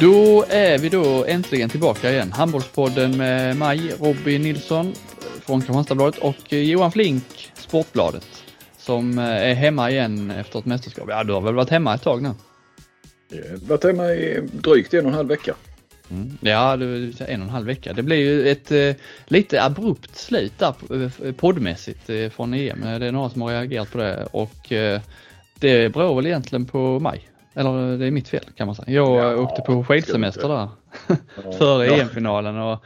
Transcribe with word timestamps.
Då 0.00 0.44
är 0.48 0.78
vi 0.78 0.88
då 0.88 1.24
äntligen 1.24 1.68
tillbaka 1.68 2.12
igen. 2.12 2.32
Handbollspodden 2.32 3.16
med 3.16 3.56
mig, 3.56 3.92
Robin 4.00 4.42
Nilsson 4.42 4.94
från 5.46 5.60
Kristianstadsbladet 5.60 6.18
och 6.18 6.52
Johan 6.52 6.92
Flink, 6.92 7.52
Sportbladet, 7.54 8.44
som 8.78 9.18
är 9.18 9.54
hemma 9.54 9.90
igen 9.90 10.30
efter 10.30 10.58
ett 10.58 10.64
mästerskap. 10.64 11.06
Ja, 11.08 11.24
du 11.24 11.32
har 11.32 11.40
väl 11.40 11.54
varit 11.54 11.70
hemma 11.70 11.94
ett 11.94 12.02
tag 12.02 12.22
nu? 12.22 12.30
Jag 13.28 13.50
har 13.50 13.56
varit 13.56 13.84
hemma 13.84 14.12
i 14.12 14.48
drygt 14.52 14.94
en 14.94 15.04
och 15.04 15.10
en 15.10 15.14
halv 15.14 15.28
vecka. 15.28 15.54
Mm. 16.10 16.38
Ja, 16.40 16.72
en 16.72 17.12
och 17.18 17.20
en 17.20 17.48
halv 17.48 17.66
vecka. 17.66 17.92
Det 17.92 18.02
blir 18.02 18.16
ju 18.16 18.48
ett 18.48 18.72
eh, 18.72 18.94
lite 19.26 19.62
abrupt 19.62 20.16
slut 20.16 20.58
där 20.58 20.74
eh, 21.24 21.32
poddmässigt 21.32 22.10
eh, 22.10 22.28
från 22.30 22.54
EM. 22.54 22.80
Det 22.80 23.06
är 23.06 23.12
några 23.12 23.30
som 23.30 23.42
har 23.42 23.50
reagerat 23.50 23.92
på 23.92 23.98
det 23.98 24.28
och 24.30 24.72
eh, 24.72 25.00
det 25.54 25.92
beror 25.92 26.16
väl 26.16 26.26
egentligen 26.26 26.64
på 26.64 27.00
mig. 27.00 27.28
Eller 27.54 27.98
det 27.98 28.06
är 28.06 28.10
mitt 28.10 28.28
fel 28.28 28.44
kan 28.56 28.66
man 28.66 28.76
säga. 28.76 28.90
Jag 28.90 29.16
ja, 29.16 29.36
åkte 29.36 29.62
på 29.62 29.84
skidsemester 29.84 30.48
där 30.48 30.68
före 31.58 31.86
ja. 31.86 31.94
EM-finalen 31.94 32.58
och 32.58 32.84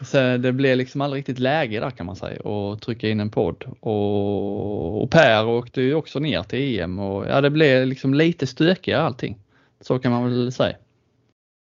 så 0.00 0.36
det 0.36 0.52
blev 0.52 0.76
liksom 0.76 1.00
aldrig 1.00 1.20
riktigt 1.20 1.38
läge 1.38 1.80
där 1.80 1.90
kan 1.90 2.06
man 2.06 2.16
säga 2.16 2.40
och 2.40 2.80
trycka 2.80 3.08
in 3.08 3.20
en 3.20 3.30
podd. 3.30 3.64
Och, 3.80 5.02
och 5.02 5.10
Per 5.10 5.46
åkte 5.46 5.82
ju 5.82 5.94
också 5.94 6.18
ner 6.18 6.42
till 6.42 6.80
EM 6.80 6.98
och 6.98 7.26
ja, 7.26 7.40
det 7.40 7.50
blev 7.50 7.86
liksom 7.86 8.14
lite 8.14 8.46
stökigare 8.46 9.02
allting. 9.02 9.38
Så 9.80 9.98
kan 9.98 10.12
man 10.12 10.24
väl 10.24 10.52
säga. 10.52 10.76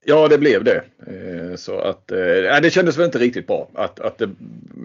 Ja, 0.05 0.27
det 0.27 0.37
blev 0.37 0.63
det. 0.63 0.83
Eh, 1.07 1.55
så 1.55 1.79
att, 1.79 2.11
äh, 2.11 2.61
det 2.61 2.73
kändes 2.73 2.97
väl 2.97 3.05
inte 3.05 3.19
riktigt 3.19 3.47
bra. 3.47 3.69
Att, 3.73 3.99
att 3.99 4.17
det, 4.17 4.29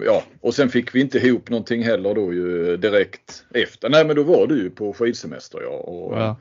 ja. 0.05 0.23
Och 0.41 0.55
sen 0.55 0.69
fick 0.69 0.95
vi 0.95 1.01
inte 1.01 1.19
ihop 1.19 1.51
någonting 1.51 1.83
heller 1.83 2.15
då 2.15 2.33
ju 2.33 2.77
direkt 2.77 3.45
efter. 3.55 3.89
Nej, 3.89 4.07
men 4.07 4.17
då 4.17 4.23
var 4.23 4.47
du 4.47 4.63
ju 4.63 4.71
på 4.71 4.93
skidsemester 4.93 5.61
ja. 5.63 5.69
Och, 5.69 6.19
ja. 6.19 6.37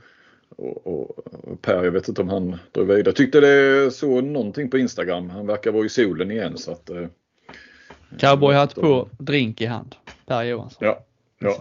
Och, 0.58 0.88
och, 0.88 1.62
Per, 1.62 1.84
jag 1.84 1.91
vet 1.91 2.08
inte 2.08 2.22
om 2.22 2.30
han 2.30 2.58
drog 2.72 2.88
vidare. 2.88 3.04
Jag 3.05 3.16
tyckte 3.16 3.40
det 3.40 3.91
såg 3.91 4.24
någonting 4.24 4.70
på 4.70 4.77
Instagram. 4.77 5.30
Han 5.30 5.48
verkar 5.48 5.71
vara 5.71 5.85
i 5.85 5.90
solen 5.90 6.32
igen 6.32 6.57
så 6.57 6.71
att. 6.71 6.90
Eh, 6.90 7.07
Cowboyhatt 8.20 8.76
på, 8.76 9.10
drink 9.18 9.62
i 9.62 9.65
hand. 9.65 9.96
Per 10.26 10.43
Johansson. 10.43 10.88
Ja. 10.88 11.05
ja. 11.40 11.60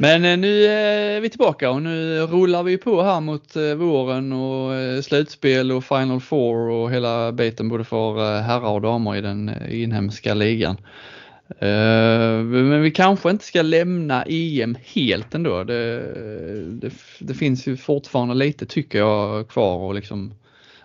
Men 0.00 0.24
eh, 0.24 0.38
nu 0.38 0.64
är 0.64 1.20
vi 1.20 1.30
tillbaka 1.30 1.70
och 1.70 1.82
nu 1.82 2.20
rullar 2.20 2.62
vi 2.62 2.78
på 2.78 3.02
här 3.02 3.20
mot 3.20 3.56
eh, 3.56 3.74
våren 3.74 4.32
och 4.32 4.74
eh, 4.74 5.00
slutspel 5.00 5.72
och 5.72 5.84
Final 5.84 6.20
Four 6.20 6.70
och 6.70 6.90
hela 6.90 7.32
biten 7.32 7.68
både 7.68 7.84
för 7.84 8.40
herrar 8.40 8.70
och 8.70 8.80
damer 8.80 9.16
i 9.16 9.20
den 9.20 9.50
inhemska 9.70 10.34
ligan. 10.34 10.76
Eh, 11.58 12.42
men 12.44 12.82
vi 12.82 12.90
kanske 12.90 13.30
inte 13.30 13.44
ska 13.44 13.62
lämna 13.62 14.24
EM 14.26 14.76
helt 14.94 15.34
ändå. 15.34 15.64
Det, 15.64 16.00
det, 16.66 16.92
det 17.20 17.34
finns 17.34 17.66
ju 17.66 17.76
fortfarande 17.76 18.34
lite 18.34 18.66
tycker 18.66 18.98
jag 18.98 19.48
kvar 19.48 19.76
och 19.76 19.94
liksom 19.94 20.34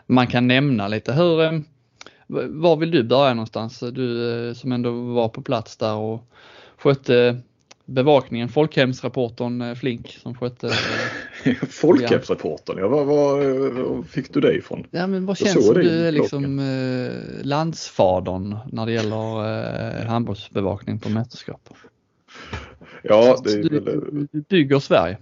man 0.06 0.28
kan 0.28 0.48
nämna 0.48 0.88
lite. 0.88 1.14
Hur, 1.14 1.42
eh, 1.42 1.52
var 2.28 2.76
vill 2.76 2.92
du 2.92 3.04
börja 3.04 3.34
någonstans? 3.34 3.80
Du 3.80 4.48
eh, 4.48 4.54
som 4.54 4.72
ändå 4.72 4.92
var 4.92 5.30
på 5.30 5.42
plats 5.42 5.78
där 5.78 5.96
och 5.96 6.32
skötte 6.78 7.42
bevakningen, 7.86 8.50
folkhemsreportern 8.50 9.62
eh, 9.62 9.76
Flink 9.76 10.18
som 10.22 10.36
skötte 10.36 10.68
eh, 11.44 11.56
Folkhemsreportern, 11.70 12.78
ja 12.78 12.88
vad, 12.88 13.06
vad, 13.06 14.08
fick 14.08 14.34
du 14.34 14.42
det 14.42 14.54
ifrån? 14.54 14.88
Ja 14.92 15.08
men 15.08 15.26
vad 15.26 15.38
känns 15.38 15.66
som 15.66 15.74
du 15.74 16.08
är 16.08 16.12
liksom 16.12 16.60
eh, 16.60 17.46
landsfadern 17.46 18.58
när 18.72 18.86
det 18.86 18.92
gäller 18.92 20.00
eh, 20.00 20.08
handbollsbevakning 20.08 21.00
på 21.00 21.10
mästerskap? 21.10 21.70
Ja, 23.02 23.42
det 23.44 23.52
är 23.52 23.64
du, 23.64 23.80
väl... 23.80 24.28
du 24.32 24.42
bygger 24.42 24.80
Sverige. 24.80 25.18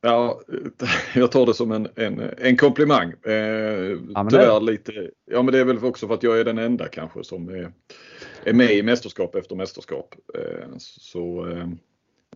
Ja, 0.00 0.40
jag 1.14 1.30
tar 1.32 1.46
det 1.46 1.54
som 1.54 1.72
en, 1.72 1.88
en, 1.94 2.22
en 2.38 2.56
komplimang. 2.56 3.12
Eh, 3.22 3.32
ja, 3.34 4.26
tyvärr 4.30 4.60
lite, 4.60 5.10
ja 5.30 5.42
men 5.42 5.52
det 5.52 5.58
är 5.58 5.64
väl 5.64 5.84
också 5.84 6.06
för 6.06 6.14
att 6.14 6.22
jag 6.22 6.40
är 6.40 6.44
den 6.44 6.58
enda 6.58 6.88
kanske 6.88 7.24
som 7.24 7.48
är, 7.48 7.72
är 8.44 8.52
med 8.52 8.70
i 8.70 8.82
mästerskap 8.82 9.34
efter 9.34 9.56
mästerskap. 9.56 10.14
Eh, 10.34 10.68
så 10.78 11.46
eh, 11.50 11.68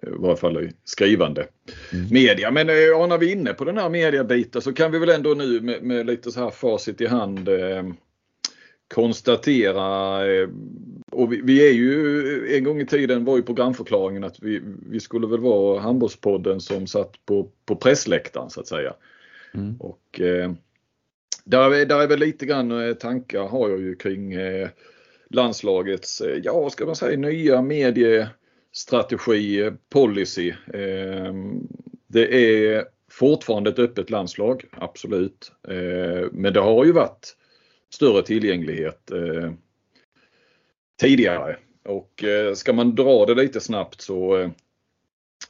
i 0.06 0.10
varje 0.10 0.36
fall 0.36 0.64
i 0.64 0.72
skrivande 0.84 1.46
mm. 1.92 2.06
media. 2.10 2.50
Men 2.50 2.68
eh, 2.68 2.74
ja, 2.74 3.06
när 3.06 3.18
vi 3.18 3.28
är 3.28 3.36
inne 3.36 3.52
på 3.52 3.64
den 3.64 3.78
här 3.78 3.88
mediabiten 3.88 4.62
så 4.62 4.72
kan 4.72 4.92
vi 4.92 4.98
väl 4.98 5.08
ändå 5.08 5.34
nu 5.34 5.60
med, 5.60 5.82
med 5.82 6.06
lite 6.06 6.32
så 6.32 6.40
här 6.40 6.50
facit 6.50 7.00
i 7.00 7.06
hand 7.06 7.48
eh, 7.48 7.82
konstatera 8.94 10.26
eh, 10.32 10.48
och 11.10 11.32
vi, 11.32 11.40
vi, 11.44 11.68
är 11.68 11.72
ju 11.72 12.56
en 12.56 12.64
gång 12.64 12.80
i 12.80 12.86
tiden 12.86 13.24
var 13.24 13.36
ju 13.36 13.42
programförklaringen 13.42 14.24
att 14.24 14.42
vi, 14.42 14.62
vi 14.90 15.00
skulle 15.00 15.26
väl 15.26 15.40
vara 15.40 15.80
Handbollspodden 15.80 16.60
som 16.60 16.86
satt 16.86 17.26
på, 17.26 17.48
på 17.66 17.76
pressläktaren 17.76 18.50
så 18.50 18.60
att 18.60 18.66
säga. 18.66 18.94
Mm. 19.54 19.76
Och 19.80 20.20
eh, 20.20 20.52
där, 21.44 21.86
där 21.86 22.00
är 22.00 22.06
väl 22.06 22.19
lite 22.19 22.46
grann 22.46 22.88
eh, 22.88 22.94
tankar 22.94 23.48
har 23.48 23.69
jag 23.69 23.80
ju 23.80 23.94
kring 23.94 24.32
eh, 24.32 24.69
landslagets, 25.30 26.22
ja 26.42 26.70
ska 26.70 26.86
man 26.86 26.96
säga, 26.96 27.19
nya 27.19 27.62
medie 27.62 28.28
strategi, 28.72 29.70
policy. 29.88 30.52
Ehm, 30.74 31.68
det 32.06 32.34
är 32.34 32.84
fortfarande 33.10 33.70
ett 33.70 33.78
öppet 33.78 34.10
landslag, 34.10 34.64
absolut. 34.72 35.52
Ehm, 35.68 36.28
men 36.32 36.52
det 36.52 36.60
har 36.60 36.84
ju 36.84 36.92
varit 36.92 37.36
större 37.90 38.22
tillgänglighet 38.22 39.10
eh, 39.10 39.52
tidigare. 41.00 41.56
Och 41.84 42.24
eh, 42.24 42.54
ska 42.54 42.72
man 42.72 42.94
dra 42.94 43.26
det 43.26 43.34
lite 43.34 43.60
snabbt 43.60 44.00
så, 44.00 44.38
eh, 44.38 44.50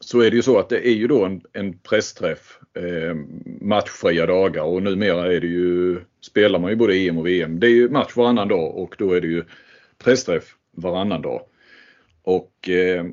så 0.01 0.21
är 0.21 0.31
det 0.31 0.37
ju 0.37 0.43
så 0.43 0.59
att 0.59 0.69
det 0.69 0.89
är 0.89 0.95
ju 0.95 1.07
då 1.07 1.25
en, 1.25 1.43
en 1.53 1.79
pressträff 1.79 2.59
ehm, 2.75 3.43
matchfria 3.61 4.27
dagar 4.27 4.63
och 4.63 4.83
numera 4.83 5.33
är 5.33 5.41
det 5.41 5.47
ju, 5.47 6.01
spelar 6.21 6.59
man 6.59 6.71
ju 6.71 6.77
både 6.77 6.95
EM 6.95 7.19
och 7.19 7.27
VM. 7.27 7.61
Det 7.61 7.67
är 7.67 7.71
ju 7.71 7.89
match 7.89 8.17
varannan 8.17 8.49
dag 8.49 8.77
och 8.77 8.95
då 8.99 9.13
är 9.13 9.21
det 9.21 9.27
ju 9.29 9.45
pressträff 9.99 10.57
varannan 10.71 11.23
dag. 11.23 11.43
Och 12.23 12.69
eh, 12.69 13.07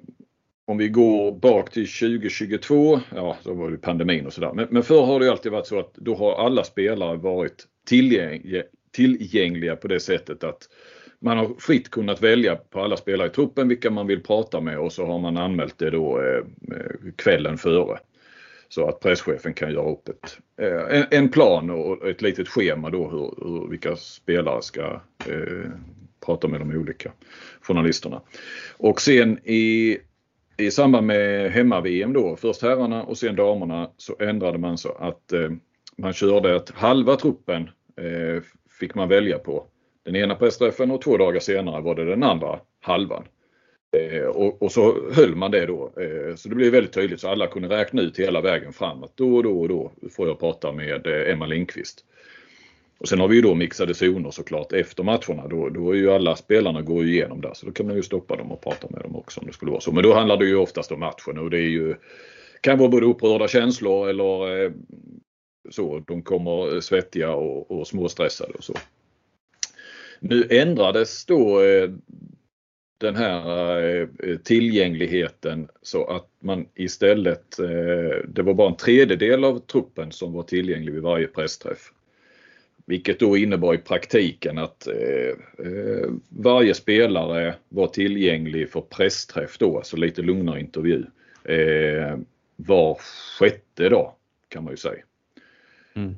om 0.65 0.77
vi 0.77 0.89
går 0.89 1.31
bak 1.31 1.71
till 1.71 1.87
2022, 1.87 2.99
ja 3.15 3.37
då 3.43 3.53
var 3.53 3.71
det 3.71 3.77
pandemin 3.77 4.25
och 4.25 4.33
sådär. 4.33 4.53
Men, 4.53 4.67
men 4.69 4.83
förr 4.83 5.05
har 5.05 5.19
det 5.19 5.31
alltid 5.31 5.51
varit 5.51 5.67
så 5.67 5.79
att 5.79 5.93
då 5.93 6.15
har 6.15 6.45
alla 6.45 6.63
spelare 6.63 7.17
varit 7.17 7.67
tillgängliga, 7.87 8.63
tillgängliga 8.91 9.75
på 9.75 9.87
det 9.87 9.99
sättet 9.99 10.43
att 10.43 10.69
man 11.19 11.37
har 11.37 11.49
fritt 11.59 11.89
kunnat 11.91 12.21
välja 12.21 12.55
på 12.55 12.81
alla 12.81 12.97
spelare 12.97 13.27
i 13.27 13.31
truppen 13.31 13.67
vilka 13.67 13.91
man 13.91 14.07
vill 14.07 14.23
prata 14.23 14.61
med 14.61 14.79
och 14.79 14.93
så 14.93 15.05
har 15.05 15.19
man 15.19 15.37
anmält 15.37 15.77
det 15.77 15.89
då 15.89 16.21
eh, 16.21 16.37
eh 16.77 17.11
kvällen 17.15 17.57
före. 17.57 17.99
Så 18.69 18.87
att 18.87 18.99
presschefen 18.99 19.53
kan 19.53 19.73
göra 19.73 19.91
upp 19.91 20.09
ett, 20.09 20.37
eh, 20.61 20.97
en, 20.97 21.05
en, 21.11 21.29
plan 21.29 21.69
och 21.69 22.09
ett 22.09 22.21
litet 22.21 22.47
schema 22.47 22.89
då 22.89 23.09
hur, 23.09 23.49
hur 23.49 23.69
vilka 23.69 23.95
spelare 23.95 24.61
ska 24.61 25.01
eh, 25.27 25.71
prata 26.25 26.47
med 26.47 26.61
de 26.61 26.71
olika 26.71 27.11
journalisterna. 27.61 28.21
Och 28.77 29.01
sen 29.01 29.39
i, 29.43 29.97
i 30.57 30.71
samband 30.71 31.07
med 31.07 31.51
hemma-VM 31.51 32.13
då, 32.13 32.35
först 32.35 32.61
herrarna 32.61 33.03
och 33.03 33.17
sen 33.17 33.35
damerna, 33.35 33.89
så 33.97 34.15
ändrade 34.19 34.57
man 34.57 34.77
så 34.77 34.91
att 34.91 35.33
eh, 35.33 35.49
man 35.97 36.13
körde 36.13 36.55
att 36.55 36.69
halva 36.69 37.15
truppen 37.15 37.69
eh, 37.97 38.43
fick 38.79 38.95
man 38.95 39.09
välja 39.09 39.39
på 39.39 39.65
den 40.05 40.15
ena 40.15 40.35
pressträffen 40.35 40.91
och 40.91 41.01
två 41.01 41.17
dagar 41.17 41.39
senare 41.39 41.81
var 41.81 41.95
det 41.95 42.05
den 42.05 42.23
andra 42.23 42.59
halvan. 42.81 43.23
Eh, 43.91 44.23
och, 44.23 44.61
och, 44.61 44.71
så 44.71 45.11
höll 45.13 45.35
man 45.35 45.51
det 45.51 45.65
då. 45.65 45.93
Eh, 45.97 46.35
så 46.35 46.49
det 46.49 46.55
blev 46.55 46.71
väldigt 46.71 46.93
tydligt 46.93 47.21
så 47.21 47.29
alla 47.29 47.47
kunde 47.47 47.69
räkna 47.69 48.01
ut 48.01 48.19
hela 48.19 48.41
vägen 48.41 48.73
fram 48.73 49.03
att 49.03 49.17
då 49.17 49.35
och 49.35 49.43
då 49.43 49.59
och 49.59 49.67
då 49.67 49.91
får 50.11 50.27
jag 50.27 50.39
prata 50.39 50.71
med 50.71 51.07
eh, 51.07 51.33
Emma 51.33 51.45
Lindqvist. 51.45 52.05
Och 52.99 53.09
sen 53.09 53.19
har 53.19 53.27
vi 53.27 53.35
ju 53.35 53.41
då 53.41 53.55
mixade 53.55 53.93
zoner 53.93 54.31
såklart 54.31 54.73
efter 54.73 55.03
matcherna. 55.03 55.47
Då, 55.47 55.69
då 55.69 55.91
är 55.91 55.95
ju 55.95 56.11
alla 56.11 56.35
spelarna 56.35 56.81
går 56.81 57.05
igenom 57.05 57.41
där 57.41 57.53
så 57.53 57.65
då 57.65 57.71
kan 57.71 57.87
man 57.87 57.95
ju 57.95 58.03
stoppa 58.03 58.35
dem 58.35 58.51
och 58.51 58.61
prata 58.61 58.87
med 58.89 59.01
dem 59.01 59.15
också 59.15 59.39
om 59.39 59.47
det 59.47 59.53
skulle 59.53 59.71
vara 59.71 59.81
så. 59.81 59.91
Men 59.91 60.03
då 60.03 60.13
handlar 60.13 60.37
det 60.37 60.45
ju 60.45 60.55
oftast 60.55 60.91
om 60.91 60.99
matchen 60.99 61.37
och 61.37 61.49
det 61.49 61.57
är 61.57 61.69
ju 61.69 61.95
kan 62.61 62.77
vara 62.77 62.89
både 62.89 63.05
upprörda 63.05 63.47
känslor 63.47 64.09
eller 64.09 64.63
eh, 64.63 64.71
så. 65.69 66.03
De 66.07 66.21
kommer 66.21 66.81
svettiga 66.81 67.31
och, 67.31 67.71
och 67.71 67.87
småstressade 67.87 68.53
och 68.53 68.63
så. 68.63 68.73
Nu 70.19 70.47
ändrades 70.49 71.25
då 71.25 71.61
eh, 71.61 71.89
den 72.99 73.15
här 73.15 73.81
eh, 74.23 74.37
tillgängligheten 74.37 75.67
så 75.81 76.05
att 76.05 76.27
man 76.39 76.67
istället, 76.75 77.59
eh, 77.59 78.27
det 78.27 78.41
var 78.41 78.53
bara 78.53 78.69
en 78.69 78.77
tredjedel 78.77 79.43
av 79.43 79.59
truppen 79.59 80.11
som 80.11 80.33
var 80.33 80.43
tillgänglig 80.43 80.93
vid 80.93 81.03
varje 81.03 81.27
pressträff. 81.27 81.91
Vilket 82.89 83.19
då 83.19 83.37
innebar 83.37 83.73
i 83.73 83.77
praktiken 83.77 84.57
att 84.57 84.87
eh, 84.87 85.65
eh, 85.67 86.09
varje 86.29 86.73
spelare 86.73 87.55
var 87.69 87.87
tillgänglig 87.87 88.69
för 88.69 88.81
pressträff 88.81 89.57
då, 89.57 89.77
alltså 89.77 89.97
lite 89.97 90.21
lugnare 90.21 90.59
intervju. 90.59 91.05
Eh, 91.43 92.17
var 92.55 92.97
sjätte 93.39 93.89
dag 93.89 94.13
kan 94.47 94.63
man 94.63 94.73
ju 94.73 94.77
säga. 94.77 95.03
Mm. 95.93 96.15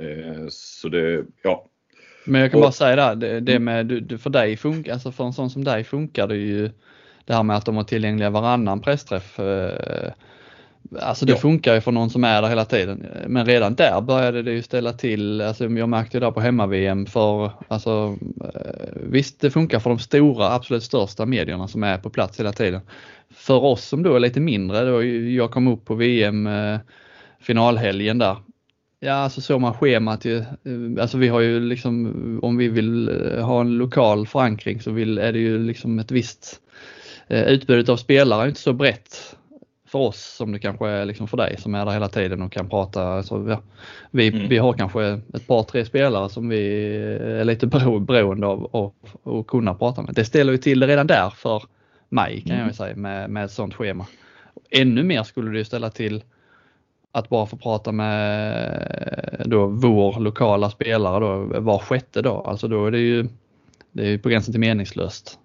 Eh, 0.00 0.46
så 0.48 0.88
det, 0.88 1.24
ja. 1.42 1.66
Men 2.24 2.40
jag 2.40 2.50
kan 2.50 2.60
bara 2.60 2.72
säga 2.72 2.96
där, 2.96 3.14
det, 3.14 3.40
det 3.40 3.58
med, 3.58 4.18
för 4.22 4.30
dig 4.30 4.56
funkar, 4.56 4.92
alltså 4.92 5.12
för 5.12 5.24
en 5.24 5.32
sån 5.32 5.50
som 5.50 5.64
dig 5.64 5.84
funkar 5.84 6.26
det 6.26 6.36
ju 6.36 6.70
det 7.24 7.34
här 7.34 7.42
med 7.42 7.56
att 7.56 7.66
de 7.66 7.76
var 7.76 7.84
tillgängliga 7.84 8.30
varannan 8.30 8.80
pressträff. 8.80 9.40
Alltså 11.00 11.26
det 11.26 11.32
ja. 11.32 11.38
funkar 11.38 11.74
ju 11.74 11.80
för 11.80 11.92
någon 11.92 12.10
som 12.10 12.24
är 12.24 12.42
där 12.42 12.48
hela 12.48 12.64
tiden. 12.64 13.06
Men 13.26 13.46
redan 13.46 13.74
där 13.74 14.00
började 14.00 14.42
det 14.42 14.52
ju 14.52 14.62
ställa 14.62 14.92
till, 14.92 15.40
alltså 15.40 15.64
jag 15.64 15.88
märkte 15.88 16.20
det 16.20 16.26
där 16.26 16.30
på 16.30 16.40
hemma-VM 16.40 17.06
för, 17.06 17.50
alltså 17.68 18.16
eh, 18.44 19.00
visst 19.02 19.40
det 19.40 19.50
funkar 19.50 19.78
för 19.78 19.90
de 19.90 19.98
stora, 19.98 20.52
absolut 20.52 20.82
största 20.82 21.26
medierna 21.26 21.68
som 21.68 21.82
är 21.82 21.98
på 21.98 22.10
plats 22.10 22.40
hela 22.40 22.52
tiden. 22.52 22.80
För 23.30 23.64
oss 23.64 23.84
som 23.84 24.02
då 24.02 24.14
är 24.14 24.20
lite 24.20 24.40
mindre, 24.40 24.84
då 24.84 25.04
jag 25.04 25.50
kom 25.50 25.68
upp 25.68 25.84
på 25.84 25.94
VM 25.94 26.46
eh, 26.46 26.78
finalhelgen 27.40 28.18
där. 28.18 28.36
Ja, 29.00 29.12
alltså 29.12 29.40
såg 29.40 29.60
man 29.60 29.74
schemat 29.74 30.24
ju, 30.24 30.38
eh, 30.38 30.44
alltså 31.00 31.18
vi 31.18 31.28
har 31.28 31.40
ju 31.40 31.60
liksom, 31.60 32.38
om 32.42 32.56
vi 32.56 32.68
vill 32.68 33.08
ha 33.40 33.60
en 33.60 33.78
lokal 33.78 34.26
förankring 34.26 34.80
så 34.80 34.90
vill, 34.90 35.18
är 35.18 35.32
det 35.32 35.38
ju 35.38 35.58
liksom 35.58 35.98
ett 35.98 36.10
visst 36.10 36.60
utbudet 37.28 37.88
av 37.88 37.96
spelare 37.96 38.42
är 38.42 38.48
inte 38.48 38.60
så 38.60 38.72
brett 38.72 39.36
för 39.86 39.98
oss 39.98 40.34
som 40.36 40.52
det 40.52 40.58
kanske 40.58 40.88
är 40.88 41.04
liksom 41.04 41.28
för 41.28 41.36
dig 41.36 41.56
som 41.58 41.74
är 41.74 41.84
där 41.84 41.92
hela 41.92 42.08
tiden 42.08 42.42
och 42.42 42.52
kan 42.52 42.68
prata. 42.68 43.08
Alltså, 43.08 43.48
ja, 43.48 43.62
vi, 44.10 44.28
mm. 44.28 44.48
vi 44.48 44.58
har 44.58 44.72
kanske 44.72 45.20
ett 45.34 45.46
par, 45.46 45.62
tre 45.62 45.84
spelare 45.84 46.28
som 46.28 46.48
vi 46.48 46.96
är 47.20 47.44
lite 47.44 47.66
beroende 48.00 48.46
av 48.46 48.92
att 49.22 49.46
kunna 49.46 49.74
prata 49.74 50.02
med. 50.02 50.14
Det 50.14 50.24
ställer 50.24 50.52
ju 50.52 50.58
till 50.58 50.80
det 50.80 50.86
redan 50.86 51.06
där 51.06 51.30
för 51.30 51.62
mig 52.08 52.40
kan 52.40 52.56
mm. 52.56 52.66
jag 52.66 52.74
säga 52.74 52.96
med, 52.96 53.30
med 53.30 53.44
ett 53.44 53.50
sånt 53.50 53.74
schema. 53.74 54.06
Ännu 54.70 55.02
mer 55.02 55.22
skulle 55.22 55.58
det 55.58 55.64
ställa 55.64 55.90
till 55.90 56.22
att 57.12 57.28
bara 57.28 57.46
få 57.46 57.56
prata 57.56 57.92
med 57.92 59.42
då 59.46 59.66
vår 59.66 60.20
lokala 60.20 60.70
spelare 60.70 61.20
då 61.20 61.60
var 61.60 61.78
sjätte 61.78 62.22
dag. 62.22 62.42
Alltså 62.46 62.68
då 62.68 62.86
är 62.86 62.90
det 62.90 62.98
ju 62.98 63.28
det 63.92 64.08
är 64.08 64.18
på 64.18 64.28
gränsen 64.28 64.52
till 64.52 64.60
meningslöst 64.60 65.38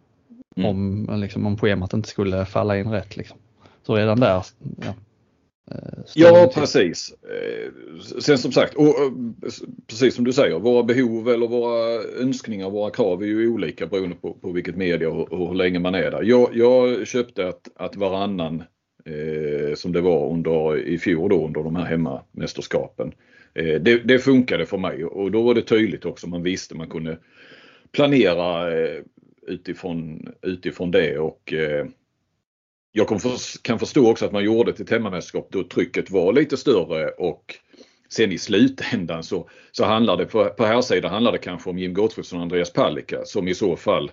mm. 0.56 0.70
om, 0.70 1.20
liksom, 1.20 1.46
om 1.46 1.58
schemat 1.58 1.94
inte 1.94 2.10
skulle 2.10 2.46
falla 2.46 2.78
in 2.78 2.92
rätt. 2.92 3.18
Liksom. 3.18 3.38
Så 3.84 3.96
redan 3.96 4.20
där 4.20 4.44
ja, 4.78 4.94
eh, 5.72 6.04
Ja 6.16 6.52
precis. 6.54 7.14
Eh, 7.24 7.72
sen 8.20 8.38
som 8.38 8.52
sagt, 8.52 8.76
och, 8.76 8.96
precis 9.88 10.16
som 10.16 10.26
du 10.26 10.34
säger, 10.34 10.60
våra 10.60 10.84
behov 10.84 11.30
eller 11.30 11.48
våra 11.48 12.04
önskningar, 12.04 12.70
våra 12.70 12.92
krav 12.92 13.22
är 13.22 13.28
ju 13.28 13.50
olika 13.50 13.88
beroende 13.88 14.16
på, 14.16 14.34
på 14.34 14.52
vilket 14.52 14.76
media 14.76 15.10
och, 15.10 15.32
och 15.32 15.48
hur 15.48 15.56
länge 15.56 15.80
man 15.80 15.96
är 15.96 16.12
där. 16.12 16.24
Jag, 16.24 16.50
jag 16.54 17.08
köpte 17.08 17.48
att, 17.48 17.68
att 17.76 17.96
varannan 17.96 18.64
eh, 19.06 19.76
som 19.76 19.92
det 19.92 20.02
var 20.02 20.30
under 20.30 20.78
i 20.78 20.98
fjol 20.98 21.30
då 21.30 21.46
under 21.46 21.64
de 21.64 21.76
här 21.76 21.86
hemmamästerskapen. 21.86 23.14
Eh, 23.54 23.82
det, 23.82 23.98
det 23.98 24.20
funkade 24.20 24.66
för 24.66 24.78
mig 24.78 25.06
och 25.06 25.32
då 25.32 25.42
var 25.42 25.54
det 25.54 25.62
tydligt 25.62 26.06
också. 26.06 26.28
Man 26.28 26.44
visste 26.44 26.76
man 26.76 26.90
kunde 26.90 27.18
planera 27.92 28.80
eh, 28.80 29.02
utifrån, 29.48 30.30
utifrån 30.42 30.92
det 30.92 31.18
och 31.18 31.54
eh, 31.54 31.86
jag 32.92 33.20
kan 33.62 33.80
förstå 33.80 34.12
också 34.12 34.26
att 34.26 34.32
man 34.32 34.44
gjorde 34.44 34.74
till 34.74 34.84
ett 34.84 34.90
hemmamästerskap 34.90 35.48
då 35.52 35.64
trycket 35.64 36.12
var 36.12 36.34
lite 36.34 36.58
större 36.58 37.10
och 37.10 37.56
sen 38.10 38.32
i 38.32 38.38
slutändan 38.38 39.24
så, 39.24 39.50
så 39.72 39.86
handlar 39.86 40.18
det 40.18 40.26
på, 40.26 40.46
på 40.46 40.66
här 40.66 40.82
sidan 40.82 41.12
handlar 41.12 41.32
det 41.32 41.38
kanske 41.38 41.70
om 41.70 41.80
Jim 41.80 41.94
Gottfridsson 41.94 42.40
och 42.40 42.44
Andreas 42.44 42.74
Palicka 42.74 43.26
som 43.26 43.48
i 43.48 43.56
så 43.56 43.76
fall 43.76 44.12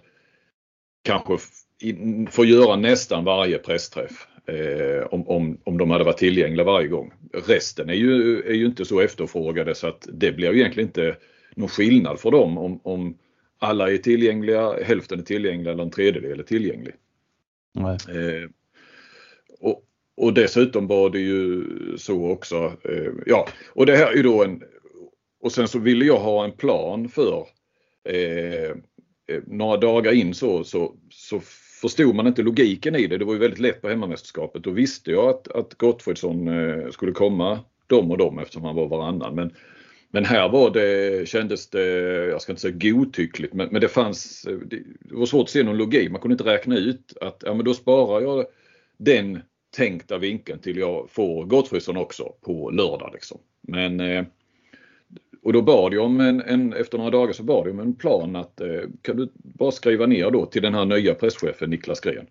kanske 1.04 1.38
får 2.30 2.46
göra 2.46 2.76
nästan 2.76 3.24
varje 3.24 3.58
pressträff 3.58 4.26
eh, 4.46 5.06
om, 5.06 5.28
om, 5.28 5.60
om 5.64 5.78
de 5.78 5.90
hade 5.90 6.04
varit 6.04 6.18
tillgängliga 6.18 6.64
varje 6.64 6.88
gång. 6.88 7.12
Resten 7.46 7.90
är 7.90 7.94
ju, 7.94 8.42
är 8.42 8.54
ju 8.54 8.66
inte 8.66 8.84
så 8.84 9.00
efterfrågade 9.00 9.74
så 9.74 9.86
att 9.86 10.08
det 10.12 10.32
blir 10.32 10.54
egentligen 10.54 10.88
inte 10.88 11.16
någon 11.54 11.68
skillnad 11.68 12.20
för 12.20 12.30
dem 12.30 12.58
om, 12.58 12.80
om 12.84 13.18
alla 13.58 13.92
är 13.92 13.98
tillgängliga, 13.98 14.82
hälften 14.82 15.18
är 15.18 15.24
tillgängliga 15.24 15.72
eller 15.72 15.82
en 15.82 15.90
tredjedel 15.90 16.40
är 16.40 16.44
tillgänglig. 16.44 16.94
Eh, 18.08 18.50
och, 20.22 20.34
dessutom 20.34 20.86
var 20.86 21.10
det 21.10 21.20
ju 21.20 21.64
så 21.96 22.30
också, 22.30 22.72
eh, 22.84 23.12
ja, 23.26 23.48
och 23.72 23.86
det 23.86 23.96
här 23.96 24.18
är 24.18 24.22
då 24.22 24.44
en, 24.44 24.62
och 25.40 25.52
sen 25.52 25.68
så 25.68 25.78
ville 25.78 26.04
jag 26.04 26.18
ha 26.18 26.44
en 26.44 26.52
plan 26.52 27.08
för 27.08 27.46
eh, 28.08 28.70
eh, 29.28 29.42
några 29.46 29.76
dagar 29.76 30.12
in 30.12 30.34
så, 30.34 30.64
så, 30.64 30.94
så 31.10 31.40
förstod 31.80 32.14
man 32.14 32.26
inte 32.26 32.42
logiken 32.42 32.96
i 32.96 33.06
det. 33.06 33.18
Det 33.18 33.24
var 33.24 33.32
ju 33.32 33.38
väldigt 33.38 33.58
lätt 33.58 33.82
på 33.82 33.88
hemmamästerskapet. 33.88 34.62
Då 34.62 34.70
visste 34.70 35.10
jag 35.10 35.28
att, 35.28 35.48
att 35.48 35.74
Gottfridsson 35.74 36.48
eh, 36.48 36.90
skulle 36.90 37.12
komma 37.12 37.60
dem 37.86 38.10
och 38.10 38.18
dem 38.18 38.38
eftersom 38.38 38.64
han 38.64 38.76
var 38.76 38.88
varannan. 38.88 39.34
Men, 39.34 39.54
men 40.10 40.24
här 40.24 40.48
var 40.48 40.70
det, 40.70 41.28
kändes 41.28 41.70
det, 41.70 41.84
jag 42.26 42.42
ska 42.42 42.52
inte 42.52 42.62
säga 42.62 42.76
godtyckligt, 42.78 43.54
men, 43.54 43.68
men 43.70 43.80
det 43.80 43.88
fanns, 43.88 44.44
eh, 44.44 44.56
det 45.00 45.14
var 45.14 45.26
svårt 45.26 45.44
att 45.44 45.50
se 45.50 45.62
någon 45.62 45.76
logik. 45.76 46.10
Man 46.10 46.20
kunde 46.20 46.34
inte 46.34 46.44
räkna 46.44 46.76
ut 46.76 47.12
att 47.20 47.42
ja, 47.46 47.54
men 47.54 47.64
då 47.64 47.74
sparar 47.74 48.20
jag 48.20 48.46
den 48.98 49.42
tänkta 49.76 50.18
vinkeln 50.18 50.58
till 50.58 50.78
jag 50.78 51.10
får 51.10 51.44
Gottfridsson 51.44 51.96
också 51.96 52.32
på 52.40 52.70
lördag. 52.70 53.10
Liksom. 53.12 53.38
Men, 53.60 54.00
eh, 54.00 54.24
och 55.42 55.52
då 55.52 55.62
bad 55.62 55.94
jag 55.94 56.04
om 56.04 56.20
en, 56.20 56.40
en, 56.40 56.72
efter 56.72 56.98
några 56.98 57.10
dagar 57.10 57.32
så 57.32 57.42
bad 57.42 57.66
jag 57.66 57.74
om 57.74 57.80
en 57.80 57.94
plan 57.94 58.36
att 58.36 58.60
eh, 58.60 58.80
kan 59.02 59.16
du 59.16 59.28
bara 59.34 59.70
skriva 59.70 60.06
ner 60.06 60.30
då 60.30 60.46
till 60.46 60.62
den 60.62 60.74
här 60.74 60.84
nya 60.84 61.14
presschefen 61.14 61.70
Niklas 61.70 62.00
Gren 62.00 62.26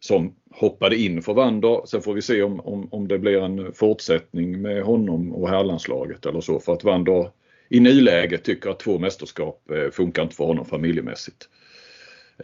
som 0.00 0.34
hoppade 0.50 0.96
in 0.96 1.22
för 1.22 1.34
Wander. 1.34 1.86
Sen 1.86 2.02
får 2.02 2.14
vi 2.14 2.22
se 2.22 2.42
om, 2.42 2.60
om, 2.60 2.88
om 2.90 3.08
det 3.08 3.18
blir 3.18 3.42
en 3.42 3.72
fortsättning 3.72 4.62
med 4.62 4.82
honom 4.82 5.32
och 5.32 5.48
herrlandslaget 5.48 6.26
eller 6.26 6.40
så 6.40 6.60
för 6.60 6.72
att 6.72 6.84
Wander 6.84 7.30
i 7.68 7.80
nuläget 7.80 8.44
tycker 8.44 8.70
att 8.70 8.80
två 8.80 8.98
mästerskap 8.98 9.70
eh, 9.70 9.90
funkar 9.90 10.22
inte 10.22 10.36
för 10.36 10.44
honom 10.44 10.64
familjemässigt. 10.64 11.48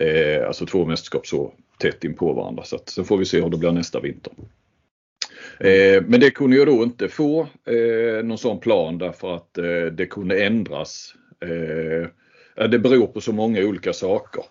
Eh, 0.00 0.46
alltså 0.46 0.66
två 0.66 0.84
mästerskap 0.84 1.26
så 1.26 1.54
tätt 1.78 2.04
in 2.04 2.14
på 2.14 2.32
varandra. 2.32 2.64
Så 2.64 2.76
att, 2.76 2.88
så 2.88 3.04
får 3.04 3.18
vi 3.18 3.24
se 3.24 3.40
hur 3.40 3.50
det 3.50 3.58
blir 3.58 3.72
nästa 3.72 4.00
vinter. 4.00 4.32
Eh, 5.60 6.02
men 6.06 6.20
det 6.20 6.30
kunde 6.30 6.56
jag 6.56 6.66
då 6.66 6.82
inte 6.82 7.08
få 7.08 7.40
eh, 7.66 8.24
någon 8.24 8.38
sån 8.38 8.60
plan 8.60 8.98
därför 8.98 9.34
att 9.34 9.58
eh, 9.58 9.84
det 9.92 10.06
kunde 10.06 10.44
ändras. 10.44 11.14
Eh, 11.40 12.08
det 12.68 12.78
beror 12.78 13.06
på 13.06 13.20
så 13.20 13.32
många 13.32 13.60
olika 13.60 13.92
saker 13.92 14.44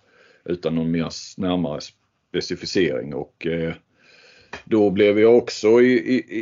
utan 0.46 0.75
någon 0.75 0.92
mer 0.92 1.10
närmare 1.38 1.80
specificering 2.30 3.14
och 3.14 3.48
eh, 3.48 3.74
då 4.66 4.90
blev 4.90 5.20
jag 5.20 5.38
också 5.38 5.81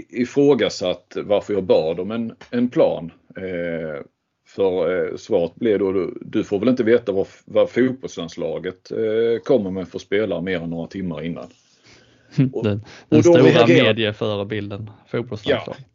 ifrågasatt 0.09 1.17
varför 1.23 1.53
jag 1.53 1.63
bad 1.63 1.99
om 1.99 2.11
en, 2.11 2.35
en 2.49 2.69
plan. 2.69 3.11
Eh, 3.37 4.03
Eh, 4.51 4.55
för 4.55 5.11
eh, 5.11 5.15
svaret 5.17 5.55
blev 5.55 5.79
då, 5.79 5.91
du, 5.91 6.17
du 6.21 6.43
får 6.43 6.59
väl 6.59 6.69
inte 6.69 6.83
veta 6.83 7.11
vad, 7.11 7.27
vad 7.45 7.69
fotbollslandslaget 7.69 8.91
eh, 8.91 9.41
kommer 9.43 9.71
med 9.71 9.87
för 9.87 9.99
spelare 9.99 10.41
mer 10.41 10.61
än 10.61 10.69
några 10.69 10.87
timmar 10.87 11.23
innan. 11.23 11.47
Och, 12.53 12.63
den 12.63 12.85
den 13.09 13.19
och 13.19 13.25
stora 13.25 13.43
reagerar... 13.43 13.83
medieförebilden, 13.83 14.89
fotbollslandslaget. 15.07 15.81
Ja. 15.81 15.85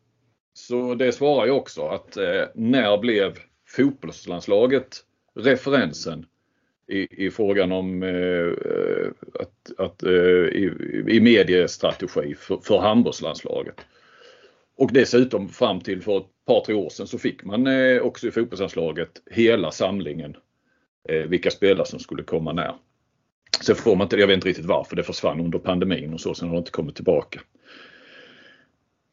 Så 0.54 0.94
det 0.94 1.12
svarar 1.12 1.46
jag 1.46 1.56
också 1.56 1.88
att 1.88 2.16
eh, 2.16 2.42
när 2.54 2.98
blev 2.98 3.38
fotbollslandslaget 3.76 5.02
referensen 5.34 6.26
i, 6.88 7.26
i 7.26 7.30
frågan 7.30 7.72
om 7.72 8.02
eh, 8.02 8.52
att, 9.40 9.78
att 9.78 10.02
eh, 10.02 10.12
i, 10.12 10.72
i 11.08 11.20
mediestrategi 11.20 12.34
för, 12.34 12.56
för 12.62 12.78
handbollslandslaget. 12.78 13.80
Och 14.76 14.92
dessutom 14.92 15.48
fram 15.48 15.80
till 15.80 16.02
för 16.02 16.18
ett 16.18 16.26
par, 16.46 16.64
tre 16.64 16.74
år 16.74 16.90
sedan 16.90 17.06
så 17.06 17.18
fick 17.18 17.44
man 17.44 17.66
eh, 17.66 18.02
också 18.02 18.26
i 18.26 18.30
fotbollsanslaget 18.30 19.10
hela 19.30 19.70
samlingen 19.70 20.36
eh, 21.08 21.22
vilka 21.22 21.50
spelare 21.50 21.86
som 21.86 21.98
skulle 21.98 22.22
komma 22.22 22.52
när. 22.52 22.74
Sen 23.60 23.76
får 23.76 23.96
man 23.96 24.04
inte, 24.04 24.16
jag 24.16 24.26
vet 24.26 24.34
inte 24.34 24.48
riktigt 24.48 24.64
varför, 24.66 24.96
det 24.96 25.02
försvann 25.02 25.40
under 25.40 25.58
pandemin 25.58 26.14
och 26.14 26.20
så, 26.20 26.34
sen 26.34 26.48
har 26.48 26.54
det 26.54 26.58
inte 26.58 26.70
kommit 26.70 26.94
tillbaka. 26.94 27.40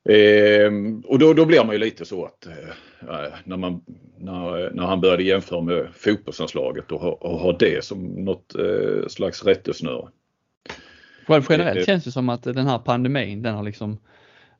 Eh, 0.10 0.72
och 1.06 1.20
då, 1.20 1.34
då 1.34 1.46
blir 1.46 1.64
man 1.64 1.76
ju 1.76 1.80
lite 1.80 2.06
så 2.06 2.26
att 2.26 2.46
eh, 2.46 3.34
när, 3.44 3.58
man, 3.58 3.82
när, 4.18 4.72
när 4.72 4.84
han 4.84 5.02
började 5.02 5.24
jämföra 5.24 5.62
med 5.62 5.88
fotbollsanslaget 5.94 6.92
och 6.92 7.02
ha, 7.02 7.12
och 7.12 7.40
ha 7.40 7.58
det 7.58 7.84
som 7.84 8.06
något 8.06 8.56
eh, 8.56 9.08
slags 9.08 9.44
rättesnöre. 9.44 10.08
Generellt 11.50 11.80
eh, 11.80 11.86
känns 11.86 12.04
det 12.04 12.12
som 12.12 12.30
att 12.30 12.44
den 12.44 12.68
här 12.68 12.80
pandemin 12.80 13.42
den 13.42 13.56
har 13.56 13.64
liksom 13.64 13.98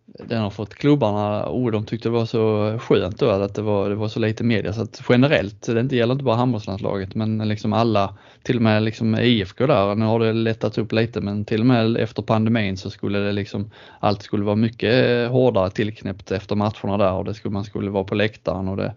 den 0.06 0.42
har 0.42 0.50
fått 0.50 0.74
klubbarna, 0.74 1.46
oh, 1.50 1.72
de 1.72 1.86
tyckte 1.86 2.10
det 2.10 2.14
var 2.14 2.26
så 2.26 2.76
skönt 2.80 3.20
då 3.20 3.30
att 3.30 3.56
det 3.56 3.62
var, 3.62 3.90
det 3.90 3.96
var 3.96 4.08
så 4.08 4.20
lite 4.20 4.44
media. 4.44 4.74
Så 4.74 4.82
att 4.82 5.02
generellt, 5.10 5.66
det 5.66 5.96
gäller 5.96 6.14
inte 6.14 6.24
bara 6.24 6.36
handbollslandslaget 6.36 7.16
men 7.16 7.38
liksom 7.38 7.74
alla, 7.74 8.18
till 8.44 8.56
och 8.56 8.62
med 8.62 8.84
liksom 8.84 9.16
IFK 9.16 9.68
där, 9.68 9.96
nu 9.96 10.06
har 10.06 10.20
det 10.20 10.34
lättat 10.34 10.78
upp 10.78 10.92
lite 10.92 11.22
men 11.22 11.46
till 11.46 11.60
och 11.60 11.66
med 11.66 11.98
efter 11.98 12.22
pandemin 12.22 12.78
så 12.78 12.90
skulle 12.90 13.20
det 13.20 13.32
liksom, 13.32 13.72
allt 14.00 14.22
skulle 14.22 14.44
vara 14.44 14.56
mycket 14.56 15.30
hårdare 15.30 15.70
tillknäppt 15.70 16.32
efter 16.32 16.56
matcherna 16.56 16.98
där 16.98 17.14
och 17.14 17.26
det 17.26 17.34
skulle, 17.34 17.54
man 17.54 17.64
skulle 17.64 17.92
vara 17.92 18.04
på 18.04 18.16
läktaren 18.16 18.68
och 18.68 18.78
det, 18.78 18.94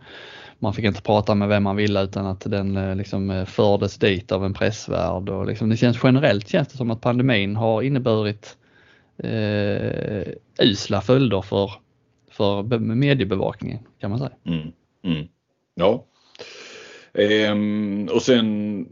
man 0.58 0.74
fick 0.74 0.84
inte 0.84 1.02
prata 1.02 1.34
med 1.34 1.48
vem 1.48 1.62
man 1.62 1.76
ville 1.76 2.02
utan 2.02 2.26
att 2.26 2.40
den 2.40 2.76
eh, 2.76 2.96
liksom 2.96 3.30
eh, 3.30 3.44
fördes 3.44 3.98
dit 3.98 4.32
av 4.32 4.44
en 4.44 4.54
pressvärd 4.54 5.28
och 5.28 5.46
liksom, 5.46 5.68
det 5.68 5.76
känns 5.76 5.98
generellt 6.04 6.48
känns 6.48 6.68
det 6.68 6.76
som 6.76 6.90
att 6.90 7.00
pandemin 7.00 7.56
har 7.56 7.82
inneburit 7.82 8.56
eh, 9.18 10.32
usla 10.58 11.00
följder 11.00 11.42
för, 11.42 11.72
för 12.30 12.78
mediebevakningen 12.78 13.78
kan 13.98 14.10
man 14.10 14.18
säga. 14.18 14.32
Mm, 14.44 14.72
mm. 15.04 15.28
Ja. 15.74 16.04
Ehm, 17.14 18.08
och 18.12 18.22
sen 18.22 18.86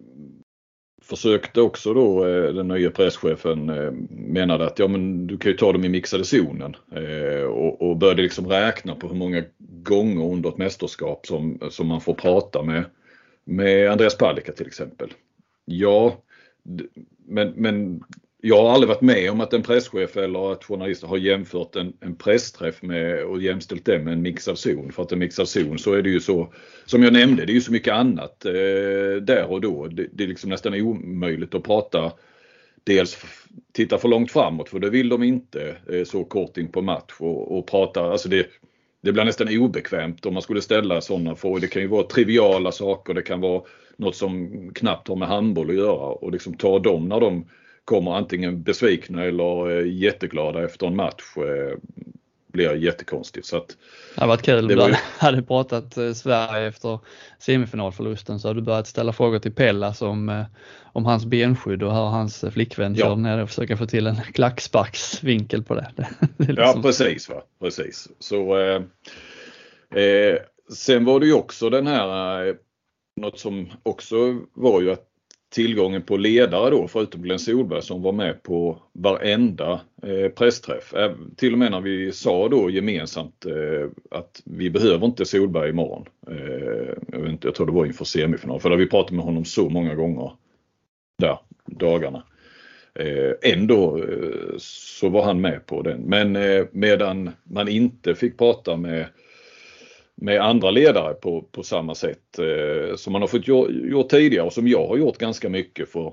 försökte 1.03 1.61
också 1.61 1.95
då 1.95 2.27
eh, 2.27 2.55
den 2.55 2.69
nya 2.69 2.91
presschefen 2.91 3.71
eh, 3.71 3.93
menade 4.11 4.67
att 4.67 4.79
ja 4.79 4.89
men 4.89 5.27
du 5.27 5.39
kan 5.39 5.53
ju 5.53 5.57
ta 5.57 5.73
dem 5.73 5.85
i 5.85 5.89
mixade 5.89 6.25
zonen 6.25 6.77
eh, 6.93 7.45
och, 7.45 7.83
och 7.83 7.97
började 7.97 8.23
liksom 8.23 8.47
räkna 8.47 8.95
på 8.95 9.09
hur 9.09 9.15
många 9.15 9.45
gånger 9.59 10.33
under 10.33 10.49
ett 10.49 10.59
mästerskap 10.59 11.27
som, 11.27 11.59
som 11.71 11.87
man 11.87 12.01
får 12.01 12.15
prata 12.15 12.63
med, 12.63 12.85
med 13.45 13.91
Andreas 13.91 14.19
Palicka 14.19 14.53
till 14.53 14.67
exempel. 14.67 15.13
Ja, 15.65 16.23
men, 17.27 17.49
men 17.57 18.05
jag 18.47 18.63
har 18.63 18.71
aldrig 18.71 18.89
varit 18.89 19.01
med 19.01 19.31
om 19.31 19.41
att 19.41 19.53
en 19.53 19.63
presschef 19.63 20.17
eller 20.17 20.53
att 20.53 20.65
journalister 20.65 21.07
har 21.07 21.17
jämfört 21.17 21.77
en, 21.77 21.93
en 22.01 22.17
pressträff 22.17 22.83
med 22.83 23.25
och 23.25 23.43
jämställt 23.43 23.85
det 23.85 23.99
med 23.99 24.13
en 24.13 24.23
mixad 24.23 24.59
zon. 24.59 24.93
För 24.93 25.03
att 25.03 25.13
en 25.13 25.19
mixad 25.19 25.49
zon 25.49 25.79
så 25.79 25.93
är 25.93 26.03
det 26.03 26.11
ju 26.11 26.21
så, 26.21 26.53
som 26.85 27.03
jag 27.03 27.13
nämnde, 27.13 27.45
det 27.45 27.53
är 27.53 27.55
ju 27.55 27.61
så 27.61 27.73
mycket 27.73 27.95
annat 27.95 28.45
eh, 28.45 28.53
där 29.23 29.45
och 29.51 29.61
då. 29.61 29.87
Det, 29.87 30.07
det, 30.13 30.25
är 30.25 30.29
liksom 30.29 30.51
nästan 30.51 30.75
omöjligt 30.75 31.55
att 31.55 31.63
prata 31.63 32.13
dels 32.85 33.19
titta 33.73 33.99
för 33.99 34.09
långt 34.09 34.33
framåt 34.33 34.69
för 34.69 34.79
det 34.79 34.91
vill 34.91 35.09
de 35.09 35.23
inte 35.23 35.77
eh, 35.93 36.05
så 36.05 36.25
kort 36.25 36.57
in 36.57 36.73
på 36.73 36.83
match 36.83 37.15
och, 37.19 37.59
och 37.59 37.67
prata, 37.67 38.01
alltså 38.01 38.29
det, 38.29 38.47
det 39.03 39.13
blir 39.13 39.25
nästan 39.25 39.59
obekvämt 39.59 40.27
om 40.27 40.35
man 40.35 40.43
skulle 40.43 40.61
ställa 40.61 41.01
sådana 41.01 41.37
frågor. 41.37 41.61
Det 41.61 41.69
kan 41.69 41.83
ju 41.83 41.89
vara 41.89 42.07
triviala 42.07 42.73
saker, 42.73 43.15
det 43.15 43.23
kan 43.23 43.41
vara 43.41 43.63
något 43.97 44.17
som 44.17 44.51
knappt 44.75 45.09
har 45.09 45.17
med 45.17 45.29
handboll 45.29 45.71
att 45.71 45.77
göra 45.77 46.09
och 46.09 46.33
liksom 46.33 46.55
ta 46.55 46.79
dem 46.79 47.09
när 47.09 47.21
de 47.21 47.45
kommer 47.85 48.15
antingen 48.15 48.63
besvikna 48.63 49.25
eller 49.25 49.71
eh, 49.71 49.93
jätteglada 49.93 50.65
efter 50.65 50.87
en 50.87 50.97
match 50.97 51.37
eh, 51.37 51.79
blir 52.55 52.75
jättekonstigt. 52.75 53.47
Så 53.47 53.57
att, 53.57 53.69
det 53.69 54.21
hade 54.21 54.29
varit 54.29 54.43
kul 54.43 54.59
om 54.59 54.69
du 54.69 54.75
ju... 54.75 54.95
hade 55.19 55.43
pratat 55.43 55.97
eh, 55.97 56.13
Sverige 56.13 56.67
efter 56.69 56.99
semifinalförlusten 57.39 58.41
så 58.41 58.49
hade 58.49 58.61
du 58.61 58.65
börjat 58.65 58.87
ställa 58.87 59.13
frågor 59.13 59.39
till 59.39 59.53
Pellas 59.53 60.03
om, 60.03 60.45
om 60.83 61.05
hans 61.05 61.25
benskydd 61.25 61.83
och 61.83 61.95
hur 61.95 62.05
hans 62.05 62.45
flickvän 62.53 62.95
ja. 62.95 63.07
kör 63.07 63.17
ner 63.17 63.43
och 63.43 63.49
försöka 63.49 63.77
få 63.77 63.87
till 63.87 64.07
en 64.07 64.17
klacksparksvinkel 64.35 65.63
på 65.63 65.75
det. 65.75 65.93
det 66.37 66.49
liksom... 66.49 66.57
Ja 66.57 66.83
precis. 66.83 67.29
Va? 67.29 67.43
precis. 67.61 68.09
Så, 68.19 68.59
eh, 68.59 68.83
eh, 70.03 70.39
sen 70.73 71.05
var 71.05 71.21
det 71.21 71.27
ju 71.27 71.35
också 71.35 71.71
den 71.71 71.87
här, 71.87 72.47
eh, 72.47 72.55
något 73.21 73.39
som 73.39 73.71
också 73.83 74.17
var 74.55 74.81
ju 74.81 74.93
att 74.93 75.07
tillgången 75.55 76.03
på 76.03 76.17
ledare 76.17 76.71
då, 76.71 76.89
förutom 76.89 77.23
Glenn 77.23 77.39
Solberg 77.39 77.83
som 77.83 78.03
var 78.03 78.13
med 78.13 78.43
på 78.43 78.79
varenda 78.93 79.81
eh, 80.03 80.29
pressträff. 80.29 80.95
Till 81.37 81.53
och 81.53 81.59
med 81.59 81.71
när 81.71 81.81
vi 81.81 82.13
sa 82.13 82.49
då 82.49 82.71
gemensamt 82.71 83.47
eh, 83.47 83.91
att 84.11 84.43
vi 84.45 84.71
behöver 84.71 85.07
inte 85.07 85.25
Solberg 85.25 85.71
imorgon. 85.71 86.07
Eh, 86.31 86.95
jag, 87.13 87.31
inte, 87.31 87.47
jag 87.47 87.55
tror 87.55 87.67
det 87.67 87.73
var 87.73 87.87
inför 87.87 88.05
semifinal, 88.05 88.61
för 88.61 88.71
där 88.71 88.77
vi 88.77 88.87
pratat 88.87 89.13
med 89.13 89.25
honom 89.25 89.45
så 89.45 89.69
många 89.69 89.95
gånger 89.95 90.33
där 91.19 91.39
dagarna. 91.67 92.23
Eh, 92.95 93.53
ändå 93.53 93.99
eh, 93.99 94.57
så 94.59 95.09
var 95.09 95.25
han 95.25 95.41
med 95.41 95.67
på 95.67 95.83
den. 95.83 96.01
Men 96.01 96.37
eh, 96.37 96.65
medan 96.73 97.31
man 97.45 97.69
inte 97.69 98.15
fick 98.15 98.39
prata 98.39 98.77
med 98.77 99.07
med 100.15 100.41
andra 100.41 100.71
ledare 100.71 101.15
på, 101.15 101.43
på 101.43 101.63
samma 101.63 101.95
sätt 101.95 102.39
eh, 102.39 102.97
som 102.97 103.13
man 103.13 103.23
har 103.23 103.29
fått 103.29 103.49
gjort 103.49 104.09
tidigare 104.09 104.47
och 104.47 104.53
som 104.53 104.69
jag 104.69 104.87
har 104.87 104.97
gjort 104.97 105.19
ganska 105.19 105.49
mycket 105.49 105.89
för 105.89 106.13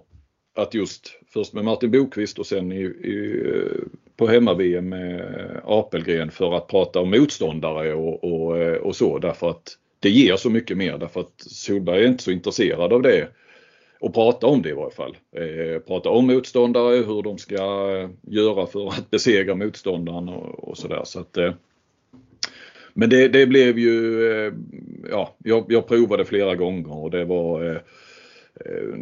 att 0.56 0.74
just 0.74 1.20
först 1.34 1.54
med 1.54 1.66
Martin 1.66 1.92
Bokvist 1.92 2.40
och 2.40 2.46
sen 2.46 2.72
i, 2.72 2.82
i, 2.82 3.44
eh, 3.46 3.84
på 4.18 4.28
hemma-VM 4.28 4.90
med 4.90 5.62
Apelgren 5.66 6.32
för 6.32 6.54
att 6.54 6.68
prata 6.68 7.00
om 7.00 7.10
motståndare 7.10 7.94
och, 7.94 8.24
och, 8.24 8.58
eh, 8.58 8.78
och, 8.78 8.96
så 8.96 9.20
därför 9.20 9.50
att 9.50 9.78
det 10.00 10.10
ger 10.10 10.36
så 10.36 10.50
mycket 10.50 10.78
mer 10.78 10.98
därför 10.98 11.20
att 11.20 11.42
Solberg 11.42 12.04
är 12.04 12.08
inte 12.08 12.24
så 12.24 12.32
intresserad 12.32 12.94
av 12.94 13.02
det 13.02 13.28
och 14.00 14.14
prata 14.14 14.48
om 14.48 14.62
det 14.62 14.70
i 14.70 14.74
varje 14.74 14.96
fall. 14.96 15.18
Eh, 15.36 15.80
prata 15.80 16.10
om 16.10 16.28
motståndare, 16.28 16.96
hur 16.96 17.24
de 17.24 17.38
ska 17.38 17.56
göra 18.22 18.66
för 18.66 18.88
att 18.88 19.10
besegra 19.10 19.56
motståndaren 19.56 20.30
och, 20.30 20.70
och 20.70 20.78
sådär. 20.78 21.02
Så 21.04 21.20
att, 21.20 21.38
eh, 21.38 21.54
men 22.94 23.10
det, 23.10 23.28
det 23.28 23.48
blev 23.48 23.80
ju, 23.80 24.26
eh, 24.32 24.54
ja, 25.10 25.36
jag, 25.38 25.66
jag 25.68 25.88
provade 25.88 26.26
flera 26.26 26.56
gånger 26.56 26.98
och 27.04 27.12
det 27.12 27.26
var 27.26 27.64
eh, 27.66 27.78
eh, 28.66 28.98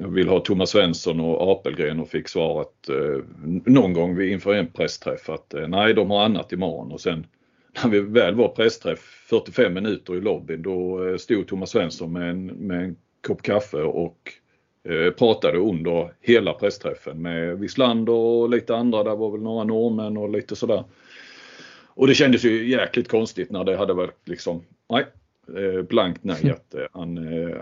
jag 0.00 0.08
vill 0.08 0.28
ha 0.28 0.40
Thomas 0.40 0.70
Svensson 0.70 1.20
och 1.20 1.52
Apelgren 1.52 2.00
och 2.00 2.08
fick 2.08 2.28
svaret 2.28 2.88
eh, 2.88 3.24
någon 3.64 3.92
gång 3.92 4.22
inför 4.22 4.54
en 4.54 4.66
pressträff 4.66 5.28
att 5.30 5.54
eh, 5.54 5.68
nej, 5.68 5.94
de 5.94 6.10
har 6.10 6.24
annat 6.24 6.52
imorgon 6.52 6.92
och 6.92 7.00
sen 7.00 7.26
när 7.84 7.90
vi 7.90 8.00
väl 8.00 8.34
var 8.34 8.48
pressträff 8.48 9.00
45 9.28 9.74
minuter 9.74 10.16
i 10.16 10.20
lobbyn 10.20 10.62
då 10.62 10.98
stod 11.18 11.46
Thomas 11.46 11.70
Svensson 11.70 12.12
med 12.12 12.30
en, 12.30 12.46
med 12.46 12.84
en 12.84 12.96
kopp 13.26 13.42
kaffe 13.42 13.82
och 13.82 14.32
eh, 14.88 15.12
pratade 15.12 15.58
under 15.58 16.12
hela 16.20 16.52
pressträffen 16.52 17.22
med 17.22 17.58
Wislander 17.58 18.12
och 18.12 18.50
lite 18.50 18.76
andra. 18.76 19.04
Där 19.04 19.16
var 19.16 19.30
väl 19.30 19.42
några 19.42 19.64
norrmän 19.64 20.16
och 20.16 20.30
lite 20.30 20.56
sådär. 20.56 20.84
Och 21.98 22.06
det 22.06 22.14
kändes 22.14 22.44
ju 22.44 22.70
jäkligt 22.70 23.08
konstigt 23.08 23.50
när 23.50 23.64
det 23.64 23.76
hade 23.76 23.92
varit 23.92 24.28
liksom, 24.28 24.64
nej, 24.88 25.06
eh, 25.56 25.82
blankt 25.82 26.24
nej 26.24 26.50
att 26.50 26.74
eh, 26.74 26.80
han, 26.92 27.18
eh, 27.18 27.56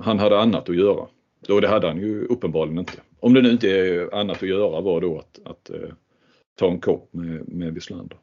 han 0.00 0.18
hade 0.18 0.38
annat 0.38 0.68
att 0.68 0.76
göra. 0.76 1.06
Och 1.48 1.60
det 1.60 1.68
hade 1.68 1.86
han 1.86 1.98
ju 1.98 2.24
uppenbarligen 2.24 2.78
inte. 2.78 2.92
Om 3.20 3.34
det 3.34 3.42
nu 3.42 3.50
inte 3.50 3.70
är 3.70 4.14
annat 4.14 4.42
att 4.42 4.48
göra 4.48 4.80
var 4.80 5.00
då 5.00 5.18
att, 5.18 5.40
att 5.44 5.70
ta 6.58 6.70
en 6.70 6.80
kopp 6.80 7.08
med, 7.12 7.48
med 7.48 7.74
Wislander. 7.74 8.18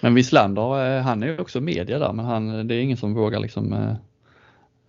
Men 0.00 0.14
Wislander, 0.14 1.00
han 1.00 1.22
är 1.22 1.26
ju 1.26 1.38
också 1.38 1.60
media 1.60 1.98
där 1.98 2.12
men 2.12 2.24
han, 2.24 2.68
det 2.68 2.74
är 2.74 2.80
ingen 2.80 2.96
som 2.96 3.14
vågar 3.14 3.40
liksom 3.40 3.96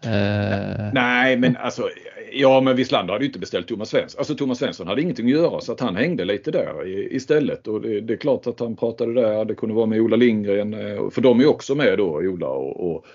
Eh... 0.05 0.89
Nej 0.93 1.37
men 1.37 1.57
alltså, 1.57 1.89
ja 2.33 2.61
men 2.61 2.75
Wislander 2.75 3.13
hade 3.13 3.25
ju 3.25 3.29
inte 3.29 3.39
beställt 3.39 3.67
Thomas 3.67 3.89
Svensson. 3.89 4.19
Alltså 4.19 4.35
Thomas 4.35 4.59
Svensson 4.59 4.87
hade 4.87 5.01
ingenting 5.01 5.25
att 5.25 5.31
göra 5.31 5.61
så 5.61 5.71
att 5.71 5.79
han 5.79 5.95
hängde 5.95 6.25
lite 6.25 6.51
där 6.51 6.87
istället. 6.87 7.67
Och 7.67 7.81
det, 7.81 8.01
det, 8.01 8.13
är 8.13 8.17
klart 8.17 8.47
att 8.47 8.59
han 8.59 8.75
pratade 8.75 9.13
där, 9.13 9.45
det 9.45 9.55
kunde 9.55 9.75
vara 9.75 9.85
med 9.85 10.01
Ola 10.01 10.15
Lindgren. 10.15 10.73
Eh, 10.73 11.09
för 11.09 11.21
de 11.21 11.39
är 11.39 11.45
också 11.45 11.75
med 11.75 11.97
då, 11.97 12.05
Ola 12.05 12.47
och, 12.47 12.91
och, 12.91 13.05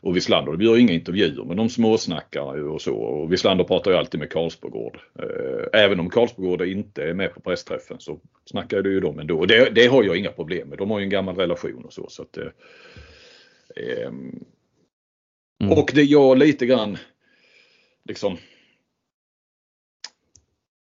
och 0.00 0.16
Wislander. 0.16 0.52
Det 0.52 0.58
blir 0.58 0.78
inga 0.78 0.92
intervjuer 0.92 1.44
men 1.44 1.56
de 1.56 1.68
småsnackar 1.68 2.68
och 2.68 2.82
så. 2.82 2.94
Och 2.94 3.32
Wislander 3.32 3.64
pratar 3.64 3.90
ju 3.90 3.96
alltid 3.96 4.20
med 4.20 4.32
Karlsbogård. 4.32 4.98
Eh, 5.18 5.80
även 5.80 6.00
om 6.00 6.10
Karlsbogård 6.10 6.62
inte 6.62 7.02
är 7.02 7.14
med 7.14 7.34
på 7.34 7.40
pressträffen 7.40 7.96
så 8.00 8.18
snackar 8.44 8.82
du 8.82 8.92
ju 8.92 9.00
de 9.00 9.18
ändå. 9.18 9.38
Och 9.38 9.46
det, 9.46 9.70
det 9.74 9.86
har 9.86 10.02
jag 10.02 10.16
inga 10.16 10.30
problem 10.30 10.68
med. 10.68 10.78
De 10.78 10.90
har 10.90 10.98
ju 10.98 11.04
en 11.04 11.10
gammal 11.10 11.36
relation 11.36 11.84
och 11.84 11.92
så. 11.92 12.06
så 12.08 12.22
att, 12.22 12.36
eh, 12.36 12.44
Mm. 15.62 15.78
Och 15.78 15.90
det 15.94 16.02
jag 16.02 16.38
lite 16.38 16.66
grann 16.66 16.98
liksom 18.04 18.36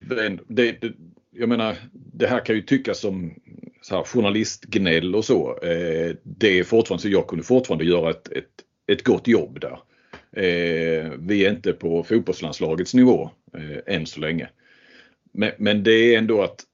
det, 0.09 0.39
det, 0.49 0.93
jag 1.31 1.49
menar, 1.49 1.77
det 1.93 2.27
här 2.27 2.45
kan 2.45 2.57
ju 2.57 2.63
tyckas 2.63 3.01
som 3.01 3.35
så 3.83 3.97
här, 3.97 4.05
journalistgnäll 4.05 5.15
och 5.15 5.25
så. 5.25 5.59
Eh, 5.63 6.17
det 6.23 6.59
är 6.59 6.65
fortfarande 6.65 7.03
så 7.03 7.09
jag 7.09 7.27
kunde 7.27 7.45
fortfarande 7.45 7.85
göra 7.85 8.11
ett, 8.11 8.29
ett, 8.29 8.51
ett 8.87 9.05
gott 9.05 9.29
jobb 9.29 9.61
där. 9.61 9.79
Eh, 10.37 11.11
vi 11.19 11.47
är 11.47 11.51
inte 11.51 11.73
på 11.73 12.05
fotbollslandslagets 12.05 12.95
nivå 12.95 13.31
eh, 13.55 13.95
än 13.95 14.07
så 14.07 14.21
länge. 14.21 14.49
Men, 15.33 15.51
men, 15.59 15.83
det 15.83 16.15
är 16.15 16.19
ändå 16.19 16.43
att 16.43 16.65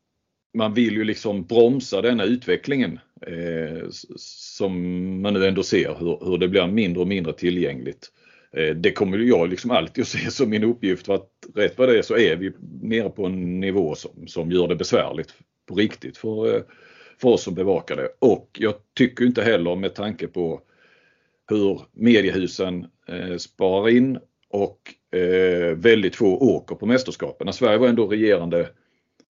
man 0.54 0.74
vill 0.74 0.94
ju 0.94 1.04
liksom 1.04 1.44
bromsa 1.44 2.02
denna 2.02 2.24
utvecklingen 2.24 2.98
eh, 3.26 3.88
som 4.16 4.72
man 5.20 5.34
nu 5.34 5.46
ändå 5.46 5.62
ser 5.62 5.94
hur, 5.98 6.30
hur 6.30 6.38
det 6.38 6.48
blir 6.48 6.66
mindre 6.66 7.00
och 7.00 7.08
mindre 7.08 7.32
tillgängligt. 7.32 8.12
Eh, 8.52 8.74
det 8.74 8.92
kommer 8.92 9.18
jag 9.18 9.48
liksom 9.48 9.70
alltid 9.70 10.02
att 10.02 10.08
se 10.08 10.30
som 10.30 10.50
min 10.50 10.64
uppgift 10.64 11.06
för 11.06 11.14
att 11.14 11.30
rätt 11.54 11.78
vad 11.78 11.88
det 11.88 11.98
är 11.98 12.02
så 12.02 12.16
är 12.16 12.36
vi 12.36 12.52
nere 12.82 13.10
på 13.10 13.26
en 13.26 13.60
nivå 13.60 13.94
som, 13.94 14.26
som 14.26 14.50
gör 14.50 14.68
det 14.68 14.76
besvärligt 14.76 15.34
på 15.66 15.74
riktigt 15.74 16.16
för, 16.16 16.56
eh, 16.56 16.62
för 17.20 17.28
oss 17.28 17.42
som 17.42 17.54
bevakar 17.54 17.96
det. 17.96 18.08
Och 18.18 18.50
jag 18.58 18.74
tycker 18.96 19.24
inte 19.24 19.42
heller 19.42 19.76
med 19.76 19.94
tanke 19.94 20.26
på 20.26 20.60
hur 21.50 21.80
mediehusen 21.92 22.86
eh, 23.08 23.36
sparar 23.36 23.88
in 23.88 24.18
och 24.48 24.94
eh, 25.18 25.76
väldigt 25.76 26.16
få 26.16 26.36
åker 26.36 26.74
på 26.74 26.86
mästerskapen. 26.86 27.52
Sverige 27.52 27.78
var 27.78 27.88
ändå 27.88 28.06
regerande 28.06 28.60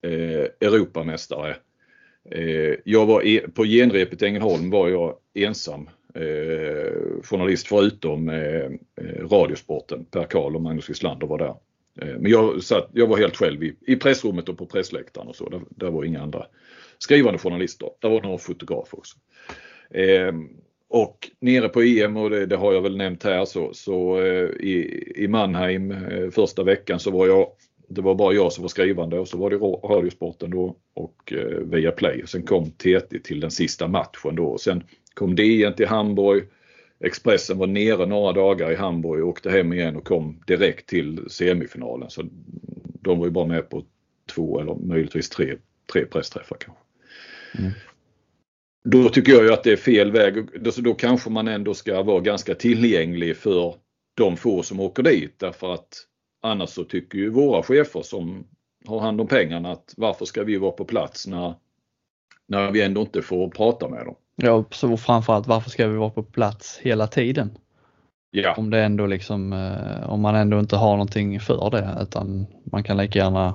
eh, 0.03 0.69
Europamästare. 0.69 1.57
Eh, 2.31 2.75
jag 2.85 3.07
var 3.07 3.27
e 3.27 3.41
på 3.55 3.65
genrepet 3.65 4.23
i 4.23 4.27
Ängelholm 4.27 4.71
var 4.71 4.89
jag 4.89 5.17
ensam 5.35 5.89
eh, 6.15 7.23
journalist 7.23 7.67
förutom 7.67 8.29
eh, 8.29 8.65
eh, 8.97 9.29
Radiosporten. 9.31 10.05
Per 10.05 10.25
Karl 10.25 10.57
och 10.57 10.63
Magnus 10.63 10.91
Wislander 10.91 11.27
var 11.27 11.39
där. 11.39 11.55
Eh, 12.01 12.19
men 12.19 12.31
jag, 12.31 12.63
satt, 12.63 12.89
jag 12.93 13.07
var 13.07 13.19
helt 13.19 13.37
själv 13.37 13.65
i, 13.65 13.77
i 13.87 13.97
pressrummet 13.97 14.49
och 14.49 14.59
på 14.59 14.67
pressläktaren 14.67 15.29
och 15.29 15.37
så. 15.37 15.49
Där, 15.49 15.61
där 15.71 15.91
var 15.91 16.05
inga 16.05 16.23
andra 16.23 16.47
skrivande 16.99 17.39
journalister. 17.39 17.91
Där 18.01 18.09
var 18.09 18.23
några 18.23 18.39
fotografer 18.39 18.99
också. 18.99 19.17
Eh, 19.91 20.33
och 20.91 21.31
nere 21.41 21.69
på 21.69 21.83
EM, 21.83 22.17
och 22.17 22.31
det, 22.31 22.47
det, 22.47 22.57
har 22.57 22.73
jag 22.73 22.83
väl 22.83 22.97
nämnt 22.97 23.25
här, 23.25 23.45
så, 23.45 23.75
så 23.75 24.21
eh, 24.21 24.49
i, 24.61 25.13
i 25.17 25.29
Mannheim 25.29 25.91
eh, 25.91 26.31
första 26.31 26.63
veckan 26.63 27.01
så 27.01 27.11
var 27.11 27.27
jag 27.27 27.49
det 27.89 28.01
var 28.01 28.15
bara 28.15 28.35
jag 28.35 28.53
som 28.53 28.63
var 28.63 28.69
skrivande 28.69 29.19
och 29.19 29.29
så 29.29 29.39
var 29.39 29.51
det 29.51 29.57
Radiosporten 29.57 30.51
då 30.51 30.77
och 30.95 31.33
eh, 31.33 31.59
via 31.65 31.91
Play. 31.91 32.23
Sen 32.27 32.43
kom 32.43 32.71
TT 32.71 33.19
till 33.25 33.41
den 33.41 33.51
sista 33.51 33.89
matchen 33.89 34.35
då 34.37 34.47
och 34.47 34.61
sen 34.61 34.85
kom 35.19 35.35
DN 35.35 35.75
till 35.75 35.87
Hamburg. 35.87 36.45
Expressen 37.01 37.59
var 37.59 37.67
nere 37.67 38.07
några 38.07 38.33
dagar 38.33 38.73
i 38.73 38.75
Hamburg 38.75 39.23
och 39.23 39.29
åkte 39.29 39.51
hem 39.51 39.73
igen 39.73 39.97
och 39.97 40.05
kom 40.05 40.43
direkt 40.47 40.89
till 40.89 41.31
semifinalen. 41.31 42.11
Så 42.11 42.23
de 43.01 43.19
var 43.19 43.27
ju 43.27 43.31
bara 43.31 43.47
med 43.47 43.71
på 43.71 43.85
två 44.35 44.61
eller 44.61 44.75
möjligtvis 44.75 45.29
tre, 45.29 45.57
tre 45.93 46.05
pressträffar 46.05 46.57
kanske. 46.61 46.83
Mm. 47.59 47.71
Då 48.85 49.09
tycker 49.09 49.33
jag 49.33 49.45
ju 49.45 49.53
att 49.53 49.65
det 49.65 49.73
är 49.73 49.77
fel 49.77 50.13
väg. 50.13 50.47
Så 50.73 50.81
då 50.81 50.95
kanske 50.95 51.31
man 51.31 51.49
ändå 51.49 51.75
ska 51.75 52.03
vara 52.03 52.21
ganska 52.21 52.55
tillgänglig 52.55 53.37
för 53.37 53.75
de 54.15 54.37
få 54.37 54.63
som 54.63 54.81
åker 54.81 55.03
dit 55.03 55.39
därför 55.39 55.75
att 55.75 55.95
annars 56.43 56.71
så 56.71 56.85
tycker 56.85 57.19
ju 57.19 57.31
våra 57.31 57.63
chefer 57.63 58.03
som 58.03 58.47
har 58.87 59.01
hand 59.01 59.21
om 59.21 59.27
pengarna 59.27 59.73
att 59.73 59.95
varför 59.97 60.25
ska 60.25 60.45
vi 60.45 60.57
vara 60.57 60.73
på 60.73 60.85
plats 60.85 61.27
när, 61.27 61.55
när 62.47 62.71
vi 62.71 62.83
ändå 62.83 63.01
inte 63.01 63.23
får 63.23 63.51
prata 63.51 63.89
med 63.89 64.07
dem. 64.07 64.17
Ja, 64.43 64.65
så 64.71 64.97
framförallt 64.97 65.47
varför 65.47 65.71
ska 65.71 65.89
vi 65.89 65.97
vara 65.97 66.11
på 66.11 66.23
plats 66.23 66.79
hela 66.83 67.07
tiden? 67.07 67.51
Ja. 68.31 68.55
Om 68.55 68.71
det 68.71 68.81
ändå 68.81 69.07
liksom, 69.07 69.53
eh, 69.53 70.11
om 70.11 70.21
man 70.21 70.35
ändå 70.35 70.59
inte 70.61 70.77
har 70.77 70.93
någonting 70.93 71.41
för 71.41 71.71
det 71.71 71.99
utan 72.03 72.47
man 72.65 72.83
kan 72.83 72.97
lika 72.97 73.19
gärna 73.19 73.55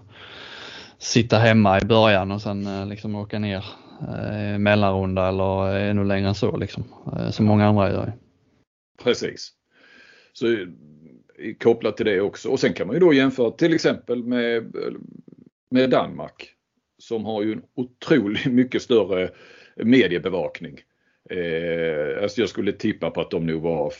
sitta 0.97 1.37
hemma 1.37 1.81
i 1.81 1.85
början 1.85 2.31
och 2.31 2.41
sen 2.41 2.67
eh, 2.67 2.85
liksom 2.85 3.15
åka 3.15 3.39
ner 3.39 3.65
eh, 4.01 4.57
mellanrunda 4.57 5.27
eller 5.27 5.79
ännu 5.79 6.03
längre 6.03 6.27
än 6.27 6.35
så 6.35 6.57
liksom. 6.57 6.83
Som 7.31 7.45
många 7.45 7.67
andra 7.67 7.91
gör. 7.91 8.13
Precis. 9.03 9.51
Så 10.33 10.45
kopplat 11.63 11.97
till 11.97 12.05
det 12.05 12.21
också. 12.21 12.49
Och 12.49 12.59
sen 12.59 12.73
kan 12.73 12.87
man 12.87 12.95
ju 12.95 12.99
då 12.99 13.13
jämföra 13.13 13.51
till 13.51 13.73
exempel 13.73 14.23
med, 14.23 14.75
med 15.69 15.89
Danmark 15.89 16.49
som 16.97 17.25
har 17.25 17.43
ju 17.43 17.53
en 17.53 17.61
otroligt 17.75 18.45
mycket 18.45 18.81
större 18.81 19.29
mediebevakning. 19.75 20.79
Eh, 21.29 22.23
alltså 22.23 22.41
jag 22.41 22.49
skulle 22.49 22.71
tippa 22.71 23.09
på 23.09 23.21
att 23.21 23.31
de 23.31 23.45
nog 23.45 23.61
var 23.61 23.93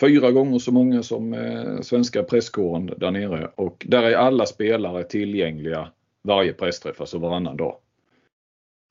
fyra 0.00 0.30
gånger 0.30 0.58
så 0.58 0.72
många 0.72 1.02
som 1.02 1.34
eh, 1.34 1.80
svenska 1.80 2.22
presskåren 2.22 2.90
där 2.96 3.10
nere 3.10 3.50
och 3.54 3.86
där 3.88 4.02
är 4.02 4.14
alla 4.14 4.46
spelare 4.46 5.04
tillgängliga 5.04 5.88
varje 6.22 6.52
pressträff, 6.52 7.00
alltså 7.00 7.18
varannan 7.18 7.56
dag. 7.56 7.76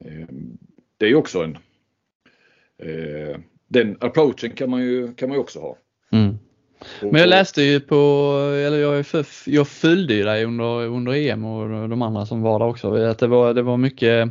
Eh, 0.05 0.27
det 0.97 1.05
är 1.05 1.15
också 1.15 1.43
en 1.43 1.57
eh, 2.77 3.37
den 3.67 3.97
approachen 4.01 4.51
kan 4.51 4.69
man 4.69 4.81
ju, 4.81 5.13
kan 5.13 5.29
man 5.29 5.37
ju 5.37 5.41
också 5.41 5.59
ha. 5.59 5.77
Mm. 6.11 6.37
Men 7.01 7.15
jag 7.15 7.29
läste 7.29 7.61
ju 7.61 7.79
på, 7.79 7.95
eller 8.67 8.77
jag, 8.77 9.05
jag 9.45 9.67
följde 9.67 10.13
ju 10.13 10.23
dig 10.23 10.45
under, 10.45 10.85
under 10.85 11.13
EM 11.13 11.45
och 11.45 11.89
de 11.89 12.01
andra 12.01 12.25
som 12.25 12.41
var 12.41 12.59
där 12.59 12.65
också, 12.65 12.93
att 12.95 13.19
det 13.19 13.27
var, 13.27 13.53
det 13.53 13.61
var 13.61 13.77
mycket 13.77 14.29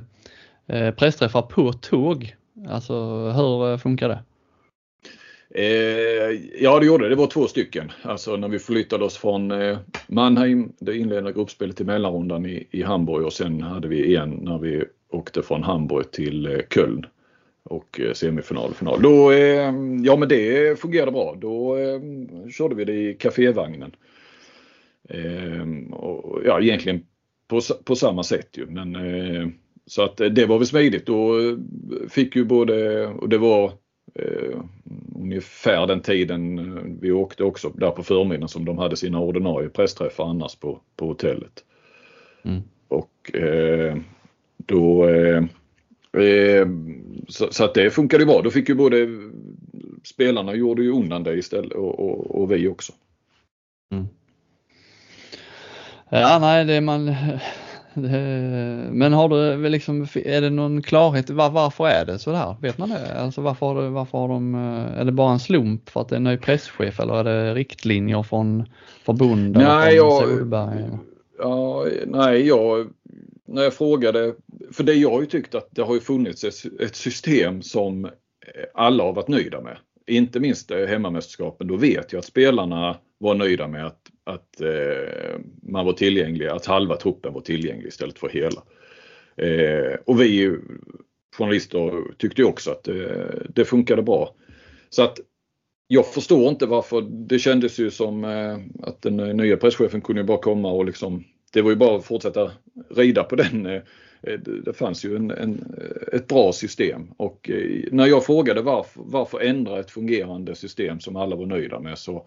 eh, 0.66 0.90
pressträffar 0.90 1.42
på 1.42 1.72
tåg. 1.72 2.34
Alltså 2.68 2.94
hur 3.30 3.72
eh, 3.72 3.78
funkar 3.78 4.08
det? 4.08 4.22
Eh, 5.54 6.40
ja 6.60 6.80
det 6.80 6.86
gjorde 6.86 7.04
det. 7.04 7.08
Det 7.08 7.16
var 7.16 7.26
två 7.26 7.46
stycken. 7.46 7.92
Alltså 8.02 8.36
när 8.36 8.48
vi 8.48 8.58
flyttade 8.58 9.04
oss 9.04 9.16
från 9.16 9.50
eh, 9.50 9.78
Mannheim, 10.06 10.72
det 10.78 10.96
inledande 10.96 11.32
gruppspelet 11.32 11.76
till 11.76 11.86
mellanrundan 11.86 12.46
i, 12.46 12.66
i 12.70 12.82
Hamburg 12.82 13.24
och 13.24 13.32
sen 13.32 13.62
hade 13.62 13.88
vi 13.88 14.16
en 14.16 14.30
när 14.30 14.58
vi 14.58 14.84
åkte 15.10 15.42
från 15.42 15.62
Hamburg 15.62 16.10
till 16.10 16.46
eh, 16.46 16.60
Köln 16.74 17.06
och 17.62 18.00
eh, 18.00 18.12
semifinal 18.12 18.70
och 18.70 18.76
final. 18.76 19.02
Då, 19.02 19.32
eh, 19.32 19.72
ja 20.04 20.16
men 20.16 20.28
det 20.28 20.80
fungerade 20.80 21.12
bra. 21.12 21.36
Då 21.40 21.76
eh, 21.76 22.00
körde 22.50 22.74
vi 22.74 22.84
det 22.84 22.92
i 22.92 23.14
kafévagnen. 23.14 23.92
Eh, 25.08 25.94
och, 25.94 26.40
ja 26.44 26.60
egentligen 26.60 27.06
på, 27.48 27.60
på 27.84 27.96
samma 27.96 28.22
sätt 28.22 28.48
ju 28.52 28.66
men 28.66 28.96
eh, 28.96 29.48
så 29.86 30.02
att 30.02 30.16
det 30.16 30.46
var 30.46 30.58
väl 30.58 30.66
smidigt. 30.66 31.06
Då 31.06 31.36
fick 32.08 32.36
ju 32.36 32.44
både, 32.44 33.06
och 33.06 33.28
det 33.28 33.38
var 33.38 33.72
eh, 34.14 34.60
ungefär 35.14 35.86
den 35.86 36.00
tiden 36.00 36.98
vi 37.00 37.12
åkte 37.12 37.44
också 37.44 37.68
där 37.68 37.90
på 37.90 38.02
förmiddagen 38.02 38.48
som 38.48 38.64
de 38.64 38.78
hade 38.78 38.96
sina 38.96 39.20
ordinarie 39.20 39.68
pressträffar 39.68 40.24
annars 40.24 40.56
på, 40.56 40.80
på 40.96 41.06
hotellet. 41.06 41.64
Mm. 42.42 42.62
Och 42.88 43.34
eh, 43.34 43.96
då 44.56 45.08
eh, 45.08 45.44
Eh, 46.14 46.66
så, 47.28 47.52
så, 47.52 47.64
att 47.64 47.74
det 47.74 47.90
funkade 47.90 48.26
bra. 48.26 48.42
Då 48.42 48.50
fick 48.50 48.68
ju 48.68 48.74
både 48.74 49.08
spelarna 50.04 50.54
gjorde 50.54 50.82
ju 50.82 50.90
undan 50.90 51.22
det 51.22 51.34
istället 51.34 51.72
och, 51.72 52.00
och, 52.00 52.42
och 52.42 52.52
vi 52.52 52.68
också. 52.68 52.92
Mm. 53.92 54.06
Ja, 56.08 56.38
nej, 56.40 56.64
det 56.64 56.80
man. 56.80 57.14
Det, 57.94 58.18
men 58.90 59.12
har 59.12 59.28
du 59.28 59.68
liksom, 59.68 60.06
är 60.14 60.40
det 60.40 60.50
någon 60.50 60.82
klarhet 60.82 61.30
var, 61.30 61.50
varför 61.50 61.88
är 61.88 62.04
det 62.04 62.18
så 62.18 62.32
här? 62.32 62.56
Vet 62.60 62.78
man 62.78 62.90
det? 62.90 63.18
Alltså 63.18 63.40
varför, 63.40 63.66
har, 63.66 63.88
varför 63.88 64.18
har 64.18 64.28
de, 64.28 64.54
eh, 64.54 65.00
är 65.00 65.04
det 65.04 65.12
bara 65.12 65.32
en 65.32 65.40
slump 65.40 65.90
för 65.90 66.00
att 66.00 66.08
det 66.08 66.14
är 66.14 66.16
en 66.16 66.24
ny 66.24 66.36
presschef 66.36 67.00
eller 67.00 67.14
är 67.14 67.24
det 67.24 67.54
riktlinjer 67.54 68.22
från 68.22 68.64
förbundet? 69.04 69.62
Nej, 69.62 69.96
jag, 69.96 70.22
ja, 71.38 71.86
nej, 72.06 72.46
jag 72.46 72.86
när 73.46 73.62
jag 73.62 73.74
frågade, 73.74 74.34
för 74.72 74.84
det 74.84 74.94
jag 74.94 75.10
har 75.10 75.20
ju 75.20 75.26
tyckt 75.26 75.54
att 75.54 75.68
det 75.70 75.82
har 75.82 75.94
ju 75.94 76.00
funnits 76.00 76.44
ett 76.80 76.96
system 76.96 77.62
som 77.62 78.10
alla 78.74 79.04
har 79.04 79.12
varit 79.12 79.28
nöjda 79.28 79.60
med. 79.60 79.76
Inte 80.06 80.40
minst 80.40 80.70
hemmamästerskapen, 80.70 81.66
då 81.66 81.76
vet 81.76 82.12
jag 82.12 82.18
att 82.18 82.24
spelarna 82.24 82.96
var 83.18 83.34
nöjda 83.34 83.68
med 83.68 83.86
att, 83.86 84.00
att 84.24 84.60
eh, 84.60 85.40
man 85.62 85.86
var 85.86 85.92
tillgänglig, 85.92 86.46
att 86.46 86.66
halva 86.66 86.96
truppen 86.96 87.32
var 87.32 87.40
tillgänglig 87.40 87.88
istället 87.88 88.18
för 88.18 88.28
hela. 88.28 88.62
Eh, 89.36 89.98
och 90.04 90.20
vi 90.20 90.58
journalister 91.36 92.14
tyckte 92.18 92.44
också 92.44 92.70
att 92.70 92.88
eh, 92.88 92.94
det 93.54 93.64
funkade 93.64 94.02
bra. 94.02 94.34
Så 94.90 95.02
att 95.02 95.20
jag 95.86 96.06
förstår 96.06 96.48
inte 96.48 96.66
varför 96.66 97.00
det 97.00 97.38
kändes 97.38 97.78
ju 97.78 97.90
som 97.90 98.24
eh, 98.24 98.58
att 98.82 99.02
den 99.02 99.16
nya 99.16 99.56
presschefen 99.56 100.00
kunde 100.00 100.24
bara 100.24 100.38
komma 100.38 100.70
och 100.72 100.84
liksom 100.84 101.24
det 101.52 101.62
var 101.62 101.70
ju 101.70 101.76
bara 101.76 101.96
att 101.96 102.04
fortsätta 102.04 102.50
rida 102.90 103.24
på 103.24 103.36
den. 103.36 103.66
Eh, 103.66 103.82
det 104.64 104.72
fanns 104.72 105.04
ju 105.04 105.16
en, 105.16 105.30
en, 105.30 105.74
ett 106.12 106.26
bra 106.26 106.52
system 106.52 107.10
och 107.16 107.50
eh, 107.50 107.84
när 107.92 108.06
jag 108.06 108.24
frågade 108.24 108.62
varför, 108.62 109.02
varför 109.04 109.40
ändra 109.40 109.80
ett 109.80 109.90
fungerande 109.90 110.54
system 110.54 111.00
som 111.00 111.16
alla 111.16 111.36
var 111.36 111.46
nöjda 111.46 111.80
med 111.80 111.98
så, 111.98 112.26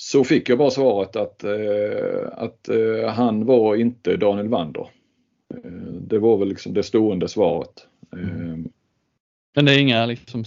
så 0.00 0.24
fick 0.24 0.48
jag 0.48 0.58
bara 0.58 0.70
svaret 0.70 1.16
att, 1.16 1.44
eh, 1.44 2.28
att 2.32 2.68
han 3.14 3.46
var 3.46 3.76
inte 3.76 4.16
Daniel 4.16 4.48
Wander. 4.48 4.88
Det 6.00 6.18
var 6.18 6.36
väl 6.36 6.48
liksom 6.48 6.74
det 6.74 6.82
stående 6.82 7.28
svaret. 7.28 7.86
Mm. 8.12 8.68
Men 9.56 9.64
det 9.64 9.72
är 9.72 9.78
inga 9.78 10.06
liksom, 10.06 10.44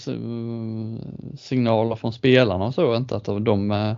signaler 1.39 1.95
från 1.95 2.13
spelarna 2.13 2.65
och 2.65 2.73
så 2.73 2.95
inte 2.95 3.15
att 3.15 3.25
de 3.25 3.95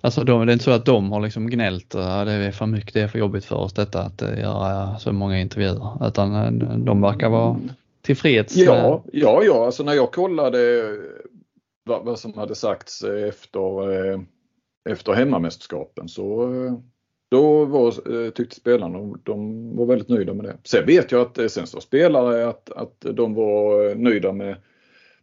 Alltså 0.00 0.24
de, 0.24 0.46
det 0.46 0.52
är 0.52 0.54
inte 0.54 0.64
så 0.64 0.70
att 0.70 0.86
de 0.86 1.12
har 1.12 1.20
liksom 1.20 1.50
gnällt, 1.50 1.94
att 1.94 2.26
det 2.26 2.32
är 2.32 2.52
för 2.52 2.66
mycket, 2.66 2.94
det 2.94 3.00
är 3.00 3.08
för 3.08 3.18
jobbigt 3.18 3.44
för 3.44 3.56
oss 3.56 3.72
detta 3.72 4.02
att 4.02 4.22
eh, 4.22 4.38
göra 4.38 4.98
så 4.98 5.12
många 5.12 5.40
intervjuer. 5.40 6.06
Utan 6.08 6.34
eh, 6.34 6.78
de 6.78 7.00
verkar 7.00 7.28
vara 7.28 7.60
tillfreds. 8.02 8.56
Ja, 8.56 9.02
ja, 9.12 9.42
ja, 9.44 9.66
alltså 9.66 9.82
när 9.82 9.94
jag 9.94 10.12
kollade 10.12 10.84
vad, 11.84 12.04
vad 12.04 12.18
som 12.18 12.34
hade 12.34 12.54
sagts 12.54 13.04
efter, 13.04 13.90
eh, 14.12 14.20
efter 14.88 15.12
hemmamästerskapen 15.12 16.08
så 16.08 16.50
då 17.30 17.64
var, 17.64 18.30
tyckte 18.30 18.56
spelarna 18.56 19.18
de 19.22 19.76
var 19.76 19.86
väldigt 19.86 20.08
nöjda 20.08 20.34
med 20.34 20.44
det. 20.44 20.56
Sen 20.64 20.86
vet 20.86 21.12
jag 21.12 21.20
att 21.20 21.52
sen 21.52 21.66
så 21.66 21.80
spelare 21.80 22.48
att, 22.48 22.70
att 22.70 23.00
de 23.00 23.34
var 23.34 23.94
nöjda 23.94 24.32
med, 24.32 24.56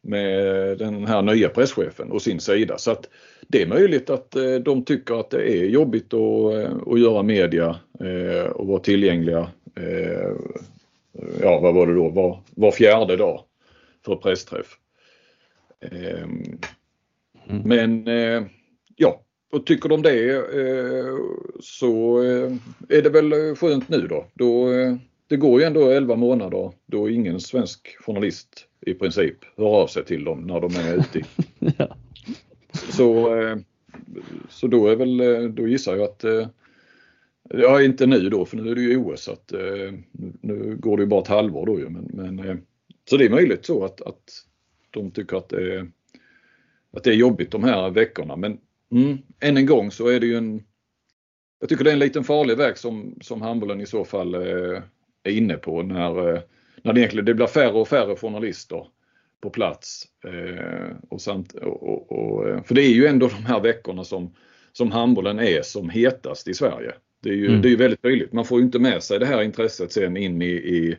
med 0.01 0.78
den 0.78 1.06
här 1.06 1.21
nya 1.21 1.49
presschefen 1.49 2.12
och 2.12 2.21
sin 2.21 2.39
sida. 2.39 2.78
Så 2.78 2.91
att 2.91 3.10
det 3.47 3.62
är 3.62 3.67
möjligt 3.67 4.10
att 4.10 4.36
eh, 4.36 4.56
de 4.56 4.84
tycker 4.84 5.19
att 5.19 5.30
det 5.30 5.51
är 5.51 5.65
jobbigt 5.65 6.13
att, 6.13 6.54
eh, 6.54 6.78
att 6.88 6.99
göra 6.99 7.23
media 7.23 7.80
eh, 7.99 8.45
och 8.45 8.67
vara 8.67 8.80
tillgängliga. 8.80 9.49
Ja, 11.41 11.60
vad 11.60 11.75
var 11.75 11.88
det 11.88 11.93
då? 11.93 12.10
Var, 12.10 12.39
var 12.56 12.71
fjärde 12.71 13.15
dag 13.15 13.41
för 14.06 14.15
pressträff. 14.15 14.78
Mm. 15.82 16.60
Men 17.63 18.06
ja, 18.95 19.21
och 19.51 19.65
tycker 19.65 19.89
de 19.89 20.01
det 20.01 20.45
så 21.60 22.19
är 22.89 23.01
det 23.01 23.10
väl 23.10 23.55
skönt 23.55 23.89
nu 23.89 24.08
då. 24.08 24.25
då 24.34 24.69
det 25.27 25.38
går 25.38 25.60
ju 25.60 25.65
ändå 25.65 25.89
11 25.89 26.15
månader 26.15 26.71
då 26.86 27.10
ingen 27.10 27.39
svensk 27.39 27.97
journalist 27.99 28.67
i 28.81 28.93
princip 28.93 29.36
hör 29.58 29.65
av 29.65 29.88
sig 29.88 30.05
till 30.05 30.23
dem 30.23 30.41
när 30.41 30.62
de 30.62 30.75
är 30.75 30.95
ute. 30.95 31.21
ja. 31.77 31.97
Så, 32.73 33.41
eh, 33.41 33.58
så 34.49 34.67
då 34.67 34.88
är 34.88 34.95
väl, 34.95 35.19
eh, 35.19 35.49
då 35.49 35.67
gissar 35.67 35.95
jag 35.95 36.03
att 36.03 36.23
eh, 36.23 36.47
Ja, 37.49 37.81
inte 37.81 38.05
nu 38.05 38.29
då 38.29 38.45
för 38.45 38.58
nu 38.58 38.71
är 38.71 38.75
det 38.75 38.81
ju 38.81 38.97
OS 38.97 39.23
så 39.23 39.31
att 39.31 39.53
nu 40.41 40.75
går 40.79 40.97
det 40.97 41.03
ju 41.03 41.08
bara 41.08 41.21
ett 41.21 41.27
halvår 41.27 41.65
då 41.65 41.79
ju. 41.79 41.89
Men, 41.89 42.36
men, 42.36 42.62
så 43.10 43.17
det 43.17 43.25
är 43.25 43.29
möjligt 43.29 43.65
så 43.65 43.86
att, 43.86 44.01
att 44.01 44.45
de 44.91 45.12
tycker 45.12 45.38
att 45.38 45.49
det, 45.49 45.75
är, 45.75 45.91
att 46.91 47.03
det 47.03 47.10
är 47.10 47.15
jobbigt 47.15 47.51
de 47.51 47.63
här 47.63 47.89
veckorna. 47.89 48.36
Men 48.36 48.58
mm, 48.95 49.17
än 49.39 49.58
en 49.58 49.65
gång 49.65 49.91
så 49.91 50.08
är 50.08 50.19
det 50.19 50.25
ju 50.25 50.38
en 50.38 50.63
Jag 51.60 51.69
tycker 51.69 51.84
det 51.84 51.89
är 51.89 51.93
en 51.93 51.99
liten 51.99 52.23
farlig 52.23 52.58
väg 52.58 52.77
som, 52.77 53.15
som 53.21 53.41
handbollen 53.41 53.81
i 53.81 53.86
så 53.86 54.05
fall 54.05 54.36
är 55.23 55.31
inne 55.31 55.58
på 55.58 55.84
när, 55.84 56.41
när 56.81 56.93
det 56.93 56.99
egentligen 56.99 57.25
det 57.25 57.34
blir 57.34 57.47
färre 57.47 57.73
och 57.73 57.88
färre 57.88 58.15
journalister 58.15 58.88
på 59.45 59.49
plats. 59.49 60.08
Eh, 60.25 60.95
och 61.10 61.21
samt, 61.21 61.53
och, 61.53 62.12
och, 62.12 62.49
eh, 62.49 62.63
för 62.63 62.75
det 62.75 62.81
är 62.81 62.93
ju 62.93 63.05
ändå 63.05 63.27
de 63.27 63.45
här 63.45 63.60
veckorna 63.60 64.03
som, 64.03 64.36
som 64.71 64.91
handbollen 64.91 65.39
är 65.39 65.62
som 65.62 65.89
hetast 65.89 66.47
i 66.47 66.53
Sverige. 66.53 66.93
Det 67.21 67.29
är 67.29 67.34
ju 67.34 67.47
mm. 67.47 67.62
det 67.62 67.71
är 67.71 67.77
väldigt 67.77 68.01
tydligt. 68.01 68.34
Man 68.34 68.45
får 68.45 68.60
ju 68.60 68.65
inte 68.65 68.79
med 68.79 69.03
sig 69.03 69.19
det 69.19 69.25
här 69.25 69.41
intresset 69.41 69.91
sen 69.91 70.17
in 70.17 70.41
i, 70.41 70.45
i, 70.45 70.97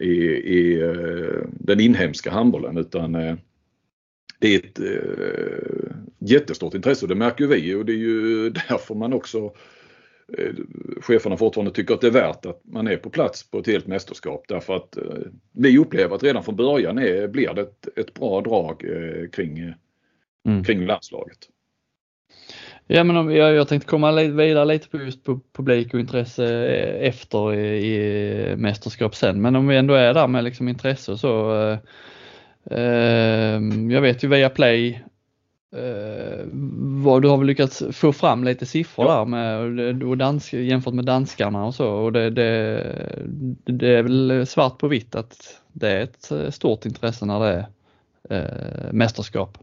i, 0.00 0.12
i 0.58 0.82
uh, 0.82 1.44
den 1.52 1.80
inhemska 1.80 2.30
handbollen 2.30 2.76
utan 2.76 3.14
uh, 3.14 3.34
det 4.38 4.54
är 4.54 4.58
ett 4.58 4.80
uh, 4.80 5.90
jättestort 6.18 6.74
intresse 6.74 7.04
och 7.04 7.08
det 7.08 7.14
märker 7.14 7.46
vi 7.46 7.74
och 7.74 7.84
det 7.84 7.92
är 7.92 7.96
ju 7.96 8.50
därför 8.68 8.94
man 8.94 9.12
också 9.12 9.52
Eh, 10.38 10.54
cheferna 11.00 11.36
fortfarande 11.36 11.72
tycker 11.72 11.94
att 11.94 12.00
det 12.00 12.06
är 12.06 12.10
värt 12.10 12.46
att 12.46 12.60
man 12.64 12.86
är 12.86 12.96
på 12.96 13.10
plats 13.10 13.50
på 13.50 13.58
ett 13.58 13.66
helt 13.66 13.86
mästerskap 13.86 14.44
därför 14.48 14.76
att 14.76 14.96
eh, 14.96 15.02
vi 15.52 15.78
upplever 15.78 16.14
att 16.14 16.22
redan 16.22 16.44
från 16.44 16.56
början 16.56 16.98
är, 16.98 17.28
blir 17.28 17.54
det 17.54 17.62
ett, 17.62 17.98
ett 17.98 18.14
bra 18.14 18.40
drag 18.40 18.84
eh, 18.84 19.30
kring, 19.30 19.72
mm. 20.46 20.64
kring 20.64 20.86
landslaget. 20.86 21.38
Ja 22.86 23.04
men 23.04 23.16
om, 23.16 23.34
jag, 23.34 23.54
jag 23.54 23.68
tänkte 23.68 23.88
komma 23.88 24.12
vidare 24.12 24.64
lite 24.64 24.88
på 24.88 24.98
just 24.98 25.24
på 25.24 25.40
publik 25.52 25.94
och 25.94 26.00
intresse 26.00 26.66
efter 27.00 27.54
i, 27.54 27.94
i 27.94 28.56
mästerskap 28.56 29.14
sen 29.14 29.42
men 29.42 29.56
om 29.56 29.68
vi 29.68 29.76
ändå 29.76 29.94
är 29.94 30.14
där 30.14 30.28
med 30.28 30.44
liksom 30.44 30.68
intresse 30.68 31.18
så 31.18 31.62
eh, 31.62 31.78
jag 33.90 34.00
vet 34.00 34.24
ju 34.24 34.28
via 34.28 34.50
Play 34.50 35.02
Eh, 35.76 36.44
vad 37.04 37.22
du 37.22 37.28
har 37.28 37.38
väl 37.38 37.46
lyckats 37.46 37.82
få 37.92 38.12
fram 38.12 38.44
lite 38.44 38.66
siffror 38.66 39.06
ja. 39.06 39.18
där 39.18 39.24
med 39.24 40.02
och 40.02 40.18
dansk, 40.18 40.52
jämfört 40.52 40.94
med 40.94 41.04
danskarna 41.04 41.66
och 41.66 41.74
så 41.74 41.88
och 41.88 42.12
det, 42.12 42.30
det, 42.30 42.82
det, 43.64 43.88
är 43.88 44.02
väl 44.02 44.46
svart 44.46 44.78
på 44.78 44.88
vitt 44.88 45.14
att 45.14 45.60
det 45.72 45.90
är 45.90 46.00
ett 46.00 46.54
stort 46.54 46.86
intresse 46.86 47.26
när 47.26 47.40
det 47.40 47.66
är 48.28 48.38
eh, 48.38 48.92
mästerskap. 48.92 49.58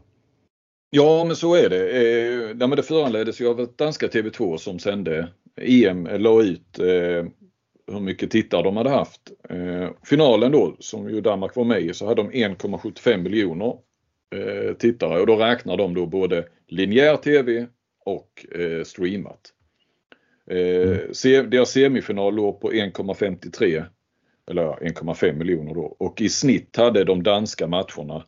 Ja 0.90 1.24
men 1.24 1.36
så 1.36 1.54
är 1.54 1.70
det. 1.70 2.60
Eh, 2.60 2.68
det 2.68 2.82
föranleddes 2.82 3.40
ju 3.40 3.48
av 3.48 3.68
danska 3.76 4.06
TV2 4.06 4.56
som 4.56 4.78
sände 4.78 5.28
EM, 5.60 6.08
la 6.18 6.42
ut 6.42 6.78
eh, 6.78 7.26
hur 7.92 8.00
mycket 8.00 8.30
tittare 8.30 8.62
de 8.62 8.76
hade 8.76 8.90
haft. 8.90 9.20
Eh, 9.50 9.88
finalen 10.04 10.52
då 10.52 10.76
som 10.78 11.10
ju 11.10 11.20
Danmark 11.20 11.56
var 11.56 11.64
med 11.64 11.82
i 11.82 11.94
så 11.94 12.06
hade 12.06 12.22
de 12.22 12.32
1,75 12.32 13.16
miljoner 13.16 13.76
eh, 14.34 14.74
tittare 14.74 15.20
och 15.20 15.26
då 15.26 15.36
räknar 15.36 15.76
de 15.76 15.94
då 15.94 16.06
både 16.06 16.48
linjär 16.68 17.16
TV 17.16 17.66
och 18.04 18.46
eh, 18.60 18.84
streamat. 18.84 19.40
Eh, 20.50 20.98
mm. 21.24 21.50
deras 21.50 21.70
semifinal 21.70 22.34
låg 22.34 22.60
på 22.60 22.72
1,53 22.72 23.84
eller 24.50 24.62
1,5 24.62 25.32
miljoner 25.32 25.74
då 25.74 25.96
och 25.98 26.20
i 26.20 26.28
snitt 26.28 26.76
hade 26.76 27.04
de 27.04 27.22
danska 27.22 27.66
matcherna 27.66 28.24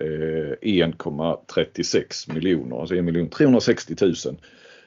1,36 0.00 2.30
eh, 2.30 2.34
miljoner, 2.34 2.80
alltså 2.80 2.96
1 2.96 3.32
360 3.32 3.94
000 4.00 4.14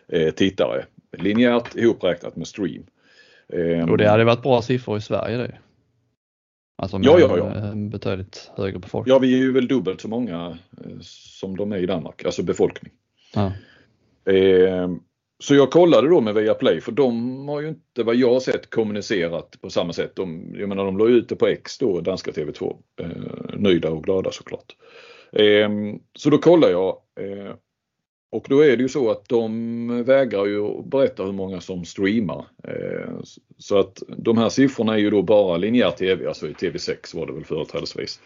eh, 0.08 0.34
tittare. 0.34 0.86
Linjärt 1.18 1.76
ihopräknat 1.76 2.36
med 2.36 2.48
stream. 2.48 2.84
Och 3.90 3.98
det 3.98 4.10
hade 4.10 4.24
varit 4.24 4.42
bra 4.42 4.62
siffror 4.62 4.98
i 4.98 5.02
Sverige 5.02 5.38
det. 5.38 5.58
Alltså 6.78 6.98
med 7.00 7.08
ja, 7.08 7.20
ja, 7.20 7.38
ja. 7.38 7.54
en 7.54 7.90
betydligt 7.90 8.52
högre 8.56 8.80
befolkning. 8.80 9.14
Ja, 9.14 9.20
vi 9.20 9.34
är 9.34 9.38
ju 9.38 9.52
väl 9.52 9.68
dubbelt 9.68 10.02
så 10.02 10.08
många 10.08 10.58
eh, 10.86 10.98
som 11.02 11.58
de 11.58 11.72
är 11.72 11.78
i 11.78 11.86
Danmark, 11.86 12.26
alltså 12.26 12.44
befolkning. 12.44 12.92
Ja. 13.34 13.52
Eh, 14.34 14.90
så 15.40 15.56
jag 15.56 15.72
kollade 15.72 16.10
då 16.10 16.22
med 16.22 16.34
Viaplay 16.34 16.82
för 16.82 16.92
de 16.92 17.48
har 17.48 17.62
ju 17.62 17.68
inte 17.68 18.04
vad 18.04 18.16
jag 18.16 18.34
har 18.34 18.40
sett 18.40 18.70
kommunicerat 18.70 19.62
på 19.62 19.70
samma 19.70 19.94
sätt. 19.94 20.16
De, 20.16 20.56
jag 20.60 20.70
menar 20.70 20.86
de 20.86 20.98
la 20.98 21.08
ut 21.08 21.30
det 21.30 21.36
på 21.36 21.48
X 21.48 21.78
då, 21.78 22.02
danska 22.02 22.32
TV2. 22.32 22.78
Eh, 23.02 23.08
nöjda 23.54 23.90
och 23.90 24.04
glada 24.04 24.32
såklart. 24.32 24.76
Eh, 25.32 25.70
så 26.16 26.30
då 26.30 26.38
kollar 26.38 26.70
jag 26.70 26.98
eh, 27.20 27.56
och 28.36 28.46
då 28.50 28.60
är 28.60 28.78
det 28.78 28.84
ju 28.84 28.90
så 28.90 29.12
att 29.12 29.30
de 29.30 30.04
vägrar 30.04 30.46
ju 30.46 30.82
berätta 30.84 31.24
hur 31.24 31.32
många 31.32 31.62
som 31.62 31.86
streamar. 31.86 32.46
Eh, 32.64 33.10
så 33.58 33.80
att 33.80 34.04
de 34.18 34.38
här 34.38 34.50
siffrorna 34.50 34.94
är 34.94 34.98
ju 34.98 35.10
då 35.10 35.22
bara 35.22 35.58
linjär 35.58 35.92
TV, 35.92 36.28
alltså 36.28 36.48
i 36.48 36.54
TV6 36.54 37.16
var 37.16 37.26
det 37.26 37.34
väl 37.34 37.46
företrädesvis. 37.46 38.20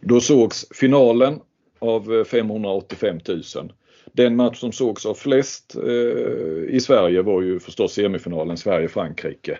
Då 0.00 0.20
sågs 0.20 0.66
finalen 0.74 1.40
av 1.78 2.14
eh, 2.14 2.24
585 2.24 3.20
000. 3.28 3.42
Den 4.12 4.36
match 4.36 4.58
som 4.58 4.72
sågs 4.72 5.06
av 5.06 5.14
flest 5.14 5.76
eh, 5.76 6.74
i 6.74 6.80
Sverige 6.80 7.22
var 7.22 7.42
ju 7.42 7.60
förstås 7.60 7.92
semifinalen 7.92 8.56
Sverige-Frankrike. 8.56 9.58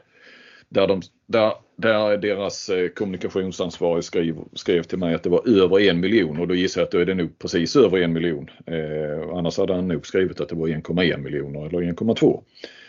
Där, 0.71 0.87
de, 0.87 1.03
där, 1.27 1.53
där 1.77 2.17
deras 2.17 2.69
eh, 2.69 2.89
kommunikationsansvarig 2.89 4.05
skrev, 4.05 4.37
skrev 4.55 4.83
till 4.83 4.99
mig 4.99 5.15
att 5.15 5.23
det 5.23 5.31
var 5.31 5.63
över 5.63 5.81
en 5.81 6.01
miljon 6.01 6.41
och 6.41 6.49
då 6.49 6.55
gissar 6.55 6.81
jag 6.81 6.87
att 6.87 6.93
då 6.93 6.99
är 6.99 7.07
det 7.07 7.15
nog 7.15 7.39
precis 7.39 7.77
över 7.77 7.99
en 7.99 8.13
miljon. 8.13 8.51
Eh, 8.67 9.37
annars 9.37 9.59
hade 9.59 9.75
han 9.75 9.89
nog 9.89 10.07
skrivit 10.07 10.41
att 10.41 10.49
det 10.49 10.55
var 10.55 10.69
1,1 10.69 11.17
miljoner 11.17 11.67
eller 11.67 11.79
1,2. 11.79 12.43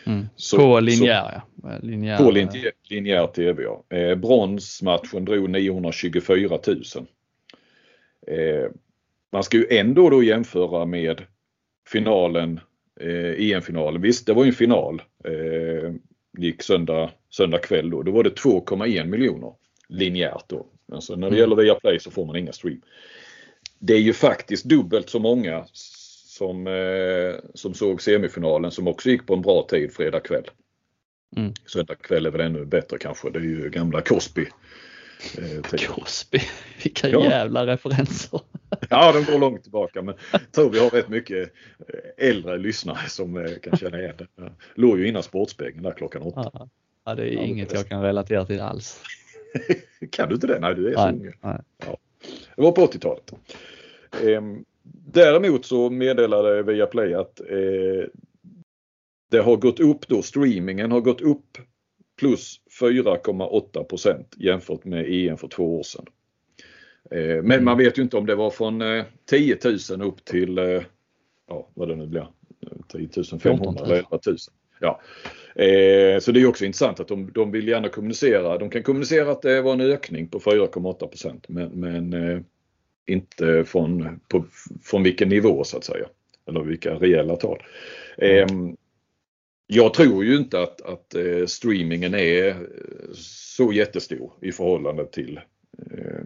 Mm. 0.06 0.26
på 0.56 0.80
linjär, 0.80 1.42
ja. 1.62 1.78
linjär 1.82 2.18
På 2.18 2.30
linjär, 2.30 2.72
linjär 2.88 3.26
TV 3.26 3.62
ja. 3.62 3.96
Eh, 3.96 4.14
bronsmatchen 4.14 5.24
drog 5.24 5.50
924 5.50 6.58
000. 6.66 6.82
Eh, 8.26 8.70
man 9.32 9.44
ska 9.44 9.56
ju 9.56 9.66
ändå 9.70 10.10
då 10.10 10.22
jämföra 10.22 10.84
med 10.84 11.22
finalen, 11.88 12.60
eh, 13.00 13.50
EM-finalen. 13.50 14.02
Visst, 14.02 14.26
det 14.26 14.32
var 14.32 14.44
ju 14.44 14.48
en 14.48 14.54
final. 14.54 15.02
Eh, 15.24 15.92
gick 16.38 16.62
söndag, 16.62 17.10
söndag 17.30 17.58
kväll 17.58 17.90
då. 17.90 18.02
Då 18.02 18.12
var 18.12 18.24
det 18.24 18.30
2,1 18.30 19.06
miljoner 19.06 19.54
linjärt 19.88 20.44
då. 20.48 20.66
Alltså 20.92 21.12
när 21.16 21.20
det 21.20 21.36
mm. 21.36 21.38
gäller 21.38 21.56
Viaplay 21.56 22.00
så 22.00 22.10
får 22.10 22.26
man 22.26 22.36
inga 22.36 22.52
stream. 22.52 22.80
Det 23.78 23.94
är 23.94 23.98
ju 23.98 24.12
faktiskt 24.12 24.64
dubbelt 24.64 25.08
så 25.08 25.18
många 25.18 25.64
som, 25.72 26.66
eh, 26.66 27.34
som 27.54 27.74
såg 27.74 28.02
semifinalen 28.02 28.70
som 28.70 28.88
också 28.88 29.10
gick 29.10 29.26
på 29.26 29.34
en 29.34 29.42
bra 29.42 29.66
tid 29.70 29.92
fredag 29.92 30.20
kväll. 30.20 30.50
Mm. 31.36 31.52
Söndag 31.66 31.94
kväll 31.94 32.26
är 32.26 32.30
väl 32.30 32.40
ännu 32.40 32.64
bättre 32.64 32.98
kanske. 32.98 33.30
Det 33.30 33.38
är 33.38 33.42
ju 33.42 33.70
gamla 33.70 34.00
Cosby. 34.00 34.46
Eh, 35.38 35.86
Cosby, 35.88 36.38
vilka 36.82 37.08
ja. 37.08 37.24
jävla 37.24 37.66
referenser. 37.66 38.40
ja, 38.90 39.12
de 39.12 39.32
går 39.32 39.38
långt 39.38 39.62
tillbaka 39.62 40.02
men 40.02 40.14
jag 40.32 40.52
tror 40.52 40.70
vi 40.70 40.78
har 40.78 40.90
rätt 40.90 41.08
mycket 41.08 41.52
eh, 41.88 42.28
äldre 42.28 42.58
lyssnare 42.58 43.08
som 43.08 43.36
eh, 43.36 43.52
kan 43.62 43.76
känna 43.76 44.00
igen 44.00 44.14
det. 44.18 44.52
Låg 44.74 44.98
ju 44.98 45.08
innan 45.08 45.22
Sportspegeln 45.22 45.82
där 45.82 45.92
klockan 45.92 46.22
åtta. 46.22 46.68
Ja, 47.04 47.14
det 47.14 47.22
är 47.22 47.32
ja, 47.32 47.40
inget 47.40 47.70
det 47.70 47.76
jag 47.76 47.88
kan 47.88 48.02
relatera 48.02 48.44
till 48.44 48.60
alls. 48.60 49.02
kan 50.10 50.28
du 50.28 50.34
inte 50.34 50.46
det? 50.46 50.58
Nej, 50.58 50.74
du 50.74 50.88
är 50.88 50.94
så 50.94 51.08
ung. 51.08 51.32
Ja. 51.40 51.58
Det 52.56 52.62
var 52.62 52.72
på 52.72 52.86
80-talet. 52.86 53.32
Ehm, 54.22 54.64
däremot 55.06 55.66
så 55.66 55.90
meddelade 55.90 56.62
Viaplay 56.62 57.14
att 57.14 57.40
det 59.30 59.38
har 59.38 59.56
gått 59.56 59.80
upp 59.80 60.08
då, 60.08 60.22
streamingen 60.22 60.92
har 60.92 61.00
gått 61.00 61.20
upp 61.20 61.58
plus 62.22 62.60
4,8% 62.80 64.24
jämfört 64.36 64.84
med 64.84 65.06
EM 65.08 65.36
för 65.36 65.48
två 65.48 65.78
år 65.78 65.82
sedan. 65.82 66.06
Eh, 67.10 67.18
men 67.18 67.52
mm. 67.52 67.64
man 67.64 67.78
vet 67.78 67.98
ju 67.98 68.02
inte 68.02 68.16
om 68.16 68.26
det 68.26 68.34
var 68.34 68.50
från 68.50 68.82
10 69.30 69.56
eh, 69.64 69.72
000 69.90 70.02
upp 70.08 70.24
till, 70.24 70.58
eh, 70.58 70.82
ja 71.48 71.68
vad 71.74 71.88
det 71.88 71.96
nu 71.96 72.06
blir, 72.06 72.26
10 72.88 73.38
500 73.38 73.84
eller 73.84 73.94
11 73.94 74.06
000. 74.26 74.36
Ja. 74.80 75.00
Så 76.20 76.32
det 76.32 76.40
är 76.40 76.46
också 76.46 76.64
intressant 76.64 77.00
att 77.00 77.08
de, 77.08 77.32
de 77.32 77.50
vill 77.50 77.68
gärna 77.68 77.88
kommunicera. 77.88 78.58
De 78.58 78.70
kan 78.70 78.82
kommunicera 78.82 79.30
att 79.30 79.42
det 79.42 79.62
var 79.62 79.72
en 79.72 79.80
ökning 79.80 80.28
på 80.28 80.38
4,8 80.38 81.40
men, 81.48 81.68
men 81.70 82.44
inte 83.06 83.64
från, 83.64 84.20
på, 84.28 84.44
från 84.82 85.02
vilken 85.02 85.28
nivå 85.28 85.64
så 85.64 85.76
att 85.76 85.84
säga. 85.84 86.06
Eller 86.48 86.60
vilka 86.60 86.94
reella 86.94 87.36
tal. 87.36 87.62
Mm 88.18 88.76
jag 89.74 89.94
tror 89.94 90.24
ju 90.24 90.36
inte 90.36 90.60
att, 90.60 90.80
att 90.80 91.14
eh, 91.14 91.46
streamingen 91.46 92.14
är 92.14 92.48
eh, 92.48 92.54
så 93.14 93.72
jättestor 93.72 94.32
i 94.40 94.52
förhållande 94.52 95.06
till 95.06 95.40
eh, 95.90 96.24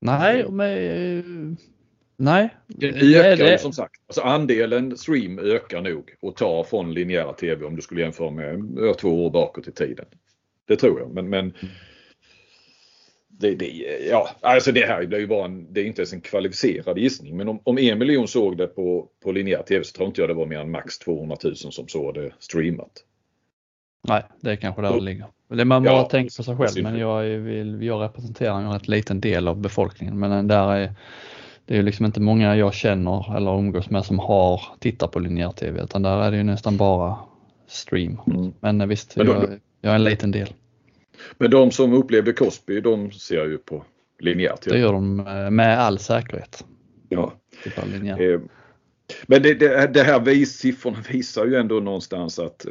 Nej, 0.00 0.50
men 0.50 1.56
Nej. 2.16 2.54
Det 2.66 2.88
ökar 3.16 3.44
det, 3.44 3.58
som 3.58 3.72
sagt. 3.72 4.00
Alltså 4.06 4.20
andelen 4.20 4.96
stream 4.96 5.38
ökar 5.38 5.80
nog 5.80 6.14
och 6.20 6.36
tar 6.36 6.64
från 6.64 6.94
linjära 6.94 7.32
TV 7.32 7.64
om 7.64 7.76
du 7.76 7.82
skulle 7.82 8.00
jämföra 8.00 8.30
med 8.30 8.98
två 8.98 9.26
år 9.26 9.30
bakåt 9.30 9.68
i 9.68 9.72
tiden. 9.72 10.06
Det 10.68 10.76
tror 10.76 11.00
jag 11.00 11.14
men, 11.14 11.28
men 11.28 11.40
mm 11.40 11.72
det, 13.38 13.54
det, 13.54 13.66
ja, 14.10 14.30
alltså 14.40 14.72
det 14.72 14.86
här 14.86 15.06
blir 15.06 15.18
ju 15.18 15.26
bara 15.26 15.44
en, 15.44 15.72
det 15.72 15.80
är 15.80 15.84
inte 15.84 16.00
ens 16.00 16.12
en 16.12 16.20
kvalificerad 16.20 16.98
gissning. 16.98 17.36
Men 17.36 17.48
om, 17.48 17.60
om 17.64 17.78
en 17.78 17.98
miljon 17.98 18.28
såg 18.28 18.56
det 18.56 18.66
på, 18.66 19.08
på 19.24 19.32
linjär 19.32 19.62
tv 19.62 19.84
så 19.84 19.96
tror 19.96 20.08
inte 20.08 20.20
jag 20.20 20.30
det 20.30 20.34
var 20.34 20.46
mer 20.46 20.58
än 20.58 20.70
max 20.70 20.98
200 20.98 21.36
000 21.44 21.56
som 21.56 21.88
såg 21.88 22.14
det 22.14 22.32
streamat. 22.38 22.92
Nej, 24.08 24.22
det 24.40 24.50
är 24.50 24.56
kanske 24.56 24.82
där 24.82 24.92
det 24.92 25.00
ligger. 25.00 25.26
Det 25.48 25.64
man 25.64 25.82
bara 25.82 25.94
ja, 25.94 26.04
tänker 26.04 26.36
på 26.36 26.42
sig 26.42 26.56
själv 26.56 26.82
men 26.82 26.98
jag, 26.98 27.22
vill, 27.22 27.82
jag 27.82 28.02
representerar 28.02 28.60
en 28.60 28.72
rätt 28.72 28.88
liten 28.88 29.20
del 29.20 29.48
av 29.48 29.56
befolkningen. 29.56 30.18
Men 30.18 30.48
där 30.48 30.74
är, 30.74 30.94
det 31.64 31.76
är 31.76 31.82
liksom 31.82 32.06
inte 32.06 32.20
många 32.20 32.56
jag 32.56 32.74
känner 32.74 33.36
eller 33.36 33.58
umgås 33.58 33.90
med 33.90 34.04
som 34.04 34.18
har 34.18 34.62
tittat 34.80 35.12
på 35.12 35.18
linjär 35.18 35.50
tv 35.50 35.82
utan 35.82 36.02
där 36.02 36.22
är 36.22 36.30
det 36.30 36.36
ju 36.36 36.42
nästan 36.42 36.76
bara 36.76 37.16
stream. 37.66 38.20
Mm. 38.26 38.52
Men 38.60 38.88
visst, 38.88 39.16
men 39.16 39.26
då, 39.26 39.32
jag, 39.32 39.60
jag 39.80 39.90
är 39.90 39.94
en 39.94 40.04
liten 40.04 40.30
del. 40.30 40.48
Men 41.38 41.50
de 41.50 41.70
som 41.70 41.92
upplevde 41.92 42.32
Cosby, 42.32 42.80
de 42.80 43.12
ser 43.12 43.46
ju 43.46 43.58
på, 43.58 43.84
linjärt. 44.18 44.64
Det 44.64 44.78
gör 44.78 44.92
de 44.92 45.16
med 45.50 45.78
all 45.78 45.98
säkerhet. 45.98 46.64
Ja. 47.08 47.32
Eh, 47.64 48.40
men 49.26 49.42
det, 49.42 49.54
det, 49.54 49.90
det 49.94 50.02
här 50.02 50.20
vis, 50.20 50.52
siffrorna 50.52 50.98
visar 51.12 51.46
ju 51.46 51.54
ändå 51.54 51.80
någonstans 51.80 52.38
att 52.38 52.66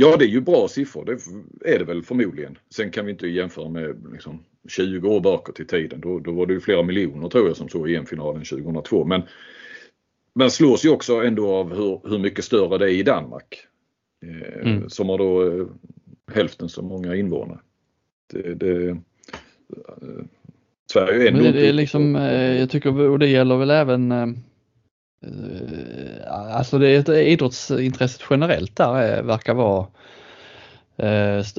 Ja 0.00 0.16
det 0.16 0.24
är 0.24 0.28
ju 0.28 0.40
bra 0.40 0.68
siffror, 0.68 1.04
det 1.04 1.74
är 1.74 1.78
det 1.78 1.84
väl 1.84 2.02
förmodligen. 2.02 2.58
Sen 2.74 2.90
kan 2.90 3.04
vi 3.04 3.12
inte 3.12 3.28
jämföra 3.28 3.68
med 3.68 4.06
liksom, 4.12 4.44
20 4.68 5.08
år 5.08 5.20
bakåt 5.20 5.60
i 5.60 5.64
tiden. 5.64 6.00
Då, 6.00 6.18
då 6.18 6.32
var 6.32 6.46
det 6.46 6.52
ju 6.52 6.60
flera 6.60 6.82
miljoner 6.82 7.28
tror 7.28 7.46
jag 7.46 7.56
som 7.56 7.68
såg 7.68 7.90
EM-finalen 7.90 8.44
2002. 8.44 9.04
Men 9.04 9.22
man 10.34 10.50
slås 10.50 10.84
ju 10.84 10.88
också 10.88 11.14
ändå 11.14 11.54
av 11.54 11.74
hur, 11.74 12.08
hur 12.08 12.18
mycket 12.18 12.44
större 12.44 12.78
det 12.78 12.84
är 12.84 12.94
i 12.94 13.02
Danmark. 13.02 13.66
Eh, 14.22 14.68
mm. 14.68 14.88
Som 14.90 15.08
har 15.08 15.18
då 15.18 15.46
eh, 15.46 15.66
hälften 16.34 16.68
så 16.68 16.82
många 16.82 17.14
invånare. 17.14 17.58
Det, 18.32 18.54
det, 18.54 18.88
eh, 18.88 18.96
Sverige 20.92 21.22
är 21.22 21.28
ändå 21.28 21.42
Men 21.42 21.52
det 21.52 21.68
är 21.68 21.72
liksom, 21.72 22.16
eh, 22.16 22.58
jag 22.60 22.70
tycker, 22.70 23.00
och 23.00 23.18
det 23.18 23.26
gäller 23.26 23.56
väl 23.56 23.70
även 23.70 24.12
eh, 24.12 24.28
Alltså 26.30 26.78
det 26.78 27.08
är 27.08 27.10
idrottsintresset 27.10 28.22
generellt 28.30 28.76
där 28.76 29.22
verkar 29.22 29.54
vara 29.54 29.86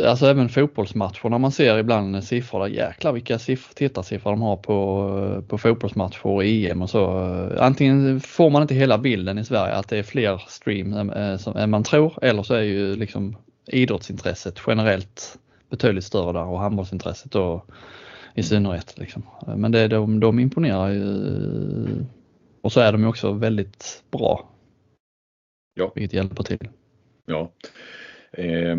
alltså 0.05 0.25
även 0.25 0.49
fotbollsmatcher 0.49 1.29
när 1.29 1.37
man 1.37 1.51
ser 1.51 1.77
ibland 1.77 2.23
siffror, 2.23 2.59
där, 2.59 2.67
jäklar 2.67 3.11
vilka 3.11 3.39
siffror, 3.39 3.73
tittarsiffror 3.73 4.31
de 4.31 4.41
har 4.41 4.57
på, 4.57 5.43
på 5.47 5.57
fotbollsmatcher 5.57 6.25
och 6.25 6.45
EM 6.45 6.81
och 6.81 6.89
så. 6.89 7.07
Antingen 7.59 8.19
får 8.19 8.49
man 8.49 8.61
inte 8.61 8.75
hela 8.75 8.97
bilden 8.97 9.37
i 9.37 9.45
Sverige 9.45 9.73
att 9.73 9.89
det 9.89 9.97
är 9.97 10.03
fler 10.03 10.41
stream 10.47 10.93
än, 10.93 11.09
än 11.55 11.69
man 11.69 11.83
tror 11.83 12.13
eller 12.21 12.43
så 12.43 12.53
är 12.53 12.61
ju 12.61 12.95
liksom 12.95 13.35
idrottsintresset 13.69 14.59
generellt 14.67 15.39
betydligt 15.69 16.03
större 16.03 16.33
där 16.33 16.45
och 16.45 16.59
handbollsintresset 16.59 17.31
då 17.31 17.65
i 18.35 18.43
synnerhet. 18.43 18.97
Liksom. 18.97 19.23
Men 19.57 19.71
det, 19.71 19.87
de, 19.87 20.19
de 20.19 20.39
imponerar 20.39 20.89
ju 20.89 22.05
och 22.61 22.71
så 22.71 22.79
är 22.79 22.91
de 22.91 23.01
ju 23.01 23.07
också 23.07 23.31
väldigt 23.31 24.03
bra. 24.11 24.49
Ja. 25.73 25.91
Vilket 25.95 26.13
hjälper 26.13 26.43
till. 26.43 26.69
Ja. 27.25 27.51
Eh, 28.31 28.75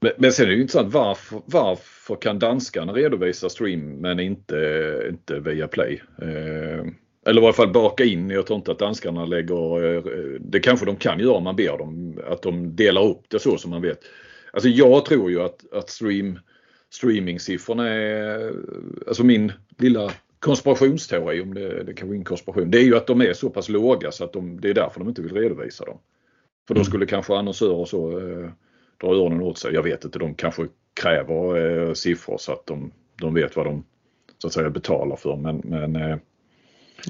men, 0.00 0.12
men 0.18 0.32
sen 0.32 0.44
är 0.44 0.48
det 0.48 0.54
ju 0.54 0.60
intressant 0.60 0.92
varför, 0.92 1.42
varför 1.46 2.16
kan 2.16 2.38
danskarna 2.38 2.92
redovisa 2.92 3.48
stream 3.48 3.80
men 3.80 4.20
inte, 4.20 5.06
inte 5.10 5.40
via 5.40 5.68
play? 5.68 6.02
Eh, 6.22 6.84
eller 7.26 7.40
i 7.40 7.42
varje 7.42 7.54
fall 7.54 7.72
baka 7.72 8.04
in. 8.04 8.30
Jag 8.30 8.46
tror 8.46 8.56
inte 8.56 8.72
att 8.72 8.78
danskarna 8.78 9.24
lägger, 9.24 9.94
eh, 9.96 10.02
det 10.40 10.60
kanske 10.60 10.86
de 10.86 10.96
kan 10.96 11.18
göra 11.18 11.36
om 11.36 11.44
man 11.44 11.56
ber 11.56 11.78
dem, 11.78 12.18
att 12.26 12.42
de 12.42 12.76
delar 12.76 13.04
upp 13.04 13.22
det 13.28 13.38
så 13.38 13.58
som 13.58 13.70
man 13.70 13.82
vet. 13.82 13.98
Alltså 14.52 14.68
jag 14.68 15.04
tror 15.04 15.30
ju 15.30 15.42
att, 15.42 15.72
att 15.72 15.90
stream, 15.90 16.38
streamingsiffrorna 16.90 17.88
är, 17.88 18.52
alltså 19.06 19.24
min 19.24 19.52
lilla 19.78 20.10
konspirationsteori, 20.38 21.40
om 21.40 21.54
det, 21.54 21.84
det 21.84 21.94
kan 21.94 22.08
vara 22.08 22.18
en 22.18 22.24
konspiration, 22.24 22.70
det 22.70 22.78
är 22.78 22.84
ju 22.84 22.96
att 22.96 23.06
de 23.06 23.20
är 23.20 23.32
så 23.32 23.50
pass 23.50 23.68
låga 23.68 24.10
så 24.12 24.24
att 24.24 24.32
de, 24.32 24.60
det 24.60 24.70
är 24.70 24.74
därför 24.74 25.00
de 25.00 25.08
inte 25.08 25.22
vill 25.22 25.34
redovisa 25.34 25.84
dem. 25.84 25.98
För 26.68 26.74
då 26.74 26.78
mm. 26.78 26.84
skulle 26.84 27.06
kanske 27.06 27.36
annonsörer 27.36 27.84
så 27.84 28.18
eh, 28.18 28.50
dra 29.00 29.14
öronen 29.14 29.40
åt 29.40 29.58
sig. 29.58 29.74
Jag 29.74 29.82
vet 29.82 30.04
inte, 30.04 30.18
de 30.18 30.34
kanske 30.34 30.66
kräver 31.00 31.56
eh, 31.56 31.92
siffror 31.92 32.38
så 32.38 32.52
att 32.52 32.66
de, 32.66 32.92
de 33.20 33.34
vet 33.34 33.56
vad 33.56 33.66
de 33.66 33.84
så 34.38 34.46
att 34.46 34.52
säga 34.52 34.70
betalar 34.70 35.16
för. 35.16 35.36
Men, 35.36 35.62
men, 35.64 35.96
eh... 35.96 36.16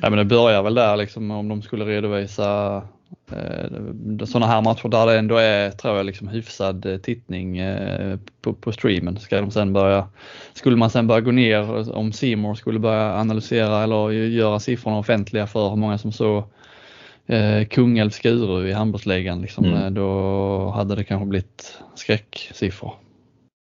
ja, 0.02 0.10
men 0.10 0.18
det 0.18 0.24
börjar 0.24 0.62
väl 0.62 0.74
där 0.74 0.96
liksom 0.96 1.30
om 1.30 1.48
de 1.48 1.62
skulle 1.62 1.84
redovisa 1.84 2.76
eh, 3.30 4.24
sådana 4.24 4.46
här 4.46 4.62
matcher 4.62 4.88
där 4.88 5.06
det 5.06 5.18
ändå 5.18 5.36
är, 5.36 5.70
tror 5.70 5.96
jag, 5.96 6.06
liksom 6.06 6.28
hyfsad 6.28 6.86
eh, 6.86 6.98
tittning 6.98 7.58
eh, 7.58 8.18
på, 8.40 8.52
på 8.52 8.72
streamen. 8.72 9.18
Ska 9.18 9.40
de 9.40 9.50
sen 9.50 9.72
börja, 9.72 10.08
skulle 10.52 10.76
man 10.76 10.90
sen 10.90 11.06
börja 11.06 11.20
gå 11.20 11.30
ner, 11.30 11.92
om 11.96 12.12
Simor 12.12 12.54
skulle 12.54 12.78
börja 12.78 13.14
analysera 13.14 13.82
eller 13.82 14.10
göra 14.10 14.60
siffrorna 14.60 14.98
offentliga 14.98 15.46
för 15.46 15.68
hur 15.68 15.76
många 15.76 15.98
som 15.98 16.12
såg 16.12 16.44
eh, 17.26 17.66
Kungälv 17.66 18.10
Skuru 18.10 18.68
i 18.68 18.72
handbollsligan 18.72 19.42
liksom, 19.42 19.64
mm. 19.64 19.82
Eh, 19.82 19.90
då 19.90 20.70
hade 20.70 20.94
det 20.94 21.04
kanske 21.04 21.26
blivit 21.26 21.78
skräcksiffror. 21.94 22.94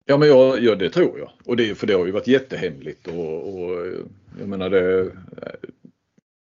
Ja 0.05 0.17
men 0.17 0.27
jag, 0.27 0.63
ja, 0.63 0.75
det 0.75 0.89
tror 0.89 1.19
jag. 1.19 1.29
Och 1.45 1.57
det, 1.57 1.75
för 1.75 1.87
det 1.87 1.93
har 1.93 2.05
ju 2.05 2.11
varit 2.11 2.27
jättehemligt 2.27 3.07
och, 3.07 3.53
och 3.53 3.85
jag 4.39 4.47
menar 4.47 4.69
det 4.69 5.11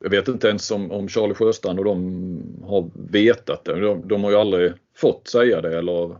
jag 0.05 0.11
vet 0.11 0.29
inte 0.29 0.49
ens 0.49 0.71
om, 0.71 0.91
om 0.91 1.09
Charlie 1.09 1.35
Sjöstrand 1.35 1.79
och 1.79 1.85
de 1.85 2.61
har 2.65 2.91
vetat 2.95 3.65
det. 3.65 3.81
De, 3.81 4.09
de 4.09 4.25
har 4.25 4.31
ju 4.31 4.37
aldrig 4.37 4.73
fått 4.97 5.29
säga 5.29 5.61
det 5.61 5.79
eller 5.79 6.11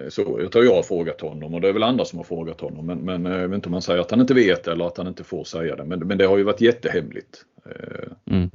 eh, 0.00 0.08
så. 0.08 0.38
Jag 0.42 0.52
tror 0.52 0.64
jag 0.64 0.74
har 0.74 0.82
frågat 0.82 1.20
honom 1.20 1.54
och 1.54 1.60
det 1.60 1.68
är 1.68 1.72
väl 1.72 1.82
andra 1.82 2.04
som 2.04 2.18
har 2.18 2.24
frågat 2.24 2.60
honom. 2.60 2.86
Men, 2.86 2.98
men 2.98 3.24
jag 3.24 3.48
vet 3.48 3.54
inte 3.54 3.68
om 3.68 3.72
han 3.72 3.82
säger 3.82 4.00
att 4.00 4.10
han 4.10 4.20
inte 4.20 4.34
vet 4.34 4.68
eller 4.68 4.86
att 4.86 4.98
han 4.98 5.08
inte 5.08 5.24
får 5.24 5.44
säga 5.44 5.76
det. 5.76 5.84
Men, 5.84 5.98
men 5.98 6.18
det 6.18 6.26
har 6.26 6.36
ju 6.36 6.42
varit 6.42 6.60
jättehemligt. 6.60 7.44
Mm 8.30 8.50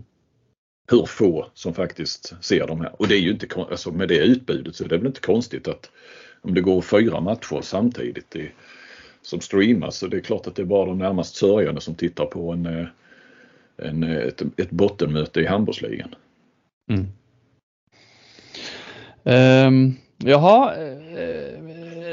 hur 0.91 1.05
få 1.05 1.47
som 1.53 1.73
faktiskt 1.73 2.33
ser 2.41 2.67
de 2.67 2.81
här. 2.81 3.01
Och 3.01 3.07
det 3.07 3.15
är 3.15 3.19
ju 3.19 3.31
inte, 3.31 3.47
alltså 3.55 3.91
med 3.91 4.07
det 4.07 4.17
utbudet 4.17 4.75
så 4.75 4.83
är 4.83 4.87
det 4.87 4.97
väl 4.97 5.07
inte 5.07 5.21
konstigt 5.21 5.67
att 5.67 5.91
om 6.41 6.53
det 6.53 6.61
går 6.61 6.81
fyra 6.81 7.21
matcher 7.21 7.61
samtidigt 7.61 8.35
i, 8.35 8.51
som 9.21 9.41
streamas 9.41 9.97
så 9.97 10.07
det 10.07 10.17
är 10.17 10.21
klart 10.21 10.47
att 10.47 10.55
det 10.55 10.61
är 10.61 10.65
bara 10.65 10.85
de 10.85 10.97
närmast 10.97 11.35
sörjande 11.35 11.81
som 11.81 11.95
tittar 11.95 12.25
på 12.25 12.51
en, 12.51 12.65
eh, 12.65 12.85
en, 13.81 14.03
ett, 14.03 14.41
ett 14.57 14.71
bottenmöte 14.71 15.39
i 15.39 15.45
handbollsligan. 15.45 16.15
Mm. 16.89 17.07
Um, 19.23 19.95
jaha, 20.17 20.75
eh, 20.75 21.61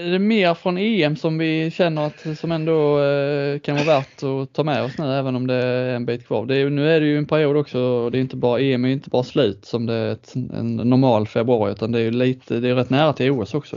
är 0.09 0.11
det 0.11 0.19
mer 0.19 0.55
från 0.55 0.79
EM 0.79 1.17
som 1.17 1.39
vi 1.39 1.71
känner 1.71 2.07
att 2.07 2.39
som 2.39 2.53
ändå 2.53 3.03
eh, 3.03 3.59
kan 3.59 3.77
vara 3.77 3.87
värt 3.87 4.23
att 4.23 4.53
ta 4.53 4.65
med 4.65 4.83
oss 4.83 4.99
nu 4.99 5.05
även 5.05 5.37
om 5.37 5.47
det 5.47 5.55
är 5.55 5.95
en 5.95 6.07
bit 6.07 6.27
kvar? 6.27 6.47
Det 6.47 6.57
är, 6.57 6.71
nu 6.71 6.91
är 6.91 7.01
det 7.01 7.07
ju 7.07 7.19
en 7.19 7.27
period 7.27 7.57
också, 7.57 8.11
det 8.11 8.19
är 8.19 8.21
inte 8.21 8.37
bara, 8.37 8.61
EM 8.61 8.85
är 8.85 8.89
inte 8.89 9.11
bara 9.11 9.23
slut 9.23 9.65
som 9.65 9.87
det 9.87 9.95
är 9.95 10.13
ett, 10.13 10.35
en 10.35 10.77
normal 10.77 11.27
februari 11.27 11.73
utan 11.73 11.93
det 11.93 11.99
är 11.99 12.03
ju 12.03 12.11
lite, 12.11 12.61
det 12.61 12.69
är 12.69 12.75
rätt 12.75 12.91
nära 12.91 13.13
till 13.13 13.31
OS 13.31 13.55
också. 13.55 13.77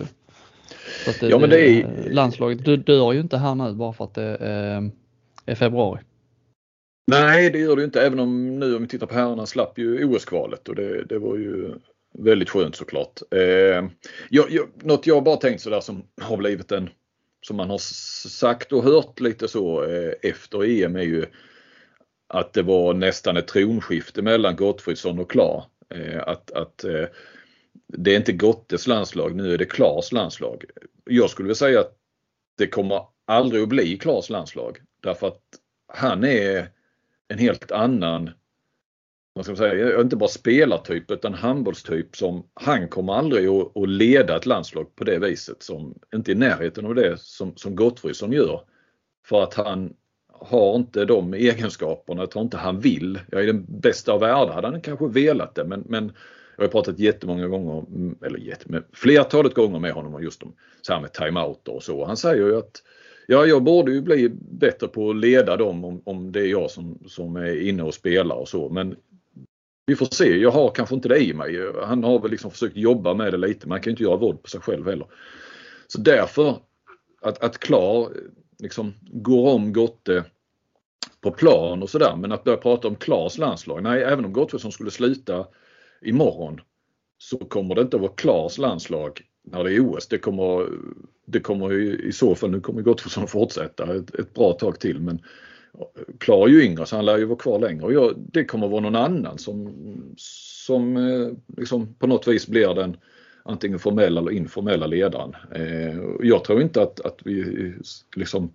Så 1.05 1.11
det, 1.19 1.29
ja, 1.29 1.39
men 1.39 1.49
det 1.49 1.69
är... 1.69 2.09
Landslaget 2.09 2.85
dör 2.85 3.13
ju 3.13 3.19
inte 3.19 3.37
här 3.37 3.55
nu 3.55 3.73
bara 3.73 3.93
för 3.93 4.03
att 4.03 4.13
det 4.13 4.37
är, 4.39 4.91
är 5.45 5.55
februari. 5.55 5.99
Nej 7.07 7.49
det 7.49 7.59
gör 7.59 7.75
det 7.75 7.83
inte 7.83 8.01
även 8.01 8.19
om 8.19 8.59
nu 8.59 8.75
om 8.75 8.81
vi 8.81 8.87
tittar 8.87 9.07
på 9.07 9.13
herrarna 9.13 9.45
slapp 9.45 9.77
ju 9.77 10.05
OS-kvalet 10.05 10.69
och 10.69 10.75
det, 10.75 11.03
det 11.03 11.19
var 11.19 11.37
ju 11.37 11.73
Väldigt 12.13 12.49
skönt 12.49 12.75
såklart. 12.75 13.19
Eh, 13.31 13.89
jag, 14.29 14.51
jag, 14.51 14.69
något 14.83 15.07
jag 15.07 15.23
bara 15.23 15.37
tänkt 15.37 15.61
sådär 15.61 15.79
som 15.79 16.03
har 16.21 16.37
blivit 16.37 16.71
en, 16.71 16.89
som 17.41 17.57
man 17.57 17.69
har 17.69 17.77
sagt 18.27 18.71
och 18.71 18.83
hört 18.83 19.19
lite 19.19 19.47
så 19.47 19.83
eh, 19.83 20.13
efter 20.21 20.63
EM 20.63 20.95
är 20.95 21.01
ju 21.01 21.25
att 22.27 22.53
det 22.53 22.61
var 22.61 22.93
nästan 22.93 23.37
ett 23.37 23.47
tronskifte 23.47 24.21
mellan 24.21 24.55
Gottfridsson 24.55 25.19
och 25.19 25.31
Klar. 25.31 25.65
Eh, 25.89 26.27
att 26.27 26.51
att 26.51 26.83
eh, 26.83 27.05
det 27.87 28.13
är 28.13 28.17
inte 28.17 28.31
Gottes 28.31 28.87
landslag, 28.87 29.35
nu 29.35 29.53
är 29.53 29.57
det 29.57 29.65
Klars 29.65 30.11
landslag. 30.11 30.65
Jag 31.05 31.29
skulle 31.29 31.45
vilja 31.45 31.55
säga 31.55 31.79
att 31.79 31.97
det 32.57 32.67
kommer 32.67 33.01
aldrig 33.25 33.63
att 33.63 33.69
bli 33.69 33.97
Klars 33.97 34.29
landslag 34.29 34.77
därför 35.01 35.27
att 35.27 35.41
han 35.87 36.23
är 36.23 36.67
en 37.31 37.37
helt 37.37 37.71
annan 37.71 38.29
vad 39.33 39.45
ska 39.45 39.51
man 39.51 39.57
säga, 39.57 40.01
inte 40.01 40.15
bara 40.15 40.29
spelartyp 40.29 41.11
utan 41.11 41.33
handbollstyp 41.33 42.15
som 42.15 42.43
han 42.53 42.87
kommer 42.87 43.13
aldrig 43.13 43.47
att, 43.47 43.77
att 43.77 43.89
leda 43.89 44.37
ett 44.37 44.45
landslag 44.45 44.95
på 44.95 45.03
det 45.03 45.19
viset 45.19 45.63
som 45.63 45.99
inte 46.15 46.31
i 46.31 46.35
närheten 46.35 46.85
av 46.85 46.95
det 46.95 47.19
som, 47.19 47.55
som 47.55 47.75
Gottfridsson 47.75 48.31
gör. 48.31 48.61
För 49.27 49.43
att 49.43 49.53
han 49.53 49.93
har 50.33 50.75
inte 50.75 51.05
de 51.05 51.33
egenskaperna, 51.33 52.21
jag 52.21 52.31
tror 52.31 52.43
inte 52.43 52.57
han 52.57 52.79
vill. 52.79 53.19
Jag 53.31 53.41
är 53.41 53.47
den 53.47 53.65
bästa 53.67 54.11
av 54.13 54.19
världar 54.19 54.53
hade 54.53 54.67
han 54.67 54.81
kanske 54.81 55.07
velat 55.07 55.55
det 55.55 55.63
men, 55.63 55.83
men 55.87 56.11
jag 56.57 56.63
har 56.63 56.69
pratat 56.69 56.99
jättemånga 56.99 57.47
gånger, 57.47 57.85
mm, 57.87 58.17
eller 58.25 58.39
jättemånga, 58.39 58.83
flertalet 58.93 59.53
gånger 59.53 59.79
med 59.79 59.91
honom 59.91 60.15
om 60.15 60.23
just 60.23 60.43
om 60.43 60.55
så 60.81 60.93
här 60.93 61.01
med 61.01 61.13
timeouter 61.13 61.75
och 61.75 61.83
så. 61.83 62.05
Han 62.05 62.17
säger 62.17 62.45
ju 62.45 62.57
att 62.57 62.83
Ja, 63.31 63.45
jag 63.45 63.63
borde 63.63 63.91
ju 63.91 64.01
bli 64.01 64.29
bättre 64.39 64.87
på 64.87 65.09
att 65.09 65.15
leda 65.15 65.57
dem 65.57 65.85
om, 65.85 66.01
om 66.05 66.31
det 66.31 66.39
är 66.39 66.47
jag 66.47 66.71
som, 66.71 66.99
som 67.07 67.35
är 67.35 67.67
inne 67.67 67.83
och 67.83 67.93
spelar 67.93 68.35
och 68.35 68.47
så. 68.49 68.69
Men 68.69 68.95
vi 69.85 69.95
får 69.95 70.05
se. 70.05 70.37
Jag 70.37 70.51
har 70.51 70.71
kanske 70.71 70.95
inte 70.95 71.09
det 71.09 71.19
i 71.19 71.33
mig. 71.33 71.59
Han 71.85 72.03
har 72.03 72.19
väl 72.19 72.31
liksom 72.31 72.51
försökt 72.51 72.77
jobba 72.77 73.13
med 73.13 73.33
det 73.33 73.37
lite. 73.37 73.67
Man 73.67 73.81
kan 73.81 73.91
inte 73.91 74.03
göra 74.03 74.17
våld 74.17 74.43
på 74.43 74.49
sig 74.49 74.61
själv 74.61 74.87
heller. 74.87 75.07
Så 75.87 76.01
därför 76.01 76.57
att, 77.21 77.43
att 77.43 77.57
Klar 77.57 78.09
liksom 78.59 78.93
går 79.01 79.53
om 79.53 79.73
Gotte 79.73 80.23
på 81.21 81.31
plan 81.31 81.83
och 81.83 81.89
sådär. 81.89 82.15
Men 82.15 82.31
att 82.31 82.43
börja 82.43 82.57
prata 82.57 82.87
om 82.87 82.95
Klars 82.95 83.37
landslag. 83.37 83.83
Nej, 83.83 84.03
även 84.03 84.25
om 84.25 84.33
Gottfridsson 84.33 84.71
skulle 84.71 84.91
sluta 84.91 85.47
imorgon 86.01 86.61
så 87.17 87.37
kommer 87.37 87.75
det 87.75 87.81
inte 87.81 87.97
att 87.97 88.01
vara 88.01 88.13
Klars 88.15 88.57
landslag 88.57 89.21
när 89.43 89.63
det 89.63 89.73
är 89.73 89.79
OS. 89.79 90.07
Det 90.07 90.17
kommer, 90.17 90.67
det 91.25 91.39
kommer 91.39 91.73
i, 91.73 92.11
så 92.11 92.35
fall, 92.35 92.51
nu 92.51 92.59
kommer 92.59 92.81
Gottfridsson 92.81 93.27
fortsätta 93.27 93.95
ett, 93.95 94.15
ett 94.15 94.33
bra 94.33 94.53
tag 94.53 94.79
till 94.79 94.99
men 94.99 95.21
klarar 96.19 96.47
ju 96.47 96.63
yngre 96.63 96.85
så 96.85 96.95
han 96.95 97.05
lär 97.05 97.17
ju 97.17 97.25
vara 97.25 97.39
kvar 97.39 97.59
längre 97.59 97.85
och 97.85 97.93
jag, 97.93 98.13
det 98.17 98.45
kommer 98.45 98.67
vara 98.67 98.81
någon 98.81 98.95
annan 98.95 99.37
som, 99.37 99.73
som 100.17 100.97
eh, 100.97 101.29
liksom 101.57 101.93
på 101.93 102.07
något 102.07 102.27
vis 102.27 102.47
blir 102.47 102.73
den 102.73 102.97
antingen 103.43 103.79
formella 103.79 104.21
eller 104.21 104.31
informella 104.31 104.87
ledaren. 104.87 105.35
Eh, 105.51 106.01
jag 106.21 106.43
tror 106.43 106.61
inte 106.61 106.81
att, 106.81 106.99
att 106.99 107.19
vi 107.23 107.73
liksom 108.15 108.53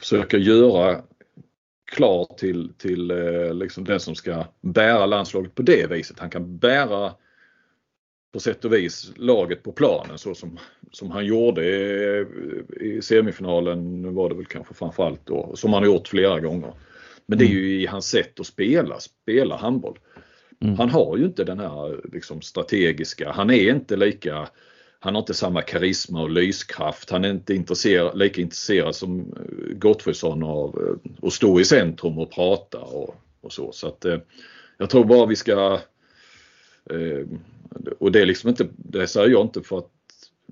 försöker 0.00 0.38
göra 0.38 1.02
klar 1.92 2.36
till, 2.38 2.72
till 2.78 3.10
eh, 3.10 3.54
liksom 3.54 3.84
den 3.84 4.00
som 4.00 4.14
ska 4.14 4.44
bära 4.60 5.06
landslaget 5.06 5.54
på 5.54 5.62
det 5.62 5.90
viset. 5.90 6.18
Han 6.18 6.30
kan 6.30 6.58
bära 6.58 7.14
på 8.32 8.40
sätt 8.40 8.64
och 8.64 8.72
vis 8.72 9.12
laget 9.16 9.62
på 9.62 9.72
planen 9.72 10.18
så 10.18 10.34
som, 10.34 10.58
som 10.92 11.10
han 11.10 11.26
gjorde 11.26 11.64
i, 11.66 12.26
i 12.80 13.02
semifinalen 13.02 14.14
var 14.14 14.28
det 14.28 14.34
väl 14.34 14.46
kanske 14.46 14.74
framförallt 14.74 15.26
då, 15.26 15.56
som 15.56 15.72
han 15.72 15.82
har 15.82 15.90
gjort 15.90 16.08
flera 16.08 16.40
gånger. 16.40 16.72
Men 17.26 17.38
det 17.38 17.44
är 17.44 17.48
ju 17.48 17.82
i 17.82 17.86
hans 17.86 18.08
sätt 18.08 18.40
att 18.40 18.46
spela, 18.46 19.00
spela 19.00 19.56
handboll. 19.56 19.98
Mm. 20.60 20.78
Han 20.78 20.90
har 20.90 21.16
ju 21.16 21.24
inte 21.24 21.44
den 21.44 21.60
här 21.60 22.00
liksom, 22.12 22.40
strategiska, 22.42 23.32
han 23.32 23.50
är 23.50 23.70
inte 23.70 23.96
lika 23.96 24.48
han 24.98 25.14
har 25.14 25.22
inte 25.22 25.34
samma 25.34 25.62
karisma 25.62 26.22
och 26.22 26.30
lyskraft. 26.30 27.10
Han 27.10 27.24
är 27.24 27.30
inte 27.30 27.54
intresserad, 27.54 28.18
lika 28.18 28.40
intresserad 28.40 28.94
som 28.94 29.20
eh, 29.20 29.76
Gottfridsson 29.78 30.42
av 30.42 30.82
eh, 30.82 31.26
att 31.26 31.32
stå 31.32 31.60
i 31.60 31.64
centrum 31.64 32.18
och 32.18 32.30
prata 32.30 32.78
och, 32.80 33.14
och 33.40 33.52
så. 33.52 33.72
Så 33.72 33.88
att, 33.88 34.04
eh, 34.04 34.18
jag 34.78 34.90
tror 34.90 35.04
bara 35.04 35.26
vi 35.26 35.36
ska 35.36 35.80
och 37.98 38.12
det 38.12 38.22
är 38.22 38.26
liksom 38.26 38.50
inte, 38.50 38.68
det 38.76 39.06
säger 39.06 39.28
jag 39.28 39.42
inte 39.42 39.62
för 39.62 39.78
att 39.78 39.90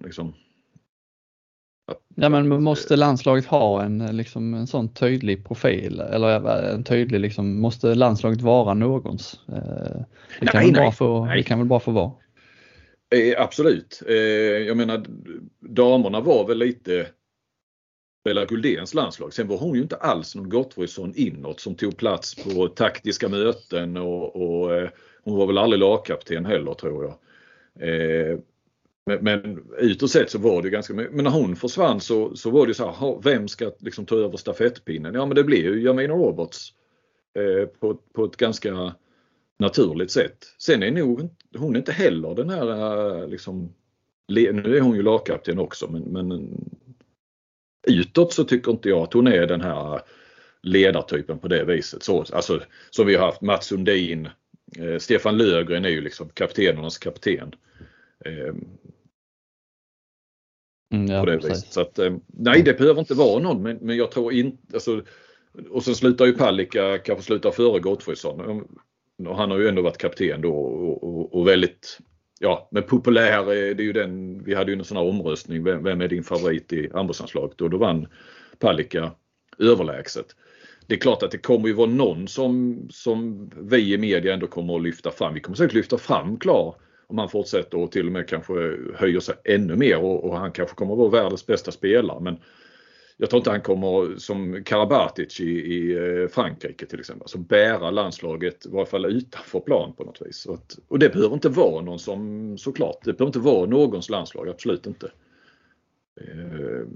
liksom 0.05 0.35
Ja 2.17 2.29
men 2.29 2.63
måste 2.63 2.97
landslaget 2.97 3.47
ha 3.47 3.83
en, 3.83 4.17
liksom, 4.17 4.55
en 4.55 4.67
sån 4.67 4.95
tydlig 4.95 5.47
profil 5.47 6.01
eller 6.01 6.59
en 6.75 6.85
tydlig 6.85 7.21
liksom, 7.21 7.61
måste 7.61 7.95
landslaget 7.95 8.41
vara 8.41 8.75
någons? 8.75 9.41
Det 10.41 10.47
kan, 10.47 10.63
nej, 10.63 10.73
väl, 10.73 10.75
bara 10.75 10.93
få, 10.93 11.25
nej. 11.25 11.37
Det 11.37 11.43
kan 11.43 11.59
väl 11.59 11.69
bara 11.69 11.81
få 11.81 11.91
vara? 11.91 12.13
Eh, 13.15 13.43
absolut. 13.43 14.03
Eh, 14.09 14.15
jag 14.67 14.77
menar 14.77 15.05
damerna 15.61 16.21
var 16.21 16.47
väl 16.47 16.59
lite 16.59 17.07
Bella 18.25 18.45
Guldéns 18.45 18.95
landslag. 18.95 19.33
Sen 19.33 19.49
var 19.49 19.57
hon 19.57 19.75
ju 19.75 19.83
inte 19.83 19.97
alls 19.97 20.35
någon 20.35 20.49
Gottfridsson 20.49 21.13
inåt 21.17 21.61
som 21.61 21.75
tog 21.75 21.97
plats 21.97 22.35
på 22.35 22.69
taktiska 22.69 23.29
möten 23.29 23.97
och, 23.97 24.37
och 24.37 24.75
eh, 24.75 24.89
hon 25.23 25.37
var 25.37 25.47
väl 25.47 25.59
aldrig 25.59 25.81
lagkapten 25.81 26.45
heller 26.45 26.75
tror 26.75 27.05
jag. 27.05 27.19
Eh, 27.89 28.39
men, 29.07 29.25
men 29.25 29.65
utåt 29.79 30.11
sett 30.11 30.31
så 30.31 30.39
var 30.39 30.63
det 30.63 30.71
ganska 30.71 30.95
mycket. 30.95 31.15
Men 31.15 31.25
när 31.25 31.31
hon 31.31 31.57
försvann 31.57 32.01
så, 32.01 32.37
så 32.37 32.51
var 32.51 32.67
det 32.67 32.75
så 32.75 32.91
här, 32.91 33.21
vem 33.23 33.49
ska 33.49 33.73
liksom 33.79 34.07
ta 34.07 34.17
över 34.17 34.37
stafettpinnen? 34.37 35.15
Ja 35.15 35.27
men 35.27 35.35
det 35.35 35.45
blev 35.45 35.75
ju 35.75 35.83
Jamina 35.83 36.15
Roberts 36.15 36.73
eh, 37.39 37.69
på, 37.69 37.95
på 38.13 38.25
ett 38.25 38.37
ganska 38.37 38.95
naturligt 39.59 40.11
sätt. 40.11 40.45
Sen 40.59 40.83
är 40.83 40.91
nog 40.91 41.29
hon 41.57 41.75
är 41.75 41.79
inte 41.79 41.93
heller 41.93 42.35
den 42.35 42.51
här 42.51 42.69
eh, 43.23 43.29
liksom, 43.29 43.75
nu 44.29 44.77
är 44.77 44.81
hon 44.81 44.97
ju 44.97 45.03
lagkapten 45.03 45.59
också 45.59 45.91
men, 45.91 46.03
men 46.03 46.51
utåt 47.87 48.33
så 48.33 48.45
tycker 48.45 48.73
inte 48.73 48.89
jag 48.89 48.99
att 48.99 49.13
hon 49.13 49.27
är 49.27 49.47
den 49.47 49.61
här 49.61 50.01
ledartypen 50.63 51.39
på 51.39 51.49
det 51.49 51.65
viset. 51.65 52.03
Så, 52.03 52.25
alltså, 52.33 52.61
som 52.91 53.07
vi 53.07 53.15
har 53.15 53.27
haft 53.27 53.41
Mats 53.41 53.67
Sundin, 53.67 54.29
eh, 54.79 54.99
Stefan 54.99 55.39
Lögren 55.39 55.85
är 55.85 55.89
ju 55.89 56.01
liksom 56.01 56.29
kaptenernas 56.29 56.99
kapten. 56.99 57.55
Eh, 58.25 58.55
mm, 60.95 61.07
ja, 61.07 61.21
på 61.21 61.27
det 61.27 61.37
viset. 61.37 61.73
Så 61.73 61.81
att, 61.81 61.99
eh, 61.99 62.17
nej, 62.27 62.63
det 62.63 62.79
behöver 62.79 63.01
inte 63.01 63.15
vara 63.15 63.43
någon 63.43 63.63
men, 63.63 63.77
men 63.77 63.97
jag 63.97 64.11
tror 64.11 64.33
inte, 64.33 64.75
alltså, 64.75 65.03
och 65.71 65.85
sen 65.85 65.95
slutar 65.95 66.27
ju 66.27 66.33
Palicka, 66.33 66.99
kanske 66.99 67.25
slutar 67.25 67.51
före 67.51 67.81
Gottfridsson. 67.81 68.67
Och 69.29 69.37
han 69.37 69.51
har 69.51 69.59
ju 69.59 69.69
ändå 69.69 69.83
varit 69.83 69.99
kapten 69.99 70.41
då 70.41 70.55
och, 70.55 71.05
och, 71.05 71.35
och 71.35 71.49
väldigt 71.49 71.99
ja, 72.45 72.69
men 72.71 72.83
populär, 72.83 73.45
det 73.47 73.83
är 73.83 73.87
ju 73.87 73.93
den, 73.93 74.43
vi 74.45 74.55
hade 74.55 74.73
ju 74.73 74.79
en 74.79 74.85
sån 74.85 74.97
här 74.97 75.05
omröstning, 75.05 75.65
vem, 75.65 75.85
vem 75.85 76.01
är 76.01 76.09
din 76.09 76.25
favorit 76.25 76.73
i 76.73 76.91
handbollslandslaget? 76.95 77.61
Och 77.61 77.71
då 77.71 77.79
vann 77.79 78.07
Palicka 78.59 79.13
överlägset. 79.59 80.27
Det 80.87 80.95
är 80.95 80.99
klart 80.99 81.23
att 81.23 81.31
det 81.31 81.39
kommer 81.39 81.69
ju 81.69 81.75
vara 81.75 81.91
någon 81.91 82.29
som, 82.29 82.81
som 82.91 83.51
vi 83.57 83.95
i 83.95 83.99
media 83.99 84.35
ändå 84.35 84.47
kommer 84.47 84.77
att 84.77 84.83
lyfta 84.83 85.11
fram. 85.11 85.35
Vi 85.35 85.41
kommer 85.41 85.57
säkert 85.57 85.75
lyfta 85.75 85.99
fram 85.99 86.37
Klar 86.37 86.75
om 87.07 87.19
han 87.19 87.29
fortsätter 87.29 87.79
och 87.79 87.93
till 87.93 88.07
och 88.07 88.13
med 88.13 88.29
kanske 88.29 88.53
höjer 88.95 89.21
sig 89.21 89.35
ännu 89.45 89.77
mer 89.77 89.99
och, 89.99 90.25
och 90.25 90.37
han 90.37 90.53
kanske 90.53 90.77
kommer 90.77 90.93
att 90.93 90.99
vara 90.99 91.23
världens 91.23 91.47
bästa 91.47 91.73
spelare. 91.73 92.21
Men 92.21 92.37
jag 93.17 93.31
tror 93.31 93.39
inte 93.39 93.51
han 93.51 93.61
kommer 93.61 94.19
som 94.19 94.65
Karabatic 94.65 95.41
i, 95.41 95.45
i 95.45 95.97
eh, 95.97 96.29
Frankrike 96.29 96.87
till 96.87 97.01
exempel, 97.01 97.23
alltså 97.23 97.39
bära 97.39 97.91
landslaget 97.91 98.67
i 98.67 98.69
varje 98.69 98.87
fall 98.87 99.05
utanför 99.05 99.61
plan 99.61 99.93
på 99.97 100.05
något 100.05 100.23
vis. 100.23 100.47
Att, 100.47 100.79
och 100.89 100.99
det 100.99 101.09
behöver 101.09 101.35
inte 101.35 101.49
vara 101.49 101.85
någon 101.85 101.99
som 101.99 102.59
såklart, 102.59 102.99
det 103.05 103.13
behöver 103.13 103.29
inte 103.29 103.39
vara 103.39 103.67
någons 103.67 104.11
landslag, 104.11 104.49
absolut 104.49 104.87
inte. 104.87 105.11
Eh, 106.21 106.87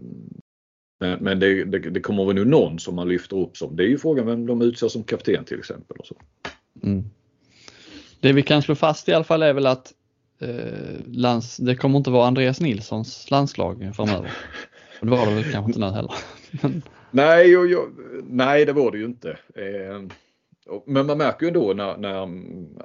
men, 1.01 1.19
men 1.21 1.41
det, 1.41 1.65
det, 1.65 1.79
det, 1.79 2.01
kommer 2.01 2.25
väl 2.25 2.35
nu 2.35 2.45
någon 2.45 2.79
som 2.79 2.95
man 2.95 3.09
lyfter 3.09 3.37
upp 3.37 3.57
som, 3.57 3.77
det 3.77 3.83
är 3.83 3.89
ju 3.89 3.99
frågan 3.99 4.27
vem 4.27 4.47
de 4.47 4.63
utser 4.63 4.89
som 4.89 5.05
kapten 5.05 5.45
till 5.45 5.59
exempel. 5.59 5.97
Och 5.97 6.07
så. 6.07 6.17
Mm. 6.83 7.05
Det 8.21 8.33
vi 8.33 8.43
kan 8.43 8.63
slå 8.63 8.75
fast 8.75 9.09
i 9.09 9.13
alla 9.13 9.25
fall 9.25 9.43
är 9.43 9.53
väl 9.53 9.67
att 9.67 9.93
eh, 10.41 11.01
lands, 11.07 11.57
det 11.57 11.77
kommer 11.77 11.99
inte 11.99 12.11
vara 12.11 12.27
Andreas 12.27 12.61
Nilssons 12.61 13.31
landslag 13.31 13.93
framöver. 13.97 14.33
Det 15.01 15.11
var 15.11 15.27
det 15.27 15.35
väl 15.35 15.53
kanske 15.53 15.71
inte 15.71 15.81
nu 15.81 15.87
heller. 15.87 16.15
nej, 17.11 17.57
och 17.57 17.67
jag, 17.67 17.89
nej, 18.25 18.65
det 18.65 18.73
var 18.73 18.91
det 18.91 18.99
ju 18.99 19.05
inte. 19.05 19.31
Eh, 19.55 20.03
men 20.87 21.07
man 21.07 21.19
märker 21.19 21.47
ju 21.47 21.49
ändå 21.49 21.73
när, 21.73 21.97
när 21.97 22.29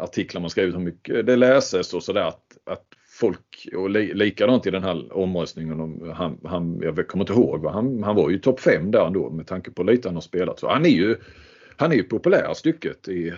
artiklar 0.03 0.41
man 0.41 0.49
skriver, 0.49 0.71
hur 0.71 0.79
mycket 0.79 1.25
det 1.25 1.35
läses 1.35 1.93
och 1.93 2.03
sådär 2.03 2.27
att, 2.27 2.57
att 2.65 2.85
folk, 3.19 3.67
och 3.75 3.89
li, 3.89 4.13
likadant 4.13 4.67
i 4.67 4.71
den 4.71 4.83
här 4.83 5.17
omröstningen, 5.17 5.79
om 5.79 6.13
han, 6.15 6.39
han, 6.43 6.79
jag 6.81 7.07
kommer 7.07 7.23
inte 7.23 7.33
ihåg, 7.33 7.65
han, 7.65 8.03
han 8.03 8.15
var 8.15 8.29
ju 8.29 8.39
topp 8.39 8.59
5 8.59 8.91
där 8.91 9.05
ändå 9.07 9.29
med 9.29 9.47
tanke 9.47 9.71
på 9.71 9.83
lite 9.83 10.07
han 10.07 10.15
har 10.15 10.21
spelat. 10.21 10.59
Så 10.59 10.69
han 10.69 10.85
är 10.85 10.89
ju, 10.89 11.15
han 11.77 11.91
är 11.91 11.95
ju 11.95 12.03
populär 12.03 12.53
stycket 12.53 13.07
i, 13.07 13.33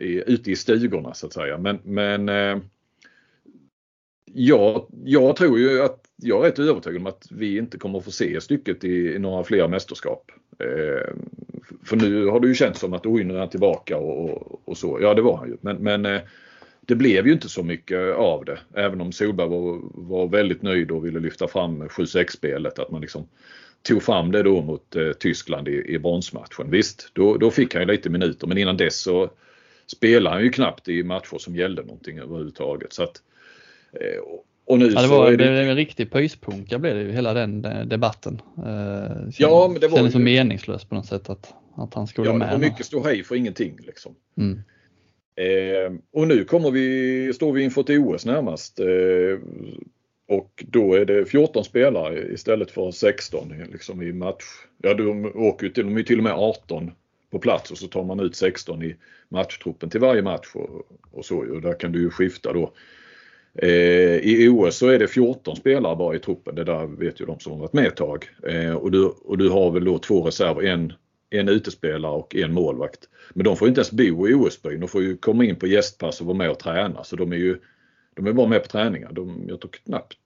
i, 0.00 0.22
ute 0.32 0.50
i 0.50 0.56
stugorna 0.56 1.14
så 1.14 1.26
att 1.26 1.32
säga. 1.32 1.58
Men, 1.58 1.78
men 1.84 2.28
eh, 2.28 2.58
jag, 4.34 4.86
jag 5.04 5.36
tror 5.36 5.58
ju 5.58 5.82
att 5.82 6.00
jag 6.16 6.40
är 6.40 6.50
rätt 6.50 6.58
övertygad 6.58 7.00
om 7.00 7.06
att 7.06 7.26
vi 7.30 7.58
inte 7.58 7.78
kommer 7.78 7.98
att 7.98 8.04
få 8.04 8.10
se 8.10 8.40
stycket 8.40 8.84
i, 8.84 9.14
i 9.14 9.18
några 9.18 9.44
fler 9.44 9.68
mästerskap. 9.68 10.30
Eh, 10.58 11.14
för 11.84 11.96
nu 11.96 12.26
har 12.26 12.40
det 12.40 12.48
ju 12.48 12.54
känts 12.54 12.80
som 12.80 12.92
att 12.92 13.06
oj, 13.06 13.24
nu 13.24 13.34
är 13.34 13.38
han 13.38 13.48
tillbaka 13.48 13.96
och, 13.96 14.30
och, 14.30 14.62
och, 14.64 14.78
så. 14.78 14.98
Ja, 15.00 15.14
det 15.14 15.22
var 15.22 15.36
han 15.36 15.48
ju. 15.48 15.56
Men, 15.60 15.76
men 15.76 16.06
eh, 16.06 16.20
det 16.80 16.94
blev 16.94 17.26
ju 17.26 17.32
inte 17.32 17.48
så 17.48 17.62
mycket 17.62 18.14
av 18.14 18.44
det. 18.44 18.58
Även 18.74 19.00
om 19.00 19.12
Solberg 19.12 19.48
var, 19.48 19.80
var 19.94 20.28
väldigt 20.28 20.62
nöjd 20.62 20.90
och 20.90 21.06
ville 21.06 21.20
lyfta 21.20 21.48
fram 21.48 21.82
7-6-spelet. 21.82 22.78
Att 22.78 22.90
man 22.90 23.00
liksom 23.00 23.28
tog 23.82 24.02
fram 24.02 24.32
det 24.32 24.42
då 24.42 24.62
mot 24.62 24.96
eh, 24.96 25.12
Tyskland 25.12 25.68
i, 25.68 25.94
i 25.94 25.98
bronsmatchen. 25.98 26.70
Visst, 26.70 27.10
då, 27.12 27.36
då 27.36 27.50
fick 27.50 27.74
han 27.74 27.82
ju 27.82 27.92
lite 27.92 28.10
minuter 28.10 28.46
men 28.46 28.58
innan 28.58 28.76
dess 28.76 29.00
så 29.00 29.30
spelade 29.86 30.36
han 30.36 30.44
ju 30.44 30.50
knappt 30.50 30.88
i 30.88 31.02
matcher 31.02 31.38
som 31.38 31.56
gällde 31.56 31.82
någonting 31.82 32.18
överhuvudtaget. 32.18 32.92
Så 32.92 33.02
att, 33.02 33.16
eh, 33.16 33.22
och 34.66 34.78
nu 34.78 34.90
ja, 34.90 35.02
det 35.02 35.08
var, 35.08 35.30
så 35.30 35.36
det... 35.36 35.60
en 35.60 35.76
riktig 35.76 36.10
pyspunka 36.10 36.78
blev 36.78 36.94
det 36.94 37.02
ju, 37.02 37.12
hela 37.12 37.34
den 37.34 37.64
eh, 37.64 37.86
debatten. 37.86 38.42
Eh, 38.58 39.28
ja, 39.38 39.68
men 39.72 39.80
det 39.80 39.88
var 39.88 39.96
kändes 39.96 40.14
ju... 40.14 40.18
meningslöst 40.18 40.88
på 40.88 40.94
något 40.94 41.06
sätt 41.06 41.30
att, 41.30 41.54
att 41.76 41.94
han 41.94 42.06
skulle 42.06 42.28
ja, 42.28 42.34
med. 42.34 42.52
Ja, 42.52 42.58
mycket 42.58 42.86
stå 42.86 43.04
hej 43.04 43.24
för 43.24 43.34
ingenting 43.34 43.78
liksom. 43.86 44.14
Mm. 44.38 44.62
Eh, 45.36 45.98
och 46.12 46.28
nu 46.28 46.44
kommer 46.44 46.70
vi, 46.70 47.32
står 47.34 47.52
vi 47.52 47.62
inför 47.62 47.80
ett 47.80 47.90
OS 47.90 48.26
närmast. 48.26 48.80
Eh, 48.80 49.38
och 50.28 50.64
då 50.68 50.94
är 50.94 51.04
det 51.04 51.26
14 51.26 51.64
spelare 51.64 52.32
istället 52.32 52.70
för 52.70 52.90
16 52.90 53.52
liksom 53.72 54.02
i 54.02 54.12
match. 54.12 54.44
Ja, 54.82 54.94
de 54.94 55.32
åker 55.34 55.68
till, 55.68 55.84
de 55.84 55.96
är 55.96 56.02
till 56.02 56.18
och 56.18 56.24
med 56.24 56.32
18 56.32 56.90
på 57.30 57.38
plats 57.38 57.70
och 57.70 57.78
så 57.78 57.86
tar 57.86 58.04
man 58.04 58.20
ut 58.20 58.36
16 58.36 58.82
i 58.82 58.96
matchtruppen 59.28 59.90
till 59.90 60.00
varje 60.00 60.22
match 60.22 60.50
och, 60.54 61.00
och 61.10 61.24
så. 61.24 61.38
Och 61.38 61.62
där 61.62 61.80
kan 61.80 61.92
du 61.92 62.00
ju 62.00 62.10
skifta 62.10 62.52
då 62.52 62.72
Eh, 62.72 63.03
I 63.62 64.48
OS 64.48 64.76
så 64.76 64.88
är 64.88 64.98
det 64.98 65.08
14 65.08 65.56
spelare 65.56 65.96
bara 65.96 66.16
i 66.16 66.18
truppen. 66.18 66.54
Det 66.54 66.64
där 66.64 66.86
vet 66.86 67.20
ju 67.20 67.26
de 67.26 67.40
som 67.40 67.52
har 67.52 67.58
varit 67.58 67.72
med 67.72 67.86
ett 67.86 67.96
tag. 67.96 68.24
Eh, 68.48 68.74
och, 68.74 68.90
du, 68.90 69.04
och 69.04 69.38
du 69.38 69.48
har 69.48 69.70
väl 69.70 69.84
då 69.84 69.98
två 69.98 70.22
reserver, 70.22 70.62
en, 70.62 70.92
en 71.30 71.48
utespelare 71.48 72.12
och 72.12 72.36
en 72.36 72.52
målvakt. 72.52 73.08
Men 73.34 73.44
de 73.44 73.56
får 73.56 73.68
inte 73.68 73.78
ens 73.78 73.92
bo 73.92 74.28
i 74.28 74.34
OS-byn. 74.34 74.80
De 74.80 74.88
får 74.88 75.02
ju 75.02 75.16
komma 75.16 75.44
in 75.44 75.56
på 75.56 75.66
gästpass 75.66 76.20
och 76.20 76.26
vara 76.26 76.36
med 76.36 76.50
och 76.50 76.58
träna. 76.58 77.04
Så 77.04 77.16
de 77.16 77.32
är 77.32 77.36
ju 77.36 77.58
de 78.14 78.26
är 78.26 78.32
bara 78.32 78.48
med 78.48 78.62
på 78.62 78.68
träningar. 78.68 79.12
De, 79.12 79.44
jag 79.48 79.60
tror 79.60 79.70
knappt 79.70 80.16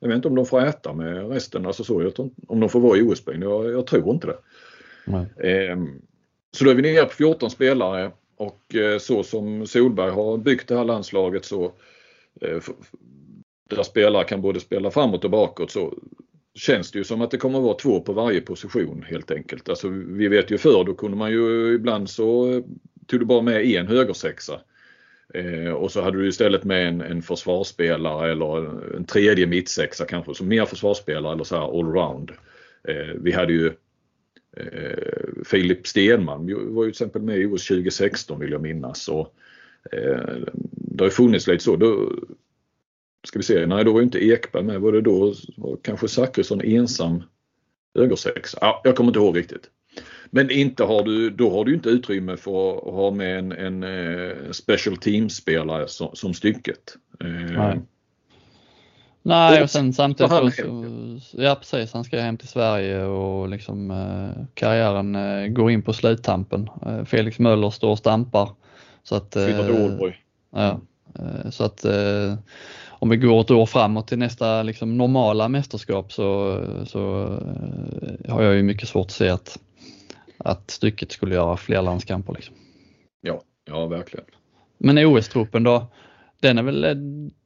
jag 0.00 0.08
vet 0.08 0.16
inte 0.16 0.28
om 0.28 0.34
de 0.34 0.46
får 0.46 0.64
äta 0.64 0.92
med 0.92 1.28
resten, 1.28 1.66
alltså 1.66 1.84
så, 1.84 2.02
jag 2.02 2.14
tror, 2.14 2.30
om 2.48 2.60
de 2.60 2.68
får 2.68 2.80
vara 2.80 2.98
i 2.98 3.02
OS-byn. 3.02 3.42
Jag, 3.42 3.70
jag, 3.70 3.86
tror 3.86 4.10
inte 4.10 4.26
det. 4.26 4.38
Eh, 5.50 5.76
så 6.50 6.64
då 6.64 6.70
är 6.70 6.74
vi 6.74 6.82
nere 6.82 7.04
på 7.04 7.14
14 7.14 7.50
spelare 7.50 8.10
och 8.36 8.74
eh, 8.74 8.98
så 8.98 9.22
som 9.22 9.66
Solberg 9.66 10.10
har 10.10 10.38
byggt 10.38 10.68
det 10.68 10.76
här 10.76 10.84
landslaget 10.84 11.44
så 11.44 11.64
Eh, 11.64 11.72
Eh, 12.40 12.62
där 13.70 13.82
spelare 13.82 14.24
kan 14.24 14.40
både 14.40 14.60
spela 14.60 14.90
framåt 14.90 15.24
och 15.24 15.30
bakåt 15.30 15.70
så 15.70 15.94
känns 16.54 16.90
det 16.90 16.98
ju 16.98 17.04
som 17.04 17.20
att 17.20 17.30
det 17.30 17.36
kommer 17.36 17.58
att 17.58 17.64
vara 17.64 17.76
två 17.76 18.00
på 18.00 18.12
varje 18.12 18.40
position 18.40 19.04
helt 19.08 19.30
enkelt. 19.30 19.68
Alltså, 19.68 19.88
vi 19.88 20.28
vet 20.28 20.50
ju 20.50 20.58
förr 20.58 20.84
då 20.84 20.94
kunde 20.94 21.16
man 21.16 21.30
ju 21.30 21.74
ibland 21.74 22.10
så 22.10 22.62
tog 23.06 23.20
du 23.20 23.26
bara 23.26 23.42
med 23.42 23.66
en 23.66 23.86
högersexa. 23.86 24.60
Eh, 25.34 25.72
och 25.72 25.92
så 25.92 26.02
hade 26.02 26.18
du 26.18 26.28
istället 26.28 26.64
med 26.64 26.88
en, 26.88 27.00
en 27.00 27.22
försvarsspelare 27.22 28.32
eller 28.32 28.56
en 28.96 29.04
tredje 29.04 29.46
mittsexa 29.46 30.04
kanske, 30.04 30.34
så 30.34 30.44
mer 30.44 30.64
försvarsspelare 30.64 31.32
eller 31.32 31.44
så 31.44 31.56
här 31.56 31.78
allround. 31.78 32.30
Eh, 32.88 33.14
vi 33.14 33.32
hade 33.32 33.52
ju 33.52 33.72
Eh, 34.56 35.44
Filip 35.44 35.86
Stenman 35.86 36.74
var 36.74 36.84
ju 36.84 36.90
till 36.90 37.02
exempel 37.02 37.22
med 37.22 37.38
i 37.38 37.46
OS 37.46 37.68
2016 37.68 38.40
vill 38.40 38.52
jag 38.52 38.62
minnas. 38.62 39.08
Och, 39.08 39.20
eh, 39.20 39.32
det 40.72 41.04
har 41.04 41.10
funnits 41.10 41.46
lite 41.46 41.64
så. 41.64 41.76
Då, 41.76 42.12
ska 43.26 43.38
vi 43.38 43.42
se, 43.42 43.66
nej 43.66 43.84
då 43.84 43.92
var 43.92 44.00
ju 44.00 44.04
inte 44.04 44.24
Ekberg 44.24 44.62
med. 44.62 44.80
Var 44.80 44.92
det 44.92 45.00
då 45.00 45.34
var 45.56 45.76
kanske 45.82 46.08
Zachrisson 46.08 46.60
ensam 46.60 47.22
högersex? 47.98 48.56
Ja, 48.60 48.80
jag 48.84 48.96
kommer 48.96 49.10
inte 49.10 49.20
ihåg 49.20 49.36
riktigt. 49.36 49.70
Men 50.30 50.50
inte 50.50 50.84
har 50.84 51.02
du, 51.02 51.30
då 51.30 51.50
har 51.50 51.64
du 51.64 51.74
inte 51.74 51.88
utrymme 51.88 52.36
för 52.36 52.78
att 52.78 52.94
ha 52.94 53.10
med 53.10 53.38
en, 53.38 53.52
en 53.52 53.84
uh, 53.84 54.50
special 54.50 54.96
team-spelare 54.96 55.88
som, 55.88 56.10
som 56.12 56.34
stycket. 56.34 56.96
Uh, 57.24 57.56
nej. 57.58 57.80
Nej, 59.22 59.62
och 59.62 59.70
sen 59.70 59.92
samtidigt 59.92 60.32
så, 60.32 60.50
ja 61.32 61.54
precis, 61.54 61.92
han 61.92 62.04
ska 62.04 62.20
hem 62.20 62.36
till 62.36 62.48
Sverige 62.48 63.04
och 63.04 63.48
liksom 63.48 63.90
eh, 63.90 64.44
karriären 64.54 65.16
eh, 65.16 65.46
går 65.46 65.70
in 65.70 65.82
på 65.82 65.92
sluttampen. 65.92 66.70
Eh, 66.86 67.04
Felix 67.04 67.38
Möller 67.38 67.70
står 67.70 67.90
och 67.90 67.98
stampar. 67.98 68.50
Så 69.08 69.14
att, 69.14 69.36
eh, 69.36 69.48
ja, 70.50 70.80
eh, 71.18 71.50
så 71.50 71.64
att 71.64 71.84
eh, 71.84 72.34
om 72.88 73.08
vi 73.08 73.16
går 73.16 73.40
ett 73.40 73.50
år 73.50 73.66
framåt 73.66 74.08
till 74.08 74.18
nästa 74.18 74.62
liksom, 74.62 74.96
normala 74.96 75.48
mästerskap 75.48 76.12
så, 76.12 76.60
så 76.86 77.22
eh, 78.02 78.32
har 78.32 78.42
jag 78.42 78.54
ju 78.54 78.62
mycket 78.62 78.88
svårt 78.88 79.06
att 79.06 79.12
se 79.12 79.28
att, 79.28 79.58
att 80.38 80.70
stycket 80.70 81.12
skulle 81.12 81.34
göra 81.34 81.56
fler 81.56 81.82
landskamper. 81.82 82.32
Liksom. 82.32 82.54
Ja, 83.20 83.42
ja 83.64 83.86
verkligen. 83.86 84.26
Men 84.78 84.98
OS-truppen 84.98 85.62
då? 85.62 85.86
Den 86.40 86.58
är 86.58 86.62
väl, 86.62 86.80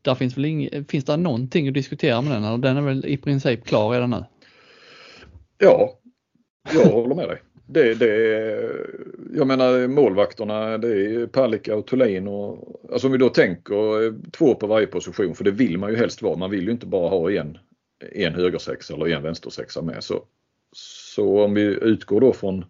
där 0.03 0.15
finns 0.15 0.37
väl 0.37 0.45
ing, 0.45 0.85
finns 0.89 1.05
det 1.05 1.17
någonting 1.17 1.69
att 1.69 1.75
diskutera 1.75 2.21
med 2.21 2.43
den? 2.43 2.61
Den 2.61 2.77
är 2.77 2.81
väl 2.81 3.07
i 3.07 3.17
princip 3.17 3.65
klar 3.65 3.91
redan 3.91 4.11
nu? 4.11 4.25
Ja, 5.59 5.99
jag 6.73 6.93
håller 6.93 7.15
med 7.15 7.29
dig. 7.29 7.43
Det, 7.67 7.95
det, 7.95 8.15
jag 9.35 9.47
menar 9.47 9.89
målvakterna 9.89 10.79
det 10.79 10.89
är 10.89 11.27
Palicka 11.27 11.77
och 11.77 11.87
Thulin 11.87 12.29
och 12.29 12.81
alltså 12.93 13.07
om 13.07 13.13
vi 13.13 13.19
då 13.19 13.29
tänker 13.29 14.31
två 14.31 14.55
på 14.55 14.67
varje 14.67 14.87
position 14.87 15.35
för 15.35 15.45
det 15.45 15.51
vill 15.51 15.79
man 15.79 15.91
ju 15.91 15.97
helst 15.97 16.23
vara. 16.23 16.37
Man 16.37 16.51
vill 16.51 16.65
ju 16.65 16.71
inte 16.71 16.87
bara 16.87 17.09
ha 17.09 17.31
en, 17.31 17.59
en 18.13 18.35
högersexa 18.35 18.95
eller 18.95 19.07
en 19.07 19.23
vänstersexa 19.23 19.83
med. 19.83 20.05
Så, 20.05 20.25
så 20.73 21.45
om 21.45 21.55
vi 21.55 21.63
utgår 21.63 22.21
då 22.21 22.33
från 22.33 22.65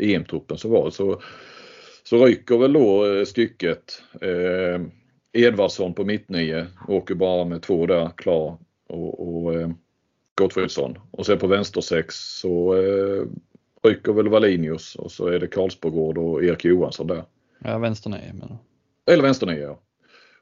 EM-truppen 0.00 0.58
så 0.58 0.68
var 0.68 0.84
det 0.84 0.92
så, 0.92 1.22
så 2.02 2.26
ryker 2.26 2.58
väl 2.58 2.72
då 2.72 3.06
eh, 3.06 3.24
stycket 3.24 4.02
eh, 4.20 4.82
Edvardsson 5.32 5.94
på 5.94 6.04
mittnio 6.04 6.66
åker 6.88 7.14
bara 7.14 7.44
med 7.44 7.62
två 7.62 7.86
där 7.86 8.10
klar 8.16 8.58
och, 8.88 9.44
och 9.44 9.54
eh, 9.54 9.70
Gottfridsson. 10.34 10.98
Och 11.10 11.26
sen 11.26 11.38
på 11.38 11.46
vänstersex 11.46 12.14
så 12.16 12.74
eh, 12.74 13.26
rycker 13.88 14.12
väl 14.12 14.28
Wallinius 14.28 14.94
och 14.94 15.12
så 15.12 15.26
är 15.26 15.38
det 15.38 15.46
Karlsborgård 15.46 16.18
och 16.18 16.44
Erik 16.44 16.64
Johansson 16.64 17.06
där. 17.06 17.24
Ja, 17.64 17.78
vänsternio 17.78 18.32
menar 18.32 18.58
Eller 19.10 19.22
vänsternio 19.22 19.60
ja. 19.60 19.78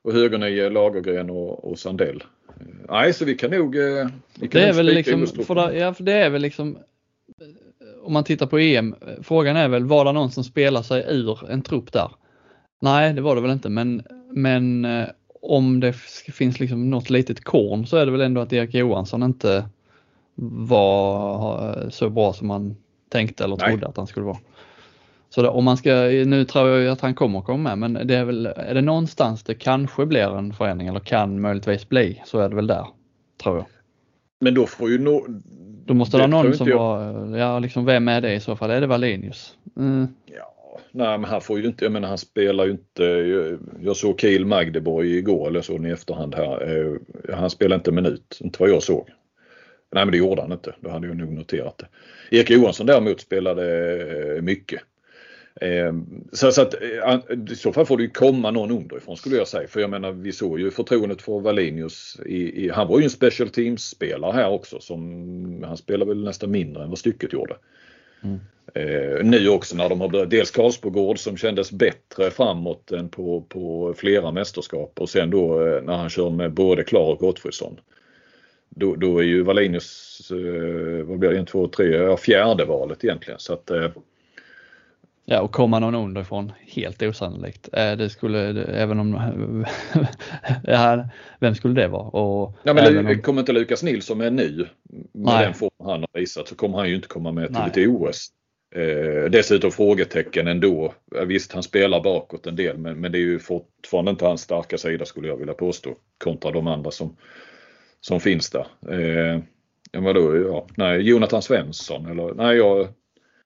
Och 0.03 0.13
högernio 0.13 0.69
Lagergren 0.69 1.31
och, 1.31 1.71
och 1.71 1.79
Sandell. 1.79 2.25
Eh, 2.49 2.67
nej, 2.89 3.13
så 3.13 3.25
vi 3.25 3.35
kan 3.35 3.51
nog... 3.51 3.77
Eh, 3.77 4.07
vi 4.41 4.49
kan 4.49 4.61
det 4.61 4.69
är 4.69 4.73
väl 4.73 4.87
liksom, 4.87 5.27
för 5.27 5.55
det, 5.55 5.79
ja, 5.79 5.95
för 5.95 6.05
det 6.05 6.13
är 6.13 6.31
väl 6.31 6.43
liksom 6.43 6.79
om 8.03 8.13
man 8.13 8.25
tittar 8.25 8.47
på 8.47 8.59
EM, 8.59 8.95
frågan 9.23 9.57
är 9.57 9.69
väl 9.69 9.85
var 9.85 10.05
det 10.05 10.13
någon 10.13 10.31
som 10.31 10.45
spelar 10.45 10.83
sig 10.83 11.05
ur 11.09 11.51
en 11.51 11.63
trupp 11.63 11.93
där? 11.93 12.11
Nej, 12.81 13.13
det 13.13 13.21
var 13.21 13.35
det 13.35 13.41
väl 13.41 13.51
inte, 13.51 13.69
men, 13.69 14.03
men 14.31 14.85
eh, 14.85 15.07
om 15.43 15.81
det 15.81 15.93
finns 16.33 16.61
liksom 16.61 16.91
något 16.91 17.11
litet 17.11 17.45
korn 17.45 17.87
så 17.87 17.97
är 17.97 18.07
det 18.07 18.13
väl 18.13 18.21
ändå 18.21 18.41
att 18.41 18.53
Erik 18.53 18.75
Johansson 18.75 19.23
inte 19.23 19.69
var 20.69 21.91
så 21.91 22.11
bra 22.11 22.33
som 22.33 22.49
man 22.49 22.77
tänkte 23.09 23.45
eller 23.45 23.57
trodde 23.57 23.77
Nej. 23.77 23.85
att 23.85 23.97
han 23.97 24.07
skulle 24.07 24.27
vara. 24.27 24.39
Så 25.29 25.43
det, 25.43 25.49
om 25.49 25.65
man 25.65 25.77
ska, 25.77 25.91
nu 26.27 26.45
tror 26.45 26.69
jag 26.69 26.93
att 26.93 27.01
han 27.01 27.15
kommer 27.15 27.41
komma 27.41 27.77
med, 27.77 27.91
men 27.91 28.07
det 28.07 28.15
är 28.15 28.25
väl, 28.25 28.47
är 28.47 28.75
det 28.75 28.81
någonstans 28.81 29.43
det 29.43 29.55
kanske 29.55 30.07
blir 30.07 30.39
en 30.39 30.53
förändring 30.53 30.89
eller 30.89 31.01
kan 31.01 31.41
möjligtvis 31.41 31.89
bli 31.89 32.23
så 32.27 32.39
är 32.39 32.49
det 32.49 32.57
väl 32.57 32.67
där, 32.67 32.87
tror 33.43 33.57
jag. 33.57 33.67
Men 34.41 34.55
då 34.55 34.67
får 34.67 34.91
ju 34.91 34.99
no, 34.99 35.25
Då 35.85 35.95
måste 35.95 36.17
det 36.17 36.21
vara 36.21 36.43
någon 36.43 36.55
som 36.55 36.71
var, 36.71 37.37
ja 37.37 37.59
liksom 37.59 37.85
vem 37.85 38.09
är 38.09 38.21
det 38.21 38.35
i 38.35 38.41
så 38.41 38.57
fall? 38.57 38.71
Är 38.71 38.81
det 38.81 38.87
Wallenius? 38.87 39.57
Mm. 39.77 40.09
Ja, 40.27 40.81
nej 40.91 41.19
men 41.19 41.31
han 41.31 41.41
får 41.41 41.61
ju 41.61 41.67
inte, 41.67 41.85
jag 41.85 41.93
menar 41.93 42.09
han 42.09 42.19
spelar 42.19 42.65
ju 42.65 42.71
inte, 42.71 43.05
jag 43.81 43.97
såg 43.97 44.21
Kiel 44.21 44.47
Magdeborg 44.47 45.17
igår 45.17 45.49
eller 45.49 45.61
så 45.61 45.87
i 45.87 45.91
efterhand 45.91 46.35
här. 46.35 46.79
Eh, 46.79 47.35
han 47.37 47.51
spelar 47.51 47.77
inte 47.77 47.91
en 47.91 47.95
minut, 47.95 48.39
inte 48.41 48.57
vad 48.61 48.71
jag 48.71 48.83
såg. 48.83 49.09
Nej 49.93 50.05
men 50.05 50.13
det 50.13 50.19
gjorde 50.19 50.43
han 50.43 50.53
inte, 50.53 50.75
då 50.81 50.91
hade 50.91 51.07
jag 51.07 51.17
nog 51.17 51.33
noterat 51.33 51.79
det. 51.79 51.87
Erik 52.31 52.51
Johansson 52.51 52.87
däremot 52.87 53.21
spelade 53.21 54.37
eh, 54.37 54.43
mycket. 54.43 54.81
Eh, 55.61 55.95
så, 56.33 56.53
så 56.53 56.63
att 56.63 56.75
i 57.51 57.55
så 57.57 57.73
fall 57.73 57.87
får 57.87 57.97
det 57.97 58.03
ju 58.03 58.11
komma 58.11 58.51
någon 58.51 58.71
underifrån 58.71 59.17
skulle 59.17 59.37
jag 59.37 59.49
säga. 59.49 59.69
För 59.69 59.81
jag 59.81 59.91
menar 59.91 60.13
vi 60.13 60.33
såg 60.33 60.61
ju 60.61 60.71
förtroendet 60.71 61.23
för 61.23 61.41
Wallenius. 61.41 62.21
I, 62.27 62.65
i, 62.65 62.69
han 62.69 62.89
var 62.89 62.99
ju 62.99 63.05
en 63.05 63.11
special 63.11 63.49
teams 63.49 63.85
spelare 63.85 64.33
här 64.33 64.51
också. 64.51 64.81
Som, 64.81 65.65
han 65.67 65.77
spelar 65.77 66.07
väl 66.07 66.25
nästan 66.25 66.51
mindre 66.51 66.83
än 66.83 66.89
vad 66.89 66.99
stycket 66.99 67.33
gjorde. 67.33 67.57
Mm. 68.23 68.39
Eh, 68.75 69.25
nu 69.25 69.49
också 69.49 69.77
när 69.77 69.89
de 69.89 70.01
har 70.01 70.09
börjat, 70.09 70.31
dels 70.31 70.51
Karlsbogård 70.51 71.19
som 71.19 71.37
kändes 71.37 71.73
bättre 71.73 72.31
framåt 72.31 72.93
än 72.93 73.09
på, 73.09 73.41
på 73.49 73.95
flera 73.97 74.33
mästerskap 74.33 75.01
och 75.01 75.09
sen 75.09 75.31
då 75.31 75.67
eh, 75.67 75.83
när 75.83 75.97
han 75.97 76.11
kör 76.11 76.31
med 76.31 76.53
både 76.53 76.85
Klar 76.85 77.13
och 77.13 77.19
Gottfridsson. 77.19 77.81
Då, 78.69 78.97
då 78.97 79.19
är 79.19 79.23
ju 79.23 79.43
Wallinius, 79.43 79.83
eh, 79.83 80.06
vad 81.05 81.19
blir 81.19 81.31
det, 81.31 81.39
en, 81.39 81.47
två, 81.47 81.69
tre, 81.69 81.87
ja, 81.87 82.17
fjärde 82.17 82.65
valet 82.65 83.05
egentligen. 83.05 83.41
Så 83.41 83.53
att, 83.53 83.71
eh, 83.71 83.89
Ja, 85.29 85.41
och 85.41 85.53
komma 85.53 85.79
någon 85.79 85.95
underifrån, 85.95 86.53
helt 86.59 87.03
osannolikt. 87.03 87.69
Eh, 87.73 87.93
det 87.93 88.11
skulle, 88.11 88.65
även 88.65 89.01
om, 89.01 89.15
ja, 90.65 91.09
vem 91.41 91.55
skulle 91.55 91.81
det 91.81 91.89
vara? 91.89 92.03
Och 92.03 92.59
ja, 92.63 92.75
men 92.75 93.07
om... 93.07 93.23
Kommer 93.23 93.41
inte 93.41 93.53
Lukas 93.53 93.83
Nilsson 93.83 94.19
med 94.19 94.33
nu, 94.33 94.69
med 95.13 95.35
Nej. 95.35 95.45
den 95.45 95.55
form 95.55 95.71
han 95.79 96.01
har 96.01 96.21
visat, 96.21 96.49
så 96.49 96.55
kommer 96.55 96.79
han 96.79 96.89
ju 96.89 96.95
inte 96.95 97.09
komma 97.09 97.33
med 97.33 97.73
till 97.73 97.83
ett 97.83 97.89
OS. 97.89 98.29
Eh, 98.75 99.31
dessutom 99.31 99.71
frågetecken 99.71 100.47
ändå. 100.47 100.95
Visst, 101.27 101.53
han 101.53 101.63
spelar 101.63 102.01
bakåt 102.03 102.47
en 102.47 102.57
del, 102.57 102.79
men, 102.79 103.01
men 103.01 103.13
det 103.13 103.19
är 103.19 103.23
ju 103.23 103.39
fortfarande 103.39 104.11
inte 104.11 104.25
hans 104.25 104.41
starka 104.41 104.79
sida 104.79 105.05
skulle 105.05 105.29
jag 105.29 105.37
vilja 105.37 105.55
påstå, 105.55 105.95
kontra 106.25 106.51
de 106.51 106.67
andra 106.67 106.91
som, 106.91 107.17
som 108.01 108.21
finns 108.21 108.51
där. 108.51 108.67
Eh, 108.91 109.41
ja, 109.97 110.03
vadå, 110.03 110.37
ja, 110.37 110.67
nej, 110.77 111.01
Jonathan 111.01 111.43
Svensson 111.43 112.07
eller 112.07 112.35
nej, 112.35 112.57
jag 112.57 112.89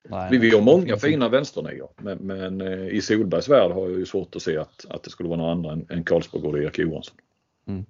Nej, 0.08 0.38
vi 0.38 0.50
har 0.50 0.60
många 0.60 0.96
fina 0.96 1.28
vänsternior 1.28 1.88
men, 1.96 2.18
men 2.18 2.60
eh, 2.60 2.88
i 2.88 3.00
Solbergs 3.00 3.48
värld 3.48 3.70
har 3.70 3.88
jag 3.88 3.98
ju 3.98 4.06
svårt 4.06 4.36
att 4.36 4.42
se 4.42 4.56
att, 4.56 4.86
att 4.88 5.02
det 5.02 5.10
skulle 5.10 5.28
vara 5.28 5.38
några 5.38 5.52
andra 5.52 5.78
än, 5.94 6.04
Karlsborg 6.04 6.48
och 6.48 6.58
Erik 6.58 6.78
Johansson. 6.78 7.16
Mm. 7.68 7.84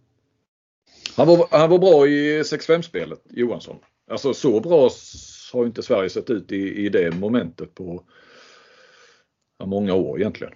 Han, 1.16 1.28
var, 1.28 1.46
han 1.50 1.70
var 1.70 1.78
bra 1.78 2.06
i 2.06 2.42
6-5-spelet, 2.42 3.22
Johansson. 3.30 3.76
Alltså 4.11 4.34
så 4.34 4.61
bra 4.61 4.90
har 5.52 5.66
inte 5.66 5.82
Sverige 5.82 6.11
sett 6.11 6.30
ut 6.30 6.52
i, 6.52 6.86
i 6.86 6.88
det 6.88 7.14
momentet 7.14 7.74
på 7.74 8.02
ja, 9.58 9.66
många 9.66 9.94
år 9.94 10.20
egentligen. 10.20 10.52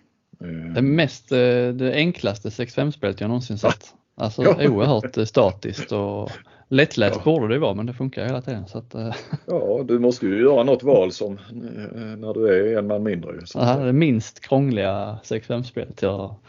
Det 0.75 0.83
mest, 0.83 1.33
eh, 1.33 1.69
det 1.69 1.93
enklaste 1.95 2.49
6-5-spelet 2.49 3.21
jag 3.21 3.29
någonsin 3.29 3.59
sett. 3.59 3.95
Alltså 4.15 4.43
ja. 4.43 4.69
oerhört 4.69 5.17
eh, 5.17 5.25
statiskt 5.25 5.93
och 5.93 6.31
Lättläst 6.69 7.21
ja. 7.25 7.33
borde 7.33 7.55
det 7.55 7.59
vara 7.59 7.75
men 7.75 7.87
det 7.87 7.93
funkar 7.93 8.25
hela 8.25 8.43
tiden. 8.43 8.67
Så 8.67 8.79
att, 8.79 8.95
eh. 8.95 9.15
Ja, 9.47 9.85
du 9.89 9.99
måste 9.99 10.27
ju 10.27 10.41
göra 10.41 10.63
något 10.63 10.83
val 10.83 11.13
som 11.13 11.33
eh, 11.33 12.17
när 12.19 12.35
du 12.35 12.49
är 12.49 12.79
en 12.79 12.87
man 12.87 13.03
mindre. 13.03 13.47
Så. 13.47 13.59
Det 13.59 13.93
minst 13.93 14.41
krångliga 14.41 15.19
6-5-spelet 15.25 16.03
jag 16.03 16.13
ja. 16.13 16.41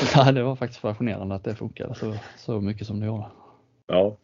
ja, 0.14 0.32
det 0.32 0.42
var 0.42 0.56
faktiskt 0.56 0.80
fascinerande 0.80 1.34
att 1.34 1.44
det 1.44 1.54
funkade 1.54 1.94
så, 1.94 2.14
så 2.36 2.60
mycket 2.60 2.86
som 2.86 3.00
det 3.00 3.06
gjorde. 3.06 3.26
Ja. 3.86 4.16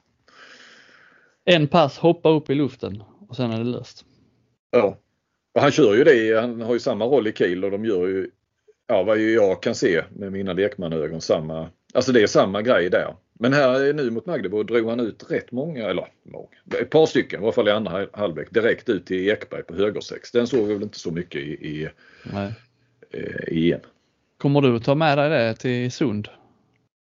En 1.45 1.69
pass, 1.69 1.99
hoppa 1.99 2.29
upp 2.29 2.51
i 2.51 2.55
luften 2.55 3.03
och 3.29 3.37
sen 3.37 3.51
är 3.51 3.59
det 3.59 3.65
löst. 3.65 4.05
Ja, 4.71 4.97
och 5.55 5.61
han 5.61 5.71
kör 5.71 5.95
ju 5.95 6.05
det, 6.05 6.41
han 6.41 6.61
har 6.61 6.73
ju 6.73 6.81
samma 6.81 7.05
roll 7.05 7.27
i 7.27 7.33
Kiel 7.33 7.65
och 7.65 7.71
de 7.71 7.85
gör 7.85 8.07
ju, 8.07 8.31
ja 8.87 9.03
vad 9.03 9.19
jag 9.19 9.63
kan 9.63 9.75
se 9.75 10.03
med 10.11 10.33
mina 10.33 10.53
lekmanögon, 10.53 11.21
samma, 11.21 11.69
alltså 11.95 12.13
det 12.13 12.23
är 12.23 12.27
samma 12.27 12.63
grej 12.63 12.91
där. 12.91 13.15
Men 13.39 13.53
här 13.53 13.93
nu 13.93 14.11
mot 14.11 14.27
Magdeburg 14.27 14.67
drog 14.67 14.89
han 14.89 15.01
ut 15.01 15.31
rätt 15.31 15.53
många, 15.53 15.89
eller 15.89 16.09
många, 16.23 16.49
ett 16.81 16.91
par 16.91 17.07
stycken 17.07 17.41
i 17.41 17.43
alla 17.43 17.53
fall 17.53 17.69
i 17.69 17.71
andra 17.71 18.07
halvlek 18.13 18.51
direkt 18.51 18.89
ut 18.89 19.07
till 19.07 19.29
Ekberg 19.29 19.63
på 19.63 19.75
högersex. 19.75 20.33
Den 20.33 20.47
såg 20.47 20.67
vi 20.67 20.75
väl 20.75 20.83
inte 20.83 20.99
så 20.99 21.11
mycket 21.11 21.41
i, 21.41 21.51
i. 21.51 21.89
Eh, 23.13 23.49
i 23.49 23.73
EM. 23.73 23.81
Kommer 24.39 24.61
du 24.61 24.77
att 24.77 24.85
ta 24.85 24.95
med 24.95 25.19
dig 25.19 25.31
det 25.31 25.55
till 25.55 25.93
Sund? 25.93 26.29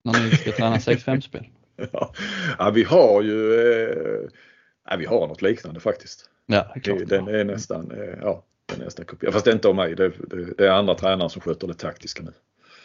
När 0.03 0.24
ni 0.24 0.32
ska 0.32 0.51
träna 0.51 0.76
6-5-spel? 0.78 1.45
ja. 1.91 2.13
ja, 2.59 2.72
vi 2.72 2.84
har 2.84 3.22
ju 3.22 3.53
eh, 3.53 4.97
vi 4.97 5.05
har 5.05 5.28
något 5.28 5.41
liknande 5.41 5.80
faktiskt. 5.80 6.30
Ja, 6.45 6.76
klart, 6.84 7.07
den 7.07 7.28
är 7.28 7.43
nästan, 7.43 7.91
eh, 7.91 8.19
ja, 8.22 8.43
den 8.65 8.82
är 8.82 8.86
nästan 8.86 9.05
kopierad. 9.05 9.34
Fast 9.34 9.45
det 9.45 9.51
är 9.51 9.55
inte 9.55 9.67
av 9.67 9.76
mig, 9.76 9.95
det, 9.95 10.09
det, 10.09 10.53
det 10.57 10.67
är 10.67 10.72
andra 10.72 10.95
tränare 10.95 11.30
som 11.30 11.41
sköter 11.41 11.67
det 11.67 11.74
taktiska 11.74 12.24
nu. 12.24 12.32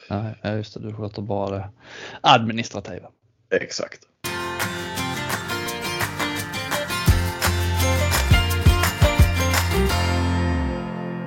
Ja, 0.08 0.54
just 0.56 0.74
det, 0.74 0.80
du 0.80 0.92
sköter 0.92 1.22
bara 1.22 1.50
det 1.50 1.68
administrativa. 2.20 3.08
Exakt. 3.50 4.00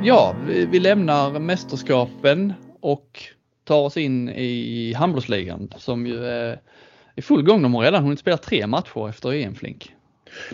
Ja, 0.03 0.35
vi, 0.47 0.65
vi 0.65 0.79
lämnar 0.79 1.39
mästerskapen 1.39 2.53
och 2.81 3.23
tar 3.63 3.81
oss 3.81 3.97
in 3.97 4.29
i 4.29 4.93
handbollsligan 4.93 5.73
som 5.77 6.07
ju 6.07 6.25
är 6.25 6.61
i 7.15 7.21
full 7.21 7.43
gång. 7.43 7.61
De 7.61 7.73
har 7.73 7.83
redan 7.83 8.03
hunnit 8.03 8.19
spela 8.19 8.37
tre 8.37 8.67
matcher 8.67 9.09
efter 9.09 9.33
EM-flink. 9.33 9.93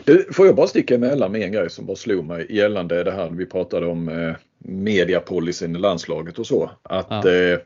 Du, 0.06 0.28
får 0.34 0.46
jag 0.46 0.56
bara 0.56 0.68
sticka 0.68 0.96
emellan 0.96 1.32
med 1.32 1.42
en 1.42 1.52
grej 1.52 1.70
som 1.70 1.86
bara 1.86 1.96
slog 1.96 2.26
mig 2.26 2.46
gällande 2.50 3.04
det 3.04 3.12
här 3.12 3.30
vi 3.30 3.46
pratade 3.46 3.86
om 3.86 4.10
eh, 4.10 4.36
mediapolicyn 4.58 5.76
i 5.76 5.80
landslaget 5.80 6.40
och 6.40 6.48
så. 6.48 6.72
Att 6.84 7.08
ja. 7.10 7.32
eh, 7.32 7.60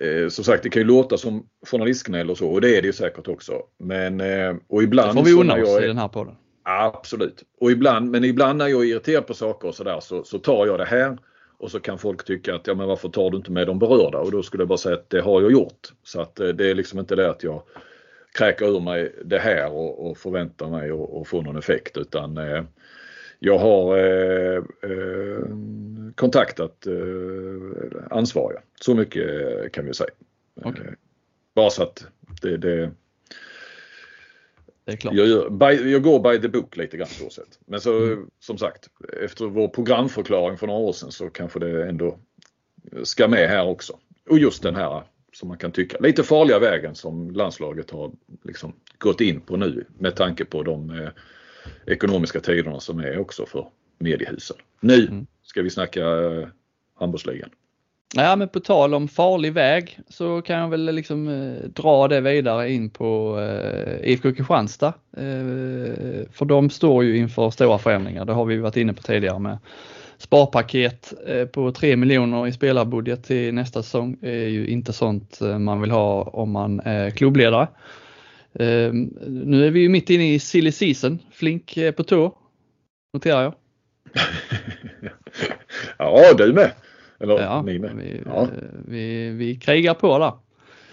eh, 0.00 0.28
som 0.28 0.44
sagt 0.44 0.62
det 0.62 0.68
kan 0.68 0.82
ju 0.82 0.88
låta 0.88 1.16
som 1.16 1.46
journalistgnäll 1.66 2.30
och 2.30 2.38
så 2.38 2.48
och 2.48 2.60
det 2.60 2.76
är 2.76 2.82
det 2.82 2.86
ju 2.86 2.92
säkert 2.92 3.28
också. 3.28 3.62
Men 3.78 4.20
eh, 4.20 4.54
och 4.68 4.82
ibland. 4.82 5.10
Det 5.10 5.14
får 5.14 5.24
vi 5.24 5.32
unna 5.32 5.54
oss 5.54 5.82
i 5.82 5.86
den 5.86 5.98
här 5.98 6.08
podden. 6.08 6.34
Absolut. 6.62 7.42
Och 7.60 7.70
ibland, 7.70 8.10
men 8.10 8.24
ibland 8.24 8.58
när 8.58 8.68
jag 8.68 8.80
är 8.80 8.86
irriterad 8.86 9.26
på 9.26 9.34
saker 9.34 9.68
och 9.68 9.74
sådär 9.74 10.00
så, 10.00 10.24
så 10.24 10.38
tar 10.38 10.66
jag 10.66 10.78
det 10.78 10.84
här 10.84 11.18
och 11.58 11.70
så 11.70 11.80
kan 11.80 11.98
folk 11.98 12.24
tycka 12.24 12.54
att 12.54 12.66
ja 12.66 12.74
men 12.74 12.86
varför 12.86 13.08
tar 13.08 13.30
du 13.30 13.36
inte 13.36 13.52
med 13.52 13.66
de 13.66 13.78
berörda? 13.78 14.18
Och 14.18 14.30
då 14.30 14.42
skulle 14.42 14.60
jag 14.60 14.68
bara 14.68 14.78
säga 14.78 14.94
att 14.94 15.10
det 15.10 15.20
har 15.20 15.42
jag 15.42 15.52
gjort. 15.52 15.92
Så 16.02 16.20
att 16.20 16.40
eh, 16.40 16.48
det 16.48 16.70
är 16.70 16.74
liksom 16.74 16.98
inte 16.98 17.16
det 17.16 17.30
att 17.30 17.42
jag 17.42 17.62
kräka 18.32 18.66
ur 18.66 18.80
mig 18.80 19.14
det 19.24 19.38
här 19.38 19.72
och, 19.72 20.10
och 20.10 20.18
förväntar 20.18 20.68
mig 20.68 20.90
att 20.90 21.28
få 21.28 21.42
någon 21.42 21.56
effekt 21.56 21.96
utan 21.96 22.38
eh, 22.38 22.62
jag 23.44 23.58
har 23.58 23.98
eh, 23.98 24.56
eh, 24.82 25.44
kontaktat 26.14 26.86
eh, 26.86 28.04
ansvariga. 28.10 28.60
Så 28.80 28.94
mycket 28.94 29.72
kan 29.72 29.86
vi 29.86 29.94
säga. 29.94 30.10
Okay. 30.54 30.86
Eh, 30.86 30.92
bara 31.54 31.70
så 31.70 31.82
att 31.82 32.06
det, 32.42 32.56
det 32.56 32.90
det 34.84 34.92
är 34.92 34.96
klart. 34.96 35.14
Jag, 35.14 35.52
by, 35.52 35.90
jag, 35.92 36.02
går 36.02 36.32
by 36.32 36.40
the 36.40 36.48
book 36.48 36.76
lite 36.76 36.96
grann 36.96 37.08
så 37.08 37.30
sätt. 37.30 37.58
Men 37.66 37.80
så 37.80 37.98
mm. 37.98 38.30
som 38.40 38.58
sagt, 38.58 38.88
efter 39.22 39.44
vår 39.46 39.68
programförklaring 39.68 40.58
för 40.58 40.66
några 40.66 40.80
år 40.80 40.92
sedan 40.92 41.12
så 41.12 41.30
kanske 41.30 41.58
det 41.58 41.88
ändå 41.88 42.18
ska 43.02 43.28
med 43.28 43.48
här 43.48 43.68
också. 43.68 43.98
Och 44.28 44.38
just 44.38 44.62
den 44.62 44.76
här 44.76 45.02
som 45.32 45.48
man 45.48 45.58
kan 45.58 45.72
tycka, 45.72 45.98
lite 46.00 46.22
farliga 46.22 46.58
vägen 46.58 46.94
som 46.94 47.30
landslaget 47.30 47.90
har 47.90 48.12
liksom 48.42 48.72
gått 48.98 49.20
in 49.20 49.40
på 49.40 49.56
nu 49.56 49.84
med 49.98 50.16
tanke 50.16 50.44
på 50.44 50.62
de 50.62 50.90
eh, 50.90 51.08
ekonomiska 51.86 52.40
tiderna 52.40 52.80
som 52.80 52.98
är 52.98 53.18
också 53.18 53.46
för 53.46 53.66
mediehusen. 53.98 54.56
Nu 54.80 55.06
mm. 55.06 55.26
ska 55.42 55.62
vi 55.62 55.70
snacka 55.70 56.00
eh, 56.00 56.48
handbollsligan. 56.98 57.50
Ja 58.14 58.36
men 58.36 58.48
på 58.48 58.60
tal 58.60 58.94
om 58.94 59.08
farlig 59.08 59.52
väg 59.52 59.98
så 60.08 60.42
kan 60.42 60.58
jag 60.58 60.68
väl 60.68 60.94
liksom 60.94 61.28
eh, 61.28 61.68
dra 61.68 62.08
det 62.08 62.20
vidare 62.20 62.72
in 62.72 62.90
på 62.90 63.40
eh, 63.40 64.10
IFK 64.10 64.32
Kristianstad. 64.32 64.94
Eh, 65.16 65.22
för 66.32 66.44
de 66.44 66.70
står 66.70 67.04
ju 67.04 67.16
inför 67.16 67.50
stora 67.50 67.78
förändringar, 67.78 68.24
det 68.24 68.32
har 68.32 68.44
vi 68.44 68.56
varit 68.56 68.76
inne 68.76 68.92
på 68.92 69.02
tidigare 69.02 69.38
med 69.38 69.58
sparpaket 70.18 71.12
eh, 71.26 71.46
på 71.46 71.72
3 71.72 71.96
miljoner 71.96 72.46
i 72.46 72.52
spelarbudget 72.52 73.24
till 73.24 73.54
nästa 73.54 73.82
säsong 73.82 74.16
är 74.22 74.48
ju 74.48 74.66
inte 74.66 74.92
sånt 74.92 75.40
eh, 75.40 75.58
man 75.58 75.80
vill 75.80 75.90
ha 75.90 76.22
om 76.22 76.50
man 76.50 76.80
är 76.80 77.10
klubbledare. 77.10 77.68
Ehm, 78.54 79.04
nu 79.26 79.66
är 79.66 79.70
vi 79.70 79.80
ju 79.80 79.88
mitt 79.88 80.10
inne 80.10 80.34
i 80.34 80.38
silly 80.38 80.72
season, 80.72 81.18
Flink 81.30 81.76
är 81.76 81.92
på 81.92 82.02
tå, 82.02 82.38
noterar 83.14 83.42
jag. 83.42 83.54
ja, 85.98 86.32
du 86.38 86.52
med. 86.52 86.72
Eller 87.20 87.40
ja, 87.40 87.62
ni 87.62 87.78
med. 87.78 87.96
Vi, 87.96 88.22
ja. 88.26 88.48
vi, 88.88 89.30
vi 89.30 89.56
krigar 89.56 89.94
på 89.94 90.18
där. 90.18 90.32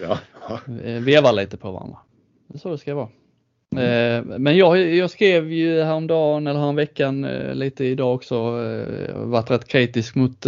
Ja. 0.00 0.18
Vevar 1.00 1.32
lite 1.32 1.56
på 1.56 1.72
varandra. 1.72 1.98
Det 2.48 2.56
är 2.56 2.58
så 2.58 2.70
det 2.70 2.78
ska 2.78 2.94
vara. 2.94 3.08
Mm. 3.76 4.42
Men 4.42 4.56
jag, 4.56 4.94
jag 4.94 5.10
skrev 5.10 5.52
ju 5.52 5.82
häromdagen 5.82 6.46
eller 6.46 6.60
häromveckan 6.60 7.24
eh, 7.24 7.54
lite 7.54 7.84
idag 7.84 8.14
också, 8.14 8.34
eh, 8.34 9.16
varit 9.16 9.50
rätt 9.50 9.68
kritisk 9.68 10.14
mot 10.14 10.46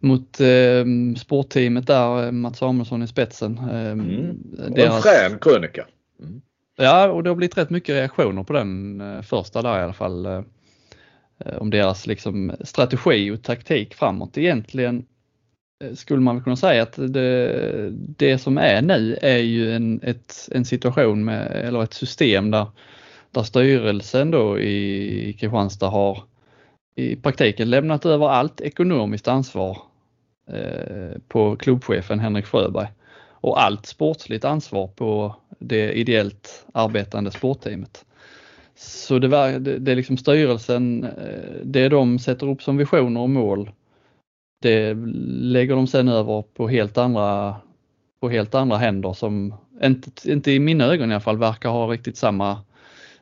mot 0.00 0.40
eh, 0.40 0.84
sportteamet 1.16 1.86
där, 1.86 2.32
Mats 2.32 2.58
Samuelsson 2.58 3.02
i 3.02 3.06
spetsen. 3.06 3.58
Mm. 3.58 4.38
Deras... 4.68 4.96
En 4.96 5.02
frän 5.02 5.38
krönika. 5.38 5.86
Mm. 6.22 6.40
Ja, 6.76 7.08
och 7.08 7.22
det 7.22 7.30
har 7.30 7.34
blivit 7.34 7.58
rätt 7.58 7.70
mycket 7.70 7.94
reaktioner 7.94 8.42
på 8.42 8.52
den 8.52 9.00
eh, 9.00 9.22
första 9.22 9.62
där 9.62 9.78
i 9.80 9.82
alla 9.82 9.92
fall. 9.92 10.26
Eh, 10.26 10.42
eh, 11.38 11.56
om 11.58 11.70
deras 11.70 12.06
liksom 12.06 12.52
strategi 12.60 13.30
och 13.30 13.42
taktik 13.42 13.94
framåt. 13.94 14.38
Egentligen 14.38 15.06
skulle 15.94 16.20
man 16.20 16.42
kunna 16.42 16.56
säga 16.56 16.82
att 16.82 16.96
det, 16.96 17.90
det 17.92 18.38
som 18.38 18.58
är 18.58 18.82
nu 18.82 19.18
är 19.22 19.38
ju 19.38 19.72
en, 19.72 20.00
ett, 20.02 20.48
en 20.52 20.64
situation 20.64 21.24
med, 21.24 21.46
eller 21.46 21.82
ett 21.82 21.94
system 21.94 22.50
där, 22.50 22.66
där 23.30 23.42
styrelsen 23.42 24.30
då 24.30 24.58
i 24.58 25.36
Kristianstad 25.40 25.88
har 25.88 26.22
i 26.94 27.16
praktiken 27.16 27.70
lämnat 27.70 28.06
över 28.06 28.28
allt 28.28 28.60
ekonomiskt 28.60 29.28
ansvar 29.28 29.78
eh, 30.50 31.18
på 31.28 31.56
klubbchefen 31.56 32.20
Henrik 32.20 32.46
Fröberg 32.46 32.88
och 33.40 33.62
allt 33.62 33.86
sportsligt 33.86 34.44
ansvar 34.44 34.86
på 34.86 35.36
det 35.58 35.92
ideellt 35.92 36.66
arbetande 36.72 37.30
sportteamet. 37.30 38.04
Så 38.76 39.18
det, 39.18 39.28
var, 39.28 39.52
det, 39.52 39.78
det 39.78 39.92
är 39.92 39.96
liksom 39.96 40.16
styrelsen, 40.16 41.04
eh, 41.04 41.60
det 41.64 41.88
de 41.88 42.18
sätter 42.18 42.48
upp 42.48 42.62
som 42.62 42.76
visioner 42.76 43.20
och 43.20 43.30
mål 43.30 43.70
det 44.60 44.94
lägger 45.28 45.76
de 45.76 45.86
sen 45.86 46.08
över 46.08 46.42
på 46.42 46.68
helt 46.68 46.98
andra, 46.98 47.56
på 48.20 48.28
helt 48.28 48.54
andra 48.54 48.76
händer 48.76 49.12
som 49.12 49.54
inte, 49.82 50.30
inte 50.32 50.52
i 50.52 50.58
mina 50.58 50.84
ögon 50.84 51.10
i 51.10 51.14
alla 51.14 51.20
fall 51.20 51.38
verkar 51.38 51.70
ha 51.70 51.92
riktigt 51.92 52.16
samma, 52.16 52.60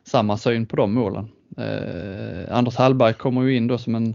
samma 0.05 0.37
syn 0.37 0.67
på 0.67 0.77
de 0.77 0.95
målen. 0.95 1.29
Eh, 1.59 2.57
Anders 2.57 2.77
Hallberg 2.77 3.15
kommer 3.15 3.43
ju 3.43 3.57
in 3.57 3.67
då 3.67 3.79
som 3.79 3.95
en, 3.95 4.15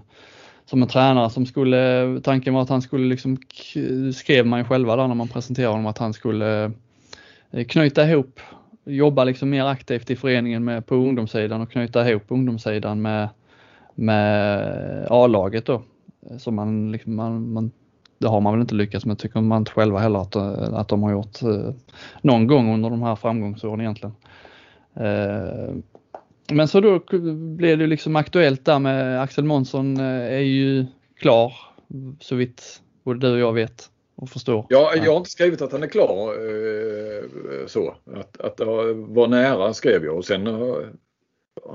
som 0.71 0.81
en 0.81 0.87
tränare 0.87 1.29
som 1.29 1.45
skulle, 1.45 2.21
tanken 2.23 2.53
var 2.53 2.61
att 2.61 2.69
han 2.69 2.81
skulle 2.81 3.07
liksom, 3.07 3.37
skrev 4.13 4.45
man 4.45 4.59
ju 4.59 4.65
själva 4.65 4.95
där 4.95 5.07
när 5.07 5.15
man 5.15 5.27
presenterade 5.27 5.71
honom 5.71 5.85
att 5.85 5.97
han 5.97 6.13
skulle 6.13 6.71
eh, 7.51 7.65
knyta 7.67 8.09
ihop, 8.09 8.39
jobba 8.85 9.23
liksom 9.23 9.49
mer 9.49 9.65
aktivt 9.65 10.09
i 10.09 10.15
föreningen 10.15 10.63
med, 10.63 10.85
på 10.85 10.95
ungdomssidan 10.95 11.61
och 11.61 11.71
knyta 11.71 12.09
ihop 12.09 12.23
ungdomssidan 12.27 13.01
med, 13.01 13.29
med 13.95 15.07
A-laget 15.09 15.65
då. 15.65 15.83
Så 16.37 16.51
man, 16.51 16.91
liksom, 16.91 17.15
man, 17.15 17.53
man, 17.53 17.71
det 18.17 18.27
har 18.27 18.41
man 18.41 18.53
väl 18.53 18.61
inte 18.61 18.75
lyckats 18.75 19.05
med, 19.05 19.19
tycker 19.19 19.41
man 19.41 19.61
inte 19.61 19.71
själva 19.71 19.99
heller 19.99 20.19
att, 20.19 20.35
eh, 20.35 20.73
att 20.73 20.87
de 20.87 21.03
har 21.03 21.11
gjort 21.11 21.41
eh, 21.41 21.73
någon 22.21 22.47
gång 22.47 22.73
under 22.73 22.89
de 22.89 23.01
här 23.01 23.15
framgångsåren 23.15 23.81
egentligen. 23.81 24.15
Eh, 24.93 25.75
Eh, 26.51 26.55
men 26.55 26.67
så 26.67 26.79
då 26.79 26.99
blev 27.55 27.77
det 27.77 27.87
liksom 27.87 28.15
aktuellt 28.15 28.65
där 28.65 28.79
med 28.79 29.21
Axel 29.21 29.43
Månsson 29.43 29.97
eh, 29.97 30.33
är 30.33 30.39
ju 30.39 30.85
klar 31.19 31.53
så 32.19 32.35
vitt 32.35 32.81
både 33.03 33.27
du 33.27 33.33
och 33.33 33.39
jag 33.39 33.53
vet 33.53 33.89
och 34.15 34.29
förstår. 34.29 34.65
Ja, 34.69 34.93
jag 34.95 35.11
har 35.11 35.17
inte 35.17 35.29
skrivit 35.29 35.61
att 35.61 35.71
han 35.71 35.83
är 35.83 35.87
klar 35.87 36.33
så. 37.67 37.95
Att, 38.15 38.41
att 38.41 38.59
var 38.95 39.27
nära 39.27 39.73
skrev 39.73 40.05
jag 40.05 40.17
och 40.17 40.25
sen 40.25 40.47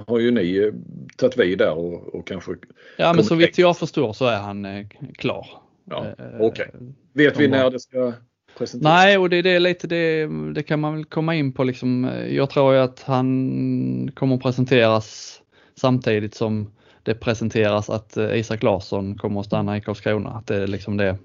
har 0.06 0.18
ju 0.18 0.30
ni 0.30 0.56
eh, 0.56 0.72
tagit 1.16 1.38
vid 1.38 1.58
där 1.58 1.72
och, 1.72 2.14
och 2.14 2.26
kanske... 2.26 2.52
Ja 2.96 3.12
men 3.12 3.24
så 3.24 3.34
vitt 3.34 3.58
jag 3.58 3.78
förstår 3.78 4.12
så 4.12 4.26
är 4.26 4.38
han 4.38 4.64
eh, 4.64 4.86
klar. 5.18 5.46
Ja, 5.84 6.06
eh, 6.06 6.40
Okej. 6.40 6.68
Okay. 6.74 6.80
Vet 7.12 7.40
vi 7.40 7.48
när 7.48 7.70
det 7.70 7.80
ska 7.80 8.12
presenteras? 8.58 8.94
Nej 8.94 9.18
och 9.18 9.30
det, 9.30 9.42
det 9.42 9.50
är 9.50 9.60
lite 9.60 9.86
det, 9.86 10.26
det 10.54 10.62
kan 10.62 10.80
man 10.80 10.94
väl 10.94 11.04
komma 11.04 11.34
in 11.34 11.52
på 11.52 11.64
liksom. 11.64 12.10
Jag 12.28 12.50
tror 12.50 12.74
ju 12.74 12.80
att 12.80 13.02
han 13.02 14.10
kommer 14.14 14.36
presenteras 14.36 15.38
samtidigt 15.74 16.34
som 16.34 16.70
det 17.02 17.14
presenteras 17.14 17.90
att 17.90 18.16
eh, 18.16 18.38
Isak 18.38 18.62
Larsson 18.62 19.18
kommer 19.18 19.40
att 19.40 19.46
stanna 19.46 19.76
i 19.76 19.80
Karlskrona. 19.80 20.30
Att 20.30 20.46
det 20.46 20.56
är 20.56 20.66
liksom 20.66 20.96
det 20.96 21.16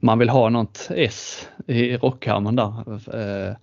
man 0.00 0.18
vill 0.18 0.28
ha 0.28 0.48
något 0.48 0.88
S 0.90 1.48
i 1.66 1.96
rockärmen 1.96 2.56
där 2.56 2.72
eh, 3.14 3.54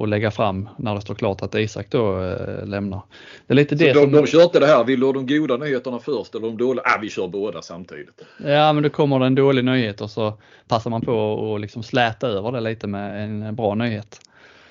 och 0.00 0.08
lägga 0.08 0.30
fram 0.30 0.68
när 0.76 0.94
det 0.94 1.00
står 1.00 1.14
klart 1.14 1.42
att 1.42 1.54
Isak 1.54 1.86
då 1.90 2.22
äh, 2.22 2.66
lämnar. 2.66 3.02
Det 3.46 3.52
är 3.52 3.56
lite 3.56 3.78
så 3.78 3.84
det 3.84 3.92
de, 3.92 4.00
som... 4.00 4.12
de 4.12 4.26
kör 4.26 4.42
inte 4.42 4.60
det 4.60 4.66
här, 4.66 4.84
vill 4.84 5.00
du 5.00 5.06
ha 5.06 5.12
de 5.12 5.26
goda 5.26 5.56
nyheterna 5.56 5.98
först 5.98 6.34
eller 6.34 6.46
de 6.46 6.56
dåliga? 6.56 6.82
Ah, 6.86 6.98
vi 7.02 7.10
kör 7.10 7.28
båda 7.28 7.62
samtidigt. 7.62 8.22
Ja 8.44 8.72
men 8.72 8.82
då 8.82 8.90
kommer 8.90 9.18
det 9.18 9.26
en 9.26 9.34
dålig 9.34 9.64
nyhet 9.64 10.00
och 10.00 10.10
så 10.10 10.38
passar 10.68 10.90
man 10.90 11.00
på 11.00 11.54
att 11.54 11.60
liksom 11.60 11.82
släta 11.82 12.28
över 12.28 12.52
det 12.52 12.60
lite 12.60 12.86
med 12.86 13.24
en 13.24 13.54
bra 13.54 13.74
nyhet. 13.74 14.20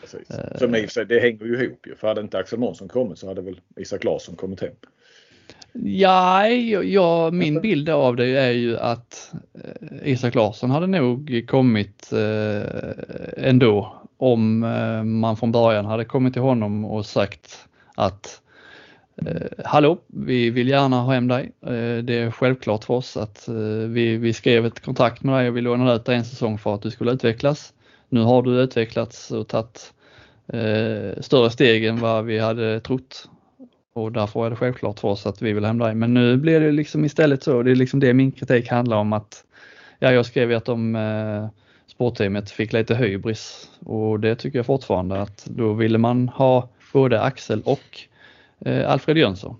Precis. 0.01 0.31
Uh, 0.31 0.57
Som 0.57 0.75
i 0.75 0.87
sig, 0.87 1.05
det 1.05 1.19
hänger 1.19 1.45
ju 1.45 1.63
ihop 1.63 1.87
ju. 1.87 1.95
För 1.95 2.07
hade 2.07 2.21
inte 2.21 2.37
Axel 2.37 2.59
Månsson 2.59 2.87
kommit 2.87 3.17
så 3.17 3.27
hade 3.27 3.41
väl 3.41 3.59
Isak 3.75 4.03
Larsson 4.03 4.35
kommit 4.35 4.61
hem. 4.61 4.73
Ja, 5.73 6.47
ja, 6.47 7.31
min 7.31 7.61
bild 7.61 7.89
av 7.89 8.15
det 8.15 8.27
är 8.27 8.51
ju 8.51 8.77
att 8.77 9.33
Isak 10.03 10.35
Larsson 10.35 10.71
hade 10.71 10.87
nog 10.87 11.45
kommit 11.47 12.09
ändå 13.37 13.98
om 14.19 14.63
eh, 14.63 15.03
man 15.03 15.37
från 15.37 15.51
början 15.51 15.85
hade 15.85 16.05
kommit 16.05 16.33
till 16.33 16.41
honom 16.41 16.85
och 16.85 17.05
sagt 17.05 17.67
att 17.95 18.41
eh, 19.25 19.65
Hallå, 19.65 19.97
vi 20.07 20.49
vill 20.49 20.69
gärna 20.69 21.01
ha 21.01 21.13
hem 21.13 21.27
dig. 21.27 21.51
Eh, 21.61 22.03
det 22.03 22.13
är 22.13 22.31
självklart 22.31 22.83
för 22.83 22.93
oss 22.93 23.17
att 23.17 23.49
vi, 23.87 24.17
vi 24.17 24.33
skrev 24.33 24.65
ett 24.65 24.79
kontrakt 24.79 25.23
med 25.23 25.35
dig 25.35 25.49
och 25.49 25.57
vi 25.57 25.61
lånade 25.61 25.95
ut 25.95 26.05
dig 26.05 26.15
en 26.15 26.25
säsong 26.25 26.57
för 26.57 26.75
att 26.75 26.81
du 26.81 26.91
skulle 26.91 27.11
utvecklas. 27.11 27.73
Nu 28.09 28.21
har 28.21 28.41
du 28.41 28.61
utvecklats 28.61 29.31
och 29.31 29.47
tagit 29.47 29.93
större 31.19 31.49
steg 31.49 31.85
än 31.85 31.99
vad 31.99 32.25
vi 32.25 32.39
hade 32.39 32.79
trott 32.79 33.29
Och 33.93 34.11
därför 34.11 34.45
är 34.45 34.49
det 34.49 34.55
självklart 34.55 34.99
för 34.99 35.07
oss 35.07 35.25
att 35.25 35.41
vi 35.41 35.53
vill 35.53 35.65
hem 35.65 35.77
dig. 35.77 35.95
Men 35.95 36.13
nu 36.13 36.37
blir 36.37 36.59
det 36.59 36.71
liksom 36.71 37.05
istället 37.05 37.43
så, 37.43 37.63
det 37.63 37.71
är 37.71 37.75
liksom 37.75 37.99
det 37.99 38.13
min 38.13 38.31
kritik 38.31 38.69
handlar 38.69 38.97
om 38.97 39.13
att, 39.13 39.43
ja 39.99 40.11
jag 40.11 40.25
skrev 40.25 40.51
ju 40.51 40.57
att 40.57 40.65
de 40.65 40.95
eh, 40.95 41.47
sportteamet 41.99 42.49
fick 42.49 42.73
lite 42.73 42.95
hybris 42.95 43.69
och 43.85 44.19
det 44.19 44.35
tycker 44.35 44.59
jag 44.59 44.65
fortfarande 44.65 45.21
att 45.21 45.45
då 45.45 45.73
ville 45.73 45.97
man 45.97 46.29
ha 46.29 46.69
både 46.93 47.21
Axel 47.21 47.61
och 47.65 47.99
eh, 48.65 48.91
Alfred 48.91 49.17
Jönsson. 49.17 49.55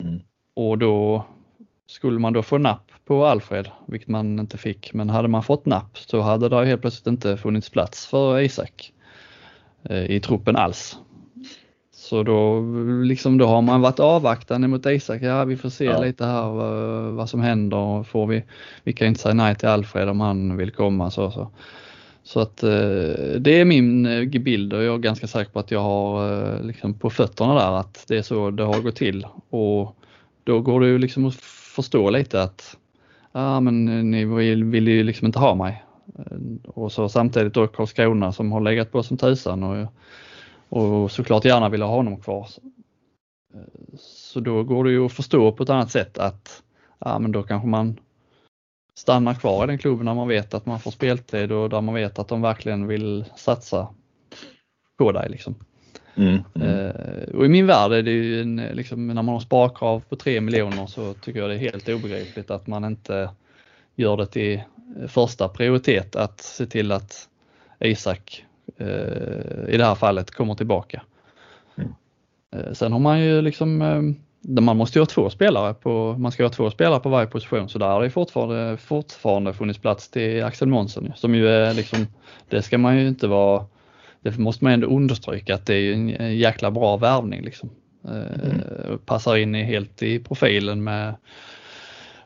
Mm. 0.00 0.20
Och 0.54 0.78
då 0.78 1.26
skulle 1.86 2.18
man 2.18 2.32
då 2.32 2.42
få 2.42 2.58
napp 2.58 2.92
på 3.04 3.26
Alfred, 3.26 3.70
vilket 3.86 4.08
man 4.08 4.38
inte 4.38 4.58
fick, 4.58 4.92
men 4.92 5.10
hade 5.10 5.28
man 5.28 5.42
fått 5.42 5.66
napp 5.66 5.98
så 5.98 6.20
hade 6.20 6.48
det 6.48 6.64
helt 6.64 6.80
plötsligt 6.80 7.06
inte 7.06 7.36
funnits 7.36 7.70
plats 7.70 8.06
för 8.06 8.40
Isak 8.40 8.92
eh, 9.82 10.10
i 10.10 10.20
truppen 10.20 10.56
alls. 10.56 10.98
Så 12.12 12.22
då, 12.22 12.60
liksom, 13.04 13.38
då 13.38 13.46
har 13.46 13.62
man 13.62 13.80
varit 13.80 14.00
avvaktande 14.00 14.68
mot 14.68 14.86
Isak. 14.86 15.22
Ja, 15.22 15.44
vi 15.44 15.56
får 15.56 15.68
se 15.68 15.84
ja. 15.84 16.00
lite 16.00 16.24
här 16.24 16.50
vad, 16.50 17.12
vad, 17.12 17.30
som 17.30 17.40
händer. 17.40 18.02
Får 18.02 18.26
vi, 18.26 18.44
vi 18.84 18.92
kan 18.92 19.08
inte 19.08 19.20
säga 19.20 19.34
nej 19.34 19.54
till 19.54 19.68
Alfred 19.68 20.08
om 20.08 20.20
han 20.20 20.56
vill 20.56 20.70
komma. 20.70 21.10
Så, 21.10 21.30
så. 21.30 21.50
så 22.22 22.40
att 22.40 22.62
eh, 22.62 22.70
det 23.38 23.60
är 23.60 23.64
min 23.64 24.06
eh, 24.06 24.40
bild 24.40 24.72
och 24.72 24.82
jag 24.82 24.94
är 24.94 24.98
ganska 24.98 25.26
säker 25.26 25.52
på 25.52 25.58
att 25.58 25.70
jag 25.70 25.80
har 25.80 26.32
eh, 26.32 26.62
liksom 26.62 26.94
på 26.94 27.10
fötterna 27.10 27.54
där 27.54 27.72
att 27.72 28.04
det 28.08 28.16
är 28.16 28.22
så 28.22 28.50
det 28.50 28.62
har 28.62 28.80
gått 28.80 28.96
till. 28.96 29.26
Och 29.50 29.96
då 30.44 30.60
går 30.60 30.80
det 30.80 30.86
ju 30.86 30.98
liksom 30.98 31.26
att 31.26 31.34
förstå 31.74 32.10
lite 32.10 32.42
att 32.42 32.76
ja, 33.32 33.60
men 33.60 34.10
ni 34.10 34.24
vill, 34.24 34.64
vill 34.64 34.88
ju 34.88 35.02
liksom 35.02 35.26
inte 35.26 35.38
ha 35.38 35.54
mig. 35.54 35.84
Och 36.66 36.92
så 36.92 37.08
samtidigt 37.08 37.54
då 37.54 37.66
Karlskrona 37.66 38.32
som 38.32 38.52
har 38.52 38.60
legat 38.60 38.92
på 38.92 39.02
som 39.02 39.16
tusan 39.16 39.62
och 39.62 39.92
och 40.72 41.10
såklart 41.10 41.44
gärna 41.44 41.68
vill 41.68 41.82
ha 41.82 41.88
honom 41.88 42.16
kvar. 42.16 42.48
Så 43.98 44.40
då 44.40 44.62
går 44.62 44.84
det 44.84 44.90
ju 44.90 45.06
att 45.06 45.12
förstå 45.12 45.52
på 45.52 45.62
ett 45.62 45.70
annat 45.70 45.90
sätt 45.90 46.18
att 46.18 46.62
ja, 46.98 47.18
men 47.18 47.32
då 47.32 47.42
kanske 47.42 47.68
man 47.68 48.00
stannar 48.94 49.34
kvar 49.34 49.64
i 49.64 49.66
den 49.66 49.78
klubben 49.78 50.04
när 50.04 50.14
man 50.14 50.28
vet 50.28 50.54
att 50.54 50.66
man 50.66 50.80
får 50.80 50.90
speltid 50.90 51.52
och 51.52 51.68
där 51.68 51.80
man 51.80 51.94
vet 51.94 52.18
att 52.18 52.28
de 52.28 52.42
verkligen 52.42 52.86
vill 52.86 53.24
satsa 53.36 53.88
på 54.98 55.12
dig. 55.12 55.28
Liksom. 55.28 55.54
Mm, 56.14 56.42
mm. 56.54 56.68
Uh, 56.68 57.34
och 57.34 57.46
i 57.46 57.48
min 57.48 57.66
värld 57.66 57.92
är 57.92 58.02
det 58.02 58.10
ju 58.10 58.40
en, 58.40 58.56
liksom, 58.56 59.06
när 59.06 59.14
man 59.14 59.28
har 59.28 59.40
sparkrav 59.40 60.02
på 60.08 60.16
3 60.16 60.40
miljoner 60.40 60.86
så 60.86 61.14
tycker 61.14 61.40
jag 61.40 61.50
det 61.50 61.54
är 61.54 61.58
helt 61.58 61.88
obegripligt 61.88 62.50
att 62.50 62.66
man 62.66 62.84
inte 62.84 63.30
gör 63.94 64.16
det 64.16 64.26
till 64.26 64.62
första 65.08 65.48
prioritet 65.48 66.16
att 66.16 66.40
se 66.40 66.66
till 66.66 66.92
att 66.92 67.28
Isak 67.80 68.44
Eh, 68.44 68.51
i 69.68 69.76
det 69.76 69.84
här 69.84 69.94
fallet 69.94 70.30
kommer 70.30 70.54
tillbaka. 70.54 71.02
Mm. 71.76 71.92
Eh, 72.56 72.72
sen 72.72 72.92
har 72.92 72.98
man 72.98 73.20
ju 73.20 73.42
liksom, 73.42 73.82
eh, 73.82 74.60
man 74.60 74.76
måste 74.76 74.98
ju 74.98 75.00
ha 75.00 75.06
två 75.06 75.30
spelare 75.30 75.74
på, 75.74 76.16
man 76.18 76.32
ska 76.32 76.42
ha 76.42 76.50
två 76.50 76.70
spelare 76.70 77.00
på 77.00 77.08
varje 77.08 77.26
position 77.26 77.68
så 77.68 77.78
där 77.78 77.86
har 77.86 78.02
det 78.02 78.10
fortfarande, 78.10 78.76
fortfarande 78.76 79.52
funnits 79.52 79.78
plats 79.78 80.08
till 80.08 80.44
Axel 80.44 80.68
Månsson 80.68 81.12
som 81.16 81.34
ju 81.34 81.48
är 81.48 81.74
liksom, 81.74 82.06
det 82.48 82.62
ska 82.62 82.78
man 82.78 82.98
ju 82.98 83.08
inte 83.08 83.26
vara, 83.26 83.66
det 84.20 84.38
måste 84.38 84.64
man 84.64 84.72
ändå 84.72 84.86
understryka 84.86 85.54
att 85.54 85.66
det 85.66 85.74
är 85.74 85.92
en 85.92 86.36
jäkla 86.36 86.70
bra 86.70 86.96
värvning 86.96 87.42
liksom. 87.42 87.70
Mm. 88.08 88.98
Passar 89.06 89.36
in 89.36 89.54
helt 89.54 90.02
i 90.02 90.18
profilen 90.18 90.84
med 90.84 91.14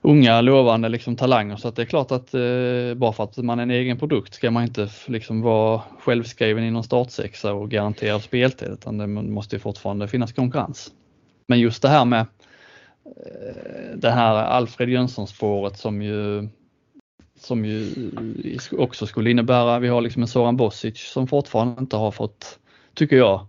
unga 0.07 0.41
lovande 0.41 0.89
liksom, 0.89 1.17
talanger 1.17 1.57
så 1.57 1.69
att 1.69 1.77
det 1.77 1.83
är 1.83 1.87
klart 1.87 2.11
att 2.11 2.35
eh, 2.35 2.95
bara 2.97 3.13
för 3.13 3.25
att 3.25 3.37
man 3.37 3.59
är 3.59 3.63
en 3.63 3.71
egen 3.71 3.99
produkt 3.99 4.35
ska 4.35 4.51
man 4.51 4.63
inte 4.63 4.89
liksom 5.07 5.43
vara 5.43 5.83
självskriven 6.01 6.65
i 6.65 6.71
någon 6.71 6.85
startsexa 6.85 7.53
och 7.53 7.71
garanterad 7.71 8.23
speltid 8.23 8.69
utan 8.69 8.99
det 8.99 9.07
måste 9.07 9.59
fortfarande 9.59 10.09
finnas 10.09 10.33
konkurrens. 10.33 10.93
Men 11.47 11.61
just 11.61 11.83
det 11.83 11.89
här 11.89 12.05
med 12.05 12.21
eh, 12.21 13.97
det 13.97 14.11
här 14.11 14.35
Alfred 14.35 14.89
Jönsson 14.89 15.27
spåret 15.27 15.79
som 15.79 16.03
ju 16.03 16.49
som 17.39 17.65
ju 17.65 17.91
också 18.73 19.07
skulle 19.07 19.31
innebära, 19.31 19.79
vi 19.79 19.89
har 19.89 20.01
liksom 20.01 20.23
en 20.23 20.29
Soran 20.29 20.57
Bosic 20.57 20.99
som 20.99 21.27
fortfarande 21.27 21.81
inte 21.81 21.97
har 21.97 22.11
fått, 22.11 22.59
tycker 22.95 23.17
jag, 23.17 23.47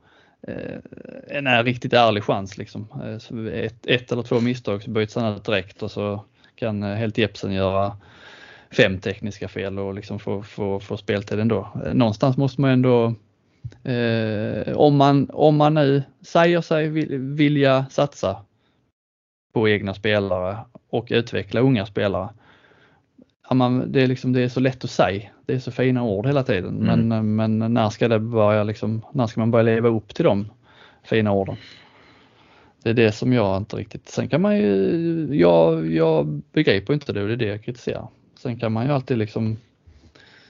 eh, 0.47 0.79
en 1.27 1.63
riktigt 1.63 1.93
ärlig 1.93 2.23
chans. 2.23 2.57
Liksom. 2.57 2.87
Eh, 3.03 3.53
ett, 3.53 3.87
ett 3.87 4.11
eller 4.11 4.23
två 4.23 4.39
misstag 4.39 4.83
så 4.83 4.89
byts 4.89 5.15
han 5.15 5.35
ut 5.35 5.43
direkt 5.43 5.83
och 5.83 5.91
så 5.91 6.25
kan 6.57 6.83
eh, 6.83 6.95
helt 6.95 7.17
Jepsen 7.17 7.53
göra 7.53 7.97
fem 8.71 8.99
tekniska 8.99 9.47
fel 9.47 9.79
och 9.79 9.93
liksom 9.93 10.19
få, 10.19 10.43
få, 10.43 10.79
få 10.79 10.97
speltid 10.97 11.39
ändå. 11.39 11.67
Eh, 11.85 11.93
någonstans 11.93 12.37
måste 12.37 12.61
man 12.61 12.71
ändå, 12.71 13.15
eh, 13.83 14.77
om, 14.77 14.97
man, 14.97 15.29
om 15.33 15.57
man 15.57 15.73
nu 15.73 16.03
säger 16.21 16.61
sig 16.61 16.89
vilja 17.17 17.85
satsa 17.89 18.37
på 19.53 19.69
egna 19.69 19.93
spelare 19.93 20.57
och 20.89 21.07
utveckla 21.09 21.61
unga 21.61 21.85
spelare. 21.85 22.29
Man, 23.51 23.91
det, 23.91 24.01
är 24.01 24.07
liksom, 24.07 24.33
det 24.33 24.41
är 24.41 24.49
så 24.49 24.59
lätt 24.59 24.83
att 24.83 24.89
säga, 24.89 25.29
det 25.45 25.53
är 25.53 25.59
så 25.59 25.71
fina 25.71 26.03
ord 26.03 26.25
hela 26.25 26.43
tiden 26.43 26.89
mm. 26.89 27.07
men, 27.07 27.35
men 27.35 27.73
när 27.73 27.89
ska 27.89 28.07
det 28.07 28.19
börja 28.19 28.63
liksom, 28.63 29.01
när 29.11 29.27
ska 29.27 29.39
man 29.39 29.51
börja 29.51 29.63
leva 29.63 29.89
upp 29.89 30.15
till 30.15 30.25
de 30.25 30.51
fina 31.03 31.31
orden? 31.31 31.55
Det 32.83 32.89
är 32.89 32.93
det 32.93 33.11
som 33.11 33.33
jag 33.33 33.57
inte 33.57 33.75
riktigt, 33.75 34.09
sen 34.09 34.27
kan 34.27 34.41
man 34.41 34.57
ju, 34.57 35.27
jag, 35.31 35.91
jag 35.93 36.41
begriper 36.51 36.93
inte 36.93 37.13
det 37.13 37.21
och 37.21 37.27
det 37.27 37.33
är 37.33 37.37
det 37.37 37.45
jag 37.45 37.63
kritiserar. 37.63 38.07
Sen 38.39 38.59
kan 38.59 38.71
man 38.71 38.85
ju 38.85 38.91
alltid 38.91 39.17
liksom 39.17 39.57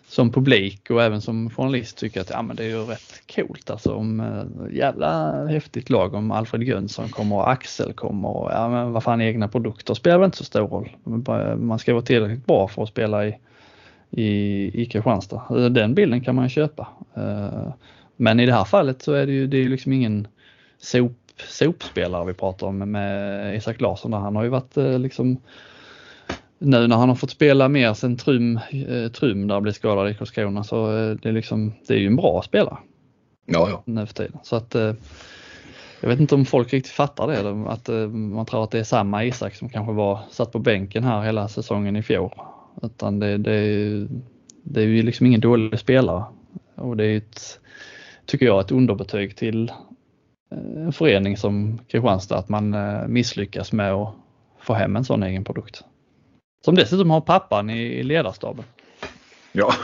som 0.07 0.31
publik 0.31 0.89
och 0.89 1.03
även 1.03 1.21
som 1.21 1.49
journalist 1.49 1.97
tycka 1.97 2.21
att 2.21 2.29
ja, 2.29 2.41
men 2.41 2.55
det 2.55 2.63
är 2.63 2.67
ju 2.67 2.83
rätt 2.83 3.21
coolt 3.35 3.69
alltså 3.69 3.93
om 3.93 4.19
eh, 4.19 4.75
jävla 4.77 5.45
häftigt 5.47 5.89
lag 5.89 6.13
om 6.13 6.31
Alfred 6.31 6.63
Jönsson 6.63 7.09
kommer 7.09 7.35
och 7.35 7.49
Axel 7.51 7.93
kommer 7.93 8.29
och 8.29 8.51
ja 8.51 8.69
men 8.69 8.91
vad 8.91 9.03
fan 9.03 9.21
egna 9.21 9.47
produkter 9.47 9.93
spelar 9.93 10.17
väl 10.17 10.25
inte 10.25 10.37
så 10.37 10.43
stor 10.43 10.67
roll. 10.67 10.95
Man 11.57 11.79
ska 11.79 11.93
vara 11.93 12.05
tillräckligt 12.05 12.45
bra 12.45 12.67
för 12.67 12.83
att 12.83 12.89
spela 12.89 13.27
i, 13.27 13.37
i, 14.11 14.81
i 14.81 14.85
Kristianstad. 14.85 15.41
Eh, 15.49 15.65
den 15.65 15.93
bilden 15.93 16.21
kan 16.21 16.35
man 16.35 16.45
ju 16.45 16.49
köpa. 16.49 16.87
Eh, 17.15 17.73
men 18.15 18.39
i 18.39 18.45
det 18.45 18.53
här 18.53 18.65
fallet 18.65 19.01
så 19.01 19.13
är 19.13 19.25
det 19.25 19.31
ju 19.31 19.47
det 19.47 19.57
är 19.57 19.69
liksom 19.69 19.93
ingen 19.93 20.27
sop 20.77 21.26
sopspelare 21.41 22.25
vi 22.25 22.33
pratar 22.33 22.67
om 22.67 22.77
med 22.77 23.55
Isak 23.55 23.81
Larsson. 23.81 24.13
Han 24.13 24.35
har 24.35 24.43
ju 24.43 24.49
varit 24.49 24.77
eh, 24.77 24.99
liksom 24.99 25.37
nu 26.59 26.87
när 26.87 26.95
han 26.95 27.09
har 27.09 27.15
fått 27.15 27.31
spela 27.31 27.69
mer 27.69 27.93
sen 27.93 28.17
Trum, 28.17 28.59
eh, 28.71 29.11
Trum 29.11 29.47
där 29.47 29.61
blev 29.61 29.73
skadad 29.73 30.09
i 30.09 30.13
Karlskrona 30.13 30.63
så 30.63 30.97
eh, 30.97 31.15
det 31.21 31.29
är, 31.29 31.33
liksom, 31.33 31.73
det 31.87 31.93
är 31.93 31.97
ju 31.97 32.07
en 32.07 32.15
bra 32.15 32.41
spelare. 32.41 32.77
Ja, 33.45 33.69
ja. 33.69 33.83
Nu 33.85 34.05
för 34.05 34.13
tiden. 34.13 34.39
Så 34.43 34.55
att, 34.55 34.75
jag 36.01 36.09
vet 36.09 36.19
inte 36.19 36.35
om 36.35 36.45
folk 36.45 36.73
riktigt 36.73 36.93
fattar 36.93 37.27
det, 37.27 37.69
att 37.71 37.87
man 38.11 38.45
tror 38.45 38.63
att 38.63 38.71
det 38.71 38.79
är 38.79 38.83
samma 38.83 39.25
Isak 39.25 39.55
som 39.55 39.69
kanske 39.69 39.93
var 39.93 40.19
satt 40.31 40.51
på 40.51 40.59
bänken 40.59 41.03
här 41.03 41.21
hela 41.21 41.47
säsongen 41.47 41.95
i 41.95 42.03
fjol. 42.03 42.31
Utan 42.81 43.19
det, 43.19 43.37
det, 43.37 43.53
är, 43.53 44.07
det 44.63 44.81
är 44.81 44.85
ju 44.85 45.03
liksom 45.03 45.25
ingen 45.25 45.41
dålig 45.41 45.79
spelare. 45.79 46.23
Och 46.75 46.97
det 46.97 47.05
är 47.05 47.17
ett, 47.17 47.59
tycker 48.25 48.45
jag, 48.45 48.59
ett 48.59 48.71
underbetyg 48.71 49.35
till 49.35 49.71
en 50.49 50.93
förening 50.93 51.37
som 51.37 51.79
Kristianstad 51.87 52.37
att 52.37 52.49
man 52.49 52.73
eh, 52.73 53.07
misslyckas 53.07 53.71
med 53.71 53.93
att 53.93 54.15
få 54.59 54.73
hem 54.73 54.95
en 54.95 55.05
sån 55.05 55.23
egen 55.23 55.43
produkt. 55.43 55.83
Som 56.65 56.75
dessutom 56.75 57.09
har 57.09 57.21
pappan 57.21 57.69
i 57.69 58.03
ledarstaben. 58.03 58.65
Ja. 59.51 59.73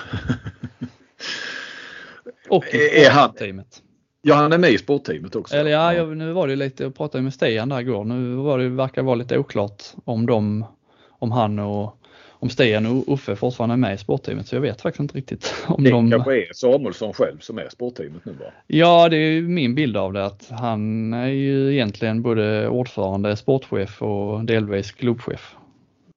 Och 2.49 2.65
i 2.65 3.05
sportteamet. 3.05 3.81
Ja, 4.21 4.35
han 4.35 4.53
är 4.53 4.57
med 4.57 4.71
i 4.71 4.77
sportteamet 4.77 5.35
också. 5.35 5.55
Eller 5.55 5.71
ja, 5.71 5.93
jag, 5.93 6.17
nu 6.17 6.31
var 6.31 6.47
det 6.47 6.55
lite, 6.55 6.83
jag 6.83 6.95
pratade 6.95 7.23
med 7.23 7.33
Stian 7.33 7.69
där 7.69 7.79
igår, 7.79 8.05
nu 8.05 8.35
var 8.35 8.59
det, 8.59 8.69
verkar 8.69 9.03
vara 9.03 9.15
lite 9.15 9.37
oklart 9.37 9.83
om 10.05 10.25
de, 10.25 10.65
om 11.09 11.31
han 11.31 11.59
och 11.59 11.97
om 12.43 12.49
Stian 12.49 12.85
och 12.85 13.13
Uffe 13.13 13.35
fortfarande 13.35 13.75
är 13.75 13.77
med 13.77 13.93
i 13.93 13.97
sportteamet 13.97 14.47
så 14.47 14.55
jag 14.55 14.61
vet 14.61 14.81
faktiskt 14.81 14.99
inte 14.99 15.17
riktigt 15.17 15.53
om 15.67 15.83
det 15.83 15.89
de... 15.89 16.09
Det 16.09 16.15
kanske 16.15 16.37
är 16.37 16.53
Samuelsson 16.53 17.13
själv 17.13 17.39
som 17.39 17.57
är 17.57 17.69
sportteamet 17.69 18.25
nu 18.25 18.31
va? 18.31 18.45
Ja, 18.67 19.09
det 19.09 19.17
är 19.17 19.41
min 19.41 19.75
bild 19.75 19.97
av 19.97 20.13
det 20.13 20.25
att 20.25 20.49
han 20.49 21.13
är 21.13 21.27
ju 21.27 21.73
egentligen 21.73 22.21
både 22.21 22.67
ordförande, 22.67 23.35
sportchef 23.35 24.01
och 24.01 24.45
delvis 24.45 24.91
klubbchef. 24.91 25.55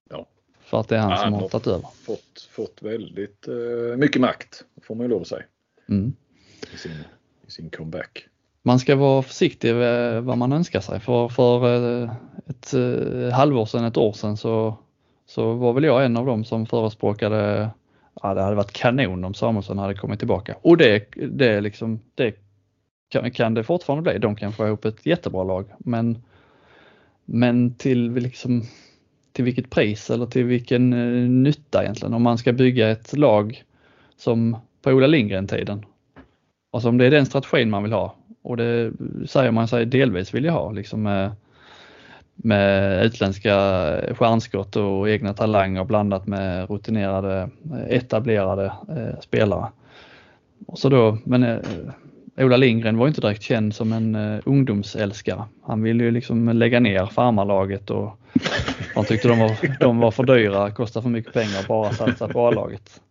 Ja. 0.09 0.27
För 0.63 0.79
att 0.79 0.87
det 0.87 0.95
är 0.95 0.99
han 0.99 1.11
ja, 1.11 1.17
som 1.17 1.33
har 1.33 1.49
tagit 1.49 1.67
över. 1.67 1.87
Fått, 2.05 2.49
fått 2.51 2.81
väldigt 2.81 3.47
uh, 3.47 3.97
mycket 3.97 4.21
makt, 4.21 4.63
får 4.83 4.95
man 4.95 5.05
ju 5.05 5.09
lov 5.09 5.21
att 5.21 5.27
säga. 5.27 5.43
Mm. 5.89 6.13
I, 6.73 6.77
sin, 6.77 6.91
I 7.47 7.51
sin 7.51 7.69
comeback. 7.69 8.25
Man 8.61 8.79
ska 8.79 8.95
vara 8.95 9.21
försiktig 9.21 9.75
med 9.75 10.23
vad 10.23 10.37
man 10.37 10.53
önskar 10.53 10.81
sig 10.81 10.99
för, 10.99 11.29
för 11.29 11.65
eh, 12.03 12.11
ett 12.47 12.73
eh, 12.73 13.33
halvår 13.33 13.65
sedan, 13.65 13.85
ett 13.85 13.97
år 13.97 14.13
sedan 14.13 14.37
så 14.37 14.77
så 15.27 15.53
var 15.53 15.73
väl 15.73 15.83
jag 15.83 16.05
en 16.05 16.17
av 16.17 16.25
dem 16.25 16.43
som 16.43 16.65
förespråkade 16.65 17.69
ja, 18.21 18.33
det 18.33 18.41
hade 18.41 18.55
varit 18.55 18.73
kanon 18.73 19.23
om 19.23 19.33
Samuelsson 19.33 19.77
hade 19.77 19.93
kommit 19.93 20.19
tillbaka. 20.19 20.55
Och 20.61 20.77
det, 20.77 21.05
det, 21.15 21.61
liksom, 21.61 21.99
det 22.15 22.35
kan, 23.09 23.31
kan 23.31 23.53
det 23.53 23.63
fortfarande 23.63 24.11
bli. 24.11 24.19
De 24.19 24.35
kan 24.35 24.53
få 24.53 24.67
ihop 24.67 24.85
ett 24.85 25.05
jättebra 25.05 25.43
lag. 25.43 25.65
Men, 25.77 26.17
men 27.25 27.73
till, 27.73 28.13
liksom, 28.13 28.63
till 29.31 29.45
vilket 29.45 29.69
pris 29.69 30.09
eller 30.09 30.25
till 30.25 30.43
vilken 30.43 30.93
eh, 30.93 31.29
nytta 31.29 31.83
egentligen? 31.83 32.13
Om 32.13 32.23
man 32.23 32.37
ska 32.37 32.53
bygga 32.53 32.89
ett 32.89 33.17
lag 33.17 33.63
som 34.17 34.57
på 34.81 34.89
Ola 34.89 35.07
Lindgren-tiden 35.07 35.85
Alltså 36.71 36.89
om 36.89 36.97
det 36.97 37.05
är 37.05 37.11
den 37.11 37.25
strategin 37.25 37.69
man 37.69 37.83
vill 37.83 37.93
ha 37.93 38.15
och 38.41 38.57
det 38.57 38.91
säger 39.25 39.51
man 39.51 39.67
sig 39.67 39.85
delvis 39.85 40.33
vilja 40.33 40.51
ha 40.51 40.71
liksom 40.71 41.07
eh, 41.07 41.31
med 42.37 43.05
utländska 43.05 43.51
stjärnskott 44.15 44.75
och 44.75 45.09
egna 45.09 45.33
talanger 45.33 45.83
blandat 45.83 46.27
med 46.27 46.69
rutinerade 46.69 47.49
etablerade 47.89 48.65
eh, 48.65 49.19
spelare. 49.21 49.67
Och 50.67 50.79
så 50.79 50.89
då, 50.89 51.17
men 51.23 51.43
eh, 51.43 51.57
Ola 52.37 52.57
Lindgren 52.57 52.97
var 52.97 53.07
inte 53.07 53.21
direkt 53.21 53.43
känd 53.43 53.75
som 53.75 53.93
en 53.93 54.15
eh, 54.15 54.39
ungdomsälskare. 54.45 55.43
Han 55.63 55.81
ville 55.83 56.03
ju 56.03 56.11
liksom 56.11 56.49
lägga 56.49 56.79
ner 56.79 57.05
farmarlaget 57.05 57.89
och 57.89 58.19
han 58.95 59.05
tyckte 59.05 59.27
de 59.27 59.39
var, 59.39 59.79
de 59.79 59.99
var 59.99 60.11
för 60.11 60.23
dyra, 60.23 60.71
kostade 60.71 61.03
för 61.03 61.09
mycket 61.09 61.33
pengar 61.33 61.59
och 61.59 61.67
bara 61.67 61.93
satsa 61.93 62.27
på 62.27 62.47
A-laget. 62.47 63.01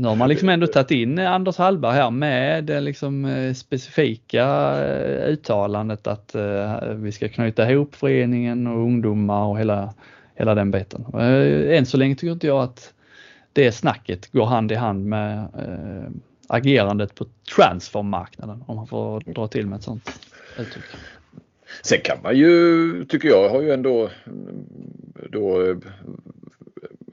Nu 0.00 0.08
har 0.08 0.16
man 0.16 0.28
liksom 0.28 0.48
ändå 0.48 0.66
tagit 0.66 0.90
in 0.90 1.18
Anders 1.18 1.56
Hallberg 1.56 1.94
här 1.94 2.10
med 2.10 2.64
det 2.64 2.80
liksom 2.80 3.24
eh, 3.24 3.54
specifika 3.54 4.44
eh, 4.84 5.28
uttalandet 5.28 6.06
att 6.06 6.34
vi 6.96 7.12
ska 7.12 7.28
knyta 7.28 7.70
ihop 7.70 7.94
föreningen 7.94 8.66
och 8.66 8.78
ungdomar 8.78 9.44
och 9.44 9.58
hela, 9.58 9.94
hela 10.34 10.54
den 10.54 10.70
biten. 10.70 11.06
Än 11.70 11.86
så 11.86 11.96
länge 11.96 12.14
tycker 12.14 12.32
inte 12.32 12.46
jag 12.46 12.62
att 12.62 12.92
det 13.52 13.72
snacket 13.72 14.32
går 14.32 14.46
hand 14.46 14.72
i 14.72 14.74
hand 14.74 15.06
med 15.06 15.48
agerandet 16.48 17.14
på 17.14 17.26
transfermarknaden 17.56 18.64
om 18.66 18.76
man 18.76 18.86
får 18.86 19.20
dra 19.20 19.48
till 19.48 19.66
med 19.66 19.76
ett 19.76 19.82
sånt 19.82 20.10
uttryck. 20.58 20.84
Sen 21.82 21.98
kan 22.04 22.18
man 22.22 22.36
ju, 22.36 23.04
tycker 23.04 23.28
jag, 23.28 23.48
har 23.48 23.62
ju 23.62 23.70
ändå 23.70 24.10
då 25.30 25.74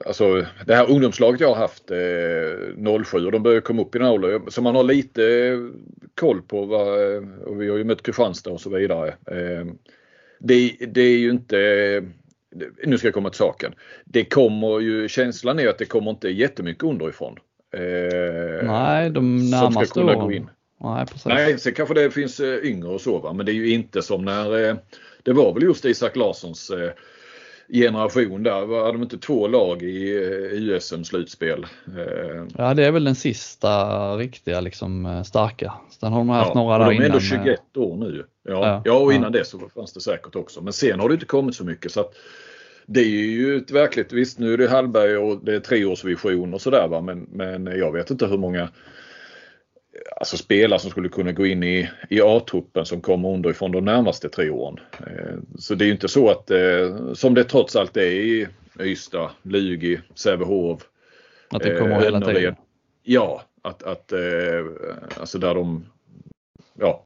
Alltså 0.06 0.46
det 0.66 0.74
här 0.74 0.90
ungdomslaget 0.90 1.40
jag 1.40 1.48
har 1.48 1.56
haft 1.56 1.90
eh, 1.90 3.04
07 3.04 3.26
och 3.26 3.32
de 3.32 3.42
börjar 3.42 3.60
komma 3.60 3.82
upp 3.82 3.94
i 3.94 3.98
den 3.98 4.06
här 4.06 4.14
åldern. 4.14 4.50
Så 4.50 4.62
man 4.62 4.76
har 4.76 4.84
lite 4.84 5.52
koll 6.14 6.42
på 6.42 6.64
vad, 6.64 6.88
och 7.46 7.62
vi 7.62 7.68
har 7.68 7.76
ju 7.76 7.84
mött 7.84 8.02
Kristianstad 8.02 8.50
och 8.50 8.60
så 8.60 8.70
vidare. 8.70 9.08
Eh, 9.08 9.66
det, 10.40 10.76
det 10.80 11.00
är 11.00 11.18
ju 11.18 11.30
inte 11.30 11.56
nu 12.84 12.98
ska 12.98 13.06
jag 13.06 13.14
komma 13.14 13.30
till 13.30 13.38
saken. 13.38 13.74
Det 14.04 14.24
kommer 14.24 14.80
ju, 14.80 15.08
känslan 15.08 15.58
är 15.58 15.68
att 15.68 15.78
det 15.78 15.84
kommer 15.84 16.10
inte 16.10 16.28
jättemycket 16.28 16.84
underifrån. 16.84 17.36
Eh, 17.74 18.66
Nej, 18.66 19.10
de 19.10 19.50
närmaste 19.50 20.00
åren. 20.00 20.50
Nej, 20.80 21.06
precis. 21.06 21.26
Nej, 21.26 21.58
sen 21.58 21.74
kanske 21.74 21.94
det 21.94 22.10
finns 22.10 22.40
eh, 22.40 22.64
yngre 22.64 22.88
och 22.88 23.00
så 23.00 23.18
va? 23.18 23.32
men 23.32 23.46
det 23.46 23.52
är 23.52 23.54
ju 23.54 23.70
inte 23.70 24.02
som 24.02 24.24
när 24.24 24.68
eh, 24.68 24.76
det 25.22 25.32
var 25.32 25.54
väl 25.54 25.62
just 25.62 25.84
Isak 25.84 26.16
Larssons 26.16 26.70
eh, 26.70 26.90
generation 27.72 28.42
där. 28.42 28.84
Hade 28.84 28.92
de 28.92 29.02
inte 29.02 29.18
två 29.18 29.48
lag 29.48 29.82
i 29.82 30.12
USM-slutspel? 30.52 31.66
Ja, 32.56 32.74
det 32.74 32.84
är 32.86 32.90
väl 32.90 33.04
den 33.04 33.14
sista 33.14 34.16
riktiga 34.16 34.60
liksom 34.60 35.22
starka. 35.26 35.72
Sen 36.00 36.12
har 36.12 36.20
de 36.20 36.28
haft 36.28 36.50
ja, 36.54 36.60
några 36.60 36.78
där 36.78 36.92
innan. 36.92 36.96
De 36.96 37.02
är 37.02 37.06
ändå 37.06 37.20
21 37.20 37.76
år 37.76 37.96
nu. 37.96 38.24
Ja, 38.48 38.52
ja, 38.52 38.82
ja 38.84 38.98
och 38.98 39.12
innan 39.12 39.32
ja. 39.32 39.38
det 39.38 39.44
så 39.44 39.58
fanns 39.74 39.92
det 39.92 40.00
säkert 40.00 40.36
också. 40.36 40.60
Men 40.60 40.72
sen 40.72 41.00
har 41.00 41.08
det 41.08 41.14
inte 41.14 41.26
kommit 41.26 41.54
så 41.54 41.64
mycket. 41.64 41.92
så 41.92 42.00
att 42.00 42.14
det 42.90 43.00
är 43.00 43.30
ju 43.30 43.56
ett 43.56 43.70
verkligt, 43.70 44.12
visst 44.12 44.38
nu 44.38 44.52
är 44.52 44.58
det 44.58 44.68
Hallberg 44.68 45.16
och 45.16 45.44
det 45.44 45.54
är 45.54 45.60
treårsvision 45.60 46.54
och 46.54 46.60
sådär 46.60 46.88
va 46.88 47.00
men, 47.00 47.26
men 47.30 47.66
jag 47.66 47.92
vet 47.92 48.10
inte 48.10 48.26
hur 48.26 48.38
många 48.38 48.68
alltså 50.16 50.36
spelare 50.36 50.80
som 50.80 50.90
skulle 50.90 51.08
kunna 51.08 51.32
gå 51.32 51.46
in 51.46 51.62
i, 51.62 51.90
i 52.10 52.20
A-truppen 52.20 52.86
som 52.86 53.00
kommer 53.00 53.28
underifrån 53.28 53.72
de 53.72 53.84
närmaste 53.84 54.28
tre 54.28 54.50
åren. 54.50 54.80
Eh, 55.06 55.36
så 55.58 55.74
det 55.74 55.84
är 55.84 55.86
ju 55.86 55.92
inte 55.92 56.08
så 56.08 56.30
att, 56.30 56.50
eh, 56.50 57.12
som 57.14 57.34
det 57.34 57.44
trots 57.44 57.76
allt 57.76 57.96
är 57.96 58.10
i 58.10 58.48
Ystad, 58.80 59.30
Lugi, 59.42 60.00
Sävehof. 60.14 60.82
Att 61.48 61.62
det 61.62 61.78
kommer 61.78 61.96
eh, 61.96 62.02
hela 62.02 62.20
tiden? 62.20 62.54
Ja, 63.02 63.42
att, 63.62 63.82
att 63.82 64.12
alltså 65.16 65.38
där 65.38 65.54
de 65.54 65.86
ja, 66.78 67.04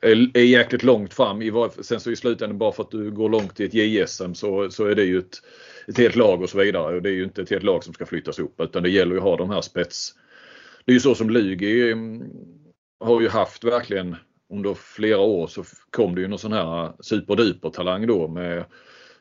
är, 0.00 0.38
jäkligt 0.38 0.82
långt 0.82 1.14
fram. 1.14 1.42
Sen 1.80 2.00
så 2.00 2.10
i 2.10 2.16
slutändan 2.16 2.58
bara 2.58 2.72
för 2.72 2.82
att 2.82 2.90
du 2.90 3.10
går 3.10 3.28
långt 3.28 3.60
i 3.60 3.64
ett 3.64 3.74
JSM 3.74 4.34
så, 4.34 4.70
så 4.70 4.86
är 4.86 4.94
det 4.94 5.04
ju 5.04 5.18
ett, 5.18 5.42
ett 5.88 5.98
helt 5.98 6.16
lag 6.16 6.42
och 6.42 6.50
så 6.50 6.58
vidare. 6.58 6.96
Och 6.96 7.02
det 7.02 7.08
är 7.08 7.14
ju 7.14 7.24
inte 7.24 7.42
ett 7.42 7.50
helt 7.50 7.64
lag 7.64 7.84
som 7.84 7.94
ska 7.94 8.06
flyttas 8.06 8.38
upp 8.38 8.60
utan 8.60 8.82
det 8.82 8.90
gäller 8.90 9.12
ju 9.12 9.18
att 9.18 9.24
ha 9.24 9.36
de 9.36 9.50
här 9.50 9.60
spets. 9.60 10.14
Det 10.84 10.92
är 10.92 10.94
ju 10.94 11.00
så 11.00 11.14
som 11.14 11.30
Lugi 11.30 11.92
mm, 11.92 12.30
har 13.00 13.20
ju 13.20 13.28
haft 13.28 13.64
verkligen 13.64 14.16
under 14.50 14.74
flera 14.74 15.20
år 15.20 15.46
så 15.46 15.64
kom 15.90 16.14
det 16.14 16.20
ju 16.20 16.28
någon 16.28 16.38
sån 16.38 16.52
här 16.52 16.92
superduper 17.00 17.70
talang 17.70 18.06
då 18.06 18.28
med 18.28 18.64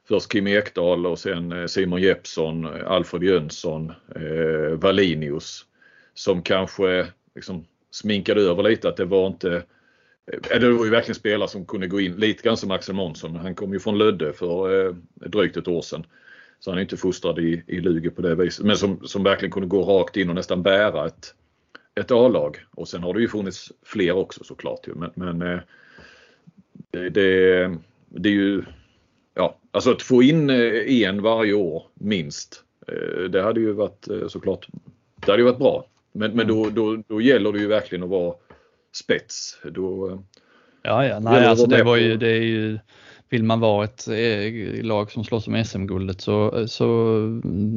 först 0.07 0.31
Kim 0.31 0.47
Ekdahl 0.47 1.05
och 1.05 1.19
sen 1.19 1.51
eh, 1.51 1.65
Simon 1.65 2.01
Jeppsson, 2.01 2.65
eh, 2.65 2.91
Alfred 2.91 3.23
Jönsson, 3.23 3.91
eh, 4.15 4.77
Valinius 4.77 5.65
som 6.13 6.41
kanske 6.41 7.07
liksom 7.35 7.65
sminkade 7.91 8.41
över 8.41 8.63
lite 8.63 8.89
att 8.89 8.97
det 8.97 9.05
var 9.05 9.27
inte 9.27 9.63
eh, 10.31 10.59
det 10.59 10.71
var 10.71 10.85
ju 10.85 10.91
verkligen 10.91 11.15
spelare 11.15 11.49
som 11.49 11.65
kunde 11.65 11.87
gå 11.87 11.99
in 11.99 12.15
lite 12.15 12.43
grann 12.43 12.57
som 12.57 12.71
Axel 12.71 12.95
Månsson. 12.95 13.35
Han 13.35 13.55
kom 13.55 13.73
ju 13.73 13.79
från 13.79 13.97
Lödde 13.97 14.33
för 14.33 14.85
eh, 14.87 14.95
drygt 15.29 15.57
ett 15.57 15.67
år 15.67 15.81
sedan. 15.81 16.05
Så 16.59 16.71
han 16.71 16.77
är 16.77 16.81
inte 16.81 16.97
fostrad 16.97 17.39
i, 17.39 17.63
i 17.67 17.79
Luge 17.79 18.09
på 18.09 18.21
det 18.21 18.35
viset. 18.35 18.65
Men 18.65 18.77
som, 18.77 19.07
som 19.07 19.23
verkligen 19.23 19.51
kunde 19.51 19.67
gå 19.67 19.83
rakt 19.83 20.17
in 20.17 20.29
och 20.29 20.35
nästan 20.35 20.63
bära 20.63 21.07
ett, 21.07 21.35
ett 22.01 22.11
A-lag. 22.11 22.65
Och 22.71 22.87
sen 22.87 23.03
har 23.03 23.13
det 23.13 23.21
ju 23.21 23.27
funnits 23.27 23.71
fler 23.83 24.11
också 24.11 24.43
såklart. 24.43 24.87
Ju. 24.87 24.93
Men, 24.95 25.11
men 25.15 25.41
eh, 25.41 25.59
det, 26.91 27.09
det, 27.09 27.77
det, 28.09 28.29
är 28.29 28.33
ju, 28.33 28.63
ja, 29.33 29.57
alltså 29.71 29.91
att 29.91 30.01
få 30.01 30.23
in 30.23 30.49
en 30.49 31.21
varje 31.21 31.53
år 31.53 31.83
minst. 31.93 32.63
Det 33.29 33.41
hade 33.41 33.59
ju 33.59 33.73
varit 33.73 34.07
såklart, 34.27 34.67
det 35.15 35.31
hade 35.31 35.43
ju 35.43 35.45
varit 35.45 35.59
bra. 35.59 35.85
Men, 36.11 36.31
men 36.31 36.47
då, 36.47 36.69
då, 36.69 37.03
då 37.07 37.21
gäller 37.21 37.51
det 37.51 37.59
ju 37.59 37.67
verkligen 37.67 38.03
att 38.03 38.09
vara 38.09 38.35
spets. 38.91 39.59
Då, 39.63 40.19
ja, 40.81 41.05
ja, 41.05 41.19
nej, 41.19 41.45
alltså 41.45 41.65
det, 41.65 41.83
var 41.83 41.97
ju, 41.97 42.17
det 42.17 42.29
är 42.29 42.41
ju, 42.41 42.79
vill 43.31 43.43
man 43.43 43.59
vara 43.59 43.83
ett 43.83 44.07
eh, 44.07 44.83
lag 44.83 45.11
som 45.11 45.23
slåss 45.23 45.47
om 45.47 45.63
SM-guldet 45.63 46.21
så, 46.21 46.67
så 46.67 46.85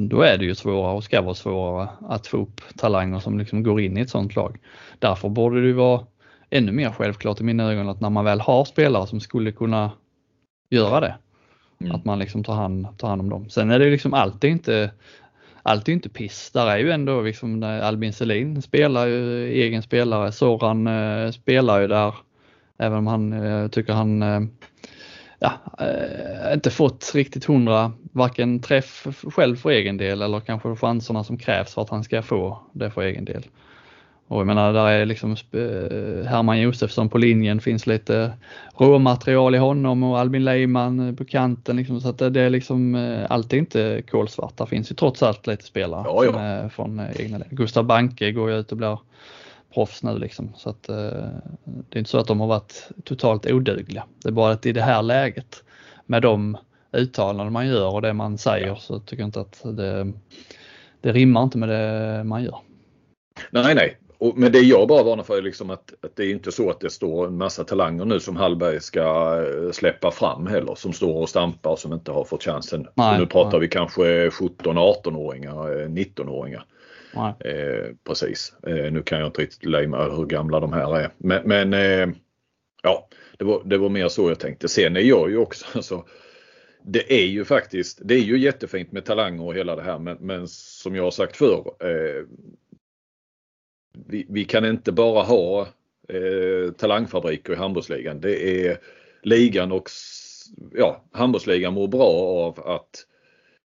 då 0.08 0.22
är 0.22 0.38
det 0.38 0.44
ju 0.44 0.54
svårare 0.54 0.96
och 0.96 1.04
ska 1.04 1.22
vara 1.22 1.34
svårare 1.34 1.88
att 2.08 2.26
få 2.26 2.36
upp 2.36 2.60
talanger 2.76 3.18
som 3.18 3.38
liksom 3.38 3.62
går 3.62 3.80
in 3.80 3.98
i 3.98 4.00
ett 4.00 4.10
sånt 4.10 4.36
lag. 4.36 4.58
Därför 4.98 5.28
borde 5.28 5.60
det 5.60 5.66
ju 5.66 5.72
vara 5.72 6.06
ännu 6.50 6.72
mer 6.72 6.90
självklart 6.90 7.40
i 7.40 7.44
mina 7.44 7.72
ögon 7.72 7.88
att 7.88 8.00
när 8.00 8.10
man 8.10 8.24
väl 8.24 8.40
har 8.40 8.64
spelare 8.64 9.06
som 9.06 9.20
skulle 9.20 9.52
kunna 9.52 9.90
göra 10.70 11.00
det, 11.00 11.14
mm. 11.80 11.94
att 11.94 12.04
man 12.04 12.18
liksom 12.18 12.44
tar 12.44 12.54
hand, 12.54 12.98
tar 12.98 13.08
hand 13.08 13.20
om 13.20 13.30
dem. 13.30 13.50
Sen 13.50 13.70
är 13.70 13.78
det 13.78 13.90
liksom 13.90 14.14
alltid 14.14 14.50
inte 14.50 14.90
allt 15.66 15.88
är 15.88 15.92
inte 15.92 16.08
piss. 16.08 16.50
Där 16.50 16.66
är 16.66 16.78
ju 16.78 16.90
ändå 16.90 17.20
liksom 17.20 17.62
Albin 17.62 18.12
Selin 18.12 18.62
spelar 18.62 19.06
ju 19.06 19.48
egen 19.48 19.82
spelare. 19.82 20.32
Soran 20.32 20.86
eh, 20.86 21.30
spelar 21.30 21.80
ju 21.80 21.88
där. 21.88 22.14
Även 22.78 22.98
om 22.98 23.06
han 23.06 23.32
eh, 23.32 23.68
tycker 23.68 23.92
han 23.92 24.22
eh, 24.22 24.40
ja, 25.44 25.84
eh, 25.86 26.54
inte 26.54 26.70
fått 26.70 27.12
riktigt 27.14 27.44
hundra 27.44 27.92
varken 28.12 28.60
träff 28.60 29.06
själv 29.22 29.56
för 29.56 29.70
egen 29.70 29.96
del 29.96 30.22
eller 30.22 30.40
kanske 30.40 30.76
chanserna 30.76 31.24
som 31.24 31.38
krävs 31.38 31.74
för 31.74 31.82
att 31.82 31.90
han 31.90 32.04
ska 32.04 32.22
få 32.22 32.58
det 32.72 32.90
för 32.90 33.02
egen 33.02 33.24
del. 33.24 33.42
Och 34.28 34.40
jag 34.40 34.46
menar, 34.46 34.72
där 34.72 34.86
är 34.86 35.06
liksom 35.06 35.30
eh, 35.30 36.26
Herman 36.26 36.60
Josefsson 36.60 37.08
på 37.08 37.18
linjen, 37.18 37.60
finns 37.60 37.86
lite 37.86 38.32
råmaterial 38.74 39.54
i 39.54 39.58
honom 39.58 40.02
och 40.02 40.18
Albin 40.18 40.44
Leiman 40.44 41.08
eh, 41.08 41.14
på 41.14 41.24
kanten. 41.24 41.76
Liksom, 41.76 42.00
så 42.00 42.08
att 42.08 42.18
det, 42.18 42.40
är 42.40 42.50
liksom, 42.50 42.94
allt 43.28 43.52
är 43.52 43.56
inte 43.56 44.02
kolsvart. 44.10 44.56
Där 44.56 44.66
finns 44.66 44.90
ju 44.90 44.94
trots 44.94 45.22
allt 45.22 45.46
lite 45.46 45.64
spelare 45.64 46.04
ja, 46.06 46.24
ja. 46.24 46.68
Från 46.68 47.02
egna 47.16 47.38
län. 47.38 47.48
Gustav 47.50 47.84
Banke 47.84 48.32
går 48.32 48.50
ju 48.50 48.58
ut 48.58 48.72
och 48.72 48.78
blir 48.78 48.98
proffs 49.74 50.02
nu 50.02 50.18
liksom. 50.18 50.52
Så 50.56 50.70
att, 50.70 50.82
det 50.82 51.96
är 51.96 51.98
inte 51.98 52.10
så 52.10 52.18
att 52.18 52.26
de 52.26 52.40
har 52.40 52.46
varit 52.46 52.88
totalt 53.04 53.46
odugliga. 53.46 54.04
Det 54.22 54.28
är 54.28 54.32
bara 54.32 54.52
att 54.52 54.66
i 54.66 54.72
det 54.72 54.82
här 54.82 55.02
läget 55.02 55.64
med 56.06 56.22
de 56.22 56.56
uttalanden 56.92 57.52
man 57.52 57.68
gör 57.68 57.94
och 57.94 58.02
det 58.02 58.12
man 58.12 58.38
säger 58.38 58.74
så 58.74 59.00
tycker 59.00 59.22
jag 59.22 59.28
inte 59.28 59.40
att 59.40 59.60
det, 59.62 60.12
det 61.00 61.12
rimmar 61.12 61.42
inte 61.42 61.58
med 61.58 61.68
det 61.68 62.24
man 62.24 62.44
gör. 62.44 62.58
Nej, 63.50 63.74
nej, 63.74 63.98
och, 64.24 64.38
men 64.38 64.52
det 64.52 64.58
jag 64.58 64.88
bara 64.88 65.02
varnar 65.02 65.22
för 65.24 65.38
är 65.38 65.42
liksom 65.42 65.70
att, 65.70 65.94
att 66.02 66.16
det 66.16 66.24
är 66.24 66.30
inte 66.30 66.52
så 66.52 66.70
att 66.70 66.80
det 66.80 66.90
står 66.90 67.26
en 67.26 67.36
massa 67.36 67.64
talanger 67.64 68.04
nu 68.04 68.20
som 68.20 68.36
Hallberg 68.36 68.80
ska 68.80 69.00
eh, 69.00 69.72
släppa 69.72 70.10
fram 70.10 70.46
heller 70.46 70.74
som 70.74 70.92
står 70.92 71.14
och 71.14 71.28
stampar 71.28 71.70
och 71.70 71.78
som 71.78 71.92
inte 71.92 72.12
har 72.12 72.24
fått 72.24 72.42
chansen. 72.42 72.86
Nej, 72.94 73.18
nu 73.18 73.26
pratar 73.26 73.50
nej. 73.50 73.60
vi 73.60 73.68
kanske 73.68 74.30
17, 74.30 74.78
18-åringar, 74.78 75.86
19-åringar. 75.88 76.64
Eh, 77.44 77.94
precis. 78.04 78.54
Eh, 78.66 78.92
nu 78.92 79.02
kan 79.02 79.18
jag 79.18 79.28
inte 79.28 79.42
riktigt 79.42 79.64
lämna 79.64 80.04
hur 80.04 80.26
gamla 80.26 80.60
de 80.60 80.72
här 80.72 80.96
är. 80.96 81.10
Men, 81.18 81.48
men 81.48 81.74
eh, 81.74 82.14
ja, 82.82 83.08
det 83.38 83.44
var, 83.44 83.62
det 83.64 83.78
var 83.78 83.88
mer 83.88 84.08
så 84.08 84.28
jag 84.28 84.38
tänkte. 84.38 84.68
Sen 84.68 84.96
är 84.96 85.00
jag 85.00 85.30
ju 85.30 85.38
också 85.38 85.66
alltså, 85.74 86.04
det 86.82 87.12
är 87.22 87.26
ju 87.26 87.44
faktiskt, 87.44 88.00
det 88.04 88.14
är 88.14 88.22
ju 88.22 88.38
jättefint 88.38 88.92
med 88.92 89.04
talanger 89.04 89.44
och 89.44 89.54
hela 89.54 89.76
det 89.76 89.82
här 89.82 89.98
men, 89.98 90.16
men 90.20 90.48
som 90.48 90.96
jag 90.96 91.02
har 91.02 91.10
sagt 91.10 91.36
förr. 91.36 91.74
Eh, 91.80 92.24
vi, 94.06 94.26
vi 94.28 94.44
kan 94.44 94.64
inte 94.64 94.92
bara 94.92 95.22
ha 95.22 95.68
eh, 96.08 96.72
talangfabriker 96.72 97.52
i 97.52 97.56
handbollsligan. 97.56 98.20
Det 98.20 98.66
är 98.66 98.78
ligan 99.22 99.72
och 99.72 99.90
ja, 100.72 101.04
handbollsligan 101.12 101.74
mår 101.74 101.88
bra 101.88 102.10
av 102.46 102.60
att 102.60 103.06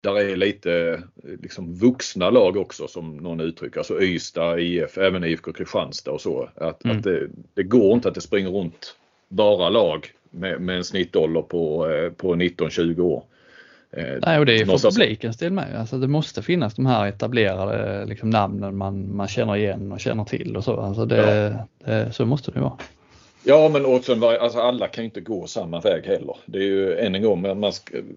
där 0.01 0.19
är 0.19 0.35
lite 0.35 1.03
liksom 1.41 1.73
vuxna 1.73 2.29
lag 2.29 2.57
också 2.57 2.87
som 2.87 3.17
någon 3.17 3.39
uttrycker. 3.39 3.79
Alltså 3.79 4.01
Ystad, 4.01 4.59
IF, 4.59 4.97
även 4.97 5.23
IFK 5.23 5.53
Kristianstad 5.53 6.11
och 6.11 6.21
så. 6.21 6.49
Att, 6.55 6.85
mm. 6.85 6.97
att 6.97 7.03
det, 7.03 7.27
det, 7.53 7.63
går 7.63 7.93
inte 7.93 8.07
att 8.07 8.15
det 8.15 8.21
springer 8.21 8.49
runt 8.49 8.95
bara 9.27 9.69
lag 9.69 10.11
med, 10.29 10.61
med 10.61 10.77
en 10.77 10.83
snittålder 10.83 11.41
på, 11.41 11.91
eh, 11.91 12.11
på 12.11 12.35
19-20 12.35 12.99
år. 12.99 13.23
Eh, 13.91 14.17
Nej, 14.21 14.39
och 14.39 14.45
det 14.45 14.53
är 14.53 14.65
för 14.65 14.89
publikens 14.89 15.37
del 15.37 15.51
med. 15.51 15.79
Alltså 15.79 15.97
det 15.97 16.07
måste 16.07 16.41
finnas 16.41 16.75
de 16.75 16.85
här 16.85 17.07
etablerade 17.07 18.05
liksom, 18.05 18.29
namnen 18.29 18.77
man, 18.77 19.15
man 19.15 19.27
känner 19.27 19.55
igen 19.55 19.91
och 19.91 19.99
känner 19.99 20.25
till 20.25 20.57
och 20.57 20.63
så. 20.63 20.79
Alltså 20.79 21.05
det, 21.05 21.57
ja. 21.83 21.91
det, 21.91 22.13
så 22.13 22.25
måste 22.25 22.51
det 22.51 22.59
vara. 22.59 22.77
Ja 23.43 23.69
men 23.73 23.85
också, 23.85 24.25
alltså 24.25 24.59
alla 24.59 24.87
kan 24.87 25.03
ju 25.03 25.05
inte 25.05 25.21
gå 25.21 25.47
samma 25.47 25.79
väg 25.81 26.05
heller. 26.05 26.37
Det 26.45 26.57
är 26.57 26.63
ju 26.63 26.97
än 26.97 27.15
en 27.15 27.23
gång, 27.23 27.41
man 27.41 27.71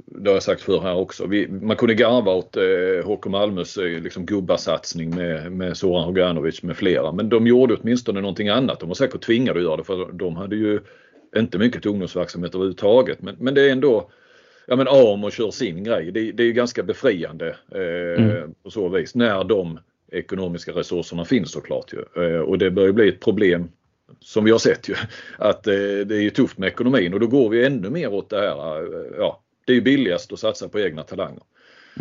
det 0.07 0.31
har 0.31 0.37
jag 0.37 0.43
sagt 0.43 0.63
förr 0.63 0.81
här 0.81 0.97
också. 0.97 1.27
Vi, 1.27 1.49
man 1.49 1.77
kunde 1.77 1.95
garva 1.95 2.33
åt 2.33 2.57
eh, 2.57 3.07
HK 3.07 3.27
Malmös 3.27 3.77
eh, 3.77 4.03
liksom, 4.03 4.27
gubbasatsning 4.27 5.15
med, 5.15 5.53
med 5.53 5.77
Soran 5.77 6.05
Hoganovic 6.05 6.63
med 6.63 6.77
flera. 6.77 7.13
Men 7.13 7.29
de 7.29 7.47
gjorde 7.47 7.75
åtminstone 7.75 8.21
någonting 8.21 8.49
annat. 8.49 8.81
De 8.81 8.89
var 8.89 8.95
säkert 8.95 9.25
tvingade 9.25 9.59
att 9.59 9.65
göra 9.65 9.77
det 9.77 9.85
för 9.85 10.13
de 10.13 10.37
hade 10.37 10.57
ju 10.57 10.81
inte 11.37 11.59
mycket 11.59 11.87
ungdomsverksamhet 11.87 12.55
överhuvudtaget. 12.55 13.23
Men, 13.23 13.37
men 13.39 13.55
det 13.55 13.69
är 13.69 13.73
ändå 13.73 14.11
ja 14.67 14.77
men 14.77 14.89
AMO 14.89 15.31
kör 15.31 15.51
sin 15.51 15.85
grej. 15.85 16.11
Det, 16.13 16.33
det 16.33 16.43
är 16.43 16.53
ganska 16.53 16.83
befriande 16.83 17.57
eh, 17.75 18.25
mm. 18.25 18.55
på 18.63 18.71
så 18.71 18.89
vis 18.89 19.15
när 19.15 19.45
de 19.45 19.79
ekonomiska 20.13 20.73
resurserna 20.73 21.25
finns 21.25 21.53
såklart. 21.53 21.93
Ju. 21.93 22.25
Eh, 22.25 22.41
och 22.41 22.59
det 22.59 22.71
börjar 22.71 22.93
bli 22.93 23.09
ett 23.09 23.21
problem 23.21 23.69
som 24.21 24.45
vi 24.45 24.51
har 24.51 24.59
sett 24.59 24.89
ju 24.89 24.95
att 25.39 25.67
eh, 25.67 25.75
det 26.07 26.23
är 26.23 26.31
tufft 26.31 26.59
med 26.59 26.67
ekonomin 26.67 27.15
och 27.15 27.21
då 27.21 27.27
går 27.27 27.49
vi 27.49 27.67
ännu 27.67 27.91
mer 27.91 28.13
åt 28.13 28.31
det 28.31 28.37
här. 28.37 28.79
Eh, 28.79 29.17
ja, 29.19 29.43
det 29.65 29.77
är 29.77 29.81
billigast 29.81 30.33
att 30.33 30.39
satsa 30.39 30.69
på 30.69 30.81
egna 30.81 31.03
talanger. 31.03 31.43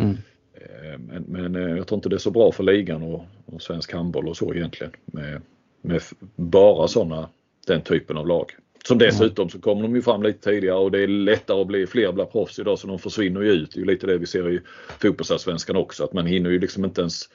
Mm. 0.00 0.16
Eh, 0.54 0.98
men, 0.98 1.52
men, 1.52 1.76
jag 1.76 1.86
tror 1.86 1.96
inte 1.96 2.08
det 2.08 2.16
är 2.16 2.18
så 2.18 2.30
bra 2.30 2.52
för 2.52 2.62
ligan 2.62 3.02
och, 3.02 3.24
och 3.46 3.62
svensk 3.62 3.92
handboll 3.92 4.28
och 4.28 4.36
så 4.36 4.54
egentligen 4.54 4.92
med, 5.04 5.42
med 5.82 6.02
bara 6.36 6.88
sådana 6.88 7.28
den 7.66 7.82
typen 7.82 8.16
av 8.16 8.26
lag. 8.26 8.52
Som 8.84 8.98
dessutom 8.98 9.48
så 9.48 9.60
kommer 9.60 9.82
de 9.82 9.94
ju 9.94 10.02
fram 10.02 10.22
lite 10.22 10.50
tidigare 10.50 10.78
och 10.78 10.90
det 10.90 11.02
är 11.02 11.08
lättare 11.08 11.60
att 11.60 11.66
bli 11.66 11.86
fler 11.86 12.12
bland 12.12 12.32
proffs 12.32 12.58
idag 12.58 12.78
så 12.78 12.86
de 12.86 12.98
försvinner 12.98 13.40
ju 13.40 13.50
ut. 13.50 13.70
Det 13.72 13.78
är 13.78 13.80
ju 13.80 13.86
lite 13.86 14.06
det 14.06 14.18
vi 14.18 14.26
ser 14.26 14.50
i 14.50 14.60
fotbollsallsvenskan 14.98 15.76
också 15.76 16.04
att 16.04 16.12
man 16.12 16.26
hinner 16.26 16.50
ju 16.50 16.58
liksom 16.58 16.84
inte 16.84 17.00
ens 17.00 17.28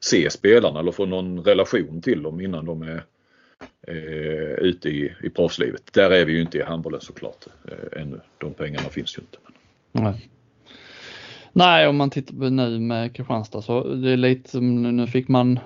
se 0.00 0.30
spelarna 0.30 0.80
eller 0.80 0.92
få 0.92 1.06
någon 1.06 1.44
relation 1.44 2.02
till 2.02 2.22
dem 2.22 2.40
innan 2.40 2.64
de 2.64 2.82
är 2.82 3.02
eh, 3.88 3.94
ute 4.58 4.88
i, 4.88 5.14
i 5.22 5.30
proffslivet. 5.30 5.92
Där 5.92 6.10
är 6.10 6.24
vi 6.24 6.32
ju 6.32 6.40
inte 6.40 6.58
i 6.58 6.62
handbollen 6.62 7.00
såklart 7.00 7.46
eh, 7.68 8.02
ännu. 8.02 8.20
De 8.38 8.54
pengarna 8.54 8.88
finns 8.88 9.18
ju 9.18 9.20
inte. 9.20 9.38
Nej. 9.92 10.30
Nej, 11.52 11.88
om 11.88 11.96
man 11.96 12.10
tittar 12.10 12.34
på 12.34 12.48
nu 12.48 12.78
med 12.80 13.16
Kristianstad 13.16 13.62
så 13.62 13.94
det 13.94 14.10
är 14.10 14.16
lite 14.16 14.50
som 14.50 14.82
nu 14.96 15.06
fick 15.06 15.28
man 15.28 15.58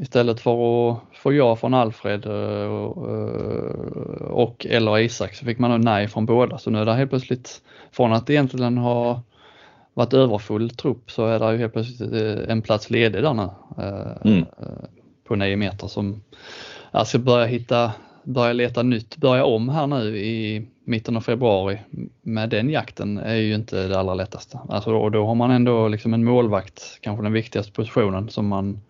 istället 0.00 0.40
för 0.40 0.90
att 0.90 0.98
få 1.12 1.32
ja 1.32 1.56
från 1.56 1.74
Alfred 1.74 2.26
eh, 2.26 2.68
och 4.20 4.66
eller 4.66 4.98
Isak 4.98 5.34
så 5.34 5.44
fick 5.44 5.58
man 5.58 5.70
nog 5.70 5.84
nej 5.84 6.08
från 6.08 6.26
båda. 6.26 6.58
Så 6.58 6.70
nu 6.70 6.78
är 6.78 6.84
det 6.84 6.94
helt 6.94 7.10
plötsligt, 7.10 7.62
från 7.92 8.12
att 8.12 8.30
egentligen 8.30 8.78
ha 8.78 9.22
varit 9.94 10.14
överfull 10.14 10.70
trupp 10.70 11.10
så 11.10 11.26
är 11.26 11.38
det 11.38 11.52
ju 11.52 11.58
helt 11.58 11.72
plötsligt 11.72 12.12
eh, 12.12 12.52
en 12.52 12.62
plats 12.62 12.90
ledig 12.90 13.22
där 13.22 13.34
nu. 13.34 13.48
Eh, 13.78 14.32
mm. 14.32 14.44
På 15.24 15.36
9 15.36 15.56
meter 15.56 15.86
som 15.86 16.22
jag 16.96 17.06
ska 17.06 17.18
börja 17.18 17.46
hitta, 17.46 17.92
börja 18.24 18.52
leta 18.52 18.82
nytt, 18.82 19.16
börja 19.16 19.44
om 19.44 19.68
här 19.68 19.86
nu 19.86 20.18
i 20.18 20.66
mitten 20.84 21.16
av 21.16 21.20
februari 21.20 21.78
med 22.22 22.50
den 22.50 22.70
jakten 22.70 23.18
är 23.18 23.34
ju 23.34 23.54
inte 23.54 23.88
det 23.88 23.98
allra 23.98 24.14
lättaste. 24.14 24.60
Alltså 24.68 24.90
då, 24.90 25.08
då 25.08 25.26
har 25.26 25.34
man 25.34 25.50
ändå 25.50 25.88
liksom 25.88 26.14
en 26.14 26.24
målvakt, 26.24 26.98
kanske 27.00 27.22
den 27.22 27.32
viktigaste 27.32 27.72
positionen 27.72 28.28
som 28.28 28.48
man 28.48 28.80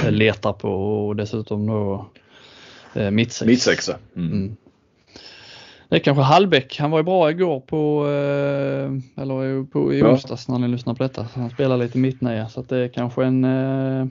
mm. 0.00 0.14
letar 0.14 0.52
på 0.52 0.70
och 1.08 1.16
dessutom 1.16 1.66
då 1.66 2.06
eh, 2.94 3.10
mittsex. 3.10 3.46
Mittsexa. 3.46 3.96
Mm. 4.16 4.32
Mm. 4.32 4.56
Det 5.88 5.96
är 5.96 6.00
kanske 6.00 6.22
Hallbäck, 6.22 6.78
han 6.78 6.90
var 6.90 6.98
ju 6.98 7.04
bra 7.04 7.30
igår 7.30 7.60
på, 7.60 8.06
eh, 8.06 9.22
eller 9.22 9.64
på, 9.64 9.94
i 9.94 10.02
onsdags 10.02 10.48
när 10.48 10.58
ni 10.58 10.68
lyssnade 10.68 10.96
på 10.96 11.02
detta. 11.02 11.26
Han 11.34 11.50
spelar 11.50 11.76
lite 11.76 11.98
mittnia 11.98 12.48
så 12.48 12.60
att 12.60 12.68
det 12.68 12.76
är 12.78 12.88
kanske 12.88 13.24
en 13.24 13.44
eh, 13.44 14.06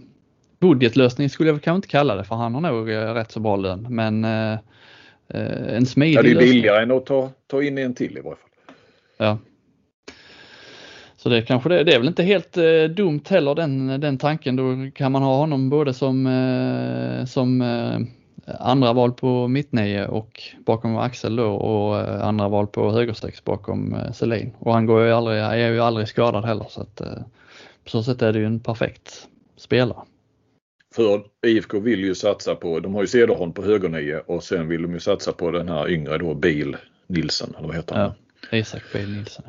budgetlösning 0.67 1.29
skulle 1.29 1.49
jag 1.49 1.61
kanske 1.61 1.75
inte 1.75 1.87
kalla 1.87 2.15
det 2.15 2.23
för 2.23 2.35
han 2.35 2.53
har 2.53 2.61
nog 2.61 2.89
eh, 2.89 3.13
rätt 3.13 3.31
så 3.31 3.39
bra 3.39 3.55
lön. 3.55 3.87
Men 3.89 4.25
eh, 4.25 4.53
eh 5.27 5.75
en 5.75 5.85
smidig 5.85 6.17
ja, 6.17 6.21
Det 6.21 6.31
är 6.31 6.35
billigare 6.35 6.83
än 6.83 6.91
att 6.91 7.05
ta, 7.05 7.29
ta 7.47 7.63
in 7.63 7.77
en 7.77 7.93
till 7.93 8.17
i 8.17 8.21
varje 8.21 8.35
fall. 8.35 8.49
Ja. 9.17 9.37
Så 11.25 11.29
det 11.29 11.41
kanske 11.41 11.69
det, 11.69 11.83
det 11.83 11.93
är 11.93 11.99
väl 11.99 12.07
inte 12.07 12.23
helt 12.23 12.57
eh, 12.57 12.83
dumt 12.83 13.21
heller 13.29 13.55
den, 13.55 14.01
den 14.01 14.17
tanken. 14.17 14.55
Då 14.55 14.91
kan 14.95 15.11
man 15.11 15.23
ha 15.23 15.37
honom 15.37 15.69
både 15.69 15.93
som, 15.93 16.27
eh, 16.27 17.25
som 17.25 17.61
eh, 17.61 17.99
andra 18.59 18.93
val 18.93 19.11
på 19.11 19.47
mittnio 19.47 20.05
och 20.05 20.43
bakom 20.65 20.97
Axel 20.97 21.35
då 21.35 21.51
och 21.51 22.25
andra 22.27 22.47
val 22.47 22.67
på 22.67 22.91
högersex 22.91 23.43
bakom 23.43 23.97
Selin. 24.13 24.51
Och 24.59 24.73
han 24.73 24.85
går 24.85 25.05
ju 25.05 25.11
aldrig, 25.11 25.37
är 25.39 25.71
ju 25.71 25.79
aldrig 25.79 26.07
skadad 26.07 26.45
heller 26.45 26.65
så 26.69 26.81
att 26.81 27.01
på 27.83 27.89
så 27.89 28.03
sätt 28.03 28.21
är 28.21 28.33
det 28.33 28.39
ju 28.39 28.45
en 28.45 28.59
perfekt 28.59 29.27
spelare. 29.57 29.99
För 30.95 31.23
IFK 31.45 31.79
vill 31.79 31.99
ju 31.99 32.15
satsa 32.15 32.55
på, 32.55 32.79
de 32.79 32.95
har 32.95 33.01
ju 33.01 33.07
Cederholm 33.07 33.53
på 33.53 33.63
högernio 33.63 34.21
och 34.25 34.43
sen 34.43 34.67
vill 34.67 34.81
de 34.81 34.93
ju 34.93 34.99
satsa 34.99 35.31
på 35.31 35.51
den 35.51 35.69
här 35.69 35.89
yngre 35.89 36.17
då 36.17 36.33
Bil 36.33 36.77
Nilsen, 37.07 37.53
eller 37.57 37.67
vad 37.67 37.75
heter 37.75 37.95
han? 37.95 38.11
Ja, 38.51 38.57
Isak 38.57 38.83
Bil 38.93 39.17
Nilsen. 39.17 39.43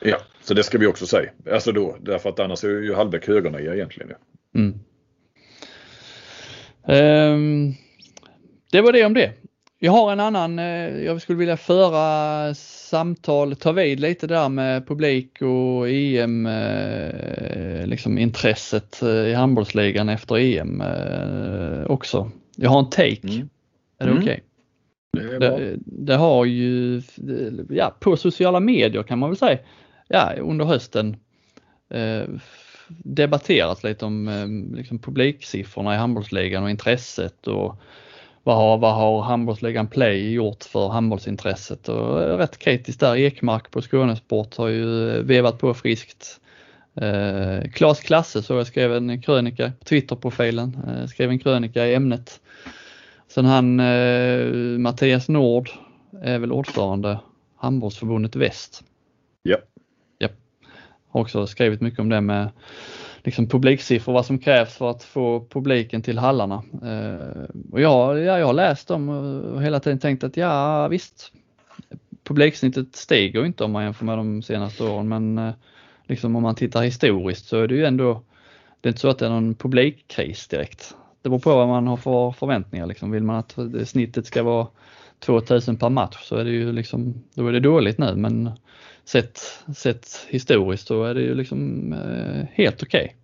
Ja, 0.00 0.16
så 0.42 0.54
det 0.54 0.62
ska 0.62 0.78
vi 0.78 0.86
också 0.86 1.06
säga. 1.06 1.30
Alltså 1.52 1.72
då, 1.72 1.96
därför 2.00 2.28
att 2.28 2.40
annars 2.40 2.64
är 2.64 2.68
ju 2.68 2.94
Hallbäck 2.94 3.26
högernia 3.26 3.74
egentligen. 3.74 4.10
Mm. 4.54 4.80
Um, 6.82 7.74
det 8.72 8.80
var 8.80 8.92
det 8.92 9.04
om 9.04 9.14
det. 9.14 9.32
Jag 9.78 9.92
har 9.92 10.12
en 10.12 10.20
annan, 10.20 10.58
eh, 10.58 11.04
jag 11.04 11.22
skulle 11.22 11.38
vilja 11.38 11.56
föra 11.56 12.54
samtal, 12.90 13.56
ta 13.56 13.72
vid 13.72 14.00
lite 14.00 14.26
där 14.26 14.48
med 14.48 14.86
publik 14.86 15.42
och 15.42 15.88
EM, 15.88 16.46
eh, 16.46 17.86
liksom 17.86 18.18
intresset 18.18 19.02
eh, 19.02 19.08
i 19.08 19.34
handbollsligan 19.34 20.08
efter 20.08 20.36
EM 20.38 20.82
också. 21.86 22.30
Jag 22.56 22.70
har 22.70 22.78
en 22.78 22.90
take. 22.90 23.28
Mm. 23.28 23.48
Är 23.98 24.06
det 24.06 24.10
mm. 24.10 24.22
okej? 24.22 24.42
Okay? 25.16 25.38
Det, 25.38 25.38
det, 25.38 25.76
det, 25.84 26.16
har 26.16 26.44
ju, 26.44 27.02
ja 27.68 27.96
på 28.00 28.16
sociala 28.16 28.60
medier 28.60 29.02
kan 29.02 29.18
man 29.18 29.30
väl 29.30 29.36
säga, 29.36 29.58
ja 30.08 30.32
under 30.38 30.64
hösten 30.64 31.16
eh, 31.90 32.24
debatterats 32.88 33.84
lite 33.84 34.04
om 34.04 34.28
eh, 34.28 34.76
liksom 34.76 34.98
publiksiffrorna 34.98 35.94
i 35.94 35.98
handbollsligan 35.98 36.62
och 36.62 36.70
intresset 36.70 37.46
och 37.46 37.80
vad 38.44 38.56
har, 38.56 38.78
vad 38.78 38.94
har 38.94 39.22
handbollsligan 39.22 39.86
Play 39.86 40.32
gjort 40.32 40.64
för 40.64 40.88
handbollsintresset 40.88 41.88
och 41.88 42.38
rätt 42.38 42.58
kritiskt 42.58 43.00
där. 43.00 43.16
Ekmark 43.16 43.70
på 43.70 43.82
Skånesport 43.82 44.56
har 44.56 44.68
ju 44.68 45.22
vevat 45.22 45.58
på 45.58 45.74
friskt. 45.74 46.40
Eh, 46.94 47.70
Klas 47.70 48.00
Klasse 48.00 48.42
så 48.42 48.54
jag 48.54 48.66
skrev 48.66 48.94
en 48.94 49.22
krönika 49.22 49.72
på 49.78 49.84
Twitterprofilen, 49.84 50.78
eh, 50.86 51.06
skrev 51.06 51.30
en 51.30 51.38
krönika 51.38 51.86
i 51.86 51.94
ämnet. 51.94 52.40
Sen 53.28 53.44
han 53.44 53.80
eh, 53.80 54.46
Mattias 54.78 55.28
Nord 55.28 55.70
är 56.22 56.38
väl 56.38 56.52
ordförande 56.52 57.20
Handbollsförbundet 57.56 58.36
Väst. 58.36 58.84
Ja. 59.42 59.56
Ja. 60.18 60.28
Har 61.08 61.20
också 61.20 61.46
skrivit 61.46 61.80
mycket 61.80 62.00
om 62.00 62.08
det 62.08 62.20
med 62.20 62.50
liksom 63.22 63.48
publiksiffror, 63.48 64.12
vad 64.12 64.26
som 64.26 64.38
krävs 64.38 64.76
för 64.76 64.90
att 64.90 65.02
få 65.02 65.46
publiken 65.50 66.02
till 66.02 66.18
hallarna. 66.18 66.62
Eh, 66.82 67.44
och 67.72 67.80
jag, 67.80 68.18
ja, 68.18 68.38
jag 68.38 68.46
har 68.46 68.52
läst 68.52 68.88
dem 68.88 69.08
och 69.08 69.62
hela 69.62 69.80
tiden 69.80 69.98
tänkt 69.98 70.24
att 70.24 70.36
ja 70.36 70.88
visst, 70.88 71.32
publiksnittet 72.24 72.96
stiger 72.96 73.46
inte 73.46 73.64
om 73.64 73.72
man 73.72 73.84
jämför 73.84 74.04
med 74.04 74.18
de 74.18 74.42
senaste 74.42 74.84
åren 74.84 75.08
men 75.08 75.38
eh, 75.38 75.54
liksom 76.06 76.36
om 76.36 76.42
man 76.42 76.54
tittar 76.54 76.82
historiskt 76.82 77.46
så 77.46 77.60
är 77.60 77.68
det 77.68 77.74
ju 77.74 77.84
ändå, 77.84 78.22
det 78.80 78.88
är 78.88 78.90
inte 78.90 79.00
så 79.00 79.08
att 79.08 79.18
det 79.18 79.26
är 79.26 79.30
någon 79.30 79.54
publikkris 79.54 80.48
direkt. 80.48 80.94
Det 81.22 81.28
beror 81.28 81.40
på 81.40 81.56
vad 81.56 81.68
man 81.68 81.86
har 81.86 81.96
för 81.96 82.32
förväntningar. 82.32 82.86
Liksom. 82.86 83.10
Vill 83.10 83.22
man 83.22 83.36
att 83.36 83.58
snittet 83.88 84.26
ska 84.26 84.42
vara 84.42 84.66
2000 85.18 85.76
per 85.76 85.88
match 85.88 86.24
så 86.24 86.36
är 86.36 86.44
det 86.44 86.50
ju 86.50 86.72
liksom, 86.72 87.14
då 87.34 87.46
är 87.46 87.52
det 87.52 87.60
dåligt 87.60 87.98
nu 87.98 88.14
men 88.16 88.50
sett, 89.10 89.64
sett 89.76 90.26
historiskt 90.28 90.86
så 90.86 91.04
är 91.04 91.14
det 91.14 91.20
ju 91.20 91.34
liksom 91.34 91.92
eh, 91.92 92.46
helt 92.52 92.82
okej. 92.82 93.04
Okay. 93.04 93.16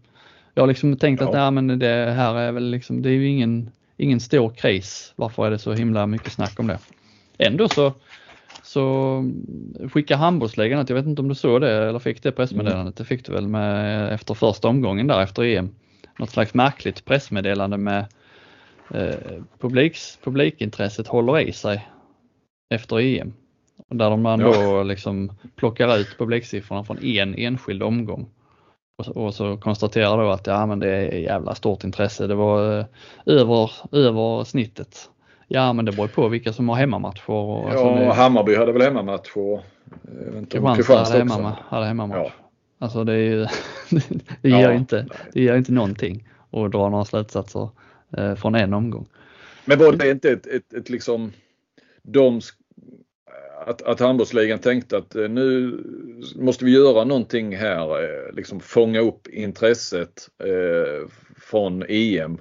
Jag 0.55 0.63
har 0.63 0.69
liksom 0.69 0.97
tänkt 0.97 1.21
ja. 1.21 1.27
att 1.27 1.35
nej, 1.35 1.51
men 1.51 1.79
det 1.79 2.13
här 2.17 2.35
är 2.35 2.53
väl 2.53 2.71
liksom, 2.71 3.03
det 3.03 3.09
är 3.09 3.13
ju 3.13 3.29
ingen, 3.29 3.71
ingen 3.97 4.21
stor 4.21 4.51
kris. 4.51 5.13
Varför 5.17 5.47
är 5.47 5.51
det 5.51 5.59
så 5.59 5.73
himla 5.73 6.07
mycket 6.07 6.33
snack 6.33 6.61
om 6.61 6.67
det? 6.67 6.79
Ändå 7.39 7.69
så, 7.69 7.93
så 8.63 9.25
skickar 9.93 10.17
handbollsligan 10.17 10.85
jag 10.89 10.97
vet 10.97 11.07
inte 11.07 11.23
om 11.23 11.29
du 11.29 11.35
såg 11.35 11.61
det 11.61 11.89
eller 11.89 11.99
fick 11.99 12.23
det 12.23 12.33
pressmeddelandet, 12.33 12.85
mm. 12.85 12.95
det 12.97 13.05
fick 13.05 13.27
du 13.27 13.33
väl 13.33 13.49
med 13.49 14.13
efter 14.13 14.35
första 14.35 14.69
omgången 14.69 15.07
där 15.07 15.23
efter 15.23 15.43
EM. 15.43 15.75
Något 16.19 16.31
slags 16.31 16.55
märkligt 16.55 17.05
pressmeddelande 17.05 17.77
med 17.77 18.07
eh, 18.95 19.43
publiks, 19.59 20.19
publikintresset 20.23 21.07
håller 21.07 21.41
i 21.41 21.53
sig 21.53 21.89
efter 22.71 23.01
EM. 23.01 23.33
Där 23.89 24.17
man 24.17 24.41
ja. 24.41 24.53
då 24.53 24.83
liksom 24.83 25.33
plockar 25.57 25.97
ut 25.97 26.19
publiksiffrorna 26.19 26.85
från 26.85 26.99
en 26.99 27.35
enskild 27.35 27.83
omgång. 27.83 28.29
Och, 28.97 29.17
och 29.17 29.35
så 29.35 29.57
konstaterar 29.57 30.19
då 30.19 30.31
att 30.31 30.47
ja 30.47 30.67
men 30.67 30.79
det 30.79 30.89
är 30.89 31.19
jävla 31.19 31.55
stort 31.55 31.85
intresse. 31.85 32.27
Det 32.27 32.35
var 32.35 32.79
eh, 32.79 32.87
över, 33.27 33.71
över 33.93 34.45
snittet. 34.45 35.11
Ja 35.49 35.73
men 35.73 35.85
det 35.85 35.93
beror 35.93 36.09
på 36.09 36.29
vilka 36.29 36.53
som 36.53 36.69
har 36.69 36.77
hemmamatcher. 36.77 37.31
Och, 37.31 37.65
ja, 37.65 37.71
alltså 37.71 37.95
det, 37.95 38.13
Hammarby 38.13 38.57
hade 38.57 38.73
väl 38.73 38.83
hemmamatch 38.83 39.37
och 39.37 39.63
Kristianstad 40.51 40.95
hade, 40.95 41.19
hemma, 41.19 41.57
hade 41.69 41.87
hemmamatch. 41.87 42.19
Ja. 42.19 42.31
Alltså 42.79 43.05
det, 43.05 43.13
är 43.13 43.17
ju, 43.17 43.47
det, 44.41 44.49
ger 44.49 44.61
ja, 44.61 44.73
inte, 44.73 45.07
det 45.33 45.43
ger 45.43 45.57
inte 45.57 45.73
någonting 45.73 46.29
att 46.51 46.73
dra 46.73 46.89
några 46.89 47.05
slutsatser 47.05 47.69
eh, 48.17 48.35
från 48.35 48.55
en 48.55 48.75
omgång. 48.75 49.07
Men 49.65 49.79
var 49.79 49.93
det 49.93 50.11
inte 50.11 50.31
ett, 50.31 50.47
ett, 50.47 50.73
ett 50.73 50.91
liksom 50.91 51.33
de 52.03 52.41
att, 53.67 53.83
att 53.83 54.01
handbollsligan 54.01 54.59
tänkte 54.59 54.97
att 54.97 55.15
eh, 55.15 55.29
nu 55.29 55.79
måste 56.37 56.65
vi 56.65 56.71
göra 56.71 57.05
någonting 57.05 57.57
här, 57.57 58.03
eh, 58.03 58.35
liksom 58.35 58.61
fånga 58.61 59.01
upp 59.01 59.29
intresset 59.29 60.29
eh, 60.45 61.09
från 61.37 61.85
EM. 61.89 62.39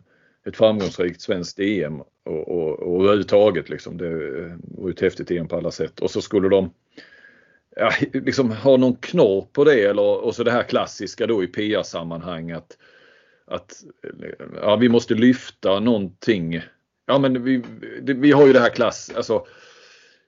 Ett 0.47 0.57
framgångsrikt 0.57 1.21
svenskt 1.21 1.59
EM 1.59 2.01
och, 2.25 2.47
och, 2.47 2.79
och 2.79 3.03
överhuvudtaget 3.03 3.69
liksom. 3.69 3.97
Det 3.97 4.07
eh, 4.07 4.53
var 4.61 4.87
ju 4.87 4.93
ett 4.93 5.01
häftigt 5.01 5.31
EM 5.31 5.47
på 5.47 5.57
alla 5.57 5.71
sätt. 5.71 5.99
Och 5.99 6.11
så 6.11 6.21
skulle 6.21 6.49
de 6.49 6.73
ja, 7.75 7.91
liksom 8.13 8.51
ha 8.51 8.77
någon 8.77 8.95
knorr 8.95 9.47
på 9.53 9.63
det 9.63 9.85
eller 9.85 10.23
och 10.23 10.35
så 10.35 10.43
det 10.43 10.51
här 10.51 10.63
klassiska 10.63 11.27
då 11.27 11.43
i 11.43 11.47
PR-sammanhang 11.47 12.51
att, 12.51 12.77
att 13.45 13.83
ja, 14.61 14.75
vi 14.75 14.89
måste 14.89 15.13
lyfta 15.13 15.79
någonting. 15.79 16.61
Ja 17.05 17.19
men 17.19 17.43
vi, 17.43 17.63
vi 18.01 18.31
har 18.31 18.47
ju 18.47 18.53
det 18.53 18.59
här 18.59 18.69
klass, 18.69 19.11
alltså 19.15 19.45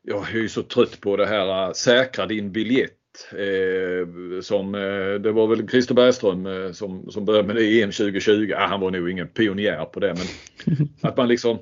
jag 0.09 0.29
är 0.29 0.37
ju 0.37 0.49
så 0.49 0.63
trött 0.63 1.01
på 1.01 1.17
det 1.17 1.25
här 1.25 1.67
äh, 1.67 1.73
säkra 1.73 2.25
din 2.25 2.51
biljett. 2.51 2.93
Eh, 3.31 4.41
som, 4.41 4.75
eh, 4.75 5.13
det 5.13 5.31
var 5.31 5.47
väl 5.47 5.69
Christer 5.69 5.95
Bergström 5.95 6.45
eh, 6.45 6.71
som, 6.71 7.11
som 7.11 7.25
började 7.25 7.47
med 7.47 7.55
det 7.55 7.63
i 7.63 7.81
EM 7.81 7.91
2020. 7.91 8.53
Ah, 8.55 8.67
han 8.67 8.79
var 8.79 8.91
nog 8.91 9.09
ingen 9.09 9.27
pionjär 9.27 9.85
på 9.85 9.99
det 9.99 10.15
men 10.15 10.27
att 11.01 11.17
man 11.17 11.27
liksom 11.27 11.59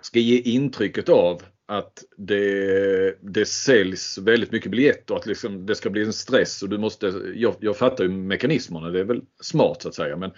ska 0.00 0.18
ge 0.18 0.38
intrycket 0.38 1.08
av 1.08 1.42
att 1.68 2.04
det, 2.16 3.16
det 3.20 3.46
säljs 3.46 4.18
väldigt 4.18 4.52
mycket 4.52 4.70
biljetter 4.70 5.14
och 5.14 5.20
att 5.20 5.26
liksom 5.26 5.66
det 5.66 5.74
ska 5.74 5.90
bli 5.90 6.02
en 6.02 6.12
stress 6.12 6.62
och 6.62 6.68
du 6.68 6.78
måste, 6.78 7.12
jag, 7.34 7.54
jag 7.60 7.76
fattar 7.76 8.04
ju 8.04 8.10
mekanismerna, 8.10 8.90
det 8.90 9.00
är 9.00 9.04
väl 9.04 9.22
smart 9.40 9.82
så 9.82 9.88
att 9.88 9.94
säga 9.94 10.16
men 10.16 10.30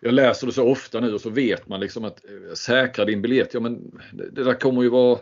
jag 0.00 0.14
läser 0.14 0.46
det 0.46 0.52
så 0.52 0.68
ofta 0.68 1.00
nu 1.00 1.14
och 1.14 1.20
så 1.20 1.30
vet 1.30 1.68
man 1.68 1.80
liksom 1.80 2.04
att 2.04 2.24
säkra 2.54 3.04
din 3.04 3.22
biljett, 3.22 3.54
ja 3.54 3.60
men 3.60 4.00
det, 4.12 4.30
det 4.30 4.44
där 4.44 4.54
kommer 4.54 4.82
ju 4.82 4.88
vara 4.88 5.18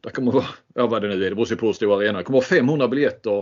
det 0.00 0.10
kommer 0.10 0.32
vara, 0.32 0.44
ja 0.74 0.86
vad 0.86 1.02
det 1.02 1.08
nu 1.08 1.14
är, 1.14 1.30
det 1.30 1.36
beror 1.36 1.56
på 1.56 1.66
hur 1.66 1.72
stor 1.72 2.02
arena. 2.02 2.18
Det 2.18 2.24
kommer 2.24 2.38
vara 2.38 2.46
500 2.46 2.88
biljetter 2.88 3.38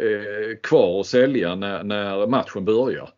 eh, 0.00 0.56
kvar 0.62 1.00
att 1.00 1.06
sälja 1.06 1.54
när, 1.54 1.84
när 1.84 2.26
matchen 2.26 2.64
börjar. 2.64 3.10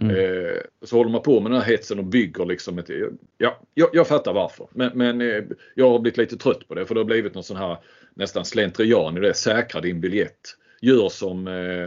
Mm. 0.00 0.16
Eh, 0.16 0.60
så 0.82 0.96
håller 0.96 1.10
man 1.10 1.22
på 1.22 1.40
med 1.40 1.52
den 1.52 1.60
här 1.60 1.68
hetsen 1.68 1.98
och 1.98 2.04
bygger 2.04 2.44
liksom 2.44 2.78
ett, 2.78 2.90
ja, 3.38 3.60
jag, 3.74 3.88
jag 3.92 4.06
fattar 4.06 4.32
varför. 4.32 4.66
Men, 4.70 4.90
men 4.94 5.20
eh, 5.20 5.44
jag 5.74 5.90
har 5.90 5.98
blivit 5.98 6.18
lite 6.18 6.36
trött 6.36 6.68
på 6.68 6.74
det 6.74 6.86
för 6.86 6.94
det 6.94 7.00
har 7.00 7.04
blivit 7.04 7.34
någon 7.34 7.44
sån 7.44 7.56
här 7.56 7.76
nästan 8.14 8.44
slentrian 8.44 9.16
i 9.16 9.20
det. 9.20 9.34
Säkra 9.34 9.80
din 9.80 10.00
biljett. 10.00 10.56
Gör 10.80 11.08
som 11.08 11.48
eh, 11.48 11.84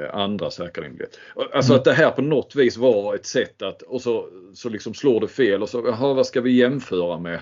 eh 0.00 0.14
andra 0.14 0.50
säkra 0.50 0.88
biljett. 0.88 1.18
Alltså 1.52 1.72
mm. 1.72 1.78
att 1.78 1.84
det 1.84 1.92
här 1.92 2.10
på 2.10 2.22
något 2.22 2.56
vis 2.56 2.76
var 2.76 3.14
ett 3.14 3.26
sätt 3.26 3.62
att 3.62 3.82
och 3.82 4.02
så, 4.02 4.28
så 4.54 4.68
liksom 4.68 4.94
slår 4.94 5.20
det 5.20 5.28
fel 5.28 5.62
och 5.62 5.68
så, 5.68 5.84
jaha 5.86 6.14
vad 6.14 6.26
ska 6.26 6.40
vi 6.40 6.50
jämföra 6.50 7.18
med? 7.18 7.40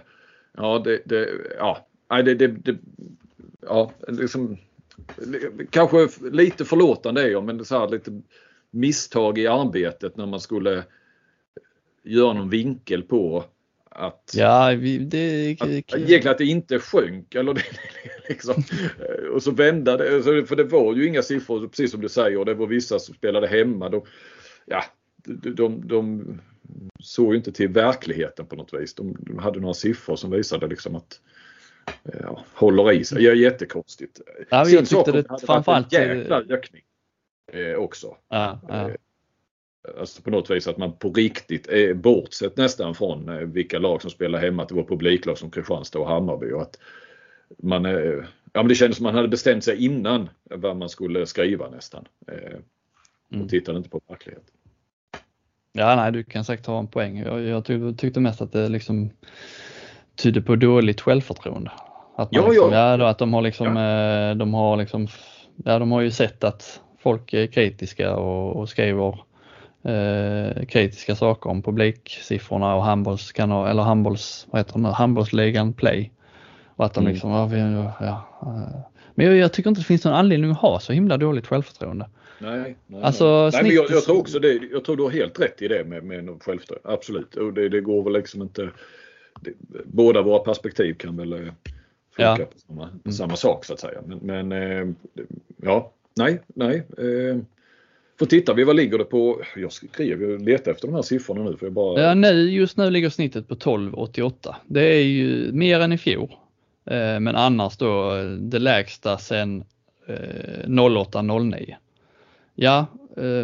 Ja, 0.57 0.83
det, 0.85 1.03
det, 1.05 1.29
ja 1.59 1.87
nej, 2.13 2.23
det, 2.23 2.35
det, 2.35 2.47
det, 2.47 2.79
ja, 3.61 3.93
liksom, 4.09 4.57
kanske 5.71 6.09
lite 6.31 6.65
förlåtande 6.65 7.23
är 7.23 7.29
jag 7.29 7.45
men 7.45 7.65
så 7.65 7.79
här, 7.79 7.89
lite 7.89 8.23
misstag 8.71 9.39
i 9.39 9.47
arbetet 9.47 10.17
när 10.17 10.27
man 10.27 10.41
skulle 10.41 10.85
göra 12.03 12.33
någon 12.33 12.51
vinkel 12.51 13.03
på 13.03 13.45
att, 13.91 14.33
ja, 14.37 14.75
vi, 14.79 14.99
det, 14.99 15.57
att, 15.61 15.69
egentligen 15.69 16.29
att 16.29 16.39
det 16.39 16.45
inte 16.45 16.79
sjönk. 16.79 17.35
Eller 17.35 17.55
det, 17.55 17.63
liksom, 18.29 18.63
och 19.35 19.43
så 19.43 19.51
vända 19.51 19.97
det. 19.97 20.23
För 20.47 20.57
det 20.57 20.65
var 20.65 20.95
ju 20.95 21.07
inga 21.07 21.23
siffror 21.23 21.69
precis 21.69 21.91
som 21.91 22.01
du 22.01 22.09
säger. 22.09 22.45
Det 22.45 22.55
var 22.55 22.67
vissa 22.67 22.99
som 22.99 23.15
spelade 23.15 23.47
hemma. 23.47 23.89
De, 23.89 24.03
ja, 24.67 24.85
de, 25.25 25.51
de, 25.51 25.89
de 25.89 26.25
såg 27.01 27.33
ju 27.33 27.37
inte 27.37 27.53
till 27.53 27.69
verkligheten 27.69 28.47
på 28.47 28.57
något 28.57 28.75
vis. 28.75 28.95
De, 28.95 29.17
de 29.21 29.39
hade 29.39 29.61
några 29.61 29.75
siffror 29.75 30.17
som 30.17 30.31
visade 30.31 30.67
liksom 30.67 30.97
att 30.97 31.21
ja, 32.21 32.45
håller 32.55 32.93
i 32.93 33.05
sig. 33.05 33.23
Det 33.23 33.31
är 33.31 33.35
jättekonstigt. 33.35 34.21
Ja, 34.51 34.65
Sin 34.65 34.75
jag 34.75 34.89
tyckte 34.89 35.13
det 35.13 35.25
framförallt... 35.47 35.93
En 35.93 36.19
jäkla 36.19 36.43
ökning 36.49 36.83
eh, 37.53 37.75
också. 37.75 38.17
Ja, 38.29 38.61
ja. 38.69 38.89
Eh, 38.89 38.95
alltså 39.99 40.23
på 40.23 40.31
något 40.31 40.51
vis 40.51 40.69
att 40.69 40.79
man 40.79 40.93
på 40.93 41.13
riktigt 41.13 41.67
är 41.67 41.95
bortsett 41.95 42.57
nästan 42.57 42.95
från 42.95 43.29
eh, 43.29 43.39
vilka 43.39 43.79
lag 43.79 44.03
som 44.03 44.11
spelar 44.11 44.39
hemma. 44.39 44.63
Att 44.63 44.69
det 44.69 44.75
var 44.75 44.85
publiklag 44.85 45.39
som 45.39 45.51
Kristianstad 45.51 45.99
och 45.99 46.09
Hammarby. 46.09 46.53
Och 46.53 46.63
att 46.63 46.79
man, 47.59 47.87
eh, 47.87 47.93
ja, 48.53 48.63
men 48.63 48.69
det 48.69 48.75
kändes 48.75 48.97
som 48.97 49.05
man 49.05 49.15
hade 49.15 49.29
bestämt 49.29 49.65
sig 49.65 49.85
innan 49.85 50.29
vad 50.45 50.77
man 50.77 50.89
skulle 50.89 51.27
skriva 51.27 51.71
nästan. 51.71 52.09
Eh, 52.29 52.59
och 53.29 53.37
mm. 53.37 53.49
tittade 53.49 53.79
inte 53.79 53.91
på 53.91 54.01
verkligheten. 54.09 54.55
Ja, 55.73 55.97
nej, 55.97 56.13
du 56.13 56.25
kan 56.25 56.45
säkert 56.45 56.67
ha 56.67 56.79
en 56.79 56.87
poäng. 56.87 57.19
Jag, 57.19 57.43
jag 57.43 57.65
tyckte 57.99 58.21
mest 58.21 58.41
att 58.41 58.53
det 58.53 58.69
liksom 58.69 59.11
tyder 60.17 60.41
på 60.41 60.57
dåligt 60.57 61.01
självförtroende. 61.01 61.71
Att, 62.17 62.29
ja, 62.31 62.49
liksom, 62.49 62.73
ja. 62.73 62.99
Ja, 62.99 63.09
att 63.09 63.19
de 63.19 63.35
har 63.35 63.43
liksom, 63.43 63.77
ja. 63.77 64.31
Eh, 64.31 64.37
de 64.37 64.55
har 64.55 64.77
liksom, 64.77 65.09
ja 65.65 65.79
de 65.79 65.93
har 65.93 66.01
ju 66.01 66.11
sett 66.11 66.45
att 66.45 66.81
folk 67.03 67.33
är 67.33 67.47
kritiska 67.47 68.17
och, 68.17 68.57
och 68.57 68.69
skriver 68.69 69.19
eh, 69.85 70.65
kritiska 70.65 71.17
saker 71.17 71.51
om 71.51 71.63
publiksiffrorna 71.63 72.75
och 72.75 72.83
handbollskanal, 72.83 73.69
eller 73.69 73.83
handbolls, 73.83 74.47
vad 74.51 74.61
heter 74.61 74.79
det 74.79 74.89
handbollsligan 74.89 75.73
Play. 75.73 76.13
Och 76.77 76.85
att 76.85 76.95
de 76.95 77.01
mm. 77.01 77.13
liksom, 77.13 77.31
ja, 77.31 77.47
vi, 77.47 77.59
ja, 77.59 78.29
eh. 78.43 78.81
men 79.15 79.27
jag, 79.27 79.37
jag, 79.37 79.53
tycker 79.53 79.69
inte 79.69 79.81
det 79.81 79.85
finns 79.85 80.05
någon 80.05 80.15
anledning 80.15 80.51
att 80.51 80.59
ha 80.59 80.81
så 80.81 80.93
himla 80.93 81.17
dåligt 81.17 81.47
självförtroende. 81.47 82.09
Nej, 82.39 82.77
nej, 82.87 83.03
alltså, 83.03 83.51
nej. 83.53 83.63
men 83.63 83.75
jag, 83.75 83.91
jag, 83.91 84.05
tror 84.05 84.19
också 84.19 84.39
det, 84.39 84.61
jag 84.73 84.85
tror 84.85 84.97
du 84.97 85.03
har 85.03 85.11
helt 85.11 85.41
rätt 85.41 85.63
i 85.63 85.69
det 85.69 85.85
med, 85.85 86.05
med 86.05 86.43
självförtroende. 86.43 86.89
Absolut, 86.89 87.35
och 87.35 87.53
det, 87.53 87.69
det 87.69 87.81
går 87.81 88.05
väl 88.05 88.13
liksom 88.13 88.43
inte 88.43 88.71
båda 89.85 90.23
våra 90.23 90.39
perspektiv 90.39 90.95
kan 90.95 91.17
väl 91.17 91.33
eh, 91.33 91.39
funka 91.39 91.53
ja. 92.17 92.37
på 92.37 92.59
samma, 92.67 92.89
mm. 92.89 93.13
samma, 93.13 93.37
sak 93.37 93.65
så 93.65 93.73
att 93.73 93.81
säga. 93.81 94.01
Men, 94.07 94.19
men 94.19 94.53
eh, 94.53 94.95
ja, 95.63 95.93
nej, 96.17 96.43
nej. 96.47 96.77
Eh, 96.99 97.39
får 98.19 98.27
titta 98.27 98.55
vi, 98.55 98.65
vad 98.65 98.77
ligger 98.77 98.99
det 98.99 99.05
på? 99.05 99.43
Jag 99.57 99.73
skrev, 99.73 100.23
jag 100.23 100.43
letar 100.43 100.73
efter 100.73 100.89
de 100.89 100.95
här 100.95 101.03
siffrorna 101.03 101.45
nu. 101.45 101.57
För 101.57 101.67
jag 101.67 101.73
bara... 101.73 102.03
ja, 102.03 102.15
nu, 102.15 102.51
just 102.51 102.77
nu 102.77 102.91
ligger 102.91 103.11
snittet 103.11 103.49
på 103.49 103.55
12,88. 103.55 104.55
Det 104.67 104.85
är 104.85 105.05
ju 105.05 105.53
mer 105.53 105.81
än 105.81 105.93
i 105.93 105.99
fjol. 105.99 106.37
Men 107.21 107.37
annars 107.37 107.77
då 107.77 108.15
det 108.41 108.59
lägsta 108.59 109.19
sen 109.19 109.65
08-09. 110.07 111.75
Ja, 112.55 112.87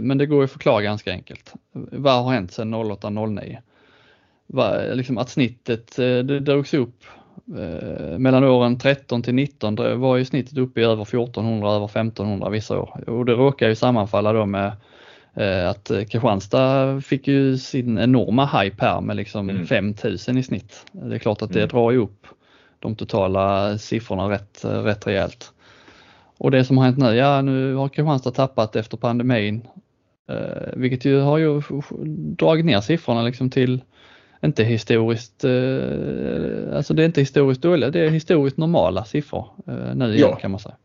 men 0.02 0.18
det 0.18 0.26
går 0.26 0.44
att 0.44 0.50
förklara 0.52 0.82
ganska 0.82 1.12
enkelt. 1.12 1.52
Vad 1.72 2.24
har 2.24 2.32
hänt 2.32 2.52
sedan 2.52 2.74
08-09? 2.74 3.58
Var, 4.48 4.94
liksom 4.94 5.18
att 5.18 5.28
snittet 5.28 5.98
eh, 5.98 6.18
det 6.18 6.40
drogs 6.40 6.74
upp 6.74 7.04
eh, 7.58 8.18
mellan 8.18 8.44
åren 8.44 8.78
13 8.78 9.22
till 9.22 9.34
19 9.34 10.00
var 10.00 10.16
ju 10.16 10.24
snittet 10.24 10.58
uppe 10.58 10.80
i 10.80 10.84
över 10.84 11.02
1400, 11.02 11.70
över 11.70 11.86
1500 11.86 12.48
vissa 12.48 12.78
år 12.78 13.04
och 13.10 13.24
det 13.24 13.32
råkar 13.32 13.68
ju 13.68 13.74
sammanfalla 13.74 14.32
då 14.32 14.46
med 14.46 14.72
eh, 15.34 15.68
att 15.68 15.90
Kristianstad 16.10 17.00
fick 17.00 17.28
ju 17.28 17.58
sin 17.58 17.98
enorma 17.98 18.46
hype 18.46 18.84
här 18.84 19.00
med 19.00 19.16
liksom 19.16 19.50
mm. 19.50 19.66
5000 19.66 20.38
i 20.38 20.42
snitt. 20.42 20.86
Det 20.92 21.14
är 21.14 21.18
klart 21.18 21.42
att 21.42 21.52
det 21.52 21.60
mm. 21.60 21.68
drar 21.68 21.90
ju 21.90 21.98
upp 21.98 22.26
de 22.78 22.96
totala 22.96 23.78
siffrorna 23.78 24.30
rätt, 24.30 24.64
rätt 24.64 25.06
rejält. 25.06 25.52
Och 26.38 26.50
det 26.50 26.64
som 26.64 26.78
har 26.78 26.84
hänt 26.84 26.98
nu, 26.98 27.14
ja 27.14 27.42
nu 27.42 27.74
har 27.74 27.88
Kristianstad 27.88 28.30
tappat 28.30 28.76
efter 28.76 28.96
pandemin, 28.96 29.68
vilket 30.72 31.04
ju 31.04 31.20
har 31.20 31.38
ju 31.38 31.62
dragit 32.36 32.64
ner 32.64 32.80
siffrorna 32.80 33.22
liksom 33.22 33.50
till 33.50 33.80
inte 34.44 34.64
historiskt, 34.64 35.44
eh, 35.44 36.76
alltså 36.76 36.94
det 36.94 37.02
är 37.02 37.06
inte 37.06 37.20
historiskt 37.20 37.62
dåliga, 37.62 37.90
det 37.90 38.00
är 38.00 38.10
historiskt 38.10 38.56
normala 38.56 39.04
siffror 39.04 39.48
eh, 39.66 39.94
nu 39.94 40.04
igen 40.04 40.28
ja. 40.30 40.36
kan 40.36 40.50
man 40.50 40.60
säga. 40.60 40.76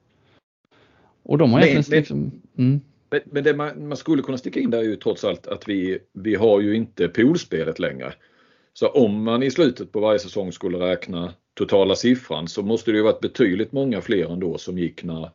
Och 1.24 1.38
de 1.38 1.52
har 1.52 1.60
men, 1.60 1.70
egentligen 1.70 2.00
liksom, 2.00 2.32
mm. 2.58 2.82
Men, 3.10 3.22
men 3.26 3.44
det 3.44 3.54
man, 3.54 3.88
man, 3.88 3.98
skulle 3.98 4.22
kunna 4.22 4.38
sticka 4.38 4.60
in 4.60 4.70
där 4.70 4.78
är 4.78 4.84
ju 4.84 4.96
trots 4.96 5.24
allt 5.24 5.48
att 5.48 5.70
vi, 5.70 6.00
vi 6.14 6.36
har 6.36 6.62
ju 6.62 6.76
inte 6.76 7.08
poolspelet 7.08 7.80
längre. 7.80 8.14
Så 8.74 8.88
om 8.88 9.24
man 9.24 9.44
i 9.44 9.52
slutet 9.52 9.92
på 9.92 10.00
varje 10.00 10.20
säsong 10.20 10.52
skulle 10.52 10.78
räkna 10.78 11.34
totala 11.54 11.96
siffran 11.96 12.48
så 12.48 12.64
måste 12.64 12.92
det 12.92 12.98
ju 12.98 13.04
varit 13.04 13.20
betydligt 13.20 13.72
många 13.72 14.02
fler 14.02 14.32
ändå 14.32 14.58
som 14.58 14.78
gick 14.78 15.04
när, 15.04 15.30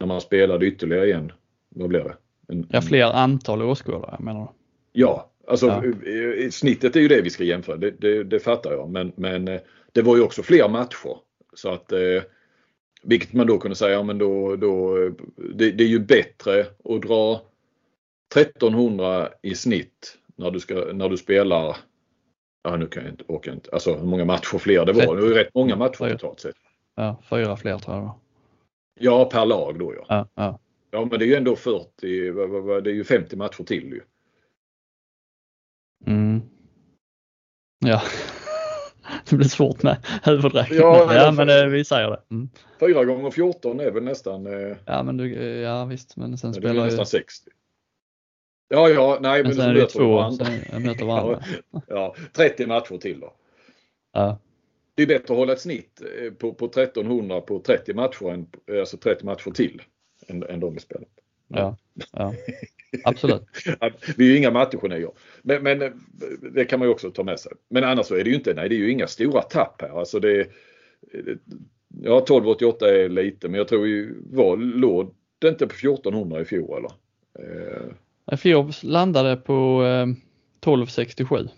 när 0.00 0.06
man 0.06 0.20
spelade 0.20 0.66
ytterligare 0.66 1.06
igen. 1.06 1.32
Vad 1.68 1.88
blir 1.88 2.00
det? 2.00 2.16
En, 2.48 2.66
ja, 2.70 2.82
fler 2.82 3.04
antal 3.04 3.62
åskådare 3.62 4.16
menar 4.20 4.40
du? 4.40 4.48
Ja, 4.92 5.30
Alltså 5.50 5.66
ja. 5.66 5.84
Eh, 6.06 6.44
eh, 6.44 6.50
snittet 6.50 6.96
är 6.96 7.00
ju 7.00 7.08
det 7.08 7.22
vi 7.22 7.30
ska 7.30 7.44
jämföra, 7.44 7.76
det, 7.76 7.90
det, 7.90 8.24
det 8.24 8.40
fattar 8.40 8.72
jag. 8.72 8.90
Men, 8.90 9.12
men 9.16 9.48
eh, 9.48 9.60
det 9.92 10.02
var 10.02 10.16
ju 10.16 10.22
också 10.22 10.42
fler 10.42 10.68
matcher. 10.68 11.16
Så 11.54 11.72
att, 11.72 11.92
vilket 13.02 13.32
man 13.32 13.46
då 13.46 13.58
kunde 13.58 13.76
säga, 13.76 13.92
ja 13.92 14.02
men 14.02 14.18
då, 14.18 14.56
då 14.56 14.94
det, 15.54 15.70
det 15.70 15.84
är 15.84 15.88
ju 15.88 15.98
bättre 15.98 16.66
att 16.84 17.02
dra 17.02 17.42
1300 18.34 19.28
i 19.42 19.54
snitt 19.54 20.18
när 20.36 20.50
du, 20.50 20.60
ska, 20.60 20.74
när 20.74 21.08
du 21.08 21.16
spelar 21.16 21.76
Ja, 22.62 22.76
nu 22.76 22.86
kan 22.86 23.02
jag 23.02 23.12
inte, 23.12 23.24
åka 23.28 23.52
inte. 23.52 23.70
Alltså 23.72 23.94
hur 23.94 24.06
många 24.06 24.24
matcher 24.24 24.58
fler 24.58 24.86
det 24.86 24.92
var. 24.92 25.16
Det 25.16 25.22
var 25.22 25.28
ju 25.28 25.34
rätt 25.34 25.54
många 25.54 25.76
matcher 25.76 26.10
totalt 26.10 26.40
sett. 26.40 26.54
Ja, 26.96 27.22
fyra 27.30 27.56
fler 27.56 27.78
tror 27.78 27.96
jag 27.96 28.20
Ja, 29.00 29.24
per 29.24 29.46
lag 29.46 29.78
då 29.78 29.94
ja. 29.94 30.04
Ja, 30.08 30.28
ja. 30.34 30.58
ja 30.90 31.04
men 31.10 31.18
det 31.18 31.24
är 31.24 31.26
ju 31.26 31.34
ändå 31.34 31.56
40, 31.56 31.86
det 32.82 32.90
är 32.90 32.94
ju 32.94 33.04
50 33.04 33.36
matcher 33.36 33.64
till 33.64 33.84
ju. 33.84 34.00
Mm. 36.06 36.42
Ja, 37.78 38.02
det 39.30 39.36
blir 39.36 39.48
svårt 39.48 39.82
med 39.82 39.96
huvudräkning. 40.24 40.78
Ja, 40.78 41.14
ja, 41.14 41.30
men 41.32 41.48
eh, 41.48 41.66
vi 41.66 41.84
säger 41.84 42.10
det. 42.10 42.20
Mm. 42.30 42.48
4 42.80 43.04
gånger 43.04 43.30
14 43.30 43.80
är 43.80 43.90
väl 43.90 44.02
nästan... 44.04 44.46
Eh, 44.46 44.76
ja, 44.86 45.02
men 45.02 45.16
du, 45.16 45.34
eh, 45.36 45.60
ja 45.60 45.84
visst, 45.84 46.16
men 46.16 46.38
sen 46.38 46.54
spelar 46.54 46.74
ju... 46.74 46.80
nästan 46.84 47.06
60. 47.06 47.50
Ja, 48.68 48.88
ja, 48.88 49.18
nej 49.20 49.42
Men 49.42 49.48
men 49.48 49.56
sen 49.56 49.64
är 49.64 49.68
du 49.68 49.74
det 49.74 49.80
möter 49.80 49.98
två 49.98 50.14
varandra. 50.14 50.46
som 50.70 50.82
möter 50.82 51.04
varandra. 51.06 51.42
Ja, 51.88 52.14
30 52.32 52.66
matcher 52.66 52.98
till 52.98 53.20
då. 53.20 53.32
Ja, 54.12 54.38
Det 54.94 55.02
är 55.02 55.06
bättre 55.06 55.34
att 55.34 55.38
hålla 55.38 55.52
ett 55.52 55.60
snitt 55.60 56.02
på, 56.38 56.54
på 56.54 56.64
1300 56.66 57.40
på 57.40 57.60
30 57.60 57.94
matcher, 57.94 58.30
än, 58.30 58.46
alltså 58.80 58.96
30 58.96 59.24
matcher 59.24 59.50
till 59.50 59.82
än, 60.28 60.42
än 60.42 60.60
de 60.60 60.74
vi 60.74 60.80
spelar. 60.80 61.08
ja, 61.48 61.76
ja. 62.12 62.34
Absolut. 63.04 63.42
Vi 64.16 64.26
är 64.26 64.30
ju 64.30 64.38
inga 64.38 64.50
mattegenier. 64.50 65.10
Men, 65.42 65.62
men 65.62 65.82
eh, 65.82 65.90
det 66.54 66.64
kan 66.64 66.78
man 66.78 66.88
ju 66.88 66.92
också 66.92 67.10
ta 67.10 67.22
med 67.22 67.40
sig. 67.40 67.52
Men 67.68 67.84
annars 67.84 68.06
så 68.06 68.14
är 68.14 68.24
det 68.24 68.30
ju 68.30 68.36
inte, 68.36 68.54
nej 68.54 68.68
det 68.68 68.74
är 68.74 68.78
ju 68.78 68.90
inga 68.90 69.06
stora 69.06 69.42
tapp 69.42 69.82
här. 69.82 69.98
Alltså 69.98 70.20
det, 70.20 70.48
ja 72.02 72.18
1288 72.18 72.94
är 72.94 73.08
lite 73.08 73.48
men 73.48 73.58
jag 73.58 73.68
tror 73.68 73.86
ju, 73.86 74.14
var, 74.30 74.56
låg 74.56 75.14
det 75.38 75.48
inte 75.48 75.66
på 75.66 75.74
1400 75.74 76.40
i 76.40 76.44
fjol 76.44 76.78
eller? 76.78 76.92
Eh, 77.38 78.34
I 78.34 78.36
fjol 78.36 78.72
landade 78.82 79.36
på 79.36 79.82
eh, 79.84 80.02
1267 80.02 81.48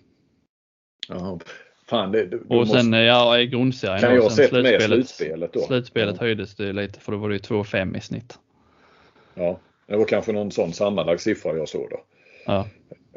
jaha. 1.09 1.39
Fan, 1.87 2.13
det, 2.13 2.35
och 2.49 2.69
sen 2.69 2.95
eh, 2.95 3.01
ja, 3.01 3.39
i 3.39 3.47
grundserien 3.47 4.01
kan 4.01 4.15
jag 4.15 4.23
ha 4.23 4.31
sett 4.31 4.53
med 4.53 4.83
slutspelet 4.83 5.53
då? 5.53 5.61
Slutspelet 5.61 6.17
Ja. 6.19 6.21
höjdes 6.21 6.55
det 6.55 6.73
lite 6.73 7.01
för 7.01 7.13
då 7.13 7.19
var 7.19 7.29
det 7.29 7.35
ju 7.35 7.41
2,5 7.41 7.97
i 7.97 8.01
snitt. 8.01 8.39
Ja, 9.35 9.61
det 9.87 9.97
var 9.97 10.05
kanske 10.05 10.33
någon 10.33 10.51
sån 10.51 10.73
sammanlagd 10.73 11.21
siffra 11.21 11.57
jag 11.57 11.69
såg 11.69 11.87
då. 11.91 12.01
Ja. 12.47 12.67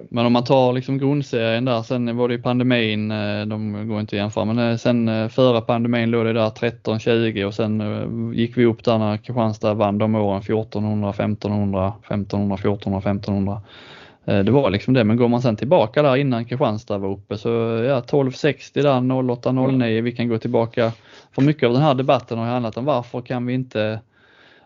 Men 0.09 0.25
om 0.25 0.33
man 0.33 0.43
tar 0.43 0.73
liksom 0.73 0.97
grundserien 0.97 1.65
där, 1.65 1.81
sen 1.81 2.17
var 2.17 2.27
det 2.27 2.33
ju 2.33 2.41
pandemin, 2.41 3.11
eh, 3.11 3.45
de 3.45 3.87
går 3.87 3.99
inte 3.99 4.15
att 4.15 4.19
jämföra, 4.19 4.45
men 4.45 4.71
eh, 4.71 4.77
sen 4.77 5.07
eh, 5.07 5.27
före 5.27 5.61
pandemin 5.61 6.11
låg 6.11 6.25
det 6.25 6.33
där 6.33 6.49
13-20 6.49 7.43
och 7.43 7.53
sen 7.53 8.33
gick 8.33 8.57
vi 8.57 8.65
upp 8.65 8.83
där 8.83 8.97
när 8.97 9.17
Kristianstad 9.17 9.73
vann 9.73 9.97
de 9.97 10.15
åren 10.15 10.41
1400, 10.41 11.09
1500, 11.09 11.93
1500, 12.03 12.55
1400, 12.55 12.99
1500. 12.99 13.61
Det 14.25 14.51
var 14.51 14.69
liksom 14.69 14.93
det, 14.93 15.03
men 15.03 15.17
går 15.17 15.27
man 15.27 15.41
sen 15.41 15.55
tillbaka 15.55 16.01
där 16.01 16.15
innan 16.15 16.45
Kristianstad 16.45 16.97
var 16.97 17.11
uppe 17.11 17.37
så 17.37 17.49
ja 17.87 17.97
1260 17.97 18.81
där, 18.81 19.31
08, 19.31 19.51
09, 19.51 20.01
vi 20.01 20.11
kan 20.11 20.27
gå 20.27 20.37
tillbaka. 20.37 20.91
För 21.35 21.41
mycket 21.41 21.67
av 21.67 21.73
den 21.73 21.81
här 21.81 21.93
debatten 21.93 22.37
har 22.37 22.45
handlat 22.45 22.77
om 22.77 22.85
varför 22.85 23.21
kan 23.21 23.45
vi 23.45 23.53
inte 23.53 23.99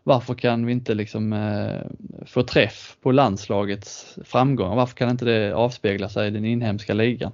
varför 0.03 0.33
kan 0.33 0.65
vi 0.65 0.71
inte 0.71 0.93
liksom 0.93 1.33
eh, 1.33 1.81
få 2.25 2.43
träff 2.43 2.95
på 3.01 3.11
landslagets 3.11 4.17
framgångar? 4.25 4.75
Varför 4.75 4.95
kan 4.95 5.09
inte 5.09 5.25
det 5.25 5.53
avspegla 5.55 6.09
sig 6.09 6.27
i 6.27 6.31
den 6.31 6.45
inhemska 6.45 6.93
ligan? 6.93 7.31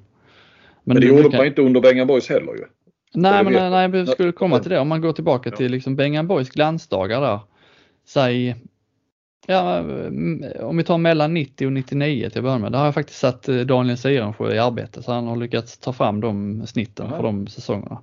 Men, 0.83 0.95
det 0.95 1.01
du- 1.01 1.07
gjorde 1.07 1.21
du 1.21 1.29
man 1.29 1.31
kan- 1.37 1.45
inte 1.45 1.61
under 1.61 1.81
Bengan 1.81 2.07
Boys 2.07 2.29
heller 2.29 2.53
ju. 2.53 2.63
Nej, 3.13 3.31
det 3.37 3.43
men 3.43 3.53
vet 3.53 3.61
nej, 3.61 3.89
nej, 3.89 4.01
vi 4.01 4.07
skulle 4.07 4.31
komma 4.31 4.59
till 4.59 4.71
det. 4.71 4.79
Om 4.79 4.87
man 4.87 5.01
går 5.01 5.13
tillbaka 5.13 5.49
Ja. 5.49 5.55
till 5.55 5.71
liksom 5.71 5.95
Bengan 5.95 6.27
Boys 6.27 6.49
glansdagar 6.49 7.21
där. 7.21 7.39
Säg, 8.07 8.55
ja, 9.47 9.77
mm, 9.77 10.43
om 10.59 10.77
vi 10.77 10.83
tar 10.83 10.97
mellan 10.97 11.33
90 11.33 11.65
och 11.67 11.73
99 11.73 12.29
till 12.29 12.39
att 12.39 12.43
börja 12.43 12.57
med. 12.57 12.71
Där 12.71 12.79
har 12.79 12.85
jag 12.85 12.93
faktiskt 12.93 13.19
satt 13.19 13.49
eh, 13.49 13.57
Daniel 13.57 13.97
Sirensjö 13.97 14.53
i 14.53 14.59
arbete 14.59 15.03
så 15.03 15.11
han 15.11 15.27
har 15.27 15.35
lyckats 15.35 15.77
ta 15.77 15.93
fram 15.93 16.21
de 16.21 16.61
snitten 16.67 17.05
Aha. 17.05 17.15
för 17.15 17.23
de 17.23 17.47
säsongerna. 17.47 18.01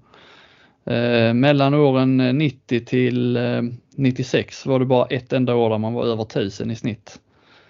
Eh, 0.84 1.34
mellan 1.34 1.74
åren 1.74 2.20
eh, 2.20 2.32
90 2.34 2.84
till 2.84 3.36
eh, 3.36 3.62
96 3.96 4.66
var 4.66 4.78
det 4.78 4.84
bara 4.84 5.06
ett 5.06 5.32
enda 5.32 5.54
år 5.54 5.70
där 5.70 5.78
man 5.78 5.92
var 5.92 6.04
över 6.04 6.22
1000 6.22 6.70
i 6.70 6.76
snitt. 6.76 7.20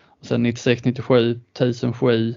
Och 0.06 0.26
sen 0.26 0.42
96, 0.42 0.84
97, 0.84 1.40
1007, 1.52 2.34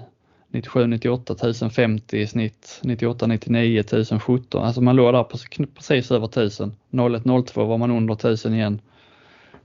97, 0.50 0.88
98, 0.88 1.34
1050 1.34 2.18
i 2.18 2.28
snitt, 2.28 2.80
98, 2.84 3.28
99, 3.28 3.80
1017. 3.80 4.64
Alltså 4.64 4.82
man 4.82 4.96
låg 4.96 5.14
där 5.14 5.24
på 5.24 5.38
precis 5.76 6.12
över 6.12 6.26
1000. 6.26 6.76
01, 6.92 7.48
02 7.48 7.66
var 7.66 7.78
man 7.78 7.92
under 7.92 8.14
1000 8.14 8.54
igen. 8.54 8.82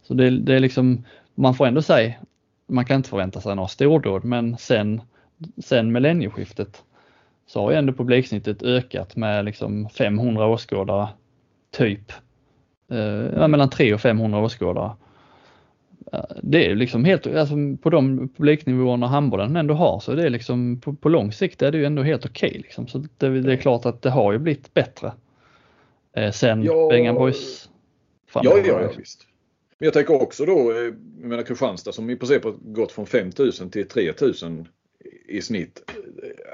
Så 0.03 0.15
det, 0.15 0.31
det 0.31 0.55
är 0.55 0.61
liksom, 0.61 1.05
man 1.35 1.55
får 1.55 1.67
ändå 1.67 1.83
säga, 1.83 2.15
man 2.67 2.85
kan 2.85 2.97
inte 2.97 3.09
förvänta 3.09 3.41
sig 3.41 3.57
några 3.57 3.69
stordåd 3.69 4.25
men 4.25 4.57
sen, 4.59 5.01
sen 5.65 5.93
millennieskiftet 5.93 6.83
så 7.51 7.61
har 7.61 7.71
ju 7.71 7.77
ändå 7.77 7.93
publiksnittet 7.93 8.63
ökat 8.63 9.17
med 9.17 9.45
liksom 9.45 9.89
500 9.89 10.47
åskådare 10.47 11.09
typ. 11.71 12.13
Eh, 12.91 13.49
mellan 13.49 13.71
300 13.71 13.95
och 13.95 14.01
500 14.01 14.39
åskådare. 14.41 14.93
Eh, 16.13 16.21
Det 16.43 16.67
är 16.71 16.75
liksom 16.75 17.05
helt, 17.05 17.27
alltså 17.27 17.55
på 17.83 17.91
de 17.91 18.29
publiknivåerna 18.29 19.07
handbollen 19.07 19.57
ändå 19.57 19.75
har 19.75 20.01
så 20.01 20.15
det 20.15 20.27
är 20.27 20.31
liksom 20.31 20.81
på, 20.81 20.95
på 20.95 21.09
lång 21.09 21.33
sikt 21.33 21.63
är 21.63 21.73
det 21.73 21.79
ju 21.79 21.85
ändå 21.85 22.03
helt 22.03 22.27
okej 22.27 22.61
liksom. 22.63 22.87
Så 22.87 23.05
det, 23.19 23.41
det 23.41 23.53
är 23.53 23.57
klart 23.57 23.87
att 23.87 24.03
det 24.03 24.11
har 24.11 24.33
ju 24.33 24.39
blivit 24.39 24.75
bättre. 24.75 25.13
Eh, 26.17 26.31
sen 26.31 26.63
Ja. 26.63 26.89
Bengan 26.91 27.15
Boys 27.15 27.69
Ja, 28.35 28.41
ja, 28.45 28.59
ja 28.67 28.81
liksom. 28.81 29.01
visst. 29.01 29.27
Men 29.79 29.85
jag 29.87 29.95
tänker 29.95 30.23
också 30.23 30.45
då, 30.45 30.71
eh, 30.71 30.77
jag 31.21 31.29
menar 31.29 31.43
Kristianstad 31.43 31.93
som 31.93 32.11
i 32.11 32.17
princip 32.17 32.45
har 32.45 32.55
gått 32.63 32.93
från 32.93 33.07
5000 33.07 33.71
till 33.71 33.89
3000 33.89 34.69
i 35.29 35.43
snitt. 35.43 35.83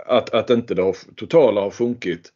Att, 0.07 0.31
att 0.31 0.51
inte 0.51 0.75
det 0.75 0.83
har, 0.83 0.97
totala 1.17 1.61
har 1.61 1.71
sjunkit 1.71 2.33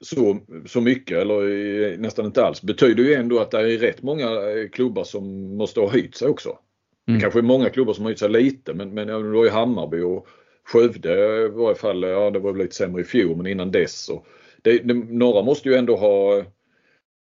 så, 0.00 0.38
så 0.66 0.80
mycket 0.80 1.18
eller 1.18 1.42
eh, 1.42 1.98
nästan 1.98 2.26
inte 2.26 2.44
alls 2.44 2.62
betyder 2.62 3.02
ju 3.02 3.14
ändå 3.14 3.38
att 3.38 3.50
det 3.50 3.58
är 3.58 3.78
rätt 3.78 4.02
många 4.02 4.50
eh, 4.50 4.68
klubbar 4.68 5.04
som 5.04 5.56
måste 5.56 5.80
ha 5.80 5.90
höjt 5.90 6.16
sig 6.16 6.28
också. 6.28 6.48
Mm. 6.48 7.18
Det 7.18 7.22
kanske 7.22 7.40
är 7.40 7.42
många 7.42 7.70
klubbar 7.70 7.92
som 7.92 8.04
har 8.04 8.10
höjt 8.10 8.18
sig 8.18 8.30
lite 8.30 8.74
men, 8.74 8.94
men 8.94 9.06
det 9.06 9.18
var 9.18 9.44
ju 9.44 9.50
Hammarby 9.50 10.00
och 10.00 10.28
Skövde 10.64 11.44
i 11.44 11.48
varje 11.48 11.74
fall, 11.74 12.02
ja 12.02 12.30
det 12.30 12.38
var 12.38 12.52
väl 12.52 12.62
lite 12.62 12.74
sämre 12.74 13.00
i 13.00 13.04
fjol 13.04 13.36
men 13.36 13.46
innan 13.46 13.70
dess. 13.70 14.08
Och 14.08 14.26
det, 14.62 14.78
det, 14.78 14.94
några 14.94 15.42
måste 15.42 15.68
ju 15.68 15.74
ändå 15.74 15.96
ha 15.96 16.44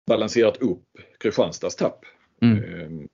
balanserat 0.06 0.62
upp 0.62 0.84
Kristianstads 1.18 1.76
tapp. 1.76 2.04
Mm. 2.42 3.08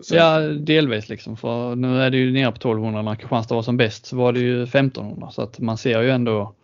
Så- 0.00 0.14
Ja, 0.14 0.38
delvis 0.40 1.08
liksom. 1.08 1.36
För 1.36 1.76
nu 1.76 2.00
är 2.02 2.10
det 2.10 2.16
ju 2.16 2.32
nere 2.32 2.50
på 2.52 2.56
1200 2.56 3.02
när 3.02 3.14
Kristianstad 3.14 3.54
var 3.54 3.62
som 3.62 3.76
bäst 3.76 4.06
så 4.06 4.16
var 4.16 4.32
det 4.32 4.40
ju 4.40 4.62
1500 4.62 5.30
så 5.30 5.42
att 5.42 5.58
man 5.58 5.78
ser 5.78 6.02
ju 6.02 6.10
ändå 6.10 6.54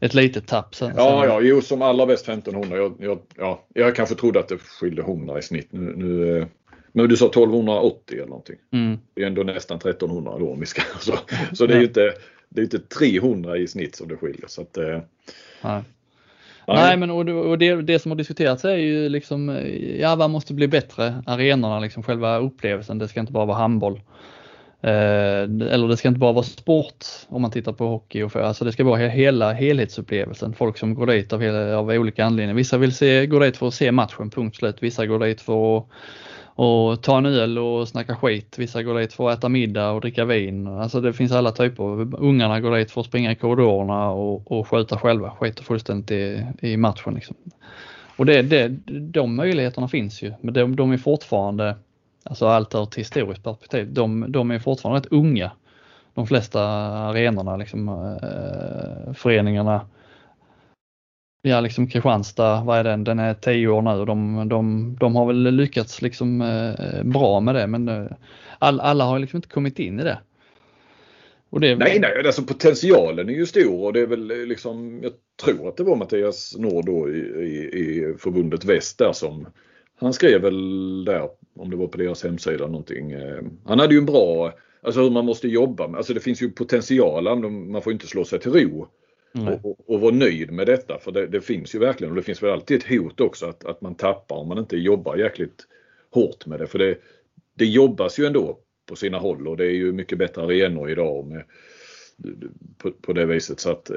ett 0.00 0.14
litet 0.14 0.46
tapp. 0.46 0.74
Sen, 0.74 0.92
Ja, 0.96 1.26
ja, 1.26 1.40
jo 1.40 1.60
som 1.60 1.82
allra 1.82 2.06
bäst 2.06 2.28
1500. 2.28 2.76
Jag, 2.76 2.94
jag, 2.98 3.18
ja, 3.36 3.64
jag 3.74 3.96
kanske 3.96 4.14
trodde 4.14 4.40
att 4.40 4.48
det 4.48 4.58
skilde 4.58 5.02
100 5.02 5.38
i 5.38 5.42
snitt. 5.42 5.68
Nu, 5.70 5.92
nu, 5.96 6.38
eh, 6.38 6.46
men 6.92 7.08
du 7.08 7.16
sa 7.16 7.26
1280 7.26 8.16
eller 8.16 8.26
någonting. 8.26 8.56
Mm. 8.72 8.98
Det 9.14 9.22
är 9.22 9.26
ändå 9.26 9.42
nästan 9.42 9.76
1300 9.76 10.38
då 10.38 10.52
om 10.52 10.60
vi 10.60 10.66
ska. 10.66 10.82
Så, 11.00 11.14
så 11.52 11.66
det 11.66 11.74
är 11.74 11.78
ju 11.78 11.84
inte, 11.86 12.12
det 12.48 12.60
är 12.60 12.64
inte 12.64 12.78
300 12.78 13.56
i 13.56 13.68
snitt 13.68 13.96
som 13.96 14.08
det 14.08 14.16
skiljer. 14.16 14.44
Så 14.48 14.62
att, 14.62 14.76
eh, 14.76 14.98
Nej. 15.62 15.82
Nej, 16.74 16.96
men 16.96 17.10
och, 17.10 17.24
det- 17.24 17.32
och 17.32 17.58
det, 17.58 17.82
det 17.82 17.98
som 17.98 18.10
har 18.10 18.16
diskuterats 18.16 18.64
är 18.64 18.76
ju 18.76 19.08
liksom, 19.08 19.48
eh, 19.48 20.00
ja 20.00 20.16
vad 20.16 20.30
måste 20.30 20.54
bli 20.54 20.68
bättre? 20.68 21.22
Arenorna, 21.26 21.80
liksom 21.80 22.02
själva 22.02 22.38
upplevelsen. 22.38 22.98
Det 22.98 23.08
ska 23.08 23.20
inte 23.20 23.32
bara 23.32 23.44
vara 23.44 23.58
handboll. 23.58 24.00
Eh, 24.82 24.90
eller 25.42 25.88
det 25.88 25.96
ska 25.96 26.08
inte 26.08 26.20
bara 26.20 26.32
vara 26.32 26.44
sport 26.44 27.04
om 27.28 27.42
man 27.42 27.50
tittar 27.50 27.72
på 27.72 27.86
hockey 27.86 28.22
och 28.22 28.32
för, 28.32 28.40
alltså 28.42 28.64
det 28.64 28.72
ska 28.72 28.84
vara 28.84 28.96
hela 28.96 29.52
helhetsupplevelsen. 29.52 30.52
Folk 30.52 30.78
som 30.78 30.94
går 30.94 31.06
dit 31.06 31.32
av, 31.32 31.40
hela, 31.42 31.76
av 31.78 31.88
olika 31.90 32.24
anledningar. 32.24 32.54
Vissa 32.54 32.78
vill 32.78 32.94
se, 32.94 33.26
gå 33.26 33.38
dit 33.38 33.56
för 33.56 33.68
att 33.68 33.74
se 33.74 33.92
matchen, 33.92 34.30
punkt 34.30 34.56
slut. 34.56 34.76
Vissa 34.80 35.06
går 35.06 35.18
dit 35.18 35.40
för 35.40 35.78
att 35.78 35.86
och 36.60 37.02
ta 37.02 37.18
en 37.18 37.26
öl 37.26 37.58
och 37.58 37.88
snacka 37.88 38.16
skit. 38.16 38.58
Vissa 38.58 38.82
går 38.82 38.98
dit 38.98 39.12
för 39.12 39.30
att 39.30 39.38
äta 39.38 39.48
middag 39.48 39.90
och 39.90 40.00
dricka 40.00 40.24
vin. 40.24 40.66
Alltså 40.66 41.00
det 41.00 41.12
finns 41.12 41.32
alla 41.32 41.52
typer. 41.52 42.14
Ungarna 42.20 42.60
går 42.60 42.76
dit 42.76 42.90
för 42.90 43.00
att 43.00 43.06
springa 43.06 43.32
i 43.32 43.34
korridorerna 43.34 44.10
och, 44.10 44.52
och 44.52 44.68
skjuta 44.68 44.98
själva. 44.98 45.30
Skiter 45.30 45.64
fullständigt 45.64 46.10
i, 46.10 46.46
i 46.60 46.76
matchen. 46.76 47.14
Liksom. 47.14 47.36
Och 48.16 48.26
det, 48.26 48.42
det, 48.42 48.68
de 49.00 49.36
möjligheterna 49.36 49.88
finns 49.88 50.22
ju. 50.22 50.32
Men 50.40 50.54
de, 50.54 50.76
de 50.76 50.92
är 50.92 50.96
fortfarande, 50.96 51.76
alltså 52.24 52.46
allt 52.46 52.74
ur 52.74 52.82
ett 52.82 52.94
historiskt 52.94 53.44
perspektiv, 53.44 53.92
de, 53.92 54.32
de 54.32 54.50
är 54.50 54.58
fortfarande 54.58 55.00
rätt 55.00 55.12
unga. 55.12 55.50
De 56.14 56.26
flesta 56.26 56.62
arenorna, 56.62 57.56
liksom, 57.56 57.88
eh, 57.88 59.12
föreningarna. 59.12 59.80
Ja, 61.42 61.60
liksom 61.60 61.86
Kristianstad, 61.86 62.62
vad 62.64 62.78
är 62.78 62.84
den? 62.84 63.04
Den 63.04 63.18
är 63.18 63.34
10 63.34 63.68
år 63.68 63.82
nu 63.82 63.90
och 63.90 64.06
de, 64.06 64.48
de, 64.48 64.96
de 65.00 65.16
har 65.16 65.26
väl 65.26 65.54
lyckats 65.54 66.02
liksom 66.02 66.40
eh, 66.40 67.02
bra 67.04 67.40
med 67.40 67.54
det 67.54 67.66
men 67.66 67.88
eh, 67.88 68.06
all, 68.58 68.80
alla 68.80 69.04
har 69.04 69.18
liksom 69.18 69.36
inte 69.36 69.48
kommit 69.48 69.78
in 69.78 70.00
i 70.00 70.04
det. 70.04 70.18
Och 71.50 71.60
det 71.60 71.76
nej, 71.76 71.98
nej, 72.00 72.26
alltså 72.26 72.42
potentialen 72.42 73.28
är 73.28 73.32
ju 73.32 73.46
stor 73.46 73.84
och 73.84 73.92
det 73.92 74.00
är 74.00 74.06
väl 74.06 74.30
eh, 74.30 74.36
liksom, 74.36 75.00
jag 75.02 75.12
tror 75.44 75.68
att 75.68 75.76
det 75.76 75.82
var 75.82 75.96
Mattias 75.96 76.56
Nord 76.58 76.86
då 76.86 77.10
i, 77.10 77.18
i, 77.18 77.78
i 77.78 78.14
förbundet 78.18 78.64
Väst 78.64 78.98
där 78.98 79.12
som 79.12 79.46
han 79.96 80.12
skrev 80.12 80.40
väl 80.40 81.04
där, 81.04 81.28
om 81.56 81.70
det 81.70 81.76
var 81.76 81.86
på 81.86 81.98
deras 81.98 82.24
hemsida 82.24 82.66
någonting. 82.66 83.12
eh, 83.12 83.42
Han 83.64 83.78
hade 83.78 83.94
ju 83.94 83.98
en 83.98 84.06
bra 84.06 84.52
alltså 84.82 85.00
hur 85.00 85.10
man 85.10 85.24
måste 85.24 85.48
jobba. 85.48 85.96
Alltså 85.96 86.14
det 86.14 86.20
finns 86.20 86.42
ju 86.42 86.50
potential, 86.50 87.38
man 87.50 87.82
får 87.82 87.92
inte 87.92 88.06
slå 88.06 88.24
sig 88.24 88.40
till 88.40 88.52
ro. 88.52 88.88
Och, 89.32 89.64
och, 89.64 89.90
och 89.90 90.00
vara 90.00 90.14
nöjd 90.14 90.50
med 90.50 90.66
detta 90.66 90.98
för 90.98 91.12
det, 91.12 91.26
det, 91.26 91.40
finns 91.40 91.74
ju 91.74 91.78
verkligen 91.78 92.10
och 92.10 92.16
det 92.16 92.22
finns 92.22 92.42
väl 92.42 92.50
alltid 92.50 92.76
ett 92.76 92.88
hot 92.88 93.20
också 93.20 93.46
att, 93.46 93.64
att 93.64 93.80
man 93.80 93.94
tappar 93.94 94.36
om 94.36 94.48
man 94.48 94.58
inte 94.58 94.76
jobbar 94.76 95.16
jäkligt 95.16 95.66
hårt 96.10 96.46
med 96.46 96.58
det. 96.60 96.66
För 96.66 96.78
det, 96.78 96.98
det 97.54 97.64
jobbas 97.64 98.18
ju 98.18 98.26
ändå 98.26 98.58
på 98.88 98.96
sina 98.96 99.18
håll 99.18 99.48
och 99.48 99.56
det 99.56 99.64
är 99.64 99.74
ju 99.74 99.92
mycket 99.92 100.18
bättre 100.18 100.42
arenor 100.42 100.90
idag 100.90 101.26
med, 101.26 101.44
på, 102.78 102.90
på 102.90 103.12
det 103.12 103.26
viset 103.26 103.60
så 103.60 103.70
att... 103.70 103.90
Eh, 103.90 103.96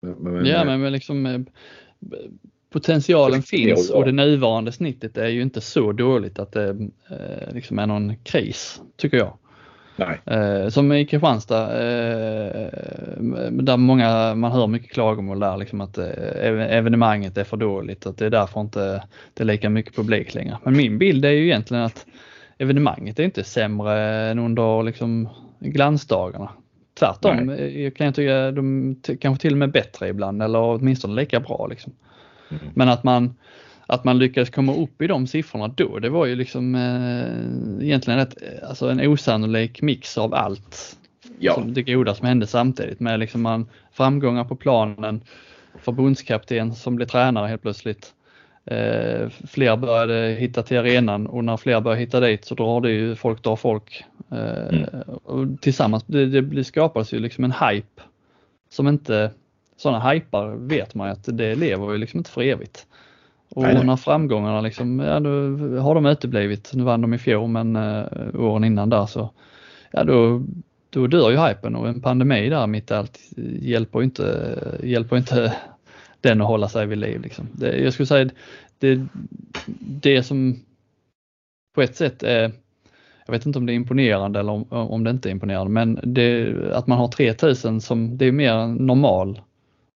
men, 0.00 0.46
ja 0.46 0.64
men, 0.64 0.80
men 0.80 0.92
liksom 0.92 1.26
eh, 1.26 1.40
potentialen 2.70 3.42
finns 3.42 3.90
och 3.90 4.04
det 4.04 4.12
nuvarande 4.12 4.72
snittet 4.72 5.18
är 5.18 5.28
ju 5.28 5.42
inte 5.42 5.60
så 5.60 5.92
dåligt 5.92 6.38
att 6.38 6.52
det 6.52 6.68
eh, 7.10 7.54
liksom 7.54 7.78
är 7.78 7.86
någon 7.86 8.16
kris 8.16 8.82
tycker 8.96 9.16
jag. 9.16 9.38
Nej. 9.96 10.20
Eh, 10.26 10.68
som 10.68 10.92
i 10.92 11.06
Kristianstad, 11.06 11.62
eh, 11.62 12.68
där 13.50 13.76
många, 13.76 14.34
man 14.34 14.52
hör 14.52 14.66
mycket 14.66 14.92
klagomål 14.92 15.40
där 15.40 15.56
liksom 15.56 15.80
att 15.80 15.98
eh, 15.98 16.06
evenemanget 16.76 17.38
är 17.38 17.44
för 17.44 17.56
dåligt, 17.56 18.06
att 18.06 18.18
det 18.18 18.26
är 18.26 18.30
därför 18.30 18.60
inte 18.60 19.02
det 19.34 19.42
är 19.42 19.44
lika 19.44 19.70
mycket 19.70 19.96
publik 19.96 20.34
längre. 20.34 20.58
Men 20.62 20.76
min 20.76 20.98
bild 20.98 21.24
är 21.24 21.30
ju 21.30 21.44
egentligen 21.44 21.82
att 21.84 22.06
evenemanget 22.58 23.18
är 23.18 23.24
inte 23.24 23.44
sämre 23.44 24.00
än 24.30 24.38
under 24.38 24.82
liksom 24.82 25.28
glansdagarna. 25.60 26.50
Tvärtom 26.98 27.36
Nej. 27.36 27.90
kan 27.90 28.06
jag 28.06 28.14
tycka 28.14 28.50
de 28.50 28.96
kanske 29.20 29.42
till 29.42 29.52
och 29.52 29.58
med 29.58 29.72
bättre 29.72 30.08
ibland 30.08 30.42
eller 30.42 30.58
åtminstone 30.58 31.14
lika 31.14 31.40
bra. 31.40 31.66
Liksom. 31.66 31.92
Mm. 32.50 32.62
Men 32.74 32.88
att 32.88 33.04
man 33.04 33.34
att 33.86 34.04
man 34.04 34.18
lyckades 34.18 34.50
komma 34.50 34.74
upp 34.74 35.02
i 35.02 35.06
de 35.06 35.26
siffrorna 35.26 35.68
då, 35.68 35.98
det 35.98 36.08
var 36.08 36.26
ju 36.26 36.36
liksom 36.36 36.74
eh, 36.74 37.86
egentligen 37.86 38.20
ett, 38.20 38.36
alltså 38.62 38.88
en 38.88 39.00
osannolik 39.00 39.82
mix 39.82 40.18
av 40.18 40.34
allt. 40.34 40.96
Ja. 41.38 41.54
Som 41.54 41.74
det 41.74 41.82
goda 41.82 42.14
som 42.14 42.26
hände 42.26 42.46
samtidigt 42.46 43.00
med 43.00 43.20
liksom 43.20 43.42
man, 43.42 43.66
framgångar 43.92 44.44
på 44.44 44.56
planen, 44.56 45.20
förbundskapten 45.78 46.74
som 46.74 46.96
blev 46.96 47.06
tränare 47.06 47.48
helt 47.48 47.62
plötsligt. 47.62 48.14
Eh, 48.66 49.28
fler 49.48 49.76
började 49.76 50.30
hitta 50.30 50.62
till 50.62 50.78
arenan 50.78 51.26
och 51.26 51.44
när 51.44 51.56
fler 51.56 51.80
börjar 51.80 51.98
hitta 51.98 52.20
dit 52.20 52.44
så 52.44 52.54
drar 52.54 52.80
det 52.80 52.90
ju 52.90 53.16
folk 53.16 53.42
drar 53.42 53.56
folk. 53.56 54.04
Eh, 54.30 54.68
mm. 54.68 54.84
och 55.24 55.60
tillsammans, 55.60 56.04
det, 56.06 56.40
det 56.40 56.64
skapades 56.64 57.12
ju 57.12 57.18
liksom 57.18 57.44
en 57.44 57.52
hype 57.52 58.02
som 58.70 58.88
inte, 58.88 59.30
sådana 59.76 60.10
hypar 60.10 60.48
vet 60.48 60.94
man 60.94 61.08
ju 61.08 61.12
att 61.12 61.38
det 61.38 61.54
lever 61.54 61.92
ju 61.92 61.98
liksom 61.98 62.18
inte 62.18 62.30
för 62.30 62.42
evigt. 62.42 62.86
Och 63.54 63.62
nej, 63.62 63.84
när 63.84 63.96
framgångarna 63.96 64.60
liksom, 64.60 65.00
ja 65.00 65.18
nu 65.18 65.76
har 65.76 65.94
de 65.94 66.06
uteblivit. 66.06 66.70
Nu 66.74 66.84
vann 66.84 67.00
de 67.00 67.14
i 67.14 67.18
fjol 67.18 67.48
men 67.48 67.76
uh, 67.76 68.06
åren 68.34 68.64
innan 68.64 68.90
där 68.90 69.06
så, 69.06 69.30
ja 69.90 70.04
då, 70.04 70.42
då 70.90 71.06
dör 71.06 71.30
ju 71.30 71.36
hypen 71.36 71.76
och 71.76 71.88
en 71.88 72.00
pandemi 72.00 72.48
där 72.48 72.66
mitt 72.66 72.90
i 72.90 72.94
allt 72.94 73.20
hjälper 73.60 74.02
inte, 74.02 74.58
hjälper 74.82 75.16
inte 75.16 75.56
den 76.20 76.40
att 76.40 76.46
hålla 76.46 76.68
sig 76.68 76.86
vid 76.86 76.98
liv. 76.98 77.20
Liksom. 77.20 77.48
Det, 77.52 77.76
jag 77.76 77.92
skulle 77.92 78.06
säga 78.06 78.30
det, 78.78 79.06
det 79.80 80.22
som 80.22 80.56
på 81.74 81.82
ett 81.82 81.96
sätt 81.96 82.22
är, 82.22 82.52
jag 83.26 83.32
vet 83.32 83.46
inte 83.46 83.58
om 83.58 83.66
det 83.66 83.72
är 83.72 83.74
imponerande 83.74 84.40
eller 84.40 84.52
om, 84.52 84.66
om 84.70 85.04
det 85.04 85.10
inte 85.10 85.28
är 85.28 85.30
imponerande, 85.30 85.70
men 85.70 86.00
det, 86.02 86.54
att 86.72 86.86
man 86.86 86.98
har 86.98 87.08
3000 87.08 87.80
som, 87.80 88.18
det 88.18 88.26
är 88.26 88.32
mer 88.32 88.66
normal, 88.66 89.40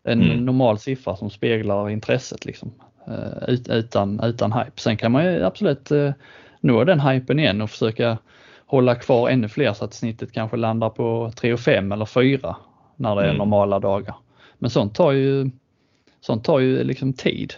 en 0.04 0.22
mm. 0.22 0.44
normal 0.44 0.78
siffra 0.78 1.16
som 1.16 1.30
speglar 1.30 1.90
intresset. 1.90 2.44
Liksom. 2.44 2.72
Eh, 3.08 3.54
utan, 3.68 4.20
utan 4.20 4.52
hype. 4.52 4.80
Sen 4.80 4.96
kan 4.96 5.12
man 5.12 5.24
ju 5.24 5.44
absolut 5.44 5.90
eh, 5.90 6.12
nå 6.60 6.84
den 6.84 7.00
hypen 7.00 7.38
igen 7.38 7.62
och 7.62 7.70
försöka 7.70 8.18
hålla 8.66 8.94
kvar 8.94 9.28
ännu 9.28 9.48
fler 9.48 9.72
så 9.72 9.84
att 9.84 9.94
snittet 9.94 10.32
kanske 10.32 10.56
landar 10.56 10.90
på 10.90 11.32
3 11.36 11.52
och 11.52 11.60
5 11.60 11.92
eller 11.92 12.04
4 12.04 12.56
när 12.96 13.16
det 13.16 13.22
är 13.22 13.26
mm. 13.26 13.36
normala 13.36 13.78
dagar. 13.78 14.14
Men 14.58 14.70
sånt 14.70 14.94
tar 14.94 15.12
ju, 15.12 15.50
sånt 16.20 16.44
tar 16.44 16.58
ju 16.58 16.84
liksom 16.84 17.12
tid. 17.12 17.54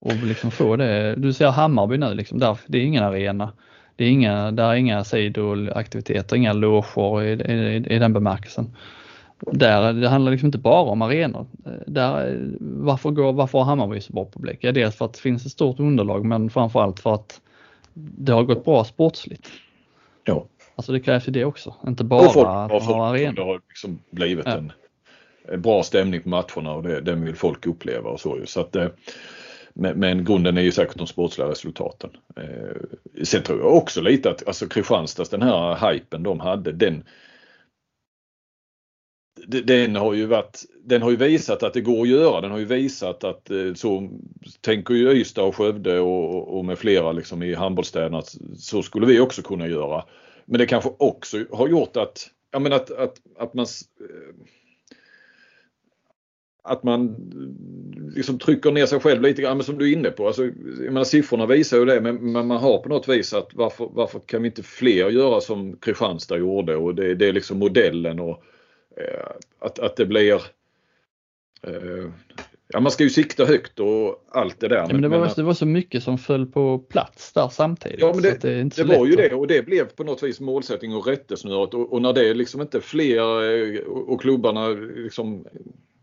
Och 0.00 0.14
liksom 0.14 0.50
få 0.50 0.76
det. 0.76 1.14
Du 1.16 1.32
ser 1.32 1.48
Hammarby 1.48 1.98
nu, 1.98 2.14
liksom, 2.14 2.38
där, 2.38 2.58
det 2.66 2.78
är 2.78 2.82
ingen 2.82 3.04
arena. 3.04 3.52
Det 3.96 4.04
är 4.04 4.10
inga, 4.10 4.50
där 4.50 4.70
är 4.70 4.74
inga 4.74 5.04
sidoaktiviteter, 5.04 6.36
inga 6.36 6.52
loger 6.52 7.22
i, 7.22 7.52
i, 7.52 7.76
i 7.76 7.98
den 7.98 8.12
bemärkelsen 8.12 8.76
där, 9.40 9.92
det 9.92 10.08
handlar 10.08 10.32
liksom 10.32 10.46
inte 10.46 10.58
bara 10.58 10.90
om 10.90 11.02
arenor. 11.02 11.46
Där, 11.86 12.40
varför, 12.60 13.10
går, 13.10 13.32
varför 13.32 13.58
har 13.58 13.64
Hammarby 13.64 14.00
så 14.00 14.12
bra 14.12 14.28
publik? 14.32 14.58
Ja, 14.60 14.72
dels 14.72 14.96
för 14.96 15.04
att 15.04 15.14
det 15.14 15.20
finns 15.20 15.46
ett 15.46 15.52
stort 15.52 15.80
underlag 15.80 16.24
men 16.24 16.50
framförallt 16.50 17.00
för 17.00 17.14
att 17.14 17.40
det 17.94 18.32
har 18.32 18.42
gått 18.42 18.64
bra 18.64 18.84
sportsligt. 18.84 19.50
Ja. 20.24 20.46
Alltså 20.74 20.92
det 20.92 21.00
krävs 21.00 21.28
ju 21.28 21.32
det 21.32 21.44
också, 21.44 21.74
inte 21.86 22.04
bara 22.04 22.28
folk, 22.28 22.46
att 22.46 22.82
ha 22.82 23.06
arenor. 23.06 23.32
Det 23.32 23.42
har 23.42 23.60
liksom 23.68 23.98
blivit 24.10 24.46
ja. 24.46 24.52
en, 24.52 24.72
en, 25.48 25.62
bra 25.62 25.82
stämning 25.82 26.20
på 26.20 26.28
matcherna 26.28 26.72
och 26.72 26.82
det, 26.82 27.00
den 27.00 27.24
vill 27.24 27.36
folk 27.36 27.66
uppleva 27.66 28.10
och 28.10 28.20
så 28.20 28.38
så 28.44 28.60
att 28.60 28.76
eh, 28.76 28.86
men, 29.74 29.98
men 29.98 30.24
grunden 30.24 30.58
är 30.58 30.62
ju 30.62 30.72
säkert 30.72 30.98
de 30.98 31.06
sportsliga 31.06 31.48
resultaten. 31.48 32.10
Eh, 32.36 33.24
sen 33.24 33.42
tror 33.42 33.58
jag 33.58 33.76
också 33.76 34.00
lite 34.00 34.30
att 34.30 34.48
alltså 34.48 34.66
Kristianstads 34.66 35.30
den 35.30 35.42
här 35.42 35.90
hypen 35.92 36.22
de 36.22 36.40
hade 36.40 36.72
den 36.72 37.04
den 39.46 39.96
har 39.96 40.14
ju 40.14 40.26
varit, 40.26 40.64
den 40.84 41.02
har 41.02 41.10
ju 41.10 41.16
visat 41.16 41.62
att 41.62 41.74
det 41.74 41.80
går 41.80 42.02
att 42.02 42.08
göra. 42.08 42.40
Den 42.40 42.50
har 42.50 42.58
ju 42.58 42.64
visat 42.64 43.24
att 43.24 43.50
eh, 43.50 43.74
så 43.74 44.10
tänker 44.60 44.94
ju 44.94 45.10
Ystad 45.10 45.42
och 45.42 45.56
Skövde 45.56 46.00
och, 46.00 46.58
och 46.58 46.64
med 46.64 46.78
flera 46.78 47.12
liksom 47.12 47.42
i 47.42 47.54
handbollsstäderna 47.54 48.18
att 48.18 48.36
så 48.56 48.82
skulle 48.82 49.06
vi 49.06 49.20
också 49.20 49.42
kunna 49.42 49.68
göra. 49.68 50.04
Men 50.44 50.58
det 50.58 50.66
kanske 50.66 50.90
också 50.98 51.44
har 51.52 51.68
gjort 51.68 51.96
att, 51.96 52.30
ja 52.50 52.58
men 52.58 52.72
att, 52.72 52.90
att, 52.90 53.14
att 53.38 53.54
man 53.54 53.66
eh, 54.00 54.34
att 56.62 56.82
man 56.82 57.16
liksom 58.14 58.38
trycker 58.38 58.72
ner 58.72 58.86
sig 58.86 59.00
själv 59.00 59.22
lite 59.22 59.42
grann, 59.42 59.56
men 59.56 59.64
som 59.64 59.78
du 59.78 59.90
är 59.90 59.96
inne 59.96 60.10
på. 60.10 60.26
Alltså, 60.26 60.44
jag 60.44 60.92
menar, 60.92 61.04
siffrorna 61.04 61.46
visar 61.46 61.76
ju 61.76 61.84
det, 61.84 62.00
men, 62.00 62.32
men 62.32 62.46
man 62.46 62.56
har 62.58 62.78
på 62.78 62.88
något 62.88 63.08
vis 63.08 63.34
att 63.34 63.48
varför, 63.54 63.88
varför 63.92 64.20
kan 64.20 64.42
vi 64.42 64.48
inte 64.48 64.62
fler 64.62 65.10
göra 65.10 65.40
som 65.40 65.76
Kristianstad 65.76 66.36
gjorde 66.36 66.76
och 66.76 66.94
det, 66.94 67.14
det 67.14 67.28
är 67.28 67.32
liksom 67.32 67.58
modellen 67.58 68.20
och 68.20 68.42
Eh, 68.57 68.57
att, 69.58 69.78
att 69.78 69.96
det 69.96 70.06
blir 70.06 70.34
eh, 71.62 72.10
Ja 72.72 72.80
man 72.80 72.92
ska 72.92 73.04
ju 73.04 73.10
sikta 73.10 73.44
högt 73.44 73.80
och 73.80 74.24
allt 74.32 74.60
det 74.60 74.68
där. 74.68 74.76
Ja, 74.76 74.86
men 74.92 75.02
det, 75.02 75.08
var, 75.08 75.18
men, 75.18 75.30
det 75.36 75.42
var 75.42 75.54
så 75.54 75.66
mycket 75.66 76.02
som 76.02 76.18
föll 76.18 76.46
på 76.46 76.78
plats 76.78 77.32
där 77.32 77.48
samtidigt. 77.48 78.00
Ja 78.00 78.12
men 78.12 78.22
det, 78.22 78.42
det, 78.42 78.62
det 78.76 78.84
var 78.84 79.06
ju 79.06 79.16
det 79.16 79.34
och 79.34 79.46
det 79.46 79.66
blev 79.66 79.84
på 79.84 80.04
något 80.04 80.22
vis 80.22 80.40
målsättning 80.40 80.94
och 80.94 81.06
rättesnöret 81.06 81.74
och, 81.74 81.92
och 81.92 82.02
när 82.02 82.12
det 82.12 82.34
liksom 82.34 82.60
inte 82.60 82.80
fler 82.80 83.20
eh, 83.20 83.80
och 83.80 84.20
klubbarna 84.20 84.68
liksom 84.68 85.44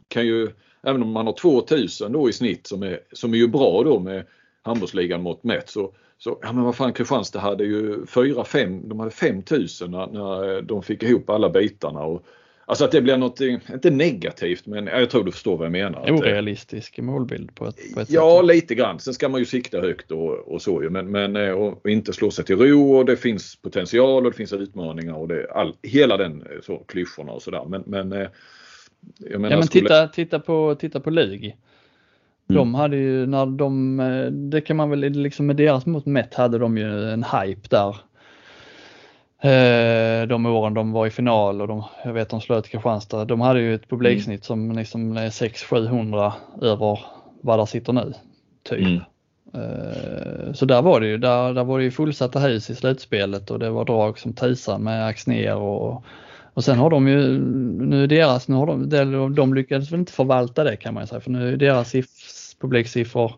kan 0.07 0.25
ju, 0.25 0.49
även 0.81 1.03
om 1.03 1.11
man 1.11 1.25
har 1.25 1.33
2000 1.33 2.11
då 2.11 2.29
i 2.29 2.33
snitt 2.33 2.67
som 2.67 2.83
är, 2.83 2.99
som 3.11 3.33
är 3.33 3.37
ju 3.37 3.47
bra 3.47 3.83
då 3.83 3.99
med 3.99 4.25
handbollsligan 4.61 5.21
mot 5.21 5.43
mätt 5.43 5.69
så, 5.69 5.93
så 6.17 6.39
ja 6.41 6.53
men 6.53 6.63
vad 6.63 6.75
fan 6.75 6.93
Kristianstad 6.93 7.39
hade 7.39 7.63
ju 7.63 8.03
4-5, 8.05 8.87
de 8.87 8.99
hade 8.99 9.11
5000 9.11 9.91
när, 9.91 10.07
när 10.07 10.61
de 10.61 10.83
fick 10.83 11.03
ihop 11.03 11.29
alla 11.29 11.49
bitarna 11.49 11.99
och 11.99 12.25
Alltså 12.67 12.85
att 12.85 12.91
det 12.91 13.01
blir 13.01 13.17
något, 13.17 13.41
inte 13.41 13.89
negativt 13.89 14.65
men 14.65 14.87
jag 14.87 15.09
tror 15.09 15.23
du 15.23 15.31
förstår 15.31 15.57
vad 15.57 15.65
jag 15.65 15.71
menar. 15.71 16.11
Orealistisk 16.11 16.97
målbild 16.97 17.55
på 17.55 17.67
ett, 17.67 17.93
på 17.93 17.99
ett 17.99 18.09
Ja 18.09 18.37
sätt. 18.39 18.55
lite 18.55 18.75
grann. 18.75 18.99
Sen 18.99 19.13
ska 19.13 19.29
man 19.29 19.39
ju 19.39 19.45
sikta 19.45 19.81
högt 19.81 20.11
och, 20.11 20.53
och 20.53 20.61
så 20.61 20.83
ju 20.83 20.89
men, 20.89 21.11
men 21.11 21.35
eh, 21.35 21.51
och 21.51 21.89
inte 21.89 22.13
slå 22.13 22.31
sig 22.31 22.45
till 22.45 22.57
ro 22.57 22.95
och 22.95 23.05
det 23.05 23.17
finns 23.17 23.55
potential 23.55 24.25
och 24.25 24.31
det 24.31 24.37
finns 24.37 24.53
utmaningar 24.53 25.13
och 25.13 25.27
det, 25.27 25.51
all, 25.51 25.73
hela 25.83 26.17
den 26.17 26.41
eh, 26.41 26.61
så, 26.63 26.77
klyschorna 26.77 27.31
och 27.31 27.41
sådär. 27.41 27.65
Men, 27.67 27.83
men, 27.85 28.11
eh, 28.11 28.17
menar, 28.17 28.29
ja, 29.31 29.39
men 29.39 29.67
titta, 29.67 29.87
skulle... 29.87 30.07
titta 30.07 30.39
på, 30.39 30.75
titta 30.79 30.99
på 30.99 31.09
Lug. 31.09 31.55
De 32.47 32.57
mm. 32.57 32.73
hade 32.73 32.97
ju 32.97 33.25
när 33.25 33.45
de, 33.45 33.97
det 34.51 34.61
kan 34.61 34.77
man 34.77 34.89
väl 34.89 34.99
liksom 34.99 35.45
med 35.45 35.55
deras 35.55 35.85
mått 35.85 36.05
mätt 36.05 36.33
hade 36.33 36.57
de 36.57 36.77
ju 36.77 37.09
en 37.09 37.23
hype 37.23 37.67
där 37.69 37.95
Eh, 38.14 38.14
de 40.27 40.45
åren 40.45 40.73
de 40.73 40.91
var 40.91 41.07
i 41.07 41.09
final 41.09 41.61
och 41.61 41.67
de, 41.67 41.83
jag 42.03 42.13
vet 42.13 42.29
de 42.29 42.41
slöt 42.41 42.67
Kristianstad, 42.67 43.25
de 43.25 43.41
hade 43.41 43.59
ju 43.59 43.75
ett 43.75 43.89
publiksnitt 43.89 44.49
mm. 44.49 44.69
som 44.69 44.77
liksom 44.77 45.17
är 45.17 45.29
600-700 45.29 46.31
över 46.61 46.99
vad 47.41 47.59
där 47.59 47.65
sitter 47.65 47.93
nu. 47.93 48.13
Typ. 48.63 48.79
Mm. 48.79 49.01
Eh, 49.53 50.53
så 50.53 50.65
där 50.65 50.81
var 50.81 50.99
det 50.99 51.07
ju, 51.07 51.17
där, 51.17 51.53
där 51.53 51.63
var 51.63 51.77
det 51.77 51.83
ju 51.83 51.91
fullsatta 51.91 52.39
hus 52.39 52.69
i 52.69 52.75
slutspelet 52.75 53.51
och 53.51 53.59
det 53.59 53.69
var 53.69 53.85
drag 53.85 54.19
som 54.19 54.33
tusan 54.33 54.83
med 54.83 55.07
Axner 55.07 55.55
och, 55.55 56.03
och 56.53 56.63
sen 56.63 56.77
har 56.77 56.89
de 56.89 57.07
ju, 57.07 57.39
nu 57.79 58.07
deras, 58.07 58.47
nu 58.47 58.55
har 58.55 58.65
de, 58.65 59.35
de 59.35 59.53
lyckades 59.53 59.91
väl 59.91 59.99
inte 59.99 60.11
förvalta 60.11 60.63
det 60.63 60.75
kan 60.75 60.93
man 60.93 61.07
säga 61.07 61.21
för 61.21 61.31
nu 61.31 61.53
är 61.53 61.57
deras 61.57 61.95
publiksiffror 62.61 63.33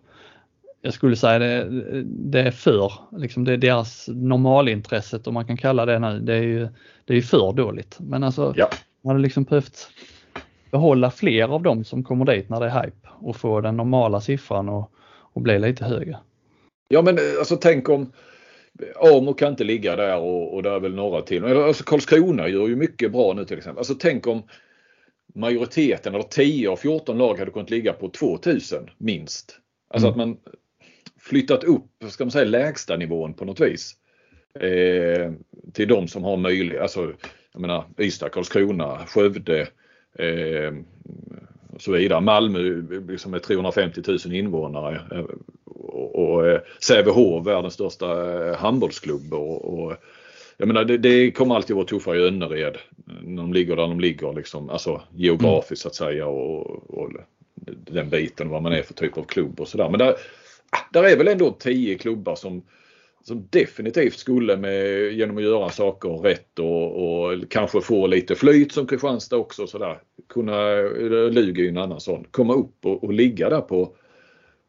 jag 0.82 0.94
skulle 0.94 1.16
säga 1.16 1.40
det, 1.40 1.68
det 2.04 2.41
är 2.41 2.52
för, 2.52 2.94
liksom 3.18 3.44
det 3.44 3.54
är 3.54 3.58
deras 3.58 4.08
normalintresset 4.08 5.28
om 5.28 5.34
man 5.34 5.48
kan 5.48 5.58
kalla 5.58 5.86
det 5.86 5.99
nu, 5.99 6.20
det 6.20 6.34
är 6.34 6.44
ju, 6.44 6.68
det 7.06 7.18
är 7.18 7.22
för 7.22 7.54
dåligt. 7.54 7.98
Men 7.99 8.24
alltså, 8.24 8.54
ja. 8.58 8.70
man 9.02 9.16
hade 9.16 9.24
liksom 9.24 9.44
behövt 9.44 9.90
behålla 10.72 11.12
fler 11.12 11.48
av 11.48 11.64
dem 11.64 11.84
som 11.84 12.04
kommer 12.04 12.26
dit 12.26 12.49
när 12.49 12.60
det 12.60 12.66
är 12.66 12.84
hype 12.84 13.08
och 13.20 13.36
få 13.36 13.62
den 13.62 13.78
normala 13.78 14.22
siffran 14.22 14.70
och, 14.70 14.91
och 15.34 15.41
bli 15.41 15.60
lite 15.60 15.86
högre. 15.86 16.18
Ja 16.90 17.02
men 17.02 17.18
alltså 17.40 17.56
tänk 17.56 17.90
om 17.90 18.12
Amo 18.95 19.34
kan 19.34 19.49
inte 19.49 19.64
ligga 19.64 19.95
där 19.95 20.18
och, 20.18 20.54
och 20.54 20.64
där 20.64 20.72
är 20.72 20.80
väl 20.80 20.95
några 20.95 21.22
till. 21.22 21.45
Alltså 21.45 21.84
Karlskrona 21.84 22.48
gör 22.48 22.68
ju 22.68 22.76
mycket 22.76 23.12
bra 23.12 23.34
nu 23.34 23.45
till 23.45 23.58
exempel. 23.58 23.80
Alltså 23.80 23.94
tänk 23.94 24.28
om 24.28 24.44
majoriteten 25.36 26.16
eller 26.16 26.24
10 26.24 26.70
av 26.70 26.76
14 26.76 27.18
lag 27.18 27.40
hade 27.40 27.52
kunnat 27.52 27.70
ligga 27.70 27.94
på 27.94 28.10
2000 28.10 28.90
minst. 28.98 29.60
Alltså 29.90 30.08
mm. 30.08 30.20
att 30.20 30.28
man 30.28 30.38
flyttat 31.28 31.64
upp, 31.64 31.86
ska 32.10 32.26
man 32.26 32.32
säga, 32.32 32.45
lägsta 32.45 32.95
nivån 32.98 33.34
på 33.34 33.45
något 33.45 33.60
vis. 33.60 33.95
Eh, 34.60 35.32
till 35.74 35.88
de 35.88 36.08
som 36.08 36.24
har 36.24 36.38
möjlighet, 36.38 36.82
alltså 36.82 37.14
jag 37.54 37.62
menar 37.62 37.86
Ystad, 37.99 38.30
Karlskrona, 38.30 39.06
Skövde 39.08 39.68
eh, 40.20 40.74
och 41.74 41.82
så 41.82 41.91
vidare. 41.91 42.22
Malmö 42.22 42.60
liksom 43.08 43.32
med 43.32 43.44
350 43.44 44.02
000 44.08 44.34
invånare 44.34 45.02
eh, 45.12 45.26
och, 45.66 46.16
och 46.16 46.48
eh, 46.48 46.60
Sävehof, 46.80 47.48
världens 47.48 47.74
största 47.74 48.45
eh, 48.48 48.56
handbollsklubb. 48.56 49.34
Och, 49.34 49.80
och, 49.80 49.95
jag 50.58 50.68
menar 50.68 50.86
det, 50.86 50.98
det, 50.98 51.32
kommer 51.32 51.56
alltid 51.56 51.76
vara 51.76 51.86
tuffare 51.86 52.18
i 52.18 52.28
Önnered 52.28 52.78
när 53.24 53.41
de 53.41 53.54
ligger 53.54 53.76
där 53.76 53.88
de 53.88 53.99
ligger 53.99 54.34
liksom, 54.34 54.70
alltså 54.70 55.02
geografiskt 55.16 55.82
så 55.82 55.88
att 55.88 55.95
säga 55.95 56.28
och, 56.28 56.99
och 56.99 57.12
den 57.91 58.10
biten 58.10 58.49
vad 58.49 58.62
man 58.62 58.74
är 58.74 58.82
för 58.82 58.94
typ 58.94 59.18
av 59.18 59.24
klubb 59.24 59.60
och 59.60 59.68
sådär. 59.68 59.90
Men 59.90 59.99
där, 59.99 60.16
där 60.94 61.03
är 61.03 61.18
väl 61.18 61.27
ändå 61.27 61.52
tio 61.52 61.98
klubbar 61.98 62.35
som, 62.35 62.64
som 63.23 63.48
definitivt 63.49 64.18
skulle 64.18 64.57
med, 64.57 65.11
genom 65.14 65.38
att 65.38 65.44
göra 65.44 65.69
saker 65.69 66.10
rätt 66.10 66.60
och, 66.60 67.23
och 67.23 67.49
kanske 67.49 67.81
få 67.81 68.07
lite 68.07 68.35
flyt 68.35 68.72
som 68.72 68.88
Kristianstad 68.88 69.38
också 69.38 69.68
sådär. 69.68 69.99
Kunna, 70.30 70.76
Lugi 71.30 71.65
är 71.65 71.69
en 71.69 71.77
annan 71.77 72.02
sån, 72.02 72.26
komma 72.31 72.53
upp 72.53 72.85
och, 72.85 73.03
och 73.03 73.14
ligga 73.14 73.49
där 73.49 73.61
på, 73.61 73.95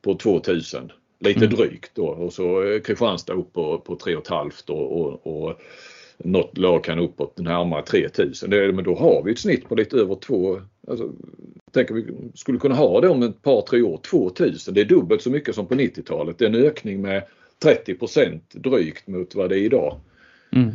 på 0.03 0.15
2000. 0.15 0.93
Lite 1.21 1.45
mm. 1.45 1.57
drygt 1.57 1.91
då 1.95 2.07
och 2.07 2.33
så 2.33 2.81
Kristianstad 2.85 3.33
upp 3.33 3.53
på, 3.53 3.79
på 3.79 3.97
3,5 3.97 4.71
och, 4.71 5.01
och, 5.01 5.47
och 5.47 5.61
något 6.19 6.59
lag 6.59 6.85
kan 6.85 6.99
uppåt 6.99 7.39
närmare 7.39 7.83
3000. 7.83 8.51
Det, 8.51 8.73
men 8.73 8.85
då 8.85 8.95
har 8.95 9.23
vi 9.23 9.33
ett 9.33 9.39
snitt 9.39 9.69
på 9.69 9.75
lite 9.75 9.97
över 9.97 10.15
två. 10.15 10.61
Alltså, 10.89 11.13
tänk 11.73 11.91
om 11.91 11.97
vi 11.97 12.07
skulle 12.35 12.59
kunna 12.59 12.75
ha 12.75 13.01
det 13.01 13.09
om 13.09 13.23
ett 13.23 13.43
par 13.43 13.63
tre 13.63 13.83
år, 13.83 14.01
2000. 14.11 14.75
Det 14.75 14.81
är 14.81 14.85
dubbelt 14.85 15.23
så 15.23 15.31
mycket 15.31 15.55
som 15.55 15.67
på 15.67 15.75
90-talet. 15.75 16.39
Det 16.39 16.45
är 16.45 16.49
en 16.49 16.65
ökning 16.67 17.01
med 17.01 17.25
30% 17.65 18.41
drygt 18.53 19.07
mot 19.07 19.35
vad 19.35 19.51
det 19.51 19.59
är 19.59 19.63
idag. 19.63 20.01
Mm. 20.53 20.75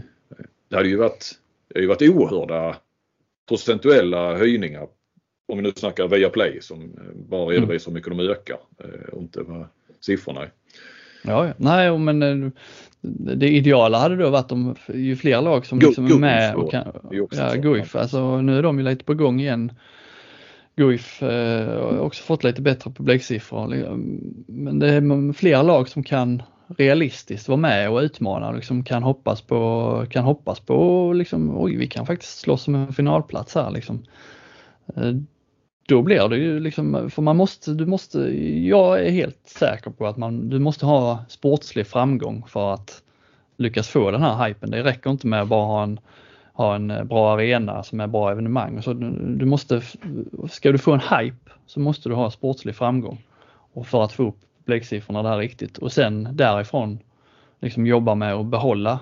Det 0.70 0.76
hade 0.76 0.90
ju 0.90 0.98
varit, 0.98 1.32
det 1.68 1.76
hade 1.76 1.82
ju 1.82 1.88
varit 1.88 2.02
oerhörda 2.02 2.76
procentuella 3.48 4.38
höjningar. 4.38 4.88
Om 5.48 5.58
vi 5.58 5.64
nu 5.64 5.72
snackar 5.76 6.08
via 6.08 6.30
play 6.30 6.62
som 6.62 6.94
bara 7.30 7.46
redovisar 7.46 7.92
hur 7.92 7.96
mycket 7.96 8.18
de 8.18 8.20
ökar 8.20 8.58
eh, 8.80 9.14
och 9.14 9.22
inte 9.22 9.42
vad 9.42 9.66
siffrorna 10.00 10.42
är. 10.42 10.52
Ja, 11.24 11.54
nej 11.58 11.98
men 11.98 12.24
eh, 12.24 12.52
det 13.36 13.48
ideala 13.48 13.98
hade 14.00 14.16
då 14.16 14.30
varit 14.30 14.52
om 14.52 14.76
ju 14.94 15.16
fler 15.16 15.42
lag 15.42 15.66
som 15.66 15.80
liksom 15.80 16.06
är 16.06 16.20
med 16.20 16.56
och 16.56 16.72
kan, 16.72 16.88
ja, 17.12 17.54
Guif, 17.54 17.96
alltså 17.96 18.42
nu 18.42 18.58
är 18.58 18.64
de 18.64 18.80
ju 18.80 18.86
lite 18.86 19.06
på 19.06 19.14
gång 19.14 19.40
igen. 19.40 19.72
Guif 20.76 21.24
eh, 21.24 21.68
har 21.68 22.00
också 22.00 22.24
fått 22.24 22.44
lite 22.44 22.62
bättre 22.62 22.92
publiksiffror. 22.92 23.68
Men 24.48 24.80
det 24.80 24.90
är 24.90 25.34
fler 25.34 25.64
lag 25.64 25.90
som 25.90 26.04
kan 26.04 26.44
realistiskt 26.78 27.48
vara 27.48 27.58
med 27.58 27.90
och 27.90 28.00
utmana 28.00 28.50
och 28.50 28.56
liksom 28.56 28.84
kan 28.84 29.04
hoppas 29.04 29.42
på, 29.42 30.06
kan 30.10 30.26
hoppas 30.26 30.60
på 30.60 31.12
liksom, 31.14 31.58
oj 31.58 31.76
vi 31.76 31.88
kan 31.88 32.06
faktiskt 32.06 32.40
slåss 32.40 32.68
om 32.68 32.76
en 32.76 32.94
finalplats 32.94 33.56
här 33.56 33.72
liksom. 33.72 34.04
Eh, 34.96 35.12
då 35.88 36.02
blir 36.02 36.30
det 36.30 36.38
ju 36.38 36.60
liksom, 36.60 37.10
för 37.10 37.22
man 37.22 37.38
måste, 37.38 37.72
du 37.72 37.86
måste, 37.86 38.20
jag 38.68 39.06
är 39.06 39.12
helt 39.12 39.48
säker 39.48 39.92
på 39.92 40.08
att 40.08 40.18
man, 40.18 40.50
du 40.50 40.60
måste 40.60 40.86
ha 40.86 41.26
sportslig 41.30 41.88
framgång 41.88 42.44
för 42.48 42.74
att 42.74 43.02
lyckas 43.58 43.90
få 43.90 44.12
den 44.12 44.22
här 44.22 44.48
hypen. 44.48 44.72
Det 44.72 44.84
räcker 44.84 45.10
inte 45.10 45.28
med 45.28 45.42
att 45.42 45.48
bara 45.48 45.66
ha 45.66 45.84
en, 45.84 46.00
ha 46.54 46.76
en 46.76 47.08
bra 47.08 47.34
arena 47.34 47.84
som 47.84 48.00
är 48.00 48.08
bra 48.08 48.32
evenemang. 48.32 48.82
Så 48.82 48.94
du 49.38 49.46
måste, 49.46 49.82
ska 50.50 50.72
du 50.72 50.78
få 50.78 50.94
en 50.94 51.00
hype 51.00 51.52
så 51.66 51.80
måste 51.80 52.10
du 52.10 52.16
ha 52.16 52.32
sportslig 52.32 52.76
framgång 52.76 53.24
och 53.74 53.88
för 53.88 54.04
att 54.04 54.12
få 54.12 54.24
upp 54.24 54.38
publiksiffrorna 54.66 55.24
där 55.24 55.38
riktigt 55.38 55.78
och 55.78 55.92
sen 55.92 56.30
därifrån 56.32 57.00
liksom 57.62 57.88
jobba 57.88 58.16
med 58.16 58.34
att 58.34 58.46
behålla 58.46 59.00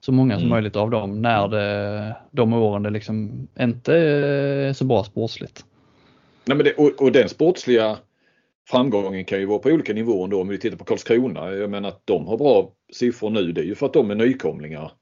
så 0.00 0.12
många 0.12 0.34
som 0.34 0.42
mm. 0.42 0.50
möjligt 0.50 0.76
av 0.76 0.90
dem 0.90 1.22
när 1.22 1.48
det, 1.48 2.16
de 2.30 2.52
åren 2.52 2.82
det 2.82 2.90
liksom 2.90 3.48
inte 3.60 3.94
är 3.96 4.72
så 4.72 4.84
bra 4.84 5.04
sportsligt. 5.04 5.64
Nej, 6.44 6.56
men 6.56 6.64
det, 6.64 6.72
och, 6.72 7.02
och, 7.02 7.12
den 7.12 7.28
sportsliga 7.28 7.98
framgången 8.68 9.24
kan 9.24 9.40
ju 9.40 9.46
vara 9.46 9.58
på 9.58 9.68
olika 9.68 9.92
nivåer 9.92 10.28
då 10.28 10.40
om 10.40 10.48
vi 10.48 10.58
tittar 10.58 10.76
på 10.76 10.84
Karlskrona. 10.84 11.50
Jag 11.50 11.70
menar 11.70 11.88
att 11.88 12.02
de 12.04 12.26
har 12.26 12.36
bra 12.36 12.70
siffror 12.92 13.30
nu 13.30 13.52
det 13.52 13.60
är 13.60 13.64
ju 13.64 13.74
för 13.74 13.86
att 13.86 13.92
de 13.92 14.10
är 14.10 14.14
nykomlingar. 14.14 14.92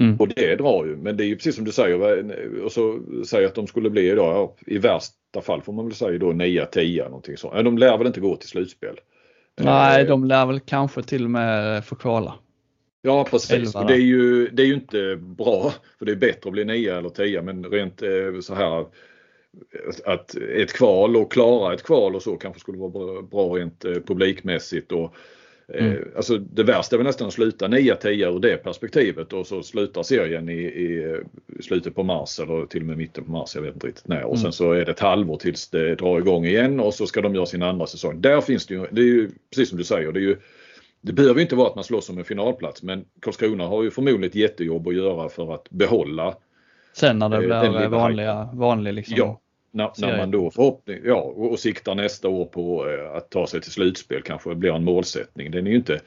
Mm. 0.00 0.16
Och 0.16 0.28
det 0.28 0.56
drar 0.56 0.84
ju. 0.84 0.96
Men 0.96 1.16
det 1.16 1.24
är 1.24 1.26
ju 1.26 1.36
precis 1.36 1.56
som 1.56 1.64
du 1.64 1.72
säger 1.72 2.64
och 2.64 2.72
så 2.72 3.00
säger 3.26 3.48
att 3.48 3.54
de 3.54 3.66
skulle 3.66 3.90
bli 3.90 4.10
idag, 4.10 4.34
ja, 4.34 4.56
i 4.66 4.78
värsta 4.78 5.40
fall 5.42 5.62
får 5.62 5.72
man 5.72 5.84
väl 5.84 5.94
säga 5.94 6.18
då 6.18 6.32
9-10 6.32 7.04
någonting 7.04 7.36
sånt. 7.36 7.64
De 7.64 7.78
lär 7.78 7.98
väl 7.98 8.06
inte 8.06 8.20
gå 8.20 8.36
till 8.36 8.48
slutspel. 8.48 9.00
Nej, 9.56 10.02
eh, 10.02 10.08
de 10.08 10.24
lär 10.24 10.46
väl 10.46 10.60
kanske 10.60 11.02
till 11.02 11.24
och 11.24 11.30
med 11.30 11.84
få 11.84 11.94
kvala. 11.94 12.34
Ja 13.02 13.24
precis. 13.30 13.72
det, 13.72 13.94
är 13.94 13.96
ju, 13.96 14.48
det 14.48 14.62
är 14.62 14.66
ju 14.66 14.74
inte 14.74 15.16
bra. 15.16 15.72
För 15.98 16.06
det 16.06 16.12
är 16.12 16.16
bättre 16.16 16.48
att 16.48 16.52
bli 16.52 16.64
9 16.64 16.98
eller 16.98 17.08
10 17.08 17.42
men 17.42 17.64
rent 17.64 18.02
eh, 18.02 18.40
så 18.40 18.54
här 18.54 18.86
att 20.04 20.34
ett 20.34 20.72
kval 20.72 21.16
och 21.16 21.32
klara 21.32 21.74
ett 21.74 21.82
kval 21.82 22.14
och 22.14 22.22
så 22.22 22.36
kanske 22.36 22.60
skulle 22.60 22.78
vara 22.78 23.22
bra 23.22 23.56
rent 23.56 23.84
eh, 23.84 23.92
publikmässigt. 23.92 24.92
Och, 24.92 25.14
mm. 25.68 26.08
Alltså 26.16 26.38
det 26.38 26.62
värsta 26.62 26.96
är 26.96 26.98
väl 26.98 27.06
nästan 27.06 27.26
att 27.26 27.34
sluta 27.34 27.68
9-10 27.68 28.36
ur 28.36 28.40
det 28.40 28.56
perspektivet 28.56 29.32
och 29.32 29.46
så 29.46 29.62
slutar 29.62 30.02
serien 30.02 30.48
i, 30.48 30.62
i, 30.62 31.20
slutet 31.60 31.94
på 31.94 32.02
mars 32.02 32.40
eller 32.40 32.66
till 32.66 32.80
och 32.80 32.86
med 32.86 32.96
mitten 32.96 33.24
på 33.24 33.30
mars, 33.30 33.54
jag 33.54 33.62
vet 33.62 33.74
inte 33.74 33.86
riktigt 33.86 34.08
när. 34.08 34.24
Och 34.24 34.36
mm. 34.36 34.42
sen 34.42 34.52
så 34.52 34.72
är 34.72 34.84
det 34.84 34.90
ett 34.90 35.00
halvår 35.00 35.36
tills 35.36 35.70
det 35.70 35.94
drar 35.94 36.18
igång 36.18 36.46
igen 36.46 36.80
och 36.80 36.94
så 36.94 37.06
ska 37.06 37.20
de 37.20 37.34
göra 37.34 37.46
sin 37.46 37.62
andra 37.62 37.86
säsong. 37.86 38.20
Där 38.20 38.40
finns 38.40 38.66
det 38.66 38.74
ju, 38.74 38.86
det 38.90 39.00
är 39.00 39.06
ju 39.06 39.30
precis 39.50 39.68
som 39.68 39.78
du 39.78 39.84
säger, 39.84 40.12
det 40.12 40.20
är 40.20 40.24
ju 40.24 40.36
det 41.00 41.12
behöver 41.12 41.40
inte 41.40 41.56
vara 41.56 41.68
att 41.68 41.74
man 41.74 41.84
slåss 41.84 42.10
om 42.10 42.18
en 42.18 42.24
finalplats 42.24 42.82
men 42.82 43.04
Karlskrona 43.20 43.66
har 43.66 43.82
ju 43.82 43.90
förmodligen 43.90 44.24
ett 44.24 44.34
jättejobb 44.34 44.88
att 44.88 44.94
göra 44.94 45.28
för 45.28 45.54
att 45.54 45.70
behålla 45.70 46.34
Sen 46.92 47.18
när 47.18 47.28
det 47.28 47.36
eh, 47.36 47.70
blir 47.70 47.88
vanliga, 47.88 48.48
vanlig 48.52 48.94
liksom. 48.94 49.14
Ja, 49.18 49.40
när, 49.74 49.90
när 49.98 50.16
man 50.16 50.30
då 50.30 50.50
förhoppning, 50.50 50.98
ja, 51.04 51.20
och, 51.20 51.50
och 51.50 51.58
siktar 51.58 51.94
nästa 51.94 52.28
år 52.28 52.44
på 52.44 52.88
eh, 52.90 53.16
att 53.16 53.30
ta 53.30 53.46
sig 53.46 53.60
till 53.60 53.70
slutspel 53.70 54.22
kanske 54.22 54.54
blir 54.54 54.74
en 54.74 54.84
målsättning. 54.84 55.50
Den 55.50 55.66
är 55.66 55.70
ju 55.70 55.76
inte 55.76 56.00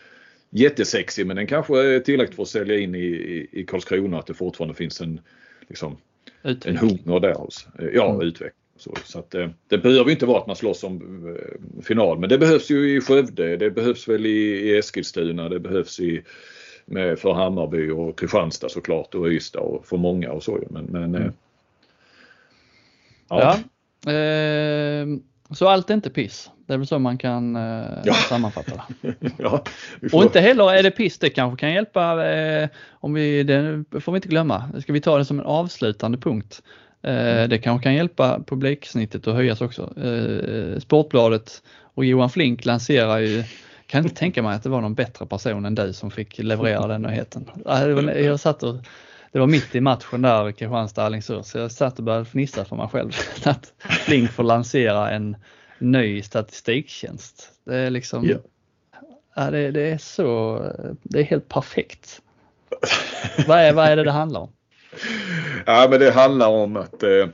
jättesexig 0.49 1.27
men 1.27 1.35
den 1.35 1.48
kanske 1.48 1.80
är 1.84 1.99
tillräckligt 1.99 2.35
för 2.35 2.44
att 2.44 2.49
sälja 2.49 2.80
in 2.80 2.95
i, 2.95 3.06
i, 3.06 3.48
i 3.52 3.64
Karlskrona 3.65 4.19
att 4.19 4.27
det 4.27 4.34
fortfarande 4.34 4.76
finns 4.76 5.02
en, 5.02 5.19
liksom, 5.68 5.98
en 6.41 6.77
hunger 6.77 7.19
där. 7.19 7.34
Hos, 7.34 7.68
eh, 7.80 7.88
ja, 7.94 8.10
mm. 8.10 8.27
utveckling. 8.27 8.61
Så, 8.77 8.94
så 9.03 9.19
att, 9.19 9.35
eh, 9.35 9.49
det 9.68 9.77
behöver 9.77 10.11
inte 10.11 10.26
vara 10.26 10.39
att 10.39 10.48
man 10.48 10.56
slåss 10.56 10.84
om 10.84 11.38
final 11.84 12.19
men 12.19 12.30
det 12.30 12.38
behövs 12.38 12.72
ju 12.72 12.98
i 12.98 13.02
Skövde, 13.02 13.57
det 13.57 13.72
behövs 13.72 14.07
väl 14.07 14.26
i, 14.26 14.69
i 14.69 14.77
Eskilstuna, 14.77 15.49
det 15.49 15.60
behövs 15.60 15.99
i 15.99 16.23
med, 16.85 17.19
för 17.19 17.34
Hammarby 17.34 17.89
och 17.89 18.19
Kristianstad 18.19 18.69
såklart 18.69 19.15
och 19.15 19.27
Ystad 19.27 19.60
och 19.60 19.85
för 19.85 19.98
många 19.98 20.31
och 20.31 20.44
så. 20.44 20.60
Men, 20.69 20.85
men 20.85 21.15
mm. 21.15 21.34
Ja. 23.30 23.58
ja. 24.06 24.12
Eh, 24.12 25.08
så 25.52 25.68
allt 25.68 25.90
är 25.90 25.94
inte 25.94 26.10
piss. 26.10 26.49
Det 26.68 26.74
är 26.74 26.78
väl 26.78 26.88
så 26.88 26.99
man 26.99 27.18
kan 27.18 27.56
eh, 27.56 28.02
ja. 28.04 28.14
sammanfatta 28.14 28.72
det. 29.02 29.16
ja. 29.38 29.64
Och 30.14 30.24
inte 30.24 30.40
heller 30.40 30.74
är 30.74 30.84
det 30.84 30.91
piss, 30.91 31.20
det 31.20 31.30
kanske 31.30 31.60
kan 31.60 31.74
hjälpa, 31.74 32.30
eh, 32.30 32.70
om 32.91 33.14
vi, 33.14 33.44
det 33.44 33.84
får 34.02 34.12
vi 34.12 34.16
inte 34.16 34.28
glömma, 34.28 34.64
ska 34.82 34.94
vi 34.94 35.02
ta 35.02 35.18
det 35.18 35.26
som 35.26 35.40
en 35.40 35.45
avslutande 35.45 36.18
punkt. 36.18 36.62
Eh, 37.04 37.38
mm. 37.38 37.49
Det 37.49 37.58
kanske 37.58 37.84
kan 37.84 37.94
hjälpa 37.94 38.40
publiksnittet 38.48 39.28
att 39.28 39.36
höjas 39.36 39.62
också. 39.62 40.04
Eh, 40.04 40.80
Sportbladet 40.80 41.64
och 41.94 42.06
Johan 42.06 42.30
Flink 42.30 42.66
lanserar 42.66 43.18
ju 43.18 43.44
kan 43.88 44.04
inte 44.04 44.16
tänka 44.16 44.44
mig 44.44 44.56
att 44.56 44.64
det 44.64 44.70
var 44.70 44.82
någon 44.82 44.95
bättre 44.95 45.26
person 45.26 45.66
än 45.66 45.76
du 45.76 45.94
som 45.94 46.12
fick 46.12 46.40
leverera 46.40 46.88
den 46.88 47.02
nyheten. 47.02 47.45
Jag 48.24 48.40
satt 48.40 48.64
och 48.64 48.76
det 49.32 49.40
var 49.40 49.48
mitt 49.48 49.76
i 49.76 49.82
matchen 49.82 50.22
där, 50.22 50.52
Kristianstad-Alingsås, 50.52 51.44
så 51.44 51.58
jag 51.58 51.72
satt 51.72 51.98
och 51.98 52.04
började 52.04 52.26
fnissa 52.26 52.66
för 52.66 52.76
mig 52.76 52.88
själv 52.88 53.12
att 53.45 53.74
Flink 53.78 54.32
får 54.32 54.44
lansera 54.44 55.12
en 55.12 55.36
ny 55.80 56.22
statistiktjänst. 56.22 57.52
Det 57.64 57.76
är 57.76 57.90
liksom, 57.90 58.26
ja. 58.26 58.38
ja 59.36 59.52
det, 59.52 59.72
det, 59.72 59.82
är 59.82 59.98
så, 59.98 60.60
det 61.04 61.20
är 61.20 61.24
helt 61.24 61.49
perfekt. 61.49 62.22
vad, 63.48 63.60
är, 63.60 63.74
vad 63.74 63.86
är 63.86 63.95
det 63.95 64.04
det 64.04 64.12
handlar 64.12 64.40
om? 64.40 64.52
Ja 65.66 65.88
men 65.90 65.99
det 65.99 66.12
handlar 66.12 66.48
om 66.48 66.78
att 66.78 67.04
eh, 67.04 67.28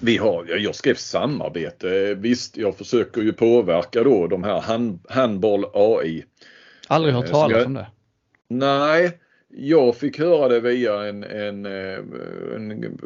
vi 0.00 0.16
har, 0.16 0.46
jag 0.58 0.74
skrev 0.74 0.94
samarbete. 0.94 2.14
Visst, 2.14 2.56
jag 2.56 2.76
försöker 2.76 3.20
ju 3.20 3.32
påverka 3.32 4.02
då 4.02 4.26
de 4.26 4.44
här 4.44 4.60
hand, 4.60 5.06
handboll 5.08 5.64
AI. 5.74 6.24
Aldrig 6.88 7.14
hört 7.14 7.24
eh, 7.24 7.30
talas 7.30 7.66
om 7.66 7.74
det. 7.74 7.86
Nej, 8.48 9.18
jag 9.50 9.96
fick 9.96 10.18
höra 10.18 10.48
det 10.48 10.60
via 10.60 11.04
en, 11.04 11.24
en, 11.24 11.66
eh, 11.66 11.98
en, 12.54 12.70
en 12.70 12.98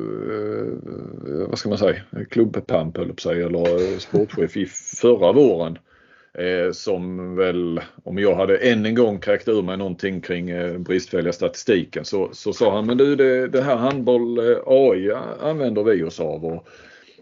vad 1.49 1.59
ska 1.59 1.69
man 1.69 1.79
säga, 1.79 2.03
klubbpamp 2.31 2.97
höll 2.97 3.13
på 3.13 3.21
sig, 3.21 3.43
eller 3.43 3.99
sportchef 3.99 4.57
i 4.57 4.67
förra 5.01 5.33
våren. 5.33 5.79
Eh, 6.39 6.73
som 6.73 7.37
väl, 7.37 7.81
om 8.05 8.19
jag 8.19 8.35
hade 8.35 8.57
än 8.57 8.87
en 8.87 8.95
gång 8.95 9.21
kräkt 9.21 9.49
ur 9.49 9.63
mig 9.63 9.77
någonting 9.77 10.21
kring 10.21 10.83
bristfälliga 10.83 11.33
statistiken 11.33 12.05
så, 12.05 12.29
så 12.33 12.53
sa 12.53 12.75
han 12.75 12.87
men 12.87 12.97
du 12.97 13.17
det, 13.17 13.49
det 13.49 13.63
här 13.63 13.77
handboll 13.77 14.39
AI 14.67 15.13
använder 15.41 15.83
vi 15.83 16.03
oss 16.03 16.21
av. 16.21 16.45
Och, 16.45 16.69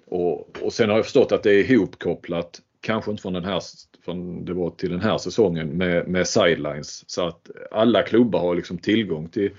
och, 0.06 0.48
och 0.62 0.72
sen 0.72 0.88
har 0.88 0.96
jag 0.96 1.04
förstått 1.04 1.32
att 1.32 1.42
det 1.42 1.50
är 1.50 1.70
ihopkopplat, 1.70 2.60
kanske 2.80 3.10
inte 3.10 3.22
från 3.22 3.32
den 3.32 3.44
här, 3.44 3.62
från 4.04 4.44
det 4.44 4.54
var 4.54 4.70
till 4.70 4.90
den 4.90 5.00
här 5.00 5.18
säsongen 5.18 5.68
med, 5.68 6.08
med 6.08 6.26
sidelines. 6.26 7.10
Så 7.10 7.26
att 7.26 7.50
alla 7.70 8.02
klubbar 8.02 8.40
har 8.40 8.54
liksom 8.54 8.78
tillgång 8.78 9.28
till, 9.28 9.50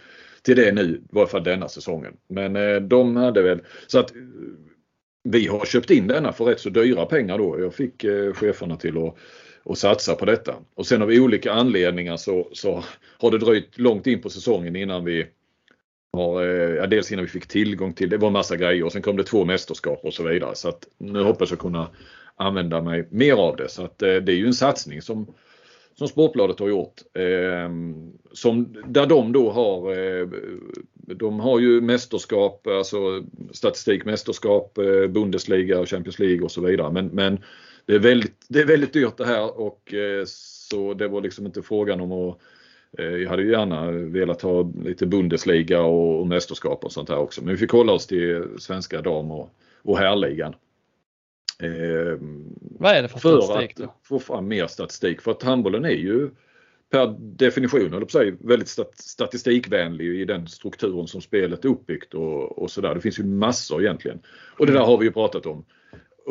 till 0.42 0.56
det 0.56 0.72
nu, 0.72 0.96
i 0.96 1.16
varje 1.16 1.28
fall 1.28 1.44
denna 1.44 1.68
säsongen. 1.68 2.14
Men 2.28 2.56
eh, 2.56 2.76
de 2.76 3.16
hade 3.16 3.42
väl, 3.42 3.62
så 3.88 4.00
att 4.00 4.16
eh, 4.16 4.22
vi 5.24 5.48
har 5.48 5.66
köpt 5.66 5.90
in 5.90 6.08
denna 6.08 6.34
för 6.34 6.46
rätt 6.46 6.60
så 6.60 6.70
dyra 6.70 7.06
pengar 7.06 7.38
då. 7.38 7.60
Jag 7.60 7.74
fick 7.74 8.04
eh, 8.04 8.34
cheferna 8.34 8.76
till 8.76 8.98
att, 8.98 9.16
och 9.64 9.78
satsa 9.78 10.16
på 10.16 10.26
detta. 10.26 10.56
Och 10.76 10.88
sen 10.88 11.02
av 11.02 11.10
olika 11.10 11.52
anledningar 11.52 12.18
så, 12.18 12.50
så 12.54 12.84
har 13.18 13.32
det 13.32 13.38
dröjt 13.38 13.78
långt 13.78 14.08
in 14.08 14.22
på 14.22 14.30
säsongen 14.30 14.76
innan 14.76 15.06
vi 15.06 15.28
har, 16.14 16.44
eh, 16.44 16.76
ja, 16.76 16.88
dels 16.88 17.12
innan 17.12 17.26
vi 17.26 17.32
fick 17.32 17.48
tillgång 17.48 17.94
till, 17.94 18.10
det 18.10 18.18
var 18.18 18.28
en 18.28 18.34
massa 18.34 18.58
grejer 18.58 18.84
och 18.84 18.92
sen 18.92 19.02
kom 19.02 19.18
det 19.18 19.24
två 19.24 19.46
mästerskap 19.46 20.00
och 20.04 20.14
så 20.14 20.24
vidare. 20.24 20.56
Så 20.56 20.70
att 20.70 20.88
nu 20.98 21.24
hoppas 21.24 21.50
jag 21.50 21.60
kunna 21.60 21.90
använda 22.42 22.82
mig 22.82 23.08
mer 23.10 23.34
av 23.34 23.56
det. 23.56 23.70
Så 23.70 23.86
att 23.86 24.02
eh, 24.02 24.16
det 24.16 24.32
är 24.32 24.36
ju 24.36 24.46
en 24.46 24.54
satsning 24.54 25.02
som, 25.02 25.34
som 25.96 26.08
Sportbladet 26.08 26.60
har 26.60 26.68
gjort. 26.68 27.02
Eh, 27.14 27.70
som, 28.32 28.76
där 28.88 29.06
de 29.06 29.32
då 29.32 29.52
har, 29.52 29.92
eh, 29.92 30.28
de 30.94 31.40
har 31.40 31.60
ju 31.60 31.82
mästerskap, 31.82 32.68
alltså 32.68 33.24
statistikmästerskap, 33.52 34.78
eh, 34.78 35.08
Bundesliga 35.08 35.80
och 35.80 35.90
Champions 35.90 36.20
League 36.20 36.42
och 36.42 36.52
så 36.52 36.62
vidare. 36.62 36.92
Men, 36.92 37.08
men 37.08 37.40
det, 37.86 37.96
är 37.96 38.00
väldigt, 38.00 38.46
det 38.48 38.60
är 38.60 38.66
väldigt 38.66 38.94
dyrt 38.94 39.18
det 39.18 39.26
här 39.26 39.60
och 39.60 39.94
eh, 39.94 40.24
så 40.26 40.94
det 40.94 41.08
var 41.08 41.22
liksom 41.22 41.46
inte 41.46 41.62
frågan 41.62 42.02
om 42.02 42.12
att 42.12 42.38
eh, 42.98 43.06
jag 43.06 43.30
hade 43.30 43.44
ju 43.44 43.52
gärna 43.52 43.92
velat 43.92 44.42
ha 44.42 44.72
lite 44.84 45.06
Bundesliga 45.06 45.82
och, 45.82 46.20
och 46.20 46.28
mästerskap 46.28 46.86
och 46.86 46.92
sånt 46.92 47.10
här 47.10 47.18
också. 47.18 47.44
Men 47.44 47.54
vi 47.54 47.58
fick 47.58 47.72
hålla 47.72 47.94
oss 47.94 48.08
till 48.08 48.44
svenska 48.60 49.02
dam 49.02 49.32
och, 49.32 49.50
och 49.82 49.98
herrligan. 49.98 50.56
Eh, 51.62 52.18
Vad 52.80 52.92
är 52.92 53.02
det 53.02 53.08
för, 53.08 53.20
för 53.20 53.42
statistik 53.42 53.78
då? 53.78 53.84
För 53.84 53.92
att 53.92 54.08
få 54.08 54.20
fram 54.20 54.48
mer 54.48 54.68
statistik. 54.68 55.22
För 55.22 55.32
att 55.32 55.44
handbollen 55.44 55.86
är 55.86 55.90
ju 55.90 56.30
per 56.92 57.16
definition, 57.20 57.94
eller 57.94 58.08
säga, 58.08 58.36
väldigt 58.40 58.78
statistikvänlig 58.96 60.06
i 60.06 60.26
den 60.26 60.48
strukturen 60.48 61.08
som 61.08 61.22
spelet 61.22 61.66
är 61.66 61.70
uppbyggt 61.70 62.14
och, 62.14 62.60
och 62.60 62.72
sådär. 62.72 62.96
Det 62.96 63.02
finns 63.02 63.20
ju 63.20 63.24
massor 63.24 63.82
egentligen. 63.82 64.20
Och 64.58 64.66
det 64.66 64.74
där 64.74 64.86
har 64.86 64.98
vi 64.98 65.06
ju 65.06 65.12
pratat 65.12 65.46
om. 65.46 65.66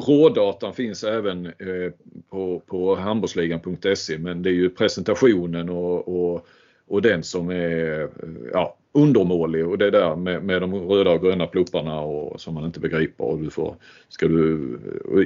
Rådatan 0.07 0.75
finns 0.75 1.05
även 1.05 1.47
eh, 1.47 1.93
på, 2.31 2.63
på 2.67 2.95
handbollsligan.se 2.95 4.19
men 4.19 4.43
det 4.43 4.51
är 4.51 4.55
ju 4.55 4.71
presentationen 4.71 5.69
och, 5.69 6.09
och, 6.09 6.47
och 6.87 7.03
den 7.03 7.23
som 7.23 7.51
är 7.51 8.09
ja, 8.53 8.77
undermålig 8.93 9.67
och 9.67 9.79
det 9.79 9.91
där 9.91 10.17
med, 10.17 10.43
med 10.43 10.63
de 10.63 10.75
röda 10.75 11.11
och 11.11 11.23
gröna 11.23 11.47
plupparna 11.47 12.01
och, 12.01 12.41
som 12.41 12.55
man 12.55 12.65
inte 12.65 12.81
begriper. 12.81 13.25
Och 13.25 13.39
du 13.39 13.51
får, 13.51 13.77
ska 14.09 14.29
du, 14.29 14.79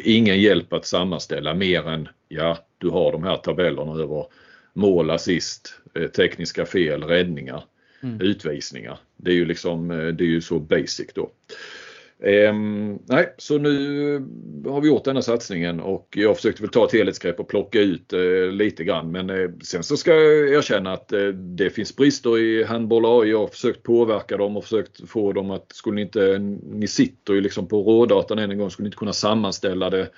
ingen 0.05 0.41
hjälp 0.41 0.73
att 0.73 0.87
sammanställa 0.87 1.55
mer 1.55 1.89
än 1.89 2.09
ja, 2.29 2.59
du 2.79 2.89
har 2.89 3.13
de 3.13 3.23
här 3.23 3.37
tabellerna 3.37 3.93
över 3.93 4.27
mål, 4.73 5.11
assist, 5.11 5.81
eh, 5.95 6.07
tekniska 6.07 6.67
fel, 6.67 7.03
räddningar, 7.03 7.65
mm. 8.03 8.21
utvisningar. 8.21 8.99
Det 9.17 9.31
är 9.31 9.35
ju 9.35 9.45
liksom, 9.45 9.91
eh, 9.91 10.07
det 10.07 10.25
är 10.25 10.29
ju 10.29 10.41
så 10.41 10.59
basic 10.59 11.13
då. 11.15 11.31
Ehm, 12.27 12.99
nej, 13.09 13.35
så 13.39 13.59
nu 13.59 14.13
har 14.67 14.81
vi 14.81 14.89
gjort 14.89 15.05
denna 15.05 15.23
satsningen 15.23 15.81
och 15.81 16.09
jag 16.17 16.37
försökte 16.37 16.63
väl 16.63 16.71
ta 16.71 16.85
ett 16.85 16.93
helhetsgrepp 16.93 17.41
och 17.41 17.49
plocka 17.49 17.81
ut 17.81 18.13
eh, 18.13 18.53
lite 18.53 18.85
grann 18.85 19.13
men 19.13 19.31
eh, 19.31 19.51
sen 19.63 19.83
så 19.83 19.97
ska 19.97 20.15
jag 20.15 20.49
erkänna 20.49 20.93
att 20.93 21.13
eh, 21.13 21.27
det 21.29 21.71
finns 21.71 21.97
brister 21.97 22.39
i 22.39 22.65
handboll 22.65 23.23
AI. 23.23 23.31
Jag 23.31 23.39
har 23.39 23.47
försökt 23.47 23.83
påverka 23.83 24.37
dem 24.37 24.57
och 24.57 24.65
försökt 24.65 25.09
få 25.09 25.33
dem 25.33 25.51
att, 25.51 25.73
skulle 25.73 25.95
ni 25.95 26.03
inte, 26.03 26.39
ni 26.63 26.87
sitter 26.87 27.35
ju 27.35 27.41
liksom 27.41 27.69
på 27.69 27.83
rådatan 27.83 28.39
än 28.39 28.51
en 28.51 28.59
gång, 28.59 28.71
skulle 28.71 28.85
ni 28.85 28.89
inte 28.89 28.99
kunna 28.99 29.13
sammanställa 29.13 29.91
det 29.91 30.09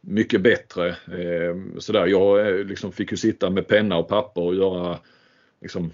mycket 0.00 0.40
bättre. 0.40 0.88
Eh, 0.88 1.78
sådär. 1.78 2.06
Jag 2.06 2.48
eh, 2.48 2.64
liksom 2.64 2.92
fick 2.92 3.10
ju 3.10 3.16
sitta 3.16 3.50
med 3.50 3.68
penna 3.68 3.96
och 3.96 4.08
papper 4.08 4.42
och 4.42 4.54
göra 4.54 4.98
liksom, 5.62 5.92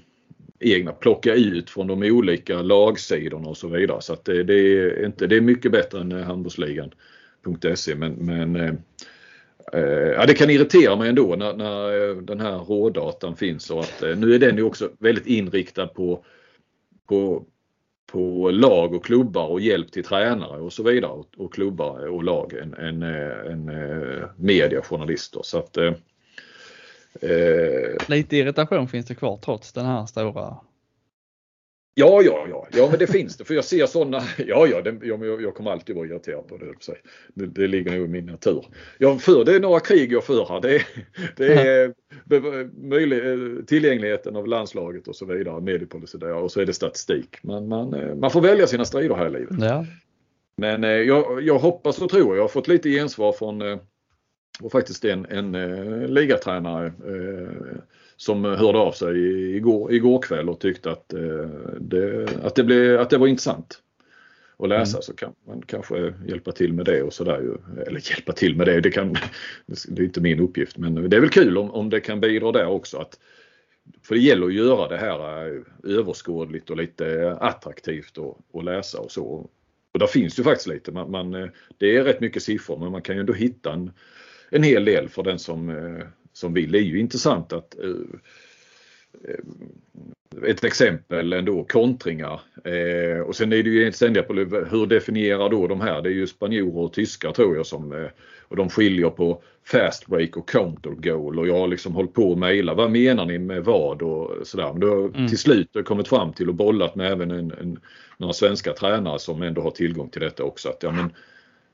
egna, 0.62 0.92
plocka 0.92 1.34
ut 1.34 1.70
från 1.70 1.86
de 1.86 2.02
olika 2.02 2.62
lagsidorna 2.62 3.48
och 3.48 3.56
så 3.56 3.68
vidare. 3.68 4.00
Så 4.00 4.12
att 4.12 4.24
det, 4.24 4.42
det 4.42 4.54
är, 4.54 5.06
inte, 5.06 5.26
det 5.26 5.36
är 5.36 5.40
mycket 5.40 5.72
bättre 5.72 6.00
än 6.00 6.12
eh, 6.12 6.24
handbollsligan.se 6.24 7.94
men, 7.94 8.12
men 8.12 8.56
eh, 8.56 8.74
eh, 9.72 10.12
Ja, 10.12 10.26
det 10.26 10.34
kan 10.34 10.50
irritera 10.50 10.96
mig 10.96 11.08
ändå 11.08 11.36
när, 11.36 11.54
när 11.54 12.10
eh, 12.10 12.16
den 12.16 12.40
här 12.40 12.58
rådatan 12.58 13.36
finns 13.36 13.70
och 13.70 13.80
att 13.80 14.02
nu 14.16 14.34
är 14.34 14.38
den 14.38 14.56
ju 14.56 14.62
också 14.62 14.90
väldigt 14.98 15.26
inriktad 15.26 15.86
på, 15.86 16.24
på, 17.08 17.44
på 18.12 18.50
lag 18.50 18.94
och 18.94 19.04
klubbar 19.04 19.46
och 19.46 19.60
hjälp 19.60 19.92
till 19.92 20.04
tränare 20.04 20.60
och 20.60 20.72
så 20.72 20.82
vidare 20.82 21.12
och, 21.12 21.28
och 21.36 21.54
klubbar 21.54 22.06
och 22.06 22.24
lag 22.24 22.52
än, 22.52 22.74
än, 22.74 23.02
än 23.02 23.70
media, 24.36 24.82
journalister. 24.82 25.40
Så 25.44 25.58
att, 25.58 25.78
Eh, 27.20 28.08
Lite 28.08 28.36
irritation 28.36 28.88
finns 28.88 29.06
det 29.06 29.14
kvar 29.14 29.36
trots 29.36 29.72
den 29.72 29.86
här 29.86 30.06
stora 30.06 30.56
Ja, 31.94 32.22
ja, 32.22 32.46
ja, 32.50 32.66
ja, 32.72 32.88
men 32.90 32.98
det 32.98 33.06
finns 33.06 33.36
det. 33.36 33.44
För 33.44 33.54
jag 33.54 33.64
ser 33.64 33.86
sådana. 33.86 34.22
Ja, 34.38 34.66
ja, 34.66 34.82
det, 34.82 35.06
jag, 35.06 35.42
jag 35.42 35.54
kommer 35.54 35.70
alltid 35.70 35.96
vara 35.96 36.06
irriterad 36.06 36.48
på 36.48 36.56
det. 36.56 36.74
Det, 37.34 37.46
det 37.46 37.66
ligger 37.66 37.92
nog 37.92 38.04
i 38.04 38.08
min 38.08 38.26
natur. 38.26 38.66
Jag 38.98 39.22
för, 39.22 39.44
det 39.44 39.54
är 39.54 39.60
några 39.60 39.80
krig 39.80 40.12
jag 40.12 40.24
för 40.24 40.46
här. 40.48 40.60
Det, 40.60 40.86
det 42.24 42.36
är 42.36 42.88
möjlig, 42.88 43.22
tillgängligheten 43.66 44.36
av 44.36 44.46
landslaget 44.46 45.08
och 45.08 45.16
så 45.16 45.26
vidare, 45.26 45.60
mediepolicy 45.60 46.18
där 46.18 46.34
och 46.34 46.52
så 46.52 46.60
är 46.60 46.66
det 46.66 46.74
statistik. 46.74 47.42
Man, 47.42 47.68
man, 47.68 47.94
eh, 47.94 48.14
man 48.14 48.30
får 48.30 48.40
välja 48.40 48.66
sina 48.66 48.84
strider 48.84 49.14
här 49.14 49.26
i 49.26 49.30
livet. 49.30 49.56
Ja. 49.60 49.86
Men 50.56 50.84
eh, 50.84 50.90
jag, 50.90 51.42
jag 51.42 51.58
hoppas 51.58 51.98
och 51.98 52.10
tror, 52.10 52.36
jag 52.36 52.42
har 52.42 52.48
fått 52.48 52.68
lite 52.68 52.90
gensvar 52.90 53.32
från 53.32 53.62
och 54.60 54.72
faktiskt 54.72 55.04
en, 55.04 55.26
en 55.30 55.54
eh, 55.54 56.08
ligatränare 56.08 56.86
eh, 56.86 57.76
som 58.16 58.44
hörde 58.44 58.78
av 58.78 58.92
sig 58.92 59.16
igår, 59.56 59.92
igår 59.92 60.22
kväll 60.22 60.48
och 60.48 60.60
tyckte 60.60 60.90
att, 60.90 61.12
eh, 61.12 61.48
det, 61.80 62.28
att, 62.42 62.54
det 62.54 62.64
blev, 62.64 63.00
att 63.00 63.10
det 63.10 63.18
var 63.18 63.26
intressant 63.26 63.82
att 64.58 64.68
läsa 64.68 64.96
mm. 64.96 65.02
så 65.02 65.14
kan 65.14 65.32
man 65.46 65.62
kanske 65.66 66.14
hjälpa 66.26 66.52
till 66.52 66.72
med 66.72 66.84
det 66.84 67.02
och 67.02 67.12
sådär. 67.12 67.56
Eller 67.86 68.10
hjälpa 68.10 68.32
till 68.32 68.56
med 68.56 68.66
det, 68.66 68.80
det, 68.80 68.90
kan, 68.90 69.16
det 69.88 70.02
är 70.02 70.04
inte 70.04 70.20
min 70.20 70.40
uppgift 70.40 70.78
men 70.78 71.10
det 71.10 71.16
är 71.16 71.20
väl 71.20 71.30
kul 71.30 71.58
om, 71.58 71.70
om 71.70 71.90
det 71.90 72.00
kan 72.00 72.20
bidra 72.20 72.52
där 72.52 72.66
också. 72.66 72.98
Att, 72.98 73.18
för 74.02 74.14
det 74.14 74.20
gäller 74.20 74.46
att 74.46 74.54
göra 74.54 74.88
det 74.88 74.96
här 74.96 75.46
eh, 75.46 75.98
överskådligt 75.98 76.70
och 76.70 76.76
lite 76.76 77.36
attraktivt 77.40 78.18
att 78.54 78.64
läsa 78.64 78.98
och 78.98 79.10
så. 79.10 79.50
Och 79.92 79.98
där 79.98 80.06
finns 80.06 80.38
ju 80.38 80.42
faktiskt 80.42 80.68
lite. 80.68 80.92
Man, 80.92 81.10
man, 81.10 81.34
eh, 81.34 81.48
det 81.78 81.96
är 81.96 82.04
rätt 82.04 82.20
mycket 82.20 82.42
siffror 82.42 82.78
men 82.78 82.92
man 82.92 83.02
kan 83.02 83.14
ju 83.14 83.20
ändå 83.20 83.32
hitta 83.32 83.72
en, 83.72 83.90
en 84.52 84.62
hel 84.62 84.84
del 84.84 85.08
för 85.08 85.22
den 85.22 85.38
som, 85.38 85.70
eh, 85.70 86.06
som 86.32 86.54
vill. 86.54 86.72
Det 86.72 86.78
är 86.78 86.82
ju 86.82 87.00
intressant 87.00 87.52
att 87.52 87.78
eh, 87.78 87.90
eh, 89.28 90.50
ett 90.50 90.64
exempel 90.64 91.32
ändå, 91.32 91.64
kontringar. 91.64 92.40
Eh, 92.64 93.20
och 93.20 93.36
sen 93.36 93.52
är 93.52 93.62
det 93.62 93.70
ju 93.70 93.92
ständiga 93.92 94.22
på 94.22 94.32
hur 94.70 94.86
definierar 94.86 95.48
då 95.48 95.66
de 95.66 95.80
här? 95.80 96.02
Det 96.02 96.08
är 96.08 96.14
ju 96.14 96.26
spanjorer 96.26 96.84
och 96.84 96.92
tyskar 96.92 97.32
tror 97.32 97.56
jag 97.56 97.66
som 97.66 97.92
eh, 97.92 98.08
och 98.48 98.56
de 98.56 98.68
skiljer 98.68 99.10
på 99.10 99.42
fast 99.64 100.06
break 100.06 100.36
och 100.36 100.48
counter 100.48 100.90
goal 100.90 101.38
och 101.38 101.48
jag 101.48 101.58
har 101.58 101.68
liksom 101.68 101.94
hållit 101.94 102.14
på 102.14 102.32
att 102.32 102.38
mejla. 102.38 102.74
Vad 102.74 102.90
menar 102.90 103.26
ni 103.26 103.38
med 103.38 103.64
vad 103.64 104.02
och 104.02 104.46
sådär. 104.46 104.72
Men 104.72 104.80
då 104.80 105.08
mm. 105.08 105.28
till 105.28 105.38
slut 105.38 105.68
har 105.74 105.82
kommit 105.82 106.08
fram 106.08 106.32
till 106.32 106.48
och 106.48 106.54
bollat 106.54 106.94
med 106.94 107.12
även 107.12 107.30
en, 107.30 107.52
en, 107.52 107.80
några 108.16 108.32
svenska 108.32 108.72
tränare 108.72 109.18
som 109.18 109.42
ändå 109.42 109.62
har 109.62 109.70
tillgång 109.70 110.08
till 110.08 110.20
detta 110.20 110.44
också. 110.44 110.68
Att, 110.68 110.82
ja, 110.82 110.90
men, 110.90 111.10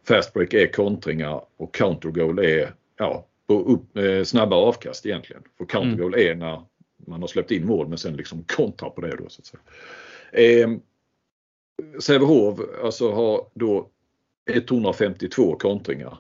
Fast 0.05 0.33
break 0.33 0.55
är 0.55 0.73
kontringar 0.73 1.41
och 1.57 1.75
counter 1.75 2.09
goal 2.09 2.39
är 2.39 2.75
ja, 2.97 3.27
på 3.47 3.61
upp, 3.61 3.97
eh, 3.97 4.25
snabba 4.25 4.57
avkast 4.57 5.07
egentligen. 5.07 5.43
För 5.59 5.65
counter 5.65 6.03
goal 6.03 6.15
mm. 6.15 6.31
är 6.31 6.35
när 6.35 6.63
man 7.07 7.21
har 7.21 7.29
släppt 7.29 7.51
in 7.51 7.67
mål 7.67 7.89
men 7.89 7.99
sen 7.99 8.17
liksom 8.17 8.45
kontrar 8.45 8.91
på 8.91 9.01
det 9.01 9.17
då. 9.17 9.29
Så 9.29 9.41
att 9.41 9.47
säga. 9.47 10.63
Eh, 10.63 10.71
Sävehof 12.01 12.61
alltså 12.85 13.13
har 13.13 13.47
då 13.55 13.91
152 14.51 15.57
kontringar 15.57 16.19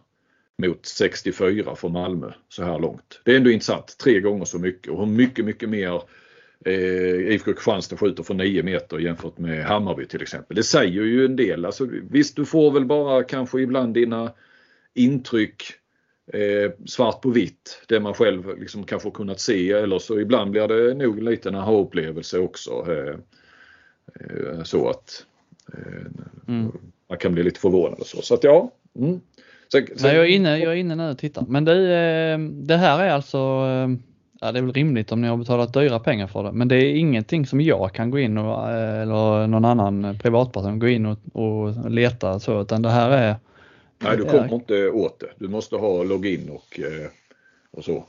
mot 0.62 0.86
64 0.86 1.76
för 1.76 1.88
Malmö 1.88 2.32
så 2.48 2.64
här 2.64 2.78
långt. 2.78 3.20
Det 3.24 3.32
är 3.32 3.36
ändå 3.36 3.50
intressant. 3.50 3.98
Tre 3.98 4.20
gånger 4.20 4.44
så 4.44 4.58
mycket 4.58 4.92
och 4.92 4.98
hur 4.98 5.06
mycket, 5.06 5.44
mycket 5.44 5.68
mer 5.68 6.02
eh, 6.64 7.32
IFK 7.34 7.52
Kristianstad 7.52 7.96
skjuter 7.96 8.22
från 8.22 8.36
9 8.36 8.62
meter 8.62 8.98
jämfört 8.98 9.38
med 9.38 9.64
Hammarby 9.64 10.06
till 10.06 10.22
exempel. 10.22 10.56
Det 10.56 10.62
säger 10.62 11.02
ju 11.02 11.24
en 11.24 11.36
del. 11.36 11.64
Alltså, 11.64 11.88
visst, 12.10 12.36
du 12.36 12.44
får 12.44 12.70
väl 12.70 12.84
bara 12.84 13.24
kanske 13.24 13.60
ibland 13.60 13.94
dina 13.94 14.32
intryck 14.94 15.62
eh, 16.32 16.72
svart 16.86 17.20
på 17.20 17.30
vitt. 17.30 17.82
Det 17.88 18.00
man 18.00 18.14
själv 18.14 18.58
liksom 18.58 18.84
kanske 18.84 19.10
kunnat 19.10 19.40
se 19.40 19.72
eller 19.72 19.98
så 19.98 20.20
ibland 20.20 20.50
blir 20.50 20.68
det 20.68 20.94
nog 20.94 21.22
lite 21.22 21.48
en 21.48 21.54
aha-upplevelse 21.54 22.38
också. 22.38 22.86
Eh, 22.88 23.14
eh, 24.20 24.62
så 24.62 24.88
att 24.88 25.24
eh, 25.72 26.54
mm. 26.54 26.72
man 27.08 27.18
kan 27.18 27.34
bli 27.34 27.42
lite 27.42 27.60
förvånad 27.60 27.98
och 27.98 28.06
så. 28.06 28.22
Så 28.22 28.34
att 28.34 28.44
ja. 28.44 28.72
Mm. 28.96 29.20
Så, 29.68 29.80
så... 29.96 30.06
Nej, 30.06 30.16
jag, 30.16 30.24
är 30.24 30.28
inne, 30.28 30.58
jag 30.58 30.72
är 30.72 30.76
inne 30.76 30.94
nu 30.94 31.10
och 31.10 31.18
tittar. 31.18 31.44
Men 31.48 31.64
det, 31.64 31.94
eh, 31.94 32.38
det 32.38 32.76
här 32.76 33.04
är 33.04 33.10
alltså, 33.10 33.38
ja, 34.40 34.52
det 34.52 34.58
är 34.58 34.62
väl 34.62 34.72
rimligt 34.72 35.12
om 35.12 35.20
ni 35.20 35.28
har 35.28 35.36
betalat 35.36 35.72
dyra 35.72 35.98
pengar 35.98 36.26
för 36.26 36.42
det, 36.42 36.52
men 36.52 36.68
det 36.68 36.76
är 36.76 36.94
ingenting 36.94 37.46
som 37.46 37.60
jag 37.60 37.92
kan 37.92 38.10
gå 38.10 38.18
in 38.18 38.38
och, 38.38 38.70
eh, 38.70 39.02
eller 39.02 39.46
någon 39.46 39.64
annan 39.64 40.18
privatperson 40.18 40.78
gå 40.78 40.88
in 40.88 41.06
och, 41.06 41.18
och 41.32 41.90
leta 41.90 42.40
så, 42.40 42.60
utan 42.62 42.82
det 42.82 42.90
här 42.90 43.10
är 43.10 43.36
Nej, 43.98 44.16
du 44.16 44.24
kommer 44.24 44.54
inte 44.54 44.88
åt 44.88 45.20
det. 45.20 45.30
Du 45.38 45.48
måste 45.48 45.76
ha 45.76 46.02
login 46.02 46.50
och, 46.50 46.80
och 47.70 47.84
så. 47.84 48.04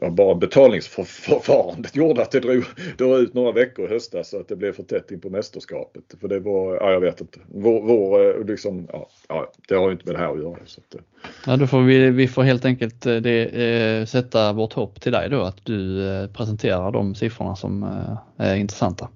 Ja, 0.00 0.10
bara 0.10 0.34
betalningsförfarandet 0.34 1.96
gjorde 1.96 2.22
att 2.22 2.30
det 2.30 2.40
drog, 2.40 2.64
drog 2.98 3.18
ut 3.18 3.34
några 3.34 3.52
veckor 3.52 3.86
i 3.86 3.88
höstas 3.88 4.30
så 4.30 4.40
att 4.40 4.48
det 4.48 4.56
blev 4.56 4.72
för 4.72 4.82
tätt 4.82 5.10
in 5.10 5.20
på 5.20 5.30
mästerskapet. 5.30 6.02
För 6.20 6.28
det 6.28 6.40
var, 6.40 6.74
ja 6.74 6.92
jag 6.92 7.00
vet 7.00 7.20
inte, 7.20 7.38
vår, 7.54 7.82
vår 7.82 8.44
liksom, 8.44 8.88
ja, 8.92 9.08
ja, 9.28 9.52
det 9.68 9.74
har 9.74 9.86
ju 9.86 9.92
inte 9.92 10.06
med 10.06 10.14
det 10.14 10.18
här 10.18 10.32
att 10.32 10.38
göra. 10.38 10.56
Så 10.66 10.80
att, 10.80 10.94
eh. 10.94 11.00
ja, 11.46 11.56
då 11.56 11.66
får 11.66 11.82
vi, 11.82 12.10
vi 12.10 12.28
får 12.28 12.42
helt 12.42 12.64
enkelt 12.64 13.06
eh, 13.06 13.16
det, 13.16 13.44
eh, 13.44 14.06
sätta 14.06 14.52
vårt 14.52 14.72
hopp 14.72 15.00
till 15.00 15.12
dig 15.12 15.30
då 15.30 15.42
att 15.42 15.64
du 15.64 16.08
eh, 16.08 16.30
presenterar 16.30 16.92
de 16.92 17.14
siffrorna 17.14 17.56
som 17.56 17.82
eh, 17.82 18.46
är 18.46 18.56
intressanta. 18.56 19.08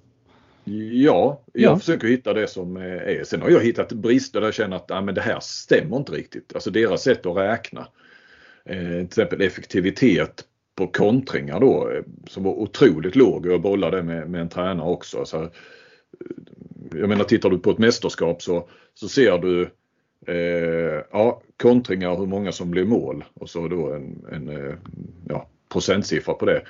Ja, 0.92 1.40
jag 1.52 1.72
ja. 1.72 1.78
försöker 1.78 2.08
hitta 2.08 2.32
det 2.32 2.46
som 2.46 2.76
är. 2.76 3.24
Sen 3.24 3.42
har 3.42 3.50
jag 3.50 3.60
hittat 3.60 3.92
brister 3.92 4.40
där 4.40 4.46
jag 4.46 4.54
känner 4.54 4.76
att 4.76 4.86
ja, 4.88 5.00
men 5.00 5.14
det 5.14 5.20
här 5.20 5.38
stämmer 5.40 5.96
inte 5.96 6.12
riktigt. 6.12 6.54
Alltså 6.54 6.70
deras 6.70 7.02
sätt 7.02 7.26
att 7.26 7.36
räkna. 7.36 7.86
Eh, 8.64 8.78
till 8.78 9.04
exempel 9.04 9.40
effektivitet 9.40 10.44
på 10.80 10.86
kontringar 10.86 11.60
då 11.60 11.90
eh, 11.90 12.02
som 12.28 12.42
var 12.42 12.52
otroligt 12.52 13.16
låg. 13.16 13.46
Jag 13.46 13.60
bollade 13.60 14.02
med, 14.02 14.30
med 14.30 14.40
en 14.40 14.48
tränare 14.48 14.88
också. 14.88 15.24
Så, 15.24 15.42
eh, 15.42 15.48
jag 16.94 17.08
menar 17.08 17.24
tittar 17.24 17.50
du 17.50 17.58
på 17.58 17.70
ett 17.70 17.78
mästerskap 17.78 18.42
så, 18.42 18.68
så 18.94 19.08
ser 19.08 19.38
du 19.38 19.70
eh, 20.26 21.04
ja, 21.10 21.42
kontringar 21.62 22.16
hur 22.16 22.26
många 22.26 22.52
som 22.52 22.70
blir 22.70 22.84
mål 22.84 23.24
och 23.34 23.50
så 23.50 23.68
då 23.68 23.92
en, 23.92 24.24
en 24.32 24.48
eh, 24.48 24.74
ja, 25.28 25.48
procentsiffra 25.68 26.34
på 26.34 26.46
det. 26.46 26.62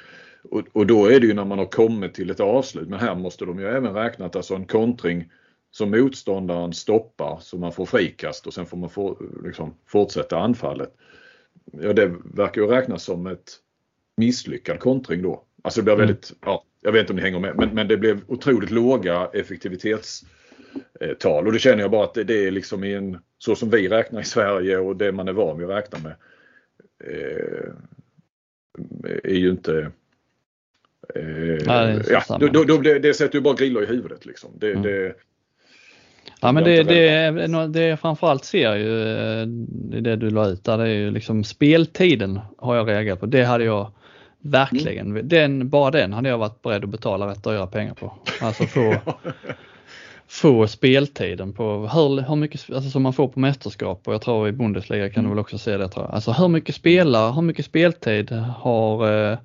Och, 0.51 0.63
och, 0.73 0.87
då 0.87 1.07
är 1.07 1.21
det 1.21 1.27
ju 1.27 1.35
när 1.35 1.45
man 1.45 1.59
har 1.59 1.67
kommit 1.67 2.15
till 2.15 2.31
ett 2.31 2.41
avslut. 2.41 2.89
Men 2.89 3.01
här 3.01 3.15
måste 3.15 3.45
de 3.45 3.59
ju 3.59 3.67
även 3.67 3.95
räkna 3.95 4.27
att 4.27 4.37
alltså 4.37 4.55
en 4.55 4.65
kontring 4.65 5.31
som 5.71 5.91
motståndaren 5.91 6.73
stoppar 6.73 7.39
så 7.41 7.59
man 7.59 7.73
får 7.73 7.87
frikast 7.87 8.47
och 8.47 8.55
sen 8.55 8.67
får 8.67 8.77
man 8.77 8.91
få, 8.91 9.19
liksom, 9.45 9.75
fortsätta 9.87 10.39
anfallet. 10.39 10.95
Ja, 11.73 11.93
det 11.93 12.15
verkar 12.25 12.63
ju 12.63 12.69
räknas 12.69 13.03
som 13.03 13.27
ett 13.27 13.53
misslyckad 14.21 14.81
kontring 14.81 15.23
då. 15.23 15.45
Alltså 15.63 15.81
det 15.81 15.85
blir 15.85 15.95
mm. 15.95 16.07
väldigt, 16.07 16.33
ja, 16.45 16.65
jag 16.81 16.93
vet 16.93 17.01
inte 17.01 17.13
om 17.13 17.17
ni 17.17 17.23
hänger 17.23 17.39
med, 17.39 17.57
men, 17.57 17.69
men 17.69 17.89
det 17.89 17.97
blev 17.97 18.21
otroligt 18.27 18.71
låga 18.71 19.31
effektivitetstal 19.33 21.47
och 21.47 21.53
det 21.53 21.59
känner 21.59 21.83
jag 21.83 21.91
bara 21.91 22.05
att 22.05 22.15
det, 22.15 22.25
det, 22.25 22.47
är 22.47 22.51
liksom 22.51 22.85
i 22.85 22.95
en, 22.95 23.19
så 23.39 23.55
som 23.55 23.71
vi 23.71 23.89
räknar 23.89 24.21
i 24.21 24.25
Sverige 24.25 24.79
och 24.79 24.97
det 24.97 25.13
man 25.13 25.29
är 25.29 25.33
van 25.33 25.59
vid 25.59 25.71
att 25.71 25.77
räkna 25.77 25.99
med 25.99 26.15
eh, 27.05 27.73
är 29.25 29.37
ju 29.37 29.51
inte 29.51 29.91
Eh, 31.15 31.67
Nej, 31.67 32.03
ja, 32.09 32.39
då, 32.41 32.47
då, 32.47 32.65
då, 32.65 32.79
det, 32.79 32.99
det 32.99 33.15
sätter 33.15 33.35
ju 33.35 33.41
bara 33.41 33.55
grillor 33.55 33.83
i 33.83 33.87
huvudet 33.87 34.27
liksom. 34.27 34.51
Det, 34.59 34.71
mm. 34.71 34.83
det, 34.83 35.15
Ja 36.41 36.53
men 36.53 36.65
det, 36.65 36.83
det, 36.83 37.67
det 37.67 37.97
framförallt 37.97 38.45
ser 38.45 38.77
ju, 38.77 39.03
eh, 39.13 39.47
det 40.03 40.17
du 40.17 40.31
la 40.31 40.47
ut 40.47 40.65
där, 40.65 40.79
det 40.79 40.85
är 40.85 40.95
ju 40.95 41.11
liksom 41.11 41.45
speltiden 41.45 42.41
har 42.59 42.77
jag 42.77 42.89
reagerat 42.89 43.21
på. 43.21 43.27
Det 43.27 43.45
hade 43.45 43.65
jag 43.65 43.91
verkligen, 44.41 45.07
mm. 45.07 45.29
den, 45.29 45.69
bara 45.69 45.91
den 45.91 46.13
hade 46.13 46.29
jag 46.29 46.39
varit 46.39 46.63
beredd 46.63 46.85
att 46.85 46.91
betala 46.91 47.31
rätt 47.31 47.45
dyra 47.45 47.67
pengar 47.67 47.95
på. 47.95 48.13
Alltså 48.41 48.65
få, 48.65 48.95
få 50.29 50.67
speltiden 50.67 51.53
på 51.53 51.91
hur, 51.93 52.29
hur 52.29 52.37
mycket, 52.37 52.71
alltså 52.71 52.91
som 52.91 53.03
man 53.03 53.13
får 53.13 53.29
på 53.29 53.41
mästerskap 53.41 54.09
och 54.09 54.15
jag 54.15 54.23
tror 54.23 54.49
i 54.49 54.53
Bundesliga 54.53 55.09
kan 55.09 55.21
mm. 55.21 55.25
du 55.25 55.35
väl 55.35 55.41
också 55.41 55.59
se 55.59 55.77
det 55.77 55.89
tror 55.89 56.07
jag. 56.07 56.15
Alltså 56.15 56.33
hur 56.33 56.49
mycket 56.49 56.75
spelar, 56.75 57.33
hur 57.33 57.43
mycket 57.43 57.65
speltid 57.65 58.33
har 58.33 59.39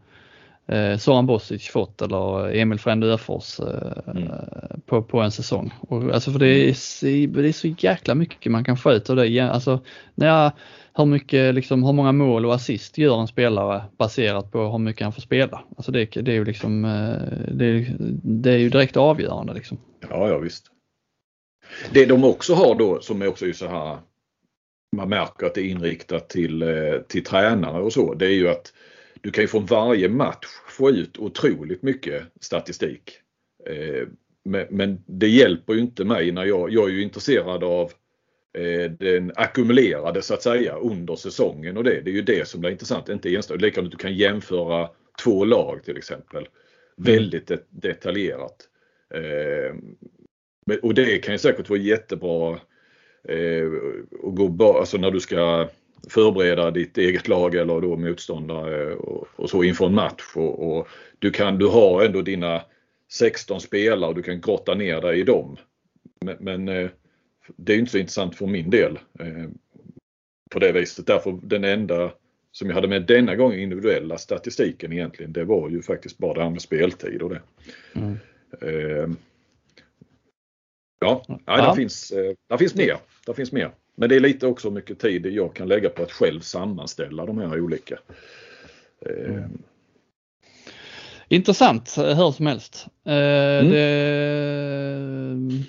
eh, 0.68 0.98
Soran 0.98 1.26
Bosic 1.26 1.68
fått 1.68 2.02
eller 2.02 2.56
Emil 2.56 2.80
Frände 2.80 3.08
Öfors 3.08 3.60
eh, 3.60 4.12
mm. 4.16 4.30
på, 4.86 5.04
på 5.04 5.20
en 5.20 5.32
säsong. 5.32 5.74
Och, 5.80 6.04
alltså 6.14 6.32
för 6.32 6.40
det 6.40 6.48
är, 6.48 7.28
det 7.28 7.48
är 7.48 7.52
så 7.52 7.68
jäkla 7.68 8.16
mycket 8.16 8.52
man 8.52 8.64
kan 8.64 8.78
få 8.78 8.92
ut 8.92 9.10
av 9.10 9.16
det. 9.16 9.40
Alltså, 9.40 9.80
när 10.16 10.28
jag, 10.28 10.52
hur, 10.94 11.06
mycket, 11.06 11.56
liksom, 11.56 11.84
hur 11.84 11.94
många 11.94 12.12
mål 12.12 12.46
och 12.46 12.56
assist 12.56 12.98
gör 12.98 13.22
en 13.22 13.28
spelare 13.28 13.84
baserat 13.98 14.52
på 14.52 14.72
hur 14.72 14.80
mycket 14.80 15.04
han 15.04 15.14
får 15.14 15.22
spela. 15.22 15.64
Alltså 15.78 15.92
det, 15.92 16.06
det 16.06 16.32
är 16.32 16.36
ju 16.36 16.46
liksom, 16.46 16.86
eh, 16.86 17.56
det, 17.56 17.88
det 18.24 18.52
är 18.52 18.58
ju 18.58 18.70
direkt 18.70 18.98
avgörande. 18.98 19.54
Liksom. 19.54 19.78
Ja, 20.10 20.30
ja 20.30 20.38
visst. 20.38 20.66
Det 21.92 22.06
de 22.06 22.24
också 22.24 22.54
har 22.54 22.76
då 22.76 23.02
som 23.02 23.22
är 23.22 23.28
också 23.28 23.54
så 23.54 23.68
här 23.68 23.98
man 24.96 25.10
märker 25.10 25.46
att 25.46 25.54
det 25.54 25.62
är 25.62 25.70
inriktat 25.70 26.30
till, 26.30 26.62
eh, 26.62 27.02
till 27.08 27.24
tränare 27.24 27.82
och 27.82 27.94
så, 27.94 28.14
det 28.14 28.26
är 28.26 28.34
ju 28.34 28.50
att 28.50 28.74
du 29.22 29.32
kan 29.32 29.44
ju 29.44 29.48
från 29.48 29.66
varje 29.66 30.10
match 30.10 30.48
få 30.68 30.90
ut 30.90 31.18
otroligt 31.18 31.82
mycket 31.82 32.24
statistik. 32.42 33.20
Eh, 33.70 34.08
men, 34.70 35.04
det 35.06 35.28
hjälper 35.28 35.74
ju 35.74 35.80
inte 35.80 36.06
mig 36.06 36.32
när 36.32 36.46
jag, 36.46 36.74
jag 36.74 36.90
är 36.90 36.94
ju 36.94 37.04
intresserad 37.04 37.64
av 37.64 37.92
eh, 38.58 38.92
den 38.92 39.32
ackumulerade 39.36 40.22
så 40.22 40.34
att 40.34 40.44
säga 40.44 40.76
under 40.76 41.16
säsongen 41.16 41.78
och 41.78 41.84
det. 41.84 42.02
Det 42.02 42.12
är 42.12 42.16
ju 42.16 42.22
det 42.22 42.48
som 42.48 42.62
blir 42.62 42.72
intressant, 42.72 43.10
inte 43.10 43.36
enstaka. 43.36 43.62
Likadant 43.62 43.92
du 43.92 43.98
kan 43.98 44.16
jämföra 44.16 44.90
två 45.24 45.46
lag 45.46 45.84
till 45.84 45.98
exempel. 45.98 46.38
Mm. 46.38 46.50
Väldigt 46.98 47.52
detaljerat. 47.70 48.70
Eh, 49.14 49.76
och 50.82 50.94
det 50.94 51.18
kan 51.18 51.34
ju 51.34 51.38
säkert 51.38 51.70
vara 51.70 51.80
jättebra 51.80 52.60
eh, 53.30 53.68
att 54.24 54.36
gå 54.36 54.78
alltså 54.78 54.98
när 54.98 55.12
du 55.12 55.20
ska 55.20 55.70
förbereda 56.10 56.72
ditt 56.72 56.98
eget 56.98 57.28
lag 57.28 57.56
eller 57.56 57.82
då 57.82 57.98
motståndare 57.98 58.96
och, 58.96 59.28
och 59.36 59.50
så 59.50 59.64
inför 59.64 59.86
en 59.86 59.94
match. 59.94 60.24
Och, 60.36 60.78
och, 60.78 60.88
du, 61.20 61.32
kan, 61.32 61.58
du 61.58 61.68
har 61.68 62.06
ändå 62.06 62.22
dina 62.22 62.62
16 63.12 63.62
spelare 63.62 64.10
och 64.10 64.16
du 64.16 64.24
kan 64.24 64.42
grotta 64.42 64.74
ner 64.74 65.02
dig 65.02 65.20
i 65.20 65.24
dem. 65.24 65.58
Men, 66.22 66.38
men 66.40 66.68
eh, 66.70 66.90
det 67.56 67.74
är 67.74 67.78
inte 67.78 67.92
så 67.92 67.98
intressant 67.98 68.36
för 68.36 68.48
min 68.48 68.70
del 68.70 69.00
eh, 69.20 69.50
på 70.52 70.60
det 70.60 70.72
viset. 70.72 71.08
Därför 71.08 71.40
den 71.44 71.64
enda 71.64 72.12
som 72.52 72.68
jag 72.68 72.76
hade 72.76 72.88
med 72.88 73.06
denna 73.06 73.36
gång 73.36 73.54
individuella 73.54 74.18
statistiken 74.18 74.94
egentligen 74.94 75.34
det 75.34 75.46
var 75.46 75.70
ju 75.70 75.82
faktiskt 75.82 76.18
bara 76.18 76.34
det 76.34 76.44
här 76.44 76.50
med 76.50 76.62
speltid 76.62 77.22
och 77.22 77.30
det. 77.30 77.42
Mm. 77.96 78.18
Eh, 78.62 79.16
ja, 81.00 81.26
ja. 81.28 81.38
Där, 81.46 81.74
finns, 81.76 82.14
där 82.48 82.58
finns 82.58 82.76
mer. 82.76 82.98
Där 83.26 83.34
finns 83.34 83.52
mer. 83.52 83.72
Men 83.96 84.10
det 84.10 84.16
är 84.16 84.20
lite 84.20 84.48
också 84.48 84.68
hur 84.68 84.76
mycket 84.76 85.00
tid 85.00 85.26
jag 85.26 85.56
kan 85.56 85.68
lägga 85.68 85.90
på 85.90 86.04
att 86.04 86.12
själv 86.12 86.40
sammanställa 86.40 87.26
de 87.26 87.38
här 87.38 87.60
olika. 87.60 88.00
Eh, 89.06 89.36
mm. 89.36 89.58
Intressant 91.28 91.96
hur 91.98 92.32
som 92.32 92.46
helst. 92.46 92.88
Eh, 93.06 93.14
mm. 93.14 93.72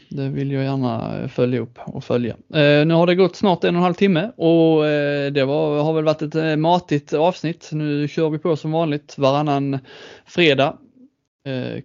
det, 0.09 0.23
det, 0.23 0.29
vill 0.29 0.53
jag 0.53 0.65
gärna 0.65 1.29
följa 1.29 1.61
upp 1.61 1.79
och 1.87 2.05
följa. 2.05 2.37
Eh, 2.55 2.87
nu 2.87 2.95
har 2.95 3.07
det 3.07 3.15
gått 3.15 3.37
snart 3.37 3.65
en 3.65 3.75
och 3.75 3.79
en 3.79 3.83
halv 3.83 3.95
timme 3.95 4.31
och 4.37 4.85
det 5.33 5.45
var, 5.45 5.83
har 5.83 5.93
väl 5.93 6.05
varit 6.05 6.23
ett 6.23 6.59
matigt 6.59 7.13
avsnitt. 7.13 7.69
Nu 7.73 8.09
kör 8.09 8.31
vi 8.31 8.39
på 8.39 8.57
som 8.57 8.73
vanligt 8.73 9.19
varannan 9.19 9.79
fredag. 10.27 10.79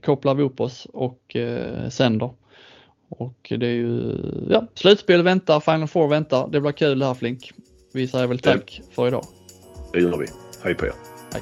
Kopplar 0.05 0.35
vi 0.35 0.43
upp 0.43 0.59
oss 0.59 0.87
och 0.93 1.35
sänder. 1.89 2.29
Och 3.11 3.53
det 3.59 3.67
är 3.67 3.73
ju, 3.73 4.17
ja, 4.49 4.67
slutspel 4.75 5.23
väntar, 5.23 5.59
Final 5.59 5.87
Four 5.87 6.07
väntar. 6.07 6.47
Det 6.51 6.61
blir 6.61 6.71
kul 6.71 7.03
här 7.03 7.13
Flink. 7.13 7.51
Vi 7.93 8.07
säger 8.07 8.27
väl 8.27 8.39
tack 8.39 8.81
för 8.91 9.07
idag. 9.07 9.25
Det 9.93 9.99
gör 9.99 10.17
vi. 10.17 10.27
Hej 10.63 10.75
på 10.75 10.85
er. 10.85 10.93
Hej. 11.33 11.41